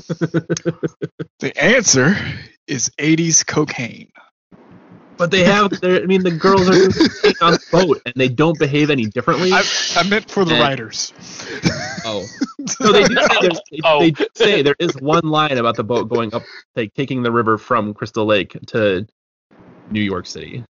the 1.41 1.53
answer 1.61 2.16
is 2.66 2.91
80s 2.99 3.47
cocaine. 3.47 4.11
But 5.16 5.31
they 5.31 5.45
have. 5.45 5.70
they're- 5.81 6.03
I 6.03 6.07
mean, 6.07 6.24
the 6.24 6.32
girls 6.32 6.69
are 6.69 6.74
on 7.47 7.53
the 7.53 7.61
boat 7.70 8.03
and 8.05 8.15
they 8.16 8.28
don't 8.28 8.59
behave 8.59 8.91
any 8.91 9.07
differently. 9.07 9.53
I, 9.53 9.62
I 9.97 10.03
meant 10.09 10.28
for 10.28 10.45
the 10.45 10.57
Eh. 10.57 10.61
writers. 10.61 11.12
oh, 12.05 12.27
no, 12.81 12.93
they 12.93 13.05
do 13.05 13.15
say, 13.15 13.28
there's- 13.41 13.61
they, 13.70 13.78
Oh. 13.85 14.01
they 14.01 14.11
do 14.11 14.27
say 14.35 14.62
there 14.62 14.74
is 14.81 14.93
one 15.01 15.23
line 15.28 15.57
about 15.59 15.77
the 15.77 15.85
boat 15.85 16.09
going 16.09 16.35
up, 16.35 16.43
like 16.74 16.93
taking 16.95 17.23
the 17.23 17.31
river 17.31 17.59
from 17.59 17.95
Crystal 17.95 18.27
Lake 18.27 18.57
to 18.69 19.07
New 19.91 20.01
York 20.03 20.27
City. 20.27 20.65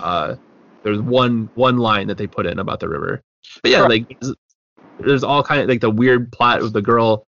Uh, 0.00 0.36
there's 0.82 1.00
one 1.02 1.50
one 1.54 1.76
line 1.76 2.06
that 2.06 2.16
they 2.16 2.26
put 2.26 2.46
in 2.46 2.58
about 2.60 2.80
the 2.80 2.88
river. 2.88 3.20
But 3.62 3.72
yeah, 3.72 3.82
like 3.82 4.18
there's, 4.20 4.34
there's 5.00 5.24
all 5.24 5.42
kind 5.42 5.60
of 5.60 5.68
like 5.68 5.82
the 5.82 5.90
weird 5.90 6.32
plot 6.32 6.62
of 6.62 6.72
the 6.72 6.80
girl 6.80 7.26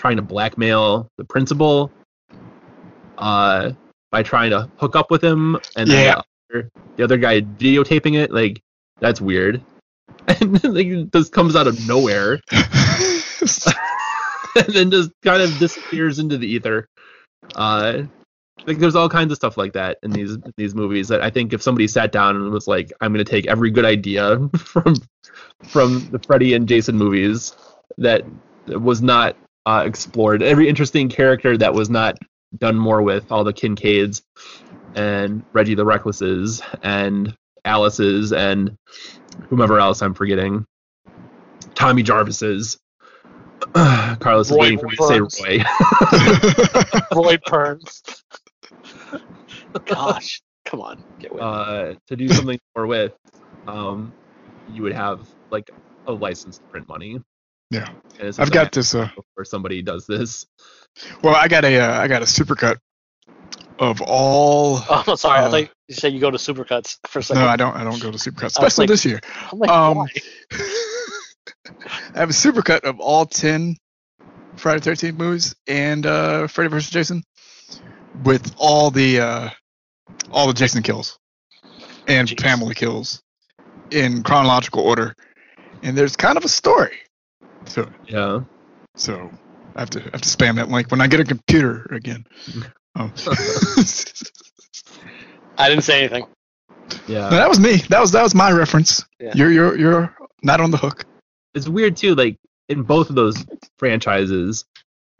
trying 0.00 0.16
to 0.16 0.22
blackmail 0.22 1.08
the 1.18 1.24
principal. 1.24 1.92
Uh, 3.18 3.72
by 4.10 4.22
trying 4.22 4.50
to 4.50 4.68
hook 4.78 4.96
up 4.96 5.10
with 5.10 5.22
him, 5.22 5.56
and 5.76 5.88
then 5.88 6.04
Yeah. 6.04 6.22
the, 6.48 6.58
other, 6.58 6.70
the 6.96 7.04
other 7.04 7.16
guy 7.18 7.42
videotaping 7.42 8.16
it, 8.16 8.32
like 8.32 8.60
that's 8.98 9.20
weird. 9.20 9.62
And 10.28 10.56
then, 10.56 10.74
like 10.74 11.10
this 11.12 11.28
comes 11.28 11.56
out 11.56 11.66
of 11.66 11.86
nowhere, 11.88 12.40
and 12.52 13.22
then 14.68 14.90
just 14.90 15.10
kind 15.22 15.42
of 15.42 15.56
disappears 15.58 16.18
into 16.18 16.36
the 16.38 16.46
ether. 16.46 16.86
Uh, 17.54 18.02
like 18.66 18.78
there's 18.78 18.94
all 18.94 19.08
kinds 19.08 19.32
of 19.32 19.36
stuff 19.36 19.56
like 19.56 19.72
that 19.72 19.98
in 20.02 20.10
these 20.10 20.36
these 20.56 20.74
movies 20.74 21.08
that 21.08 21.22
I 21.22 21.30
think 21.30 21.52
if 21.52 21.62
somebody 21.62 21.88
sat 21.88 22.12
down 22.12 22.36
and 22.36 22.50
was 22.50 22.68
like, 22.68 22.92
I'm 23.00 23.12
gonna 23.12 23.24
take 23.24 23.46
every 23.46 23.70
good 23.70 23.84
idea 23.84 24.38
from 24.58 24.94
from 25.64 26.08
the 26.10 26.18
Freddy 26.18 26.54
and 26.54 26.68
Jason 26.68 26.96
movies 26.96 27.54
that 27.98 28.24
was 28.66 29.02
not 29.02 29.36
uh, 29.66 29.82
explored, 29.86 30.42
every 30.42 30.68
interesting 30.68 31.08
character 31.08 31.56
that 31.56 31.74
was 31.74 31.90
not 31.90 32.18
done 32.56 32.76
more 32.76 33.02
with, 33.02 33.30
all 33.30 33.44
the 33.44 33.52
Kincaids 33.52 34.22
and 34.94 35.44
Reggie 35.52 35.74
the 35.74 35.84
Recklesses 35.84 36.62
and 36.82 37.36
Alice's 37.64 38.32
and 38.32 38.76
whomever 39.48 39.78
else 39.78 40.02
I'm 40.02 40.14
forgetting. 40.14 40.66
Tommy 41.74 42.02
Jarvis's. 42.02 42.78
Carlos 43.74 44.50
is 44.50 44.56
waiting 44.56 44.78
for 44.78 44.86
me 44.86 44.96
to 44.96 45.30
say 45.30 45.58
Roy. 45.58 45.64
Roy 47.14 47.36
Burns. 47.46 48.02
Gosh, 49.84 50.40
come 50.64 50.80
on, 50.80 51.04
get 51.18 51.32
with 51.32 51.42
uh, 51.42 51.94
to 52.08 52.16
do 52.16 52.28
something 52.28 52.58
more 52.74 52.86
with, 52.86 53.12
um, 53.66 54.12
you 54.72 54.82
would 54.82 54.94
have 54.94 55.28
like 55.50 55.70
a 56.06 56.12
license 56.12 56.58
to 56.58 56.64
print 56.64 56.88
money. 56.88 57.20
Yeah. 57.70 57.88
I've 58.38 58.50
got 58.50 58.72
this. 58.72 58.94
Uh, 58.94 59.08
where 59.34 59.44
somebody 59.44 59.82
does 59.82 60.06
this. 60.06 60.46
well, 61.22 61.34
I 61.34 61.48
got 61.48 61.64
a 61.64 61.78
uh, 61.78 62.00
I 62.00 62.08
got 62.08 62.22
a 62.22 62.26
supercut 62.26 62.76
of 63.78 64.00
all. 64.02 64.78
Oh, 64.90 65.04
no, 65.06 65.14
sorry. 65.14 65.38
I 65.40 65.44
uh, 65.44 65.50
thought 65.50 65.70
you 65.88 65.94
said 65.94 66.12
you 66.12 66.20
go 66.20 66.30
to 66.30 66.36
Supercuts 66.38 66.98
for 67.06 67.20
a 67.20 67.22
second. 67.22 67.42
No, 67.42 67.48
I 67.48 67.56
don't. 67.56 67.74
I 67.76 67.84
don't 67.84 68.00
go 68.02 68.10
to 68.10 68.18
supercuts, 68.18 68.42
I 68.60 68.66
especially 68.66 68.82
like- 68.84 68.88
this 68.90 69.04
year. 69.04 69.20
I'm 69.52 69.58
like, 69.58 69.70
um, 69.70 69.96
why? 69.98 70.06
I 72.14 72.18
have 72.18 72.30
a 72.30 72.32
supercut 72.32 72.80
of 72.80 73.00
all 73.00 73.24
ten 73.26 73.76
Friday 74.56 74.80
Thirteenth 74.80 75.18
movies 75.18 75.54
and 75.66 76.04
uh, 76.04 76.46
Freddy 76.48 76.68
vs. 76.70 76.90
Jason, 76.90 77.22
with 78.24 78.54
all 78.58 78.90
the 78.90 79.20
uh, 79.20 79.50
all 80.30 80.46
the 80.48 80.52
Jason 80.54 80.82
kills 80.82 81.18
and 82.08 82.28
Jeez. 82.28 82.40
family 82.40 82.74
kills 82.74 83.22
in 83.90 84.22
chronological 84.22 84.82
order, 84.82 85.14
and 85.82 85.96
there's 85.96 86.16
kind 86.16 86.36
of 86.36 86.44
a 86.44 86.48
story 86.48 86.98
to 87.66 87.82
it. 87.82 87.88
Yeah. 88.08 88.40
So 88.96 89.30
I 89.76 89.80
have 89.80 89.90
to 89.90 90.00
I 90.00 90.10
have 90.12 90.20
to 90.22 90.28
spam 90.28 90.56
that 90.56 90.68
link 90.68 90.90
when 90.90 91.00
I 91.00 91.06
get 91.06 91.20
a 91.20 91.24
computer 91.24 91.86
again. 91.90 92.24
Um, 92.96 93.12
I 95.58 95.68
didn't 95.68 95.84
say 95.84 96.00
anything. 96.00 96.26
no, 96.90 96.96
Yeah. 97.06 97.28
that 97.28 97.48
was 97.48 97.60
me. 97.60 97.76
That 97.88 98.00
was 98.00 98.10
that 98.12 98.22
was 98.22 98.34
my 98.34 98.50
reference. 98.50 99.04
Yeah. 99.20 99.32
You're 99.34 99.50
you're 99.52 99.78
you're 99.78 100.16
not 100.42 100.60
on 100.60 100.70
the 100.72 100.76
hook. 100.76 101.04
It's 101.54 101.68
weird 101.68 101.96
too, 101.96 102.14
like 102.16 102.36
in 102.68 102.82
both 102.82 103.08
of 103.10 103.14
those 103.16 103.44
franchises, 103.78 104.64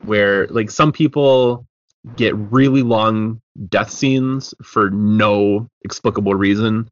where 0.05 0.47
like 0.49 0.71
some 0.71 0.91
people 0.93 1.65
get 2.17 2.35
really 2.35 2.83
long 2.83 3.41
death 3.69 3.91
scenes 3.91 4.53
for 4.65 4.91
no 4.91 5.69
explicable 5.85 6.35
reason. 6.35 6.89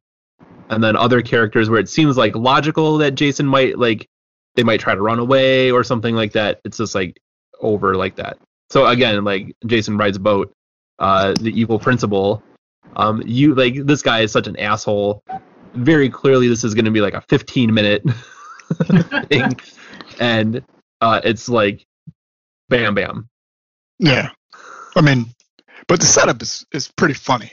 And 0.70 0.84
then 0.84 0.96
other 0.96 1.22
characters 1.22 1.70
where 1.70 1.80
it 1.80 1.88
seems 1.88 2.16
like 2.16 2.36
logical 2.36 2.98
that 2.98 3.16
Jason 3.16 3.46
might 3.46 3.78
like 3.78 4.06
they 4.58 4.64
might 4.64 4.80
try 4.80 4.92
to 4.92 5.00
run 5.00 5.20
away 5.20 5.70
or 5.70 5.84
something 5.84 6.16
like 6.16 6.32
that. 6.32 6.60
It's 6.64 6.78
just 6.78 6.92
like 6.92 7.20
over 7.60 7.94
like 7.94 8.16
that. 8.16 8.38
So 8.70 8.88
again, 8.88 9.22
like 9.22 9.54
Jason 9.64 9.96
rides 9.96 10.16
a 10.16 10.20
boat, 10.20 10.52
uh, 10.98 11.34
the 11.40 11.52
evil 11.52 11.78
principal. 11.78 12.42
Um, 12.96 13.22
you 13.24 13.54
like 13.54 13.86
this 13.86 14.02
guy 14.02 14.22
is 14.22 14.32
such 14.32 14.48
an 14.48 14.58
asshole. 14.58 15.22
Very 15.74 16.10
clearly, 16.10 16.48
this 16.48 16.64
is 16.64 16.74
going 16.74 16.86
to 16.86 16.90
be 16.90 17.00
like 17.00 17.14
a 17.14 17.20
15 17.20 17.72
minute 17.72 18.02
thing, 19.28 19.56
and 20.18 20.64
uh, 21.00 21.20
it's 21.22 21.48
like, 21.48 21.86
bam, 22.68 22.96
bam. 22.96 23.28
Yeah, 24.00 24.30
I 24.96 25.02
mean, 25.02 25.26
but 25.86 26.00
the 26.00 26.06
setup 26.06 26.42
is 26.42 26.66
is 26.72 26.90
pretty 26.90 27.14
funny 27.14 27.52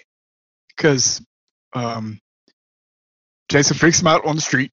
because 0.76 1.22
um, 1.76 2.20
Jason 3.48 3.78
freaks 3.78 4.02
him 4.02 4.08
out 4.08 4.26
on 4.26 4.36
the 4.36 4.42
street. 4.42 4.72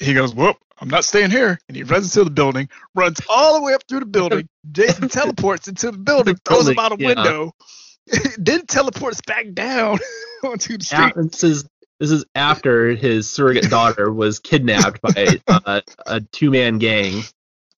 He 0.00 0.12
goes, 0.12 0.34
"Whoop! 0.34 0.56
I'm 0.78 0.88
not 0.88 1.04
staying 1.04 1.30
here," 1.30 1.58
and 1.68 1.76
he 1.76 1.82
runs 1.82 2.14
into 2.16 2.24
the 2.24 2.30
building, 2.30 2.68
runs 2.94 3.18
all 3.28 3.54
the 3.54 3.62
way 3.62 3.74
up 3.74 3.82
through 3.88 4.00
the 4.00 4.06
building. 4.06 4.48
Jason 4.72 5.08
teleports 5.08 5.68
into 5.68 5.90
the 5.90 5.98
building, 5.98 6.34
The 6.34 6.40
throws 6.44 6.68
him 6.68 6.78
out 6.78 6.92
a 6.92 6.96
yeah. 6.98 7.06
window, 7.08 7.52
then 8.38 8.66
teleports 8.66 9.20
back 9.26 9.52
down 9.54 9.98
onto 10.44 10.76
the 10.78 10.84
street. 10.84 11.12
Yeah, 11.16 11.22
this 11.22 11.44
is 11.44 11.64
this 11.98 12.10
is 12.10 12.24
after 12.34 12.90
his 12.94 13.30
surrogate 13.30 13.70
daughter 13.70 14.12
was 14.12 14.38
kidnapped 14.38 15.00
by 15.00 15.38
uh, 15.48 15.80
a 16.06 16.20
two 16.20 16.50
man 16.50 16.76
gang, 16.78 17.22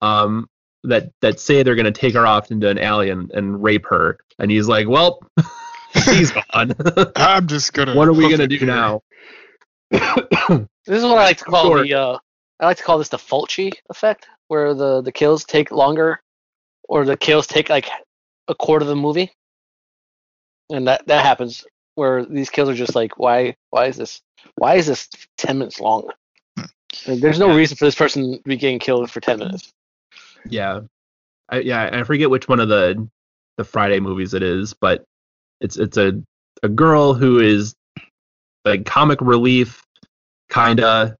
um, 0.00 0.48
that 0.84 1.10
that 1.20 1.38
say 1.38 1.62
they're 1.62 1.74
gonna 1.76 1.90
take 1.92 2.14
her 2.14 2.26
off 2.26 2.50
into 2.50 2.68
an 2.68 2.78
alley 2.78 3.10
and, 3.10 3.30
and 3.32 3.62
rape 3.62 3.86
her, 3.86 4.18
and 4.38 4.50
he's 4.50 4.68
like, 4.68 4.88
well, 4.88 5.20
he's 6.06 6.30
gone. 6.32 6.72
I'm 7.14 7.46
just 7.46 7.74
gonna. 7.74 7.94
what 7.94 8.08
are 8.08 8.14
we 8.14 8.30
gonna 8.30 8.46
do 8.46 8.56
here. 8.56 8.66
now? 8.66 9.02
This 9.90 10.98
is 10.98 11.02
what 11.04 11.18
I 11.18 11.24
like 11.24 11.38
to 11.38 11.44
call 11.44 11.64
Sure. 11.66 11.82
the. 11.82 11.94
Uh, 11.94 12.18
I 12.60 12.66
like 12.66 12.78
to 12.78 12.82
call 12.82 12.98
this 12.98 13.10
the 13.10 13.18
Fulci 13.18 13.72
effect, 13.90 14.28
where 14.48 14.74
the 14.74 15.02
the 15.02 15.12
kills 15.12 15.44
take 15.44 15.70
longer, 15.70 16.20
or 16.88 17.04
the 17.04 17.16
kills 17.16 17.46
take 17.46 17.68
like 17.68 17.88
a 18.48 18.54
quarter 18.54 18.84
of 18.84 18.88
the 18.88 18.96
movie, 18.96 19.32
and 20.70 20.86
that 20.88 21.06
that 21.06 21.24
happens 21.24 21.64
where 21.96 22.24
these 22.24 22.50
kills 22.50 22.68
are 22.68 22.74
just 22.74 22.94
like, 22.94 23.18
why 23.18 23.56
why 23.70 23.86
is 23.86 23.96
this 23.96 24.20
why 24.56 24.76
is 24.76 24.86
this 24.86 25.08
ten 25.36 25.58
minutes 25.58 25.80
long? 25.80 26.08
Hmm. 26.58 26.64
Like, 27.06 27.20
there's 27.20 27.38
no 27.38 27.54
reason 27.54 27.76
for 27.76 27.84
this 27.84 27.94
person 27.94 28.32
to 28.34 28.42
be 28.44 28.56
getting 28.56 28.78
killed 28.78 29.10
for 29.10 29.20
ten 29.20 29.38
minutes. 29.38 29.72
Yeah, 30.48 30.80
I, 31.48 31.60
yeah, 31.60 31.90
I 31.92 32.02
forget 32.04 32.30
which 32.30 32.48
one 32.48 32.60
of 32.60 32.68
the 32.68 33.08
the 33.56 33.64
Friday 33.64 34.00
movies 34.00 34.34
it 34.34 34.42
is, 34.42 34.74
but 34.74 35.04
it's 35.60 35.76
it's 35.76 35.96
a 35.96 36.22
a 36.62 36.68
girl 36.68 37.14
who 37.14 37.40
is 37.40 37.74
like 38.64 38.86
comic 38.86 39.20
relief, 39.20 39.82
kinda, 40.50 41.16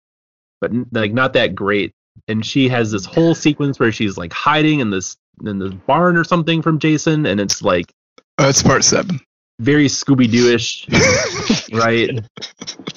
but 0.60 0.72
like 0.92 1.12
not 1.12 1.32
that 1.34 1.54
great. 1.54 1.92
And 2.28 2.44
she 2.44 2.68
has 2.68 2.90
this 2.90 3.04
whole 3.04 3.34
sequence 3.34 3.78
where 3.78 3.92
she's 3.92 4.16
like 4.16 4.32
hiding 4.32 4.80
in 4.80 4.90
this 4.90 5.16
in 5.44 5.58
this 5.58 5.72
barn 5.86 6.16
or 6.16 6.24
something 6.24 6.62
from 6.62 6.78
Jason, 6.78 7.26
and 7.26 7.40
it's 7.40 7.62
like 7.62 7.92
Uh, 8.38 8.46
it's 8.48 8.62
part 8.62 8.84
seven. 8.84 9.20
very 9.60 9.86
Scooby 9.86 10.30
Doo-ish, 10.30 10.88
right? 11.72 12.10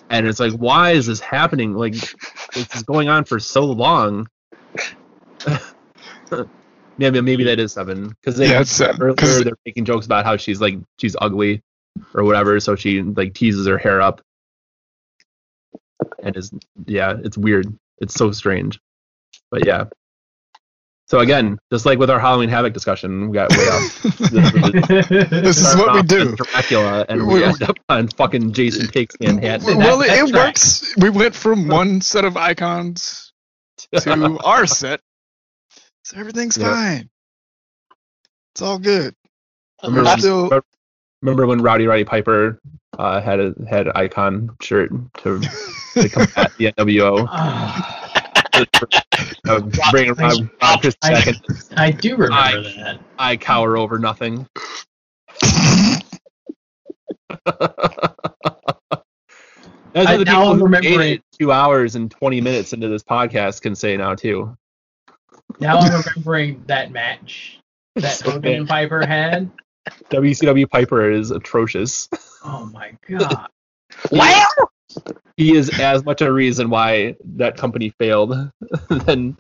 And 0.10 0.28
it's 0.28 0.40
like, 0.40 0.54
why 0.54 0.92
is 0.92 1.06
this 1.08 1.20
happening? 1.20 1.74
Like, 1.74 1.94
this 2.54 2.76
is 2.76 2.84
going 2.84 3.10
on 3.10 3.26
for 3.26 3.40
so 3.40 3.66
long. 3.66 4.28
maybe 6.98 7.22
maybe 7.22 7.44
that 7.46 7.60
is 7.60 7.74
seven 7.74 8.10
because 8.10 8.38
they 8.38 8.50
Yeah, 8.50 8.64
earlier 9.00 9.44
they're 9.44 9.54
making 9.66 9.86
jokes 9.86 10.06
about 10.06 10.26
how 10.26 10.38
she's 10.38 10.60
like 10.62 10.78
she's 11.00 11.16
ugly 11.22 11.62
or 12.14 12.24
whatever, 12.24 12.60
so 12.60 12.76
she 12.76 13.02
like 13.02 13.34
teases 13.34 13.68
her 13.68 13.78
hair 13.78 14.02
up, 14.02 14.22
and 16.24 16.36
is 16.38 16.52
yeah, 16.86 17.16
it's 17.24 17.38
weird. 17.38 17.74
It's 18.00 18.14
so 18.14 18.32
strange, 18.32 18.80
but 19.52 19.66
yeah, 19.66 19.86
So 21.08 21.20
again, 21.20 21.58
just 21.72 21.86
like 21.86 22.00
with 22.00 22.10
our 22.10 22.20
Halloween 22.20 22.50
Havoc 22.50 22.72
discussion, 22.74 23.30
we 23.30 23.34
got 23.34 23.50
way 23.52 23.66
off. 23.66 24.04
This 25.30 25.58
is 25.60 25.76
what 25.76 25.94
we 25.96 26.02
do. 26.04 26.36
Dracula, 26.36 27.06
and 27.10 27.28
we 27.28 27.34
We- 27.36 27.44
end 27.44 27.62
up 27.64 27.78
on 27.90 28.08
fucking 28.10 28.54
Jason 28.54 28.88
Pigskin 28.88 29.42
hat. 29.42 29.62
That- 29.62 29.78
well, 29.78 29.98
that 30.00 30.18
it 30.30 30.34
works. 30.34 30.96
We 30.98 31.10
went 31.10 31.36
from 31.36 31.68
one 31.80 32.02
set 32.02 32.26
of 32.26 32.38
icons 32.38 33.34
to 33.94 34.40
our 34.44 34.66
set, 34.68 35.02
so 36.04 36.18
everything's 36.18 36.58
Yeah. 36.58 36.72
fine. 36.74 37.10
It's 38.54 38.62
all 38.62 38.80
good. 38.80 39.14
Remember, 39.84 40.10
We're 40.10 40.18
still- 40.18 40.62
remember 41.22 41.48
when 41.48 41.62
Rowdy 41.62 41.88
Roddy 41.88 42.04
Piper 42.06 42.60
uh, 43.00 43.20
had 43.22 43.40
a 43.40 43.56
had 43.68 43.88
an 43.88 43.94
icon 43.96 44.56
shirt 44.62 44.92
to, 45.24 45.40
to 45.94 46.10
combat 46.10 46.52
the 46.58 46.72
NWO? 46.74 47.26
Uh, 49.48 49.60
bring 49.92 50.10
around 50.12 50.50
Rob 50.62 50.82
Chris 50.82 50.96
I- 51.02 51.14
second. 51.22 51.38
I 51.78 51.92
do 51.92 52.12
remember 52.18 52.36
I- 52.36 52.74
that. 52.78 53.00
I 53.18 53.38
cower 53.38 53.78
over 53.78 53.98
nothing. 53.98 54.46
That's 59.94 60.08
I- 60.08 60.18
what 60.18 60.18
the 60.18 60.26
now 60.26 60.42
people 60.42 60.52
I'm 60.52 60.60
who 60.60 60.68
made 60.68 60.84
remembering- 60.84 61.22
two 61.40 61.52
hours 61.52 61.96
and 61.96 62.12
twenty 62.12 62.42
minutes 62.42 62.74
into 62.74 62.90
this 62.90 63.04
podcast 63.04 63.62
can 63.62 63.76
say 63.76 63.96
now 63.98 64.14
too. 64.16 64.56
Now 65.60 65.78
I'm 65.80 66.02
remembering 66.02 66.64
that 66.68 66.92
match 66.92 67.60
that 67.96 68.20
Hogan 68.26 68.54
and 68.54 68.68
Piper 68.68 69.06
had. 69.06 69.50
WCW 70.10 70.70
Piper 70.70 71.12
is 71.12 71.32
atrocious. 71.32 72.10
Oh 72.44 72.70
my 72.74 72.94
god. 73.08 73.48
Wow! 74.12 74.46
He 75.38 75.56
is 75.56 75.80
as 75.80 76.04
much 76.04 76.22
a 76.22 76.32
reason 76.32 76.70
why 76.70 77.16
that 77.36 77.58
company 77.58 77.94
failed 78.00 78.52
than 78.90 79.38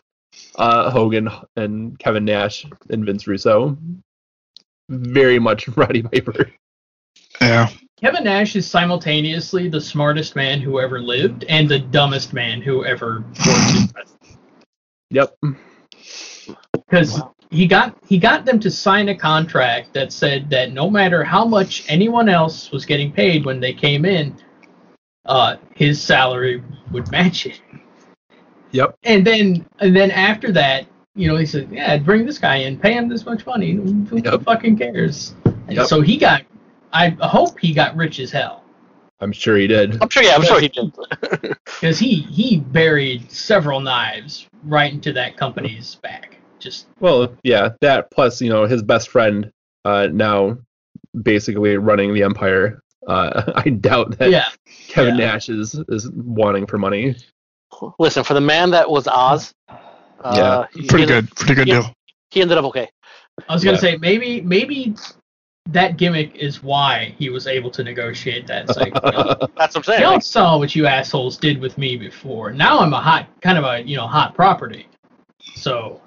uh, 0.56 0.90
Hogan 0.90 1.30
and 1.56 1.98
Kevin 2.00 2.26
Nash 2.26 2.66
and 2.90 3.06
Vince 3.06 3.28
Russo. 3.28 3.78
Very 4.90 5.40
much 5.40 5.68
Roddy 5.78 6.04
Piper. 6.04 6.52
Yeah. 7.42 7.70
Kevin 8.02 8.24
Nash 8.24 8.56
is 8.56 8.70
simultaneously 8.70 9.68
the 9.68 9.82
smartest 9.82 10.36
man 10.36 10.62
who 10.62 10.80
ever 10.80 11.02
lived 11.02 11.44
and 11.50 11.68
the 11.68 11.80
dumbest 11.80 12.34
man 12.34 12.62
who 12.62 12.86
ever 12.86 13.26
worked 13.46 13.76
in 13.76 13.90
wrestling. 13.96 14.38
Yep. 15.12 15.36
Because 16.74 17.22
he 17.52 17.66
got 17.66 17.98
he 18.08 18.18
got 18.18 18.46
them 18.46 18.60
to 18.60 18.70
sign 18.70 19.10
a 19.10 19.16
contract 19.16 19.94
that 19.94 20.14
said 20.14 20.50
that 20.50 20.72
no 20.72 20.90
matter 20.90 21.24
how 21.24 21.46
much 21.46 21.84
anyone 21.88 22.30
else 22.30 22.72
was 22.72 22.86
getting 22.86 23.12
paid 23.12 23.46
when 23.46 23.60
they 23.60 23.74
came 23.74 24.06
in, 24.06 24.36
uh, 25.26 25.56
his 25.76 26.02
salary 26.02 26.64
would 26.92 27.10
match 27.12 27.46
it. 27.46 27.62
Yep. 28.72 28.96
And 29.04 29.26
then 29.26 29.66
and 29.80 29.96
then 29.96 30.12
after 30.12 30.52
that, 30.52 30.86
you 31.16 31.28
know, 31.28 31.38
he 31.38 31.46
said, 31.46 31.70
"Yeah, 31.72 31.98
bring 31.98 32.26
this 32.26 32.38
guy 32.38 32.58
in, 32.58 32.78
pay 32.78 32.94
him 32.94 33.10
this 33.10 33.26
much 33.26 33.46
money. 33.46 33.72
Who, 33.72 33.84
who 34.06 34.22
Yep. 34.24 34.44
fucking 34.44 34.78
cares?" 34.78 35.34
And 35.46 35.78
Yep. 35.78 35.88
so 35.88 36.02
he 36.02 36.18
got. 36.18 36.44
I 36.92 37.10
hope 37.22 37.60
he 37.60 37.74
got 37.74 37.96
rich 37.96 38.20
as 38.20 38.32
hell 38.32 38.64
I'm 39.22 39.32
sure 39.32 39.58
he 39.58 39.68
did. 39.68 40.02
I'm 40.02 40.10
sure, 40.10 40.24
yeah, 40.24 40.36
I'm 40.36 40.44
sure 40.44 40.60
he 40.60 40.70
did. 40.70 40.92
because 41.66 42.00
he 42.00 42.16
he 42.16 42.58
buried 42.58 43.32
several 43.32 43.80
knives 43.80 44.48
right 44.64 44.92
into 44.92 45.12
that 45.14 45.36
company's 45.36 45.96
back. 45.96 46.39
Just 46.60 46.88
Well, 47.00 47.36
yeah, 47.44 47.70
that 47.82 48.12
plus, 48.12 48.42
you 48.42 48.50
know, 48.50 48.66
his 48.66 48.84
best 48.84 49.10
friend 49.10 49.52
uh, 49.86 50.08
now 50.12 50.58
basically 51.22 51.78
running 51.78 52.14
the 52.14 52.24
empire. 52.24 52.82
Uh, 53.08 53.52
I 53.56 53.70
doubt 53.70 54.18
that 54.20 54.30
yeah, 54.30 54.50
Kevin 54.88 55.16
yeah. 55.18 55.26
Nash 55.34 55.50
is, 55.50 55.74
is 55.90 56.10
wanting 56.12 56.66
for 56.68 56.78
money. 56.78 57.16
Listen, 57.98 58.24
for 58.24 58.34
the 58.34 58.42
man 58.42 58.72
that 58.72 58.90
was 58.90 59.08
Oz, 59.08 59.54
uh, 60.22 60.66
he, 60.74 60.86
Pretty 60.88 61.04
ended- 61.04 61.28
good. 61.30 61.36
Pretty 61.36 61.56
good 61.56 61.68
yeah. 61.68 61.82
deal. 61.82 61.94
He 62.32 62.42
ended 62.42 62.58
up 62.58 62.66
okay. 62.66 62.90
I 63.48 63.54
was 63.54 63.64
gonna 63.64 63.78
Yeah. 63.78 63.82
say 63.82 63.98
maybe 63.98 64.42
maybe 64.42 64.96
that 65.70 65.98
gimmick 65.98 66.36
is 66.36 66.62
why 66.64 67.14
he 67.18 67.30
was 67.30 67.48
able 67.48 67.70
to 67.72 67.84
negotiate 67.84 68.48
that. 68.48 68.68
It's 68.70 68.78
like, 68.78 68.94
you 68.94 69.12
know, 69.12 69.36
That's 69.56 69.76
what 69.76 69.78
I'm 69.78 69.84
saying. 69.84 70.02
y'all 70.02 70.14
Like, 70.14 70.24
saw 70.24 70.58
what 70.58 70.76
you 70.76 70.88
assholes 70.88 71.38
did 71.38 71.60
with 71.60 71.78
me 71.78 71.96
before. 71.96 72.52
Now 72.52 72.80
I'm 72.80 72.92
a 72.94 73.00
hot, 73.00 73.28
kind 73.42 73.58
of 73.58 73.64
a 73.64 73.82
you 73.88 73.96
know 73.96 74.08
hot 74.08 74.36
property. 74.36 74.88
So 75.56 76.02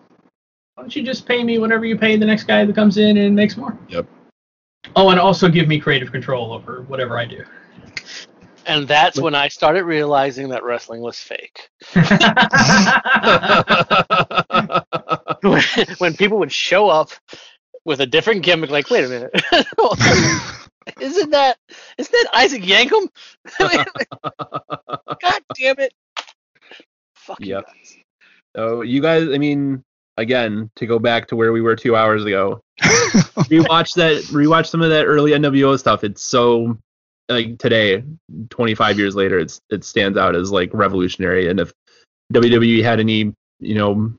why 0.82 0.86
don't 0.86 0.96
you 0.96 1.04
just 1.04 1.26
pay 1.26 1.44
me 1.44 1.58
whatever 1.60 1.84
you 1.84 1.96
pay 1.96 2.16
the 2.16 2.26
next 2.26 2.42
guy 2.42 2.64
that 2.64 2.74
comes 2.74 2.98
in 2.98 3.16
and 3.16 3.36
makes 3.36 3.56
more? 3.56 3.78
Yep. 3.88 4.04
Oh, 4.96 5.10
and 5.10 5.20
also 5.20 5.48
give 5.48 5.68
me 5.68 5.78
creative 5.78 6.10
control 6.10 6.52
over 6.52 6.82
whatever 6.88 7.20
I 7.20 7.24
do. 7.24 7.44
and 8.66 8.88
that's 8.88 9.16
when 9.20 9.32
I 9.32 9.46
started 9.46 9.84
realizing 9.84 10.48
that 10.48 10.64
wrestling 10.64 11.00
was 11.00 11.20
fake. 11.20 11.70
when, 15.42 15.62
when 15.98 16.16
people 16.16 16.38
would 16.40 16.50
show 16.50 16.88
up 16.88 17.10
with 17.84 18.00
a 18.00 18.06
different 18.06 18.42
gimmick, 18.42 18.70
like, 18.70 18.90
wait 18.90 19.04
a 19.04 19.08
minute, 19.08 19.30
isn't 21.00 21.30
that 21.30 21.58
isn't 21.96 22.12
that 22.12 22.26
Isaac 22.34 22.62
Yankem? 22.64 23.08
God 25.22 25.42
damn 25.56 25.78
it! 25.78 25.94
Fuck 27.14 27.38
you 27.40 27.54
Yep. 27.54 27.66
guys. 27.66 27.96
so 28.56 28.82
you 28.82 29.00
guys, 29.00 29.28
I 29.32 29.38
mean, 29.38 29.84
again, 30.16 30.70
to 30.76 30.86
go 30.86 30.98
back 30.98 31.28
to 31.28 31.36
where 31.36 31.52
we 31.52 31.60
were 31.60 31.76
two 31.76 31.96
hours 31.96 32.24
ago, 32.24 32.60
rewatch 32.80 33.94
that, 33.94 34.22
rewatch 34.32 34.66
some 34.68 34.82
of 34.82 34.90
that 34.90 35.06
early 35.06 35.32
NWO 35.32 35.78
stuff. 35.78 36.04
It's 36.04 36.22
so 36.22 36.78
like 37.28 37.58
today, 37.58 38.04
25 38.50 38.98
years 38.98 39.14
later, 39.14 39.38
it's 39.38 39.60
it 39.70 39.84
stands 39.84 40.18
out 40.18 40.36
as 40.36 40.50
like 40.50 40.70
revolutionary. 40.72 41.48
And 41.48 41.60
if 41.60 41.72
WWE 42.32 42.82
had 42.82 43.00
any, 43.00 43.32
you 43.60 43.74
know, 43.74 44.14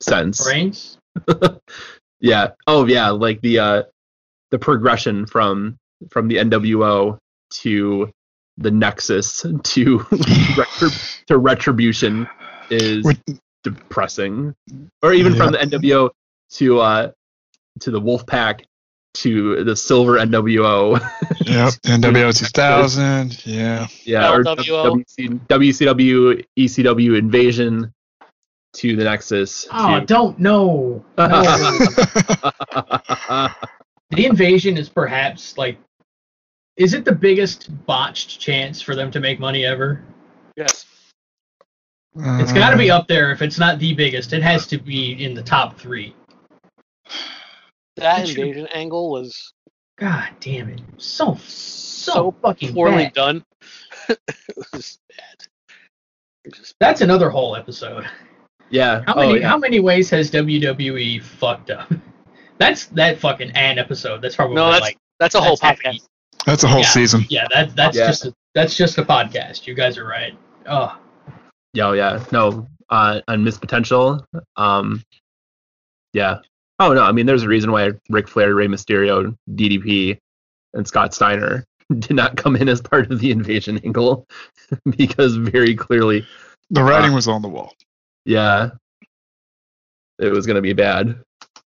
sense, 0.00 0.42
Brains. 0.44 0.98
yeah, 2.20 2.50
oh 2.66 2.86
yeah, 2.86 3.10
like 3.10 3.40
the 3.40 3.58
uh 3.58 3.82
the 4.50 4.58
progression 4.58 5.26
from 5.26 5.76
from 6.10 6.28
the 6.28 6.36
NWO 6.36 7.18
to 7.50 8.10
the 8.56 8.70
Nexus 8.70 9.42
to 9.62 10.06
to 11.26 11.38
Retribution 11.38 12.28
is 12.70 13.04
We're- 13.04 13.38
depressing, 13.64 14.54
or 15.02 15.12
even 15.12 15.34
from 15.34 15.52
the 15.52 15.58
NWO 15.58 16.10
to 16.52 16.80
uh 16.80 17.10
to 17.80 17.90
the 17.90 18.00
Wolfpack 18.00 18.62
to 19.14 19.64
the 19.64 19.74
Silver 19.74 20.18
NWO, 20.18 21.00
Yep. 21.46 21.72
NWO 22.02 22.38
2000. 22.38 23.46
Yeah. 23.46 23.86
yeah, 24.04 24.32
or 24.32 24.44
LWO. 24.44 25.02
WC, 25.18 25.40
WCW 25.48 26.44
ECW 26.58 27.18
Invasion 27.18 27.92
to 28.74 28.96
the 28.96 29.04
Nexus. 29.04 29.66
Oh, 29.72 29.98
to- 30.00 30.06
don't 30.06 30.38
know. 30.38 31.04
No. 31.16 31.26
the 34.10 34.26
invasion 34.26 34.76
is 34.76 34.88
perhaps 34.88 35.56
like, 35.58 35.78
is 36.76 36.94
it 36.94 37.04
the 37.04 37.14
biggest 37.14 37.70
botched 37.86 38.38
chance 38.38 38.80
for 38.80 38.94
them 38.94 39.10
to 39.10 39.20
make 39.20 39.40
money 39.40 39.64
ever? 39.64 40.02
Yes. 40.56 40.86
It's 42.16 42.52
got 42.52 42.70
to 42.70 42.76
be 42.76 42.90
up 42.90 43.06
there. 43.06 43.30
If 43.32 43.42
it's 43.42 43.58
not 43.58 43.78
the 43.78 43.94
biggest, 43.94 44.32
it 44.32 44.42
has 44.42 44.66
to 44.68 44.78
be 44.78 45.22
in 45.24 45.34
the 45.34 45.42
top 45.42 45.78
three. 45.78 46.14
That 47.96 48.26
Did 48.26 48.36
you- 48.36 48.66
angle 48.72 49.10
was 49.10 49.52
God 49.98 50.28
damn 50.40 50.68
it! 50.68 50.80
So 50.98 51.34
so, 51.34 52.12
so 52.12 52.34
fucking 52.42 52.72
poorly 52.72 53.04
bad. 53.04 53.12
done. 53.14 53.44
it 54.08 54.18
was 54.72 54.98
bad. 55.08 55.48
It 56.44 56.58
was 56.58 56.74
That's 56.78 57.00
another 57.00 57.30
whole 57.30 57.56
episode. 57.56 58.06
yeah. 58.70 59.02
How 59.06 59.14
oh, 59.14 59.26
many 59.26 59.40
yeah. 59.40 59.48
how 59.48 59.58
many 59.58 59.80
ways 59.80 60.08
has 60.10 60.30
WWE 60.30 61.20
fucked 61.22 61.70
up? 61.70 61.92
That's 62.58 62.86
that 62.86 63.18
fucking 63.18 63.50
an 63.52 63.78
episode. 63.78 64.22
That's 64.22 64.36
probably 64.36 64.56
No, 64.56 64.70
that's 64.70 64.80
like 64.80 64.98
that's 65.20 65.34
a 65.36 65.40
whole 65.40 65.56
that's 65.56 65.80
podcast. 65.80 66.06
That's 66.46 66.64
a 66.64 66.68
whole 66.68 66.80
Yeah. 66.80 66.86
season. 66.88 67.24
yeah. 67.28 67.46
That 67.52 67.76
that's 67.76 67.96
Yeah. 67.96 68.06
just 68.06 68.26
a, 68.26 68.34
that's 68.54 68.76
just 68.76 68.98
a 68.98 69.04
podcast. 69.04 69.66
You 69.66 69.74
guys 69.74 69.96
are 69.98 70.04
right. 70.06 70.36
Oh, 70.66 70.96
Yeah, 71.74 71.88
oh, 71.88 71.92
yeah, 71.92 72.24
no, 72.32 72.66
uh, 72.88 73.20
on 73.28 73.44
Miss 73.44 73.58
Potential, 73.58 74.24
um, 74.56 75.02
yeah. 76.12 76.38
Oh 76.80 76.92
no, 76.94 77.02
I 77.02 77.12
mean, 77.12 77.26
there's 77.26 77.42
a 77.42 77.48
reason 77.48 77.72
why 77.72 77.90
Ric 78.08 78.28
Flair, 78.28 78.54
Rey 78.54 78.66
Mysterio, 78.68 79.36
DDP, 79.52 80.18
and 80.74 80.86
Scott 80.86 81.12
Steiner 81.14 81.64
did 81.98 82.12
not 82.12 82.36
come 82.36 82.56
in 82.56 82.68
as 82.68 82.80
part 82.80 83.10
of 83.10 83.18
the 83.20 83.30
invasion 83.30 83.80
angle 83.84 84.26
because 84.96 85.36
very 85.36 85.74
clearly, 85.74 86.26
The 86.70 86.82
writing 86.82 87.12
was 87.12 87.28
on 87.28 87.42
the 87.42 87.48
wall. 87.48 87.74
yeah, 88.24 88.70
it 90.18 90.30
was 90.32 90.46
gonna 90.46 90.62
be 90.62 90.72
bad, 90.72 91.20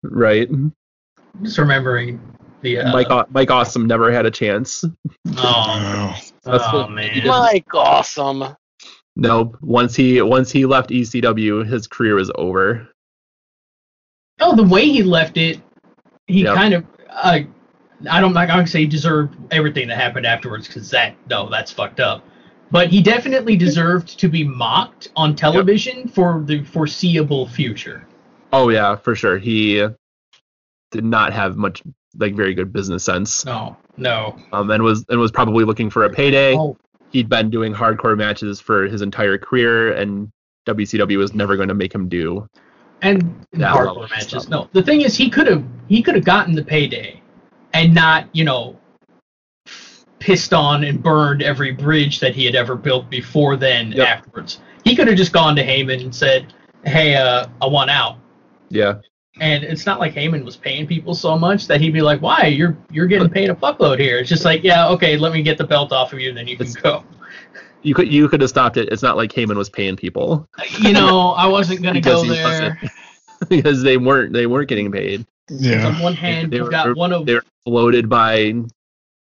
right? 0.04 0.50
just 1.42 1.58
remembering 1.58 2.20
the 2.62 2.80
uh, 2.80 2.92
Mike, 2.94 3.10
Aw- 3.10 3.26
Mike 3.30 3.50
Awesome 3.52 3.86
never 3.88 4.12
had 4.12 4.26
a 4.26 4.32
chance. 4.32 4.84
Oh, 5.38 6.14
Oh. 6.46 6.52
That's 6.52 6.64
oh 6.68 6.78
what 6.80 6.90
he 6.90 6.96
man. 6.96 7.14
did. 7.14 7.26
Mike, 7.26 7.74
awesome. 7.74 8.56
No, 9.16 9.56
once 9.61 9.95
he 9.95 10.22
once 10.22 10.51
he 10.51 10.66
left 10.66 10.90
ECW, 10.90 11.66
his 11.67 11.88
career 11.88 12.16
was 12.16 12.32
over. 12.35 12.90
Oh, 14.40 14.56
the 14.56 14.64
way 14.64 14.85
he 14.85 15.03
left 15.03 15.38
it, 15.38 15.61
he 16.27 16.43
Yep. 16.43 16.56
kind 16.56 16.74
of. 16.74 16.85
Uh, 17.09 17.40
I 18.09 18.19
don't. 18.19 18.33
Like 18.33 18.50
I'm 18.50 18.66
say 18.66 18.82
he 18.82 18.85
deserved 18.88 19.35
everything 19.51 19.88
that 19.90 19.98
happened 19.98 20.25
afterwards 20.25 20.67
because 20.67 20.90
that 20.90 21.16
no, 21.30 21.48
that's 21.50 21.72
fucked 21.72 22.00
up. 22.00 22.25
But 22.72 22.90
he 22.90 23.03
definitely 23.03 23.56
deserved 23.56 24.19
to 24.19 24.27
be 24.27 24.43
mocked 24.43 25.09
on 25.16 25.35
television 25.35 26.08
for 26.08 26.42
the 26.43 26.64
foreseeable 26.64 27.48
future. 27.48 28.08
Oh 28.51 28.69
yeah, 28.69 28.95
for 28.95 29.16
sure. 29.16 29.38
He 29.38 29.88
did 30.92 31.03
not 31.06 31.33
have 31.33 31.56
much 31.56 31.83
like 32.17 32.33
very 32.33 32.56
good 32.56 32.74
business 32.74 33.03
sense. 33.03 33.45
No, 33.45 33.77
no. 33.98 34.35
Um, 34.51 34.72
and 34.72 34.82
was 34.82 35.06
and 35.09 35.19
was 35.19 35.32
probably 35.32 35.66
looking 35.66 35.92
for 35.92 36.03
a 36.06 36.09
payday. 36.09 36.56
Oh, 36.56 36.75
He'd 37.14 37.30
been 37.30 37.50
doing 37.50 37.74
hardcore 37.74 38.17
matches 38.17 38.59
for 38.59 38.83
his 38.83 39.01
entire 39.01 39.38
career, 39.38 39.93
and 39.93 40.32
WCW 40.66 41.17
was 41.17 41.33
never 41.33 41.56
going 41.56 41.69
to 41.69 41.75
make 41.75 41.93
him 41.93 42.09
do. 42.09 42.48
and 43.01 43.45
hardcore 43.53 44.09
matches. 44.09 44.27
stuff. 44.27 44.50
No, 44.50 44.67
the 44.74 44.82
thing 44.82 45.01
is, 45.01 45.16
he 45.16 45.30
could 45.30 45.48
have 45.48 45.64
he 45.88 46.01
could 46.01 46.16
have 46.16 46.25
gotten 46.25 46.56
the 46.56 46.64
payday, 46.64 47.22
and 47.74 47.93
not 47.93 48.27
you 48.33 48.43
know 48.43 48.80
pissed 50.19 50.53
on 50.53 50.85
and 50.85 51.03
burned 51.03 51.43
every 51.43 51.72
bridge 51.72 52.19
that 52.19 52.33
he 52.33 52.45
had 52.45 52.56
ever 52.56 52.75
built 52.75 53.09
before 53.09 53.58
then. 53.58 53.92
Yep. 53.92 54.08
Afterwards, 54.08 54.61
he 54.83 54.95
could 54.95 55.08
have 55.08 55.17
just 55.17 55.33
gone 55.33 55.56
to 55.56 55.64
Heyman 55.64 56.01
and 56.01 56.16
said, 56.16 56.53
"Hey, 56.85 57.16
uh, 57.16 57.45
I 57.61 57.67
want 57.67 57.92
out." 57.92 58.17
Yeah, 58.69 59.00
And 59.40 59.64
it's 59.64 59.86
not 59.86 60.00
like 60.00 60.14
Heyman 60.14 60.45
was 60.45 60.56
paying 60.56 60.86
people 60.86 61.16
so 61.16 61.38
much 61.38 61.66
that 61.68 61.82
he'd 61.82 61.92
be 61.94 62.02
like, 62.02 62.22
"Why? 62.22 62.45
You're 62.45 62.78
you're 62.92 63.08
getting 63.08 63.30
paid 63.30 63.50
a 63.50 63.56
fuckload 63.56 64.00
here." 64.00 64.20
It's 64.20 64.30
just 64.30 64.45
like, 64.45 64.64
"Yeah, 64.64 64.88
okay, 64.90 65.18
let 65.18 65.34
me 65.34 65.42
get 65.42 65.58
the 65.58 65.64
belt 65.64 65.92
off 65.92 66.14
of 66.14 66.20
you, 66.20 66.30
and 66.30 66.38
then 66.38 66.48
you 66.48 66.56
can 66.56 66.68
It's- 66.68 66.82
go." 66.82 67.03
you 67.82 67.94
could 67.95 68.14
you 68.14 68.30
could 68.30 68.40
have 68.42 68.50
stopped 68.50 68.78
it. 68.78 68.90
It's 68.92 69.02
not 69.03 69.18
like 69.18 69.32
Heyman 69.34 69.58
was 69.58 69.70
paying 69.70 69.95
people 69.98 70.48
You 70.80 70.94
know, 70.94 71.32
I 71.32 71.48
wasn't 71.48 71.82
gonna 71.82 71.95
Because 72.00 72.24
go 72.24 72.30
there. 72.34 72.80
because 73.50 73.82
they 73.84 73.98
weren't 73.98 74.32
they 74.34 74.45
weren't 74.45 74.70
getting 74.70 74.92
paid. 74.92 75.26
Yeah. 75.50 75.88
On 75.88 76.00
one 76.00 76.14
hand, 76.14 76.52
They 76.52 76.58
you've 76.58 76.68
were- 76.68 76.72
got 76.72 76.95
one 76.95 77.12
of 77.12 77.26
They 77.26 77.34
were 77.34 77.44
floated 77.66 78.08
by 78.08 78.53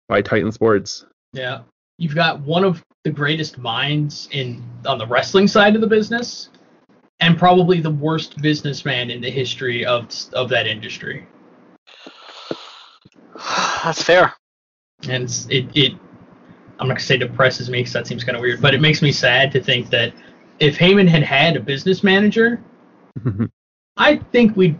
by 0.09 0.21
Titan 0.23 0.53
Sports. 0.53 1.05
Yeah. 1.33 1.61
You've 1.99 2.15
got 2.15 2.41
one 2.41 2.63
of 2.63 2.85
the 3.05 3.11
greatest 3.11 3.59
minds 3.59 4.29
in 4.33 4.63
on 4.87 4.99
the 4.99 5.07
wrestling 5.07 5.49
side 5.49 5.75
of 5.75 5.81
the 5.81 5.87
business 5.89 6.51
and 7.21 7.39
probably 7.39 7.81
the 7.81 7.91
worst 7.91 8.41
businessman 8.41 9.11
in 9.11 9.21
the 9.21 9.31
history 9.31 9.85
of 9.85 10.09
of 10.33 10.49
that 10.51 10.67
industry. 10.67 11.27
That's 13.85 14.03
fair. 14.03 14.35
And 15.09 15.25
it 15.49 15.67
it 15.77 15.93
I'm 16.79 16.89
not 16.89 16.95
going 16.95 16.97
to 16.97 17.05
say 17.05 17.17
depresses 17.17 17.71
me 17.71 17.83
cuz 17.83 17.93
that 17.93 18.07
seems 18.07 18.25
kind 18.25 18.37
of 18.37 18.43
weird, 18.43 18.61
but 18.61 18.75
it 18.75 18.81
makes 18.81 19.01
me 19.03 19.13
sad 19.13 19.53
to 19.53 19.63
think 19.63 19.91
that 19.91 20.13
if 20.59 20.79
Heyman 20.79 21.09
had 21.09 21.23
had 21.23 21.57
a 21.57 21.61
business 21.61 22.03
manager, 22.03 22.61
I 23.97 24.17
think 24.17 24.57
we'd 24.57 24.79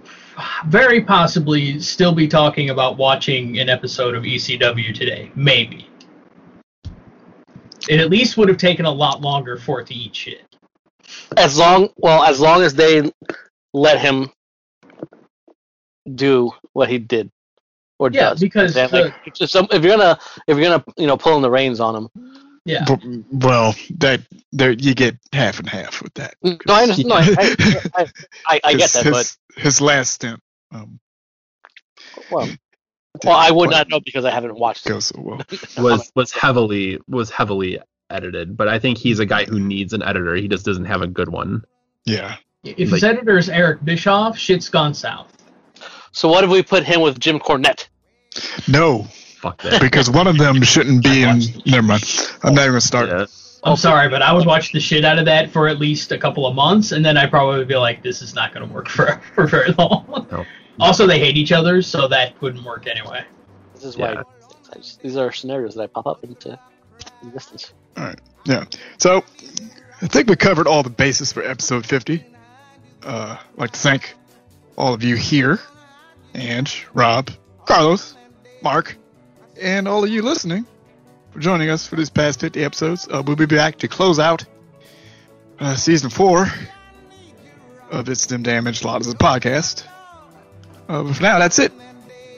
very 0.67 1.01
possibly 1.03 1.79
still 1.79 2.13
be 2.13 2.27
talking 2.27 2.71
about 2.71 2.97
watching 2.97 3.59
an 3.61 3.69
episode 3.69 4.15
of 4.15 4.25
ECW 4.25 4.93
today. 4.95 5.31
Maybe. 5.37 5.89
It 7.89 8.01
at 8.01 8.11
least 8.11 8.37
would 8.37 8.49
have 8.49 8.57
taken 8.57 8.87
a 8.87 8.91
lot 8.91 9.21
longer 9.21 9.57
for 9.57 9.81
it 9.81 9.87
to 9.89 9.95
eat 9.95 10.17
shit. 10.17 10.54
As 11.37 11.59
long, 11.59 11.89
well, 11.97 12.23
as 12.25 12.41
long 12.41 12.63
as 12.63 12.75
they 12.75 13.11
let 13.73 14.01
him 14.01 14.31
do 16.15 16.51
what 16.73 16.89
he 16.89 16.99
did 16.99 17.31
or 17.99 18.11
Yeah, 18.11 18.31
does. 18.31 18.41
because 18.41 18.75
Then, 18.75 18.91
the- 18.91 19.03
like, 19.05 19.41
if, 19.41 19.51
some- 19.51 19.69
if 19.71 19.83
you're 19.83 19.97
gonna, 19.97 20.19
if 20.47 20.57
you're 20.59 20.69
gonna, 20.69 20.85
you 20.97 21.07
know, 21.07 21.17
pulling 21.17 21.43
the 21.43 21.51
reins 21.51 21.81
on 21.81 21.97
him. 21.97 22.09
Yeah. 22.67 22.85
B- 22.85 23.23
Well, 23.31 23.75
that 23.99 24.23
there 24.53 24.73
you 24.73 24.95
get 24.95 25.19
half 25.35 25.59
and 25.59 25.69
half 25.69 26.01
with 26.03 26.15
that. 26.15 26.35
No, 26.43 26.57
I 26.71 26.83
understand. 26.83 27.09
No, 27.09 27.17
I, 27.17 27.27
I, 27.39 27.55
I, 27.95 28.07
I, 28.47 28.61
I 28.65 28.73
get 28.73 28.83
His- 28.83 28.93
that, 28.95 29.05
but 29.05 29.17
his, 29.17 29.39
his 29.57 29.81
last 29.81 30.13
stint 30.15 30.41
um, 30.73 30.99
well, 32.31 32.49
well, 33.25 33.37
I 33.37 33.51
would 33.51 33.71
not 33.71 33.89
know 33.89 34.01
because 34.01 34.25
I 34.25 34.31
haven't 34.31 34.55
watched. 34.57 34.89
it. 34.89 35.01
so 35.03 35.15
well. 35.21 35.41
was 35.79 36.11
was 36.17 36.33
heavily 36.33 36.99
was 37.07 37.31
heavily 37.31 37.81
edited, 38.15 38.57
but 38.57 38.69
I 38.69 38.79
think 38.79 38.97
he's 38.99 39.19
a 39.19 39.27
guy 39.27 39.45
who 39.45 39.59
needs 39.61 39.93
an 39.93 40.03
editor. 40.03 40.35
He 40.37 40.49
just 40.49 40.65
doesn't 40.65 40.85
have 40.87 41.03
a 41.03 41.07
good 41.07 41.29
one. 41.29 41.65
Yeah. 42.07 42.37
If 42.63 42.79
Like- 42.79 42.89
his 43.03 43.05
editor 43.05 43.37
is 43.37 43.49
Eric 43.49 43.85
Bischoff, 43.85 44.39
shit's 44.39 44.69
gone 44.69 44.95
south. 44.95 45.33
So 46.13 46.29
what 46.29 46.45
if 46.45 46.51
we 46.51 46.63
put 46.63 46.85
him 46.85 47.01
with 47.01 47.19
Jim 47.19 47.39
Cornette? 47.41 47.89
No, 48.69 49.05
Fuck 49.39 49.63
that. 49.63 49.81
because 49.81 50.09
one 50.09 50.27
of 50.27 50.39
them 50.39 50.63
shouldn't 50.63 51.03
be 51.03 51.23
in. 51.25 51.41
Never 51.67 51.87
mind. 51.87 52.05
I'm 52.43 52.55
not 52.55 52.63
even 52.63 52.71
gonna 52.73 52.81
start. 52.81 53.09
Yeah. 53.09 53.27
I'm 53.65 53.77
sorry, 53.77 54.09
but 54.11 54.21
I 54.23 54.33
would 54.33 54.47
watch 54.47 54.73
the 54.73 54.81
shit 54.81 55.05
out 55.05 55.19
of 55.19 55.25
that 55.25 55.51
for 55.51 55.69
at 55.69 55.79
least 55.79 56.13
a 56.13 56.19
couple 56.19 56.47
of 56.47 56.55
months, 56.55 56.93
and 56.93 57.05
then 57.05 57.17
I 57.17 57.27
probably 57.27 57.59
would 57.59 57.67
probably 57.69 57.75
be 57.75 57.77
like, 57.79 58.03
this 58.03 58.21
is 58.23 58.35
not 58.35 58.53
going 58.55 58.67
to 58.69 58.73
work 58.75 58.89
for, 58.97 59.21
for 59.35 59.47
very 59.47 59.73
long. 59.79 60.27
No. 60.31 60.45
Also, 60.81 61.07
they 61.07 61.19
hate 61.19 61.37
each 61.39 61.51
other, 61.53 61.81
so 61.81 62.07
that 62.09 62.35
wouldn't 62.43 62.63
work 62.65 62.87
anyway. 62.87 63.25
This 63.75 63.85
is 63.85 63.97
why 63.97 64.13
Yeah. 64.13 64.23
I 64.73 64.77
just, 64.77 65.01
these 65.03 65.17
are 65.17 65.33
scenarios 65.33 65.75
that 65.77 65.83
I 65.83 65.87
pop 65.87 66.07
up 66.07 66.23
into 66.25 66.59
existence. 67.23 67.73
Yeah. 68.45 68.65
So 68.99 69.25
I 70.03 70.07
think 70.07 70.29
we 70.29 70.37
covered 70.37 70.67
all 70.67 70.83
the 70.83 70.91
bases 70.91 71.33
for 71.33 71.43
episode 71.43 71.87
50. 71.87 72.25
Uh, 73.03 73.37
I'd 73.39 73.59
like 73.59 73.71
to 73.73 73.79
thank 73.79 74.15
all 74.77 74.95
of 74.95 75.03
you 75.03 75.17
here, 75.17 75.61
and 76.35 76.71
Rob, 76.93 77.31
Carlos, 77.65 78.17
Mark, 78.63 78.97
and 79.61 79.87
all 79.87 80.05
of 80.05 80.11
you 80.11 80.23
listening 80.23 80.67
for 81.31 81.39
joining 81.39 81.71
us 81.71 81.87
for 81.87 81.97
these 81.97 82.11
past 82.11 82.41
50 82.41 82.65
episodes. 82.65 83.09
Uh, 83.09 83.23
we'll 83.25 83.37
be 83.37 83.47
back 83.47 83.79
to 83.79 83.89
close 83.89 84.19
out 84.19 84.45
uh, 85.61 85.77
season 85.77 86.11
four 86.11 86.47
of 87.91 88.09
It's 88.09 88.27
Them 88.27 88.43
Damage 88.43 88.85
Lot 88.85 89.01
as 89.01 89.13
a 89.13 89.17
podcast. 89.17 89.85
Uh, 90.89 91.03
but 91.03 91.17
for 91.17 91.23
now, 91.23 91.39
that's 91.39 91.59
it. 91.59 91.73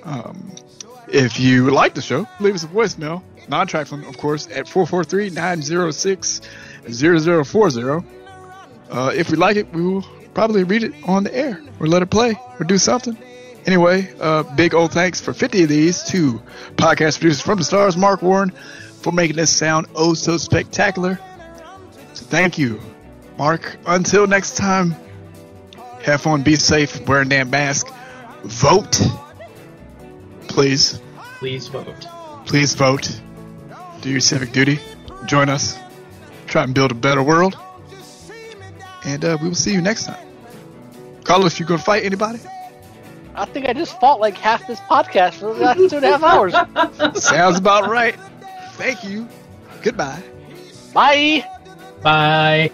Um, 0.02 0.52
if 1.08 1.40
you 1.40 1.70
like 1.70 1.94
the 1.94 2.02
show, 2.02 2.26
leave 2.40 2.54
us 2.54 2.64
a 2.64 2.68
voicemail, 2.68 3.22
non 3.48 3.66
trifling, 3.66 4.04
of 4.04 4.18
course, 4.18 4.46
at 4.48 4.68
443 4.68 5.30
906 5.30 6.40
0040. 6.90 8.06
Uh, 8.88 9.12
if 9.14 9.30
we 9.30 9.36
like 9.36 9.56
it, 9.56 9.72
we 9.72 9.82
will 9.82 10.06
probably 10.34 10.64
read 10.64 10.82
it 10.82 10.92
on 11.04 11.24
the 11.24 11.34
air 11.34 11.60
or 11.80 11.86
let 11.86 12.02
it 12.02 12.10
play 12.10 12.38
or 12.58 12.64
do 12.64 12.78
something. 12.78 13.16
Anyway, 13.66 14.08
uh, 14.20 14.44
big 14.54 14.74
old 14.74 14.92
thanks 14.92 15.20
for 15.20 15.32
50 15.32 15.64
of 15.64 15.68
these 15.68 16.04
to 16.04 16.40
podcast 16.76 17.18
producers 17.18 17.40
from 17.40 17.58
the 17.58 17.64
stars, 17.64 17.96
Mark 17.96 18.22
Warren, 18.22 18.50
for 18.50 19.12
making 19.12 19.36
this 19.36 19.54
sound 19.54 19.88
oh 19.96 20.14
so 20.14 20.36
spectacular. 20.36 21.18
So 22.14 22.24
thank 22.26 22.58
you, 22.58 22.80
Mark. 23.36 23.76
Until 23.86 24.28
next 24.28 24.56
time, 24.56 24.94
have 26.04 26.22
fun, 26.22 26.42
be 26.42 26.54
safe, 26.54 27.06
wear 27.08 27.22
a 27.22 27.28
damn 27.28 27.50
mask, 27.50 27.88
vote, 28.44 29.00
please. 30.46 31.00
Please 31.38 31.66
vote. 31.66 32.06
Please 32.46 32.74
vote. 32.74 33.20
Do 34.00 34.10
your 34.10 34.20
civic 34.20 34.52
duty. 34.52 34.78
Join 35.26 35.48
us. 35.48 35.78
Try 36.46 36.64
and 36.64 36.74
build 36.74 36.90
a 36.90 36.94
better 36.94 37.22
world. 37.22 37.58
And 39.04 39.24
uh, 39.24 39.38
we 39.40 39.48
will 39.48 39.54
see 39.54 39.72
you 39.72 39.80
next 39.80 40.06
time. 40.06 40.26
Carlos, 41.24 41.58
you 41.58 41.66
gonna 41.66 41.82
fight 41.82 42.04
anybody? 42.04 42.38
I 43.34 43.44
think 43.44 43.68
I 43.68 43.72
just 43.72 43.98
fought 44.00 44.20
like 44.20 44.36
half 44.36 44.66
this 44.66 44.80
podcast 44.80 45.34
for 45.34 45.52
the 45.54 45.60
last 45.60 45.90
two 45.90 45.96
and 45.96 46.04
a 46.04 46.18
half 46.18 46.22
hours. 46.22 46.54
Sounds 47.22 47.58
about 47.58 47.90
right. 47.90 48.16
Thank 48.72 49.04
you. 49.04 49.28
Goodbye. 49.82 50.22
Bye. 50.92 51.44
Bye. 52.02 52.72